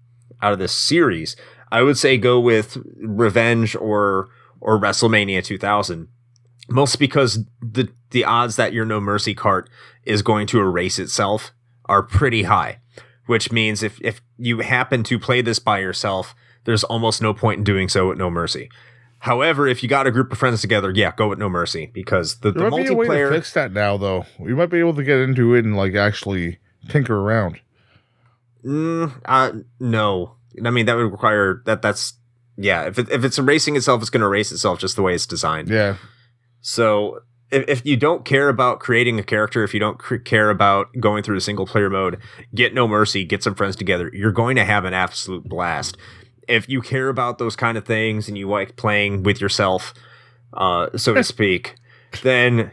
out 0.41 0.53
of 0.53 0.59
this 0.59 0.73
series, 0.73 1.35
I 1.71 1.81
would 1.81 1.97
say 1.97 2.17
go 2.17 2.39
with 2.39 2.77
Revenge 2.97 3.75
or 3.75 4.29
or 4.59 4.79
WrestleMania 4.79 5.43
2000. 5.43 6.07
Most 6.69 6.97
because 6.97 7.45
the 7.61 7.89
the 8.11 8.23
odds 8.23 8.55
that 8.55 8.73
your 8.73 8.85
No 8.85 8.99
Mercy 8.99 9.33
cart 9.33 9.69
is 10.03 10.21
going 10.21 10.47
to 10.47 10.59
erase 10.59 10.99
itself 10.99 11.51
are 11.85 12.03
pretty 12.03 12.43
high, 12.43 12.79
which 13.25 13.51
means 13.51 13.83
if 13.83 13.99
if 14.01 14.21
you 14.37 14.59
happen 14.59 15.03
to 15.03 15.19
play 15.19 15.41
this 15.41 15.59
by 15.59 15.79
yourself, 15.79 16.35
there's 16.65 16.83
almost 16.83 17.21
no 17.21 17.33
point 17.33 17.59
in 17.59 17.63
doing 17.63 17.89
so 17.89 18.09
with 18.09 18.17
No 18.17 18.29
Mercy. 18.29 18.69
However, 19.21 19.67
if 19.67 19.83
you 19.83 19.87
got 19.89 20.07
a 20.07 20.11
group 20.11 20.31
of 20.31 20.39
friends 20.39 20.61
together, 20.61 20.91
yeah, 20.95 21.13
go 21.15 21.29
with 21.29 21.37
No 21.37 21.47
Mercy 21.47 21.91
because 21.93 22.39
the, 22.39 22.51
the 22.51 22.59
There 22.61 22.69
might 22.71 22.87
be 22.87 22.91
a 22.91 22.95
way 22.95 23.05
to 23.05 23.11
multiplayer. 23.11 23.29
fix 23.29 23.53
that 23.53 23.71
now, 23.71 23.95
though. 23.95 24.25
We 24.39 24.55
might 24.55 24.71
be 24.71 24.79
able 24.79 24.95
to 24.95 25.03
get 25.03 25.19
into 25.19 25.53
it 25.53 25.63
and 25.63 25.77
like 25.77 25.93
actually 25.93 26.57
tinker 26.89 27.15
around. 27.15 27.59
Mm, 28.65 29.21
uh, 29.25 29.51
no, 29.79 30.35
I 30.65 30.71
mean 30.71 30.87
that 30.87 30.95
would 30.95 31.11
require 31.11 31.61
that. 31.65 31.83
That's 31.83 32.13
yeah. 32.57 32.85
If 32.87 32.97
it, 32.97 33.09
if 33.11 33.23
it's 33.23 33.37
erasing 33.37 33.75
itself, 33.75 34.01
it's 34.01 34.09
going 34.09 34.21
to 34.21 34.27
erase 34.27 34.51
itself 34.51 34.79
just 34.79 34.95
the 34.95 35.03
way 35.03 35.13
it's 35.13 35.27
designed. 35.27 35.69
Yeah. 35.69 35.97
So 36.61 37.19
if, 37.51 37.65
if 37.67 37.85
you 37.85 37.97
don't 37.97 38.25
care 38.25 38.49
about 38.49 38.79
creating 38.79 39.19
a 39.19 39.23
character, 39.23 39.63
if 39.63 39.73
you 39.73 39.79
don't 39.79 39.99
cr- 39.99 40.15
care 40.17 40.49
about 40.49 40.87
going 40.99 41.21
through 41.23 41.35
the 41.35 41.41
single 41.41 41.65
player 41.67 41.89
mode, 41.89 42.19
get 42.55 42.73
no 42.73 42.87
mercy, 42.87 43.23
get 43.23 43.43
some 43.43 43.53
friends 43.55 43.75
together. 43.75 44.09
You're 44.13 44.31
going 44.31 44.55
to 44.55 44.65
have 44.65 44.85
an 44.85 44.93
absolute 44.93 45.43
blast. 45.43 45.95
If 46.51 46.69
you 46.69 46.81
care 46.81 47.09
about 47.09 47.37
those 47.37 47.55
kind 47.55 47.77
of 47.77 47.85
things 47.85 48.27
and 48.27 48.37
you 48.37 48.49
like 48.49 48.75
playing 48.75 49.23
with 49.23 49.41
yourself, 49.41 49.93
uh, 50.53 50.95
so 50.97 51.13
to 51.13 51.23
speak, 51.35 51.75
then 52.23 52.71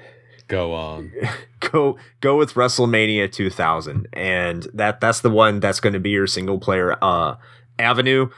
Go 0.48 0.72
on. 0.72 1.12
go 1.60 1.98
go 2.20 2.36
with 2.36 2.54
WrestleMania 2.54 3.30
2000, 3.30 4.08
and 4.14 4.66
that 4.72 5.00
that's 5.00 5.20
the 5.20 5.30
one 5.30 5.60
that's 5.60 5.78
going 5.78 5.92
to 5.92 6.00
be 6.00 6.10
your 6.10 6.26
single 6.26 6.58
player 6.58 6.96
uh, 7.02 7.36
avenue. 7.78 8.30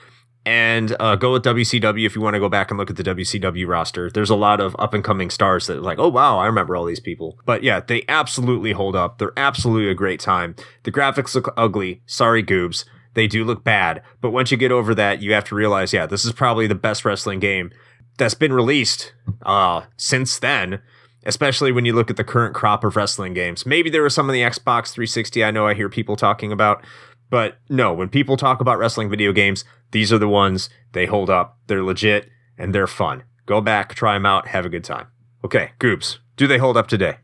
And 0.46 0.96
uh, 0.98 1.16
go 1.16 1.34
with 1.34 1.44
WCW 1.44 2.06
if 2.06 2.16
you 2.16 2.22
want 2.22 2.32
to 2.34 2.40
go 2.40 2.48
back 2.48 2.70
and 2.70 2.78
look 2.78 2.88
at 2.90 2.96
the 2.96 3.02
WCW 3.04 3.68
roster. 3.68 4.10
There's 4.10 4.30
a 4.30 4.34
lot 4.34 4.58
of 4.58 4.74
up 4.78 4.94
and 4.94 5.04
coming 5.04 5.28
stars 5.28 5.66
that 5.66 5.76
are 5.76 5.82
like, 5.82 5.98
oh 5.98 6.08
wow, 6.08 6.38
I 6.38 6.46
remember 6.46 6.74
all 6.74 6.86
these 6.86 6.98
people. 6.98 7.38
But 7.44 7.62
yeah, 7.62 7.80
they 7.80 8.04
absolutely 8.08 8.72
hold 8.72 8.96
up. 8.96 9.18
They're 9.18 9.34
absolutely 9.36 9.90
a 9.90 9.94
great 9.94 10.18
time. 10.18 10.56
The 10.82 10.92
graphics 10.92 11.34
look 11.34 11.52
ugly. 11.56 12.02
Sorry, 12.06 12.42
goobs. 12.42 12.84
They 13.14 13.26
do 13.26 13.44
look 13.44 13.64
bad. 13.64 14.02
But 14.20 14.30
once 14.30 14.50
you 14.50 14.56
get 14.56 14.72
over 14.72 14.94
that, 14.94 15.20
you 15.20 15.32
have 15.32 15.44
to 15.44 15.54
realize, 15.54 15.92
yeah, 15.92 16.06
this 16.06 16.24
is 16.24 16.32
probably 16.32 16.66
the 16.66 16.74
best 16.74 17.04
wrestling 17.04 17.40
game 17.40 17.70
that's 18.18 18.34
been 18.34 18.52
released 18.52 19.12
uh, 19.42 19.82
since 19.96 20.38
then 20.38 20.80
especially 21.24 21.72
when 21.72 21.84
you 21.84 21.92
look 21.92 22.10
at 22.10 22.16
the 22.16 22.24
current 22.24 22.54
crop 22.54 22.84
of 22.84 22.96
wrestling 22.96 23.34
games. 23.34 23.66
Maybe 23.66 23.90
there 23.90 24.02
was 24.02 24.14
some 24.14 24.28
in 24.30 24.34
the 24.34 24.42
Xbox 24.42 24.92
360 24.92 25.44
I 25.44 25.50
know 25.50 25.66
I 25.66 25.74
hear 25.74 25.88
people 25.88 26.16
talking 26.16 26.52
about, 26.52 26.84
but 27.28 27.58
no, 27.68 27.92
when 27.92 28.08
people 28.08 28.36
talk 28.36 28.60
about 28.60 28.78
wrestling 28.78 29.10
video 29.10 29.32
games, 29.32 29.64
these 29.92 30.12
are 30.12 30.18
the 30.18 30.28
ones 30.28 30.70
they 30.92 31.06
hold 31.06 31.30
up. 31.30 31.58
They're 31.66 31.82
legit 31.82 32.28
and 32.58 32.74
they're 32.74 32.86
fun. 32.86 33.24
Go 33.46 33.60
back, 33.60 33.94
try 33.94 34.14
them 34.14 34.26
out, 34.26 34.48
have 34.48 34.66
a 34.66 34.70
good 34.70 34.84
time. 34.84 35.06
Okay, 35.44 35.70
Goobs, 35.78 36.18
do 36.36 36.46
they 36.46 36.58
hold 36.58 36.76
up 36.76 36.88
today? 36.88 37.16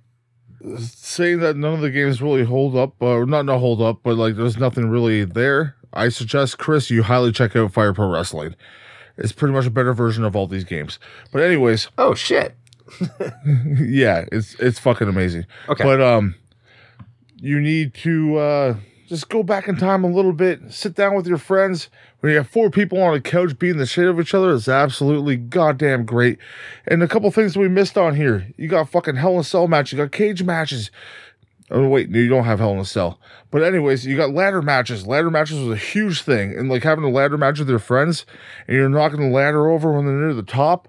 Saying 0.78 1.40
that 1.40 1.56
none 1.56 1.74
of 1.74 1.80
the 1.80 1.90
games 1.90 2.22
really 2.22 2.44
hold 2.44 2.76
up, 2.76 2.94
or 3.00 3.24
not 3.26 3.44
not 3.44 3.58
hold 3.58 3.80
up, 3.80 4.00
but 4.02 4.16
like 4.16 4.36
there's 4.36 4.56
nothing 4.56 4.88
really 4.88 5.24
there. 5.24 5.75
I 5.92 6.08
suggest 6.08 6.58
Chris 6.58 6.90
you 6.90 7.02
highly 7.02 7.32
check 7.32 7.56
out 7.56 7.72
Fire 7.72 7.92
Pro 7.92 8.08
Wrestling. 8.08 8.54
It's 9.16 9.32
pretty 9.32 9.54
much 9.54 9.66
a 9.66 9.70
better 9.70 9.94
version 9.94 10.24
of 10.24 10.36
all 10.36 10.46
these 10.46 10.64
games. 10.64 10.98
But 11.32 11.42
anyways, 11.42 11.88
Oh 11.98 12.14
shit. 12.14 12.54
yeah, 13.78 14.24
it's 14.30 14.54
it's 14.54 14.78
fucking 14.78 15.08
amazing. 15.08 15.46
Okay. 15.68 15.82
But 15.84 16.00
um 16.00 16.34
you 17.36 17.60
need 17.60 17.94
to 17.94 18.36
uh 18.36 18.76
just 19.06 19.28
go 19.28 19.42
back 19.42 19.68
in 19.68 19.76
time 19.76 20.02
a 20.04 20.10
little 20.10 20.32
bit, 20.32 20.72
sit 20.72 20.94
down 20.94 21.14
with 21.14 21.26
your 21.26 21.38
friends. 21.38 21.88
When 22.20 22.32
you 22.32 22.38
have 22.38 22.48
four 22.48 22.70
people 22.70 23.00
on 23.00 23.14
a 23.14 23.20
couch 23.20 23.56
beating 23.58 23.78
the 23.78 23.86
shit 23.86 24.04
out 24.04 24.10
of 24.10 24.20
each 24.20 24.34
other, 24.34 24.52
it's 24.52 24.68
absolutely 24.68 25.36
goddamn 25.36 26.04
great. 26.04 26.38
And 26.86 27.02
a 27.02 27.08
couple 27.08 27.30
things 27.30 27.56
we 27.56 27.68
missed 27.68 27.96
on 27.96 28.16
here. 28.16 28.48
You 28.56 28.66
got 28.68 28.88
fucking 28.88 29.16
Hell 29.16 29.34
in 29.34 29.40
a 29.40 29.44
Cell 29.44 29.68
match, 29.68 29.92
you 29.92 29.98
got 29.98 30.10
cage 30.10 30.42
matches. 30.42 30.90
Oh 31.70 31.88
wait, 31.88 32.10
no, 32.10 32.18
you 32.18 32.28
don't 32.28 32.44
have 32.44 32.60
Hell 32.60 32.72
in 32.72 32.78
a 32.78 32.84
Cell. 32.84 33.18
But 33.50 33.62
anyways, 33.62 34.06
you 34.06 34.16
got 34.16 34.30
ladder 34.30 34.62
matches. 34.62 35.06
Ladder 35.06 35.30
matches 35.30 35.58
was 35.58 35.76
a 35.76 35.80
huge 35.80 36.22
thing. 36.22 36.56
And 36.56 36.68
like 36.68 36.84
having 36.84 37.04
a 37.04 37.10
ladder 37.10 37.36
match 37.36 37.58
with 37.58 37.68
your 37.68 37.80
friends 37.80 38.24
and 38.68 38.76
you're 38.76 38.88
knocking 38.88 39.20
the 39.20 39.34
ladder 39.34 39.68
over 39.70 39.92
when 39.92 40.06
they're 40.06 40.14
near 40.14 40.34
the 40.34 40.42
top 40.42 40.88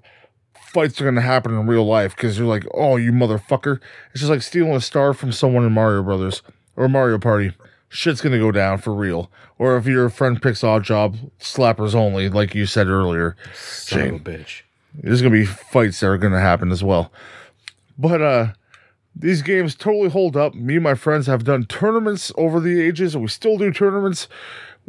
fights 0.67 0.99
are 0.99 1.05
going 1.05 1.15
to 1.15 1.21
happen 1.21 1.57
in 1.57 1.65
real 1.65 1.85
life 1.85 2.15
because 2.15 2.37
you're 2.37 2.47
like, 2.47 2.63
oh, 2.73 2.97
you 2.97 3.11
motherfucker. 3.11 3.79
It's 4.11 4.19
just 4.19 4.29
like 4.29 4.41
stealing 4.41 4.75
a 4.75 4.81
star 4.81 5.13
from 5.13 5.31
someone 5.31 5.65
in 5.65 5.71
Mario 5.71 6.03
Brothers 6.03 6.43
or 6.75 6.87
Mario 6.89 7.17
Party. 7.17 7.53
Shit's 7.89 8.21
going 8.21 8.33
to 8.33 8.39
go 8.39 8.51
down 8.51 8.77
for 8.79 8.93
real. 8.93 9.31
Or 9.57 9.77
if 9.77 9.87
your 9.87 10.09
friend 10.09 10.39
picks 10.39 10.61
Oddjob, 10.61 11.31
slappers 11.39 11.95
only, 11.95 12.29
like 12.29 12.53
you 12.53 12.65
said 12.65 12.87
earlier. 12.87 13.35
Son 13.55 14.01
of 14.01 14.15
a 14.15 14.19
bitch. 14.19 14.61
There's 14.93 15.21
going 15.21 15.33
to 15.33 15.39
be 15.39 15.45
fights 15.45 15.99
that 16.01 16.07
are 16.07 16.17
going 16.17 16.33
to 16.33 16.39
happen 16.39 16.71
as 16.71 16.83
well. 16.83 17.11
But 17.97 18.21
uh 18.21 18.47
these 19.19 19.41
games 19.41 19.75
totally 19.75 20.09
hold 20.09 20.37
up. 20.37 20.53
Me 20.53 20.75
and 20.75 20.83
my 20.83 20.93
friends 20.93 21.27
have 21.27 21.43
done 21.43 21.65
tournaments 21.65 22.31
over 22.37 22.59
the 22.59 22.81
ages, 22.81 23.15
and 23.15 23.23
we 23.23 23.29
still 23.29 23.57
do 23.57 23.71
tournaments. 23.71 24.27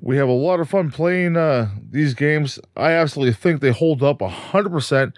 We 0.01 0.17
have 0.19 0.29
a 0.29 0.33
lot 0.33 0.61
of 0.61 0.69
fun 0.69 0.91
playing 0.91 1.37
uh, 1.37 1.71
these 1.91 2.15
games. 2.15 2.59
I 2.77 2.93
absolutely 2.93 3.35
think 3.35 3.61
they 3.61 3.73
hold 3.73 4.03
up 4.03 4.19
100%. 4.19 5.17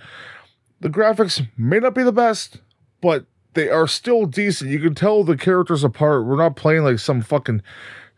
The 0.80 0.88
graphics 0.88 1.46
may 1.56 1.80
not 1.80 1.94
be 1.94 2.02
the 2.02 2.12
best, 2.12 2.60
but 3.00 3.26
they 3.54 3.68
are 3.68 3.86
still 3.86 4.26
decent. 4.26 4.70
You 4.70 4.78
can 4.78 4.94
tell 4.94 5.24
the 5.24 5.36
characters 5.36 5.84
apart. 5.84 6.24
We're 6.24 6.36
not 6.36 6.56
playing 6.56 6.84
like 6.84 6.98
some 6.98 7.20
fucking 7.20 7.62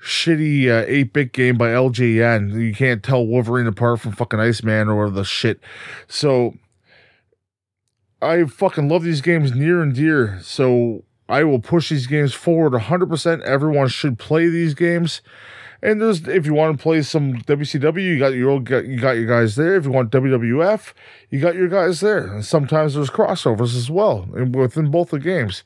shitty 0.00 0.68
uh, 0.68 0.86
8-bit 0.86 1.32
game 1.32 1.56
by 1.56 1.68
LJN. 1.68 2.52
You 2.60 2.74
can't 2.74 3.02
tell 3.02 3.26
Wolverine 3.26 3.66
apart 3.66 4.00
from 4.00 4.12
fucking 4.12 4.40
Iceman 4.40 4.88
or 4.88 5.10
the 5.10 5.24
shit. 5.24 5.60
So 6.06 6.54
I 8.22 8.44
fucking 8.44 8.88
love 8.88 9.02
these 9.02 9.20
games 9.20 9.52
near 9.54 9.82
and 9.82 9.94
dear. 9.94 10.38
So 10.42 11.04
I 11.28 11.44
will 11.44 11.60
push 11.60 11.90
these 11.90 12.06
games 12.06 12.32
forward 12.32 12.72
100%. 12.72 13.42
Everyone 13.42 13.88
should 13.88 14.18
play 14.18 14.48
these 14.48 14.74
games. 14.74 15.20
And 15.82 16.00
there's 16.00 16.28
if 16.28 16.46
you 16.46 16.54
want 16.54 16.78
to 16.78 16.82
play 16.82 17.02
some 17.02 17.34
WCW, 17.38 18.00
you 18.00 18.18
got 18.18 18.34
your 18.34 18.50
old, 18.50 18.70
you 18.70 19.00
got 19.00 19.16
your 19.16 19.26
guys 19.26 19.56
there. 19.56 19.74
If 19.74 19.84
you 19.84 19.90
want 19.90 20.12
WWF, 20.12 20.92
you 21.28 21.40
got 21.40 21.56
your 21.56 21.66
guys 21.66 21.98
there. 21.98 22.32
And 22.32 22.44
sometimes 22.44 22.94
there's 22.94 23.10
crossovers 23.10 23.76
as 23.76 23.90
well 23.90 24.28
within 24.30 24.92
both 24.92 25.10
the 25.10 25.18
games. 25.18 25.64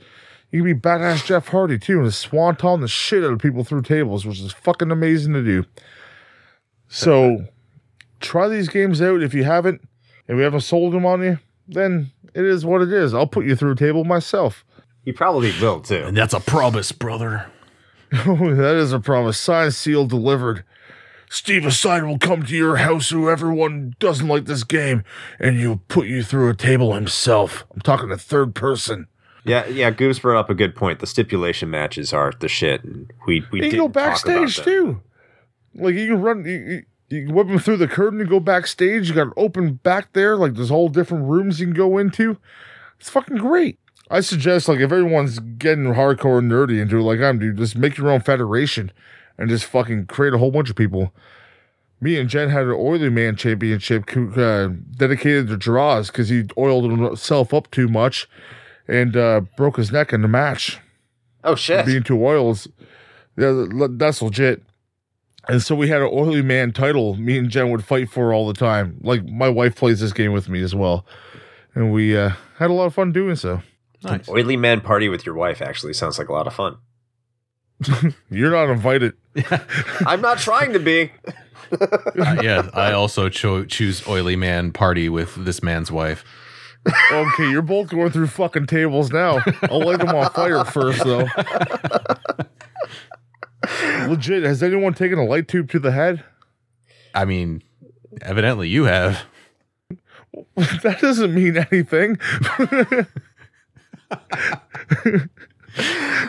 You 0.51 0.63
can 0.63 0.73
be 0.73 0.81
badass 0.81 1.27
Jeff 1.27 1.49
Hardy 1.49 1.79
too, 1.79 2.01
and 2.01 2.15
swanton 2.15 2.81
the 2.81 2.89
shit 2.89 3.25
out 3.25 3.33
of 3.33 3.41
people 3.41 3.63
through 3.63 3.83
tables, 3.83 4.25
which 4.25 4.41
is 4.41 4.53
fucking 4.53 4.91
amazing 4.91 5.35
to 5.35 5.43
do. 5.43 5.65
So 6.89 7.47
try 8.21 8.49
these 8.49 8.69
games 8.69 9.03
out 9.03 9.23
if 9.23 9.35
you 9.35 9.45
haven't, 9.45 9.83
and 10.29 10.39
we 10.39 10.45
haven't 10.45 10.61
sold 10.61 10.95
them 10.95 11.05
on 11.05 11.23
you. 11.23 11.39
Then 11.69 12.13
it 12.37 12.45
is 12.45 12.65
what 12.65 12.83
it 12.83 12.93
is. 12.93 13.15
I'll 13.15 13.27
put 13.27 13.47
you 13.47 13.57
through 13.57 13.73
a 13.73 13.77
table 13.77 14.05
myself. 14.05 14.65
He 15.05 15.13
probably 15.13 15.53
will 15.61 15.81
too. 15.81 16.05
And 16.05 16.17
that's 16.17 16.35
a 16.35 16.41
promise, 16.41 16.93
brother. 16.93 17.47
Oh, 18.13 18.55
that 18.55 18.77
is 18.77 18.93
a 18.93 19.01
promise. 19.01 19.39
Signed, 19.39 19.75
sealed, 19.75 20.11
delivered. 20.11 20.65
Steve 21.31 21.67
Aside 21.67 22.05
will 22.05 22.19
come 22.19 22.45
to 22.45 22.55
your 22.55 22.77
house, 22.77 23.11
whoever 23.11 23.31
everyone 23.31 23.97
doesn't 23.99 24.29
like 24.29 24.45
this 24.45 24.63
game, 24.63 25.03
and 25.41 25.57
he'll 25.59 25.83
put 25.89 26.07
you 26.07 26.23
through 26.23 26.51
a 26.51 26.55
table 26.55 26.95
himself. 26.95 27.65
I'm 27.75 27.81
talking 27.81 28.11
to 28.11 28.17
third 28.17 28.55
person. 28.55 29.09
Yeah, 29.45 29.67
yeah. 29.67 29.91
Goobs 29.91 30.21
brought 30.21 30.39
up 30.39 30.51
a 30.51 30.55
good 30.55 30.75
point. 30.77 31.01
The 31.01 31.07
stipulation 31.07 31.71
matches 31.71 32.13
are 32.13 32.33
the 32.39 32.49
shit, 32.49 32.85
and 32.85 33.13
we 33.27 33.45
we 33.51 33.59
You 33.59 33.63
did 33.65 33.71
can 33.71 33.79
go 33.79 33.89
backstage 33.89 34.61
too. 34.61 35.01
Like 35.75 35.95
you 35.95 36.09
can 36.09 36.21
run, 36.21 36.45
you, 36.45 36.53
you, 36.53 36.83
you 37.09 37.27
can 37.27 37.35
whip 37.35 37.49
them 37.49 37.59
through 37.59 37.77
the 37.79 37.89
curtain 37.89 38.21
and 38.21 38.29
go 38.29 38.41
backstage. 38.41 39.09
You 39.09 39.15
got 39.15 39.29
an 39.29 39.33
open 39.37 39.75
back 39.75 40.13
there, 40.13 40.37
like 40.37 40.55
there's 40.55 40.69
whole 40.71 40.89
different 40.89 41.25
rooms 41.29 41.61
you 41.61 41.67
can 41.67 41.75
go 41.75 41.99
into. 41.99 42.39
It's 42.99 43.11
fucking 43.11 43.37
great. 43.37 43.79
I 44.11 44.21
suggest, 44.21 44.69
like, 44.69 44.79
if 44.79 44.93
everyone's 44.93 45.39
getting 45.41 45.85
hardcore 45.87 46.41
nerdy 46.41 46.81
into 46.81 46.99
it, 46.99 47.03
like 47.03 47.21
I'm, 47.21 47.39
dude, 47.41 47.57
just 47.57 47.77
make 47.77 47.97
your 47.99 48.11
own 48.11 48.21
federation 48.21 48.93
and 49.37 49.49
just 49.49 49.65
fucking 49.65 50.07
create 50.07 50.33
a 50.33 50.39
whole 50.39 50.53
bunch 50.53 50.71
of 50.71 50.77
people. 50.77 51.13
Me 52.01 52.19
and 52.19 52.29
Jen 52.29 52.51
had 52.51 52.65
an 52.65 52.73
Oily 52.73 53.09
Man 53.09 53.37
championship 53.37 54.05
uh, 54.37 54.69
dedicated 54.97 55.49
to 55.49 55.57
draws 55.57 56.09
because 56.09 56.29
he 56.29 56.45
oiled 56.57 56.91
himself 56.91 57.53
up 57.55 57.71
too 57.71 57.89
much 57.89 58.29
and 58.87 59.17
uh, 59.17 59.41
broke 59.57 59.77
his 59.77 59.91
neck 59.91 60.13
in 60.13 60.23
the 60.23 60.29
match 60.29 60.79
Oh 61.43 61.55
shit! 61.55 61.87
being 61.87 62.03
two 62.03 62.25
oils. 62.25 62.69
Yeah, 63.37 63.67
that's 63.91 64.21
legit. 64.23 64.63
And 65.49 65.63
so 65.63 65.75
we 65.75 65.89
had 65.89 66.03
an 66.03 66.11
oily 66.13 66.43
man 66.43 66.73
title. 66.73 67.15
Me 67.15 67.39
and 67.39 67.49
Jen 67.49 67.71
would 67.71 67.85
fight 67.85 68.11
for 68.11 68.33
all 68.33 68.47
the 68.47 68.55
time. 68.55 68.99
Like 69.03 69.25
my 69.25 69.49
wife 69.49 69.77
plays 69.77 70.01
this 70.01 70.13
game 70.13 70.33
with 70.33 70.49
me 70.49 70.63
as 70.63 70.75
well, 70.75 71.07
and 71.75 71.93
we 71.93 72.17
uh, 72.17 72.33
had 72.59 72.71
a 72.71 72.73
lot 72.73 72.87
of 72.87 72.95
fun 72.95 73.13
doing 73.13 73.37
so. 73.37 73.63
Nice. 74.03 74.29
Oily 74.29 74.57
man 74.57 74.81
party 74.81 75.09
with 75.09 75.25
your 75.25 75.35
wife 75.35 75.63
actually 75.63 75.93
sounds 75.93 76.19
like 76.19 76.29
a 76.29 76.33
lot 76.33 76.47
of 76.47 76.55
fun. 76.55 76.79
You're 78.31 78.51
not 78.51 78.71
invited. 78.71 79.15
I'm 80.07 80.21
not 80.21 80.39
trying 80.39 80.73
to 80.73 80.79
be. 80.79 81.13
Uh, 81.73 82.41
yeah, 82.43 82.71
I 82.75 82.93
also 82.93 83.29
cho- 83.29 83.65
choose 83.65 84.07
oily 84.07 84.37
man 84.37 84.73
party 84.73 85.09
with 85.09 85.35
this 85.45 85.63
man's 85.63 85.91
wife. 85.91 86.25
Okay, 87.11 87.51
you're 87.51 87.63
both 87.63 87.89
going 87.89 88.13
through 88.13 88.29
fucking 88.29 88.67
tables 88.67 89.11
now. 89.11 89.41
I'll 89.63 89.85
light 89.85 89.99
them 89.99 90.15
on 90.15 90.31
fire 90.31 90.65
first, 90.65 91.03
though. 91.03 91.27
Legit, 94.09 94.45
has 94.45 94.63
anyone 94.63 94.95
taken 94.95 95.19
a 95.19 95.25
light 95.25 95.49
tube 95.49 95.71
to 95.71 95.79
the 95.79 95.93
head? 95.93 96.25
I 97.15 97.25
mean, 97.25 97.63
evidently 98.23 98.69
you 98.69 98.85
have. 98.85 99.23
That 100.83 100.99
doesn't 101.01 101.35
mean 101.35 101.57
anything. 101.57 102.19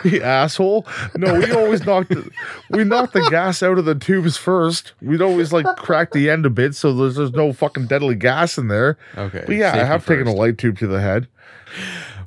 you 0.04 0.22
asshole. 0.22 0.86
No, 1.16 1.38
we 1.38 1.50
always 1.52 1.84
knock 1.84 2.08
the, 2.08 2.30
we 2.70 2.84
knock 2.84 3.12
the 3.12 3.26
gas 3.30 3.62
out 3.62 3.78
of 3.78 3.84
the 3.84 3.94
tubes 3.94 4.36
first. 4.36 4.92
We'd 5.00 5.22
always 5.22 5.52
like 5.52 5.66
crack 5.76 6.12
the 6.12 6.30
end 6.30 6.46
a 6.46 6.50
bit 6.50 6.74
so 6.74 6.94
there's, 6.94 7.16
there's 7.16 7.32
no 7.32 7.52
fucking 7.52 7.86
deadly 7.86 8.14
gas 8.14 8.58
in 8.58 8.68
there. 8.68 8.98
Okay. 9.16 9.44
But 9.46 9.56
yeah, 9.56 9.74
I 9.74 9.84
have 9.84 10.06
taken 10.06 10.26
a 10.26 10.32
light 10.32 10.58
tube 10.58 10.78
to 10.78 10.86
the 10.86 11.00
head. 11.00 11.28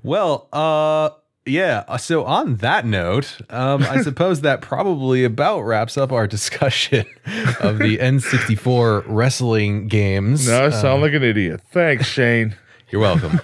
Well, 0.03 0.47
uh, 0.51 1.11
yeah. 1.45 1.83
uh, 1.87 1.97
So 1.97 2.23
on 2.25 2.57
that 2.57 2.85
note, 2.85 3.39
um, 3.49 3.83
I 3.83 4.01
suppose 4.03 4.41
that 4.41 4.61
probably 4.61 5.23
about 5.23 5.61
wraps 5.61 5.97
up 5.97 6.11
our 6.11 6.27
discussion 6.27 7.05
of 7.59 7.77
the 7.79 7.97
N64 7.97 9.03
wrestling 9.07 9.87
games. 9.87 10.47
No, 10.47 10.67
I 10.67 10.69
sound 10.69 11.01
like 11.01 11.13
an 11.13 11.23
idiot. 11.23 11.61
Thanks, 11.71 12.07
Shane. 12.07 12.55
You're 12.89 13.01
welcome. 13.01 13.39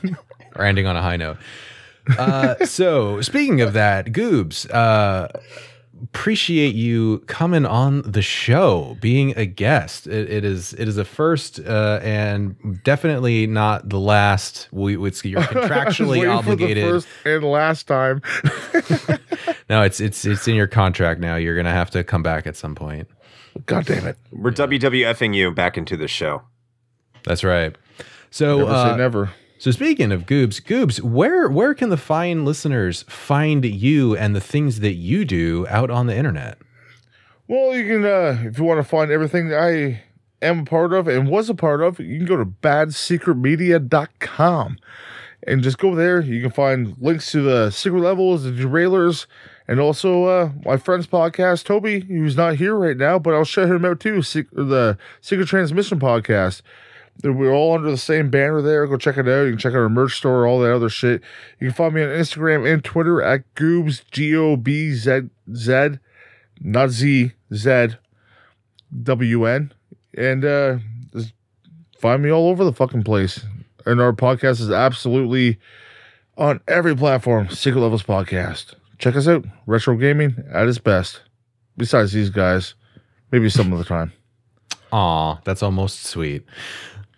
We're 0.56 0.66
ending 0.66 0.86
on 0.88 0.96
a 0.98 1.02
high 1.02 1.18
note. 1.18 1.38
Uh, 2.18 2.66
so 2.66 3.22
speaking 3.22 3.62
of 3.62 3.74
that, 3.74 4.08
Goobs, 4.08 4.70
uh, 4.74 5.28
appreciate 6.04 6.76
you 6.76 7.20
coming 7.28 7.66
on 7.66 8.02
the 8.04 8.22
show, 8.22 8.98
being 9.02 9.34
a 9.38 9.46
guest. 9.46 10.08
It, 10.08 10.30
it 10.30 10.46
is 10.46 10.74
it 10.74 10.88
is 10.88 10.98
a 10.98 11.06
first 11.06 11.60
uh, 11.60 12.00
and 12.02 12.82
definitely 12.84 13.48
not 13.48 13.90
the 13.90 14.00
last. 14.00 14.68
We 14.72 14.98
it's 15.06 15.24
you're 15.26 15.42
contractually 15.44 16.10
waiting 16.20 16.30
obligated. 16.30 16.84
For 16.84 16.94
the 16.94 17.02
first 17.02 17.08
and 17.26 17.44
last 17.44 17.88
time. 17.88 18.22
No, 19.70 19.82
it's 19.82 20.00
it's 20.00 20.24
it's 20.26 20.48
in 20.48 20.56
your 20.56 20.68
contract 20.68 21.20
now. 21.20 21.36
You're 21.36 21.56
gonna 21.56 21.72
have 21.72 21.92
to 21.92 22.04
come 22.04 22.24
back 22.24 22.48
at 22.48 22.56
some 22.56 22.74
point. 22.74 23.08
God 23.66 23.86
damn 23.86 24.08
it. 24.08 24.18
We're 24.32 24.52
WWFing 24.52 25.36
you 25.36 25.52
back 25.52 25.78
into 25.78 25.98
the 25.98 26.08
show. 26.08 26.44
That's 27.26 27.44
right. 27.44 27.76
So 28.30 28.60
Never 28.60 28.72
uh, 28.72 28.92
say 28.92 28.98
never. 28.98 29.30
So 29.60 29.72
speaking 29.72 30.12
of 30.12 30.28
Goobs, 30.28 30.62
Goobs, 30.62 31.02
where 31.02 31.50
where 31.50 31.74
can 31.74 31.90
the 31.90 31.98
fine 31.98 32.46
listeners 32.46 33.02
find 33.04 33.66
you 33.66 34.16
and 34.16 34.36
the 34.36 34.42
things 34.42 34.82
that 34.82 34.94
you 34.94 35.26
do 35.26 35.66
out 35.68 35.90
on 35.90 36.06
the 36.06 36.16
internet? 36.16 36.60
Well, 37.48 37.76
you 37.76 37.84
can, 37.86 38.06
uh, 38.06 38.38
if 38.44 38.60
you 38.60 38.66
want 38.66 38.80
to 38.80 38.84
find 38.84 39.10
everything 39.10 39.50
that 39.50 39.60
I 39.60 40.04
am 40.42 40.60
a 40.60 40.66
part 40.66 40.94
of 40.94 41.08
and 41.08 41.28
was 41.30 41.50
a 41.50 41.56
part 41.56 41.82
of, 41.82 42.00
you 42.00 42.18
can 42.18 42.28
go 42.28 42.38
to 42.38 42.46
badsecretmedia.com 42.46 44.78
and 45.44 45.64
just 45.64 45.78
go 45.78 45.96
there. 45.96 46.20
You 46.22 46.42
can 46.42 46.52
find 46.52 46.96
links 47.00 47.32
to 47.32 47.42
the 47.42 47.72
secret 47.72 48.02
levels, 48.02 48.44
the 48.44 48.52
derailers, 48.52 49.28
and 49.68 49.80
also 49.80 50.26
uh, 50.26 50.52
my 50.66 50.76
friend's 50.78 51.08
podcast, 51.08 51.64
Toby, 51.64 52.02
who's 52.02 52.36
not 52.36 52.56
here 52.56 52.76
right 52.76 52.98
now, 52.98 53.18
but 53.18 53.34
I'll 53.34 53.46
shout 53.46 53.70
him 53.70 53.86
out 53.86 54.02
too. 54.02 54.22
The 54.22 54.98
Secret 55.22 55.48
Transmission 55.48 56.00
podcast. 56.00 56.62
We're 57.24 57.54
all 57.54 57.76
under 57.76 57.90
the 57.90 57.98
same 57.98 58.30
banner 58.30 58.62
there. 58.62 58.86
Go 58.86 58.98
check 58.98 59.18
it 59.18 59.28
out. 59.28 59.44
You 59.44 59.52
can 59.52 59.58
check 59.58 59.74
out 59.74 59.80
our 59.80 59.90
merch 59.90 60.18
store, 60.18 60.46
all 60.46 60.60
that 60.60 60.74
other 60.74 60.90
shit. 60.90 61.22
You 61.60 61.68
can 61.68 61.74
find 61.76 61.94
me 61.94 62.04
on 62.04 62.10
Instagram 62.10 62.72
and 62.72 62.84
Twitter 62.84 63.22
at 63.22 63.44
Goobs, 63.56 64.04
G 64.12 64.36
O 64.36 64.56
B 64.56 64.92
Z 64.94 65.22
Z, 65.56 65.90
not 66.62 66.90
Z, 66.90 67.32
Z, 67.54 67.88
W 69.04 69.46
N. 69.46 69.74
And 70.16 70.46
uh, 70.46 70.78
find 72.00 72.22
me 72.22 72.32
all 72.32 72.50
over 72.50 72.64
the 72.64 72.74
fucking 72.74 73.04
place. 73.04 73.44
And 73.86 74.00
our 74.02 74.14
podcast 74.14 74.60
is 74.60 74.70
absolutely 74.70 75.60
on 76.38 76.62
every 76.68 76.96
platform. 76.96 77.50
Secret 77.50 77.82
Levels 77.82 78.04
Podcast. 78.04 78.76
Check 79.00 79.16
us 79.16 79.28
out. 79.28 79.46
Retro 79.66 79.96
gaming 79.96 80.44
at 80.52 80.68
its 80.68 80.80
best. 80.80 81.22
Besides 81.78 82.12
these 82.12 82.30
guys, 82.30 82.74
maybe 83.32 83.50
some 83.50 83.72
of 83.72 83.80
the 83.80 83.86
time. 83.86 84.12
Aw, 84.92 85.40
that's 85.44 85.62
almost 85.62 86.04
sweet. 86.06 86.46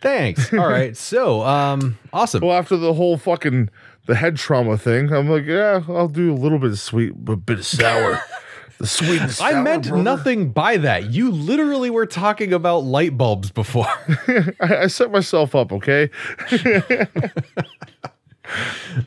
Thanks. 0.01 0.51
All 0.53 0.59
right. 0.67 0.95
So, 0.95 1.41
um, 1.43 1.97
awesome. 2.13 2.41
Well, 2.41 2.57
after 2.57 2.77
the 2.77 2.93
whole 2.93 3.17
fucking 3.17 3.69
the 4.05 4.15
head 4.15 4.37
trauma 4.37 4.77
thing, 4.77 5.11
I'm 5.13 5.29
like, 5.29 5.45
yeah, 5.45 5.83
I'll 5.87 6.07
do 6.07 6.33
a 6.33 6.35
little 6.35 6.59
bit 6.59 6.71
of 6.71 6.79
sweet, 6.79 7.13
but 7.15 7.33
a 7.33 7.37
bit 7.37 7.59
of 7.59 7.65
sour. 7.65 8.21
the 8.79 8.87
sweet 8.87 9.21
and 9.21 9.31
sour. 9.31 9.55
I 9.55 9.61
meant 9.61 9.87
brother. 9.89 10.01
nothing 10.03 10.51
by 10.51 10.77
that. 10.77 11.11
You 11.11 11.31
literally 11.31 11.89
were 11.89 12.05
talking 12.05 12.53
about 12.53 12.83
light 12.85 13.17
bulbs 13.17 13.51
before. 13.51 13.87
I, 14.61 14.77
I 14.83 14.87
set 14.87 15.11
myself 15.11 15.53
up, 15.53 15.71
okay? 15.73 16.09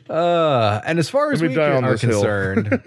Uh, 0.09 0.79
and 0.85 0.99
as 0.99 1.09
far 1.09 1.31
as 1.33 1.41
we 1.41 1.49
can- 1.49 1.83
are 1.83 1.97
concerned, 1.97 2.81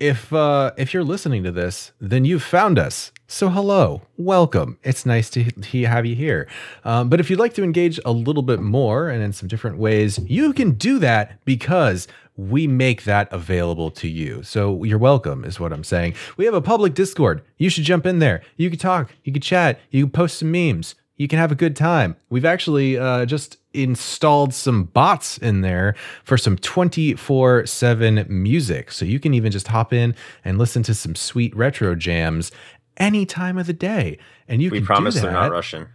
if 0.00 0.32
uh, 0.32 0.72
if 0.76 0.92
you're 0.92 1.04
listening 1.04 1.44
to 1.44 1.52
this, 1.52 1.92
then 2.00 2.24
you've 2.24 2.42
found 2.42 2.78
us. 2.78 3.12
So 3.28 3.50
hello, 3.50 4.02
welcome. 4.16 4.78
It's 4.82 5.06
nice 5.06 5.30
to 5.30 5.44
he- 5.44 5.84
have 5.84 6.04
you 6.04 6.16
here. 6.16 6.48
Um, 6.84 7.08
but 7.08 7.20
if 7.20 7.30
you'd 7.30 7.38
like 7.38 7.54
to 7.54 7.62
engage 7.62 8.00
a 8.04 8.10
little 8.10 8.42
bit 8.42 8.60
more 8.60 9.08
and 9.08 9.22
in 9.22 9.32
some 9.32 9.48
different 9.48 9.78
ways, 9.78 10.18
you 10.26 10.52
can 10.52 10.72
do 10.72 10.98
that 10.98 11.38
because 11.44 12.08
we 12.36 12.66
make 12.66 13.04
that 13.04 13.32
available 13.32 13.90
to 13.90 14.08
you. 14.08 14.42
So 14.42 14.82
you're 14.82 14.98
welcome, 14.98 15.44
is 15.44 15.60
what 15.60 15.72
I'm 15.72 15.84
saying. 15.84 16.14
We 16.36 16.46
have 16.46 16.54
a 16.54 16.62
public 16.62 16.94
Discord. 16.94 17.42
You 17.58 17.68
should 17.68 17.84
jump 17.84 18.06
in 18.06 18.18
there. 18.18 18.42
You 18.56 18.70
can 18.70 18.78
talk. 18.78 19.12
You 19.22 19.32
can 19.32 19.42
chat. 19.42 19.78
You 19.90 20.04
can 20.04 20.10
post 20.10 20.38
some 20.38 20.50
memes 20.50 20.94
you 21.20 21.28
can 21.28 21.38
have 21.38 21.52
a 21.52 21.54
good 21.54 21.76
time. 21.76 22.16
We've 22.30 22.46
actually 22.46 22.96
uh, 22.96 23.26
just 23.26 23.58
installed 23.72 24.52
some 24.52 24.84
bots 24.84 25.38
in 25.38 25.60
there 25.60 25.94
for 26.24 26.36
some 26.36 26.56
24 26.56 27.66
7 27.66 28.26
music. 28.28 28.90
So 28.92 29.04
you 29.04 29.20
can 29.20 29.34
even 29.34 29.52
just 29.52 29.68
hop 29.68 29.92
in 29.92 30.14
and 30.44 30.58
listen 30.58 30.82
to 30.84 30.94
some 30.94 31.14
sweet 31.14 31.54
retro 31.56 31.94
jams 31.94 32.50
any 32.96 33.24
time 33.26 33.58
of 33.58 33.66
the 33.66 33.72
day. 33.72 34.18
And 34.48 34.60
you 34.62 34.70
We 34.70 34.78
can 34.78 34.86
promise 34.86 35.14
do 35.14 35.22
they're 35.22 35.32
not 35.32 35.44
that 35.44 35.52
Russian. 35.52 35.88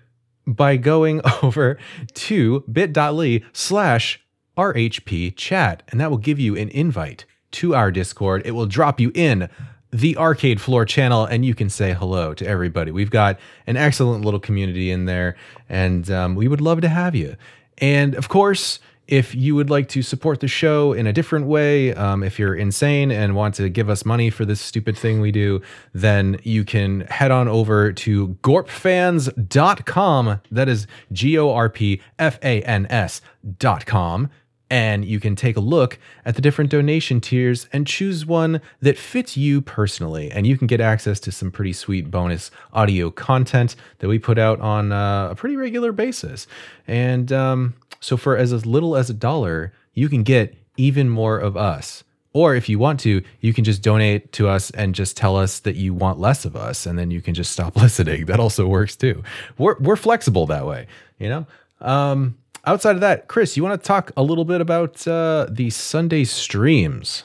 by 0.47 0.77
going 0.77 1.21
over 1.43 1.77
to 2.13 2.63
bit.ly 2.71 3.41
slash 3.53 4.21
RHP 4.57 5.35
chat. 5.35 5.83
And 5.89 5.99
that 5.99 6.09
will 6.09 6.17
give 6.17 6.39
you 6.39 6.55
an 6.55 6.69
invite 6.69 7.25
to 7.51 7.75
our 7.75 7.91
Discord. 7.91 8.41
It 8.45 8.51
will 8.51 8.65
drop 8.65 8.99
you 8.99 9.11
in 9.13 9.49
the 9.91 10.17
Arcade 10.17 10.59
Floor 10.59 10.83
channel, 10.83 11.23
and 11.23 11.45
you 11.45 11.55
can 11.55 11.69
say 11.69 11.93
hello 11.93 12.33
to 12.33 12.45
everybody. 12.45 12.91
We've 12.91 13.09
got 13.09 13.39
an 13.65 13.77
excellent 13.77 14.25
little 14.25 14.41
community 14.41 14.91
in 14.91 15.05
there, 15.05 15.37
and 15.69 16.09
um, 16.11 16.35
we 16.35 16.49
would 16.49 16.59
love 16.59 16.81
to 16.81 16.89
have 16.89 17.15
you. 17.15 17.37
And 17.77 18.15
of 18.15 18.29
course, 18.29 18.79
if 19.07 19.35
you 19.35 19.55
would 19.55 19.69
like 19.69 19.87
to 19.89 20.01
support 20.01 20.39
the 20.39 20.47
show 20.47 20.93
in 20.93 21.05
a 21.05 21.13
different 21.13 21.45
way, 21.45 21.93
um, 21.93 22.23
if 22.23 22.39
you're 22.39 22.55
insane 22.55 23.11
and 23.11 23.35
want 23.35 23.55
to 23.55 23.69
give 23.69 23.89
us 23.89 24.05
money 24.05 24.29
for 24.29 24.45
this 24.45 24.59
stupid 24.59 24.97
thing 24.97 25.21
we 25.21 25.31
do, 25.31 25.61
then 25.93 26.39
you 26.43 26.63
can 26.63 27.01
head 27.01 27.31
on 27.31 27.47
over 27.47 27.91
to 27.91 28.29
gorpfans.com. 28.41 30.41
That 30.51 30.67
is 30.67 30.87
G 31.11 31.37
O 31.37 31.51
R 31.51 31.69
P 31.69 32.01
F 32.17 32.39
A 32.41 32.61
N 32.63 32.87
S.com. 32.89 34.29
And 34.69 35.05
you 35.05 35.19
can 35.19 35.35
take 35.35 35.57
a 35.57 35.61
look 35.61 35.99
at 36.25 36.35
the 36.35 36.41
different 36.41 36.71
donation 36.71 37.21
tiers 37.21 37.67
and 37.71 37.85
choose 37.85 38.25
one 38.25 38.61
that 38.81 38.97
fits 38.97 39.37
you 39.37 39.61
personally. 39.61 40.31
And 40.31 40.47
you 40.47 40.57
can 40.57 40.65
get 40.65 40.81
access 40.81 41.19
to 41.21 41.31
some 41.31 41.51
pretty 41.51 41.73
sweet 41.73 42.09
bonus 42.09 42.49
audio 42.73 43.11
content 43.11 43.75
that 43.99 44.07
we 44.07 44.17
put 44.17 44.39
out 44.39 44.59
on 44.61 44.91
uh, 44.91 45.29
a 45.29 45.35
pretty 45.35 45.55
regular 45.55 45.91
basis. 45.91 46.47
And 46.87 47.31
um, 47.31 47.75
so, 47.99 48.17
for 48.17 48.37
as 48.37 48.65
little 48.65 48.95
as 48.95 49.09
a 49.09 49.13
dollar, 49.13 49.71
you 49.93 50.09
can 50.09 50.23
get 50.23 50.55
even 50.77 51.09
more 51.09 51.37
of 51.37 51.55
us. 51.55 52.03
Or 52.33 52.53
if 52.53 52.67
you 52.67 52.77
want 52.77 52.99
to, 53.01 53.23
you 53.39 53.53
can 53.53 53.63
just 53.63 53.81
donate 53.81 54.33
to 54.33 54.49
us 54.49 54.69
and 54.71 54.93
just 54.93 55.15
tell 55.15 55.37
us 55.37 55.59
that 55.61 55.77
you 55.77 55.93
want 55.93 56.19
less 56.19 56.43
of 56.43 56.55
us, 56.55 56.85
and 56.85 56.99
then 56.99 57.09
you 57.09 57.21
can 57.21 57.33
just 57.33 57.51
stop 57.51 57.75
listening. 57.81 58.25
That 58.25 58.39
also 58.39 58.67
works 58.67 58.95
too. 58.95 59.23
We're 59.57 59.77
we're 59.79 59.95
flexible 59.95 60.45
that 60.47 60.65
way, 60.65 60.87
you 61.17 61.29
know. 61.29 61.47
Um, 61.79 62.37
outside 62.65 62.95
of 62.95 63.01
that, 63.01 63.27
Chris, 63.27 63.55
you 63.55 63.63
want 63.63 63.79
to 63.81 63.87
talk 63.87 64.11
a 64.17 64.23
little 64.23 64.45
bit 64.45 64.61
about 64.61 65.07
uh, 65.07 65.47
the 65.49 65.69
Sunday 65.69 66.23
streams? 66.23 67.23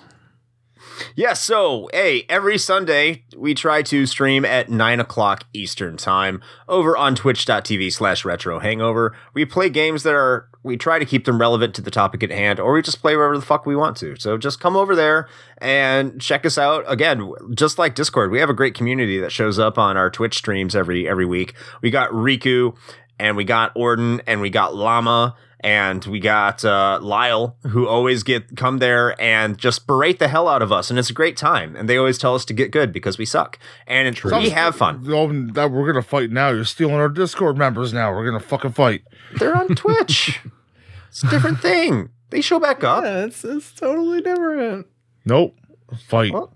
Yeah, 1.15 1.33
so 1.33 1.89
hey, 1.93 2.27
every 2.29 2.59
Sunday 2.59 3.25
we 3.37 3.55
try 3.55 3.83
to 3.83 4.07
stream 4.07 4.45
at 4.45 4.69
nine 4.69 5.01
o'clock 5.01 5.45
Eastern 5.53 5.97
time 5.97 6.43
over 6.69 6.97
on 6.97 7.15
twitch.tv 7.15 7.93
slash 7.93 8.25
retro 8.25 8.59
hangover. 8.59 9.17
We 9.35 9.45
play 9.45 9.71
games 9.71 10.03
that 10.03 10.15
are 10.15 10.49
we 10.63 10.77
try 10.77 10.99
to 10.99 11.07
keep 11.07 11.25
them 11.25 11.41
relevant 11.41 11.75
to 11.77 11.83
the 11.83 11.91
topic 11.91 12.23
at 12.23 12.31
hand, 12.31 12.61
or 12.61 12.75
we 12.75 12.83
just 12.83 13.01
play 13.01 13.17
wherever 13.17 13.37
the 13.37 13.45
fuck 13.45 13.65
we 13.65 13.75
want 13.75 13.97
to. 13.99 14.17
So 14.17 14.37
just 14.37 14.61
come 14.61 14.77
over 14.77 14.95
there 14.95 15.27
and 15.59 16.21
check 16.21 16.45
us 16.45 16.59
out. 16.59 16.85
Again, 16.87 17.33
just 17.55 17.79
like 17.79 17.95
Discord, 17.95 18.31
we 18.31 18.41
have 18.41 18.51
a 18.51 18.55
great 18.55 18.75
community 18.75 19.19
that 19.21 19.33
shows 19.33 19.59
up 19.59 19.79
on 19.79 19.97
our 19.97 20.11
Twitch 20.11 20.37
streams 20.37 20.77
every 20.77 21.09
every 21.09 21.27
week. 21.27 21.55
We 21.83 21.91
got 21.91 22.11
Riku 22.11 22.77
and 23.21 23.37
we 23.37 23.45
got 23.45 23.73
Orden 23.75 24.21
and 24.27 24.41
we 24.41 24.51
got 24.51 24.75
Llama 24.75 25.37
and 25.63 26.03
we 26.07 26.21
got 26.21 26.65
uh, 26.65 26.99
Lyle, 27.03 27.55
who 27.69 27.87
always 27.87 28.23
get 28.23 28.57
come 28.57 28.79
there 28.79 29.21
and 29.21 29.59
just 29.59 29.87
berate 29.87 30.19
the 30.19 30.27
hell 30.29 30.49
out 30.49 30.63
of 30.63 30.73
us, 30.73 30.89
and 30.89 30.99
it's 30.99 31.11
a 31.11 31.13
great 31.13 31.37
time. 31.37 31.77
And 31.77 31.87
they 31.87 31.99
always 31.99 32.17
tell 32.17 32.35
us 32.35 32.47
to 32.47 32.55
get 32.55 32.71
good 32.71 32.93
because 32.93 33.19
we 33.19 33.27
suck, 33.27 33.59
and 33.87 34.09
it, 34.09 34.25
we 34.25 34.49
have 34.51 34.75
fun. 34.75 35.05
Oh, 35.07 35.31
that 35.53 35.71
we're 35.71 35.87
gonna 35.87 36.01
fight 36.03 36.31
now. 36.31 36.49
You're 36.49 36.65
stealing 36.65 36.95
our 36.95 37.11
Discord 37.11 37.59
members 37.59 37.93
now. 37.93 38.11
We're 38.11 38.25
gonna 38.25 38.41
fucking 38.41 38.73
fight. 38.73 39.03
They're 39.39 39.55
on 39.55 39.69
Twitch. 39.77 40.41
it's 41.11 41.23
a 41.25 41.29
different 41.29 41.61
thing. 41.61 42.09
They 42.31 42.41
show 42.41 42.59
back 42.59 42.83
up. 42.83 43.05
Yeah, 43.05 43.25
it's 43.27 43.45
it's 43.45 43.73
totally 43.73 44.23
different. 44.23 44.87
Nope. 45.27 45.57
Fight. 46.09 46.33
Well, 46.33 46.55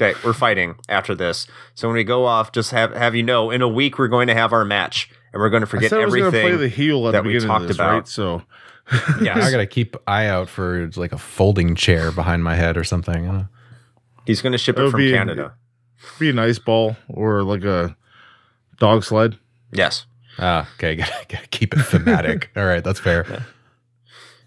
Okay, 0.00 0.18
we're 0.24 0.32
fighting 0.32 0.76
after 0.88 1.14
this. 1.14 1.46
So 1.74 1.86
when 1.88 1.96
we 1.96 2.04
go 2.04 2.24
off, 2.24 2.50
just 2.52 2.70
have 2.70 2.92
have 2.94 3.14
you 3.14 3.22
know, 3.22 3.50
in 3.50 3.62
a 3.62 3.68
week 3.68 3.98
we're 3.98 4.08
going 4.08 4.26
to 4.28 4.34
have 4.34 4.52
our 4.52 4.64
match, 4.64 5.10
and 5.32 5.40
we're 5.40 5.48
going 5.50 5.62
to 5.62 5.66
I 5.66 5.70
forget 5.70 5.90
said 5.90 6.00
I 6.00 6.04
was 6.04 6.14
gonna 6.14 6.26
everything. 6.26 6.48
play 6.48 6.56
the 6.56 6.68
heel 6.68 7.06
at 7.08 7.12
that 7.12 7.22
the 7.22 7.28
we 7.28 7.34
beginning 7.34 7.48
talked 7.48 7.62
of 7.62 7.68
this, 7.68 7.76
about. 7.76 7.92
right? 7.92 8.08
So 8.08 8.42
Yeah, 9.22 9.36
I 9.38 9.50
gotta 9.50 9.66
keep 9.66 9.96
eye 10.06 10.26
out 10.26 10.48
for 10.48 10.90
like 10.96 11.12
a 11.12 11.18
folding 11.18 11.74
chair 11.74 12.10
behind 12.12 12.42
my 12.44 12.54
head 12.56 12.76
or 12.76 12.84
something. 12.84 13.28
I. 13.28 13.46
He's 14.26 14.40
going 14.42 14.52
to 14.52 14.58
ship 14.58 14.78
It 14.78 14.84
it 14.84 14.90
from 14.90 14.98
be- 15.00 15.12
Canada. 15.12 15.54
be 16.18 16.30
an 16.30 16.38
ice 16.38 16.58
ball 16.58 16.96
or 17.08 17.42
like 17.42 17.64
a 17.64 17.96
dog 18.78 19.04
sled. 19.04 19.36
Yes. 19.72 20.06
Ah, 20.38 20.68
okay, 20.76 20.94
gotta, 20.96 21.12
gotta 21.28 21.46
keep 21.48 21.74
it 21.74 21.80
thematic. 21.80 22.50
All 22.56 22.64
right, 22.64 22.82
that's 22.84 23.00
fair. 23.00 23.44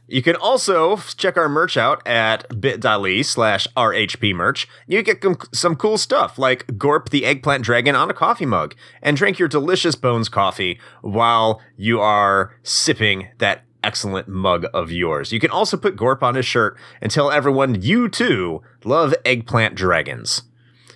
You 0.08 0.22
can 0.22 0.36
also 0.36 0.98
check 0.98 1.36
our 1.36 1.50
merch 1.50 1.78
out 1.78 2.06
at 2.08 2.62
bit.ly 2.62 3.24
slash 3.24 3.68
RHP 3.76 4.36
merch. 4.36 4.68
You 4.88 5.02
get 5.02 5.24
some 5.52 5.76
cool 5.76 5.98
stuff 5.98 6.38
like 6.38 6.78
Gorp 6.78 7.10
the 7.10 7.26
Eggplant 7.26 7.64
Dragon 7.64 7.96
on 7.96 8.10
a 8.12 8.14
coffee 8.14 8.46
mug 8.46 8.76
and 9.02 9.18
drink 9.18 9.40
your 9.40 9.48
delicious 9.48 9.96
Bones 9.96 10.30
coffee 10.30 10.80
while 11.02 11.60
you 11.76 12.00
are 12.00 12.56
sipping 12.62 13.30
that 13.40 13.64
excellent 13.84 14.28
mug 14.28 14.66
of 14.74 14.92
yours. 14.92 15.32
You 15.32 15.40
can 15.40 15.52
also 15.52 15.78
put 15.78 15.96
Gorp 15.96 16.24
on 16.24 16.36
his 16.36 16.46
shirt 16.46 16.78
and 17.02 17.12
tell 17.12 17.32
everyone 17.32 17.82
you 17.82 18.10
too 18.10 18.62
love 18.84 19.14
eggplant 19.26 19.76
dragons. 19.76 20.44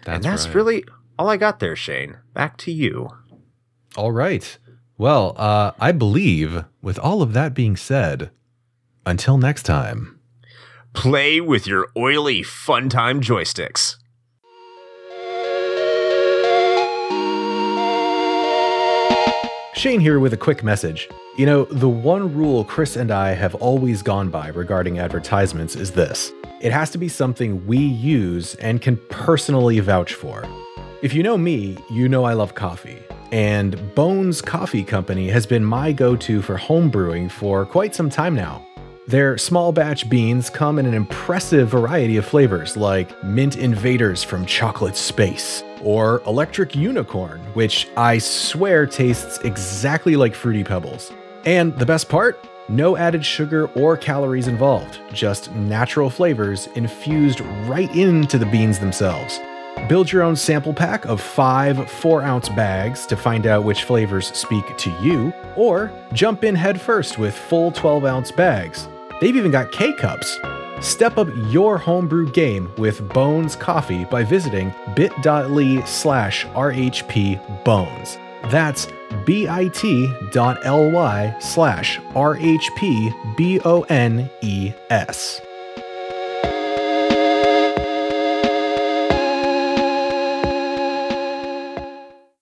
That's, 0.05 0.15
and 0.15 0.23
that's 0.23 0.45
right. 0.47 0.55
really 0.55 0.83
all 1.17 1.29
I 1.29 1.37
got 1.37 1.59
there, 1.59 1.75
Shane. 1.75 2.17
Back 2.33 2.57
to 2.57 2.71
you. 2.71 3.09
all 3.95 4.11
right. 4.11 4.57
Well, 4.97 5.33
uh, 5.37 5.71
I 5.79 5.93
believe 5.93 6.65
with 6.81 6.99
all 6.99 7.21
of 7.21 7.33
that 7.33 7.53
being 7.53 7.77
said, 7.77 8.31
until 9.05 9.37
next 9.37 9.63
time. 9.63 10.19
Play 10.93 11.39
with 11.39 11.67
your 11.67 11.87
oily 11.95 12.43
fun 12.43 12.89
time 12.89 13.21
joysticks. 13.21 13.95
Shane 19.75 20.01
here 20.01 20.19
with 20.19 20.33
a 20.33 20.37
quick 20.37 20.61
message. 20.61 21.07
You 21.37 21.45
know, 21.45 21.63
the 21.63 21.87
one 21.87 22.35
rule 22.35 22.65
Chris 22.65 22.97
and 22.97 23.11
I 23.11 23.29
have 23.29 23.55
always 23.55 24.01
gone 24.01 24.29
by 24.29 24.49
regarding 24.49 24.99
advertisements 24.99 25.77
is 25.77 25.91
this 25.91 26.33
it 26.59 26.73
has 26.73 26.89
to 26.89 26.97
be 26.97 27.07
something 27.07 27.65
we 27.65 27.77
use 27.77 28.55
and 28.55 28.81
can 28.81 28.97
personally 29.09 29.79
vouch 29.79 30.13
for. 30.13 30.43
If 31.01 31.13
you 31.13 31.23
know 31.23 31.37
me, 31.37 31.77
you 31.89 32.09
know 32.09 32.25
I 32.25 32.33
love 32.33 32.55
coffee. 32.55 33.01
And 33.31 33.95
Bones 33.95 34.41
Coffee 34.41 34.83
Company 34.83 35.29
has 35.29 35.45
been 35.45 35.63
my 35.63 35.93
go 35.93 36.17
to 36.17 36.41
for 36.41 36.57
home 36.57 36.89
brewing 36.89 37.29
for 37.29 37.65
quite 37.65 37.95
some 37.95 38.09
time 38.09 38.35
now. 38.35 38.65
Their 39.09 39.39
small 39.39 39.71
batch 39.71 40.07
beans 40.07 40.51
come 40.51 40.77
in 40.77 40.85
an 40.85 40.93
impressive 40.93 41.69
variety 41.69 42.17
of 42.17 42.27
flavors 42.27 42.77
like 42.77 43.23
Mint 43.23 43.57
Invaders 43.57 44.23
from 44.23 44.45
Chocolate 44.45 44.95
Space 44.95 45.63
or 45.81 46.21
Electric 46.27 46.75
Unicorn, 46.75 47.39
which 47.55 47.87
I 47.97 48.19
swear 48.19 48.85
tastes 48.85 49.39
exactly 49.39 50.15
like 50.15 50.35
Fruity 50.35 50.63
Pebbles. 50.63 51.11
And 51.43 51.75
the 51.79 51.87
best 51.87 52.07
part? 52.07 52.47
No 52.67 52.97
added 52.97 53.25
sugar 53.25 53.65
or 53.69 53.97
calories 53.97 54.45
involved, 54.47 54.99
just 55.11 55.51
natural 55.53 56.11
flavors 56.11 56.67
infused 56.75 57.41
right 57.65 57.89
into 57.95 58.37
the 58.37 58.45
beans 58.45 58.77
themselves. 58.77 59.39
Build 59.87 60.11
your 60.11 60.21
own 60.21 60.35
sample 60.35 60.73
pack 60.73 61.05
of 61.05 61.19
five 61.19 61.89
4 61.89 62.21
ounce 62.21 62.49
bags 62.49 63.07
to 63.07 63.17
find 63.17 63.47
out 63.47 63.63
which 63.63 63.85
flavors 63.85 64.27
speak 64.37 64.77
to 64.77 64.91
you, 65.01 65.33
or 65.55 65.91
jump 66.13 66.43
in 66.43 66.53
headfirst 66.53 67.17
with 67.17 67.33
full 67.33 67.71
12 67.71 68.05
ounce 68.05 68.31
bags. 68.31 68.87
They've 69.19 69.35
even 69.35 69.51
got 69.51 69.71
K 69.71 69.93
cups. 69.93 70.39
Step 70.81 71.17
up 71.17 71.27
your 71.47 71.77
homebrew 71.77 72.31
game 72.31 72.71
with 72.77 73.07
Bones 73.09 73.55
Coffee 73.55 74.05
by 74.05 74.23
visiting 74.23 74.73
bit.ly 74.95 75.83
slash 75.85 76.45
RHP 76.47 77.63
Bones. 77.65 78.17
That's 78.49 78.87
bit.ly 79.25 80.19
slash 81.39 81.99
RHP 81.99 83.35
B 83.35 83.59
O 83.65 83.81
N 83.89 84.29
E 84.41 84.71
S. 84.89 85.41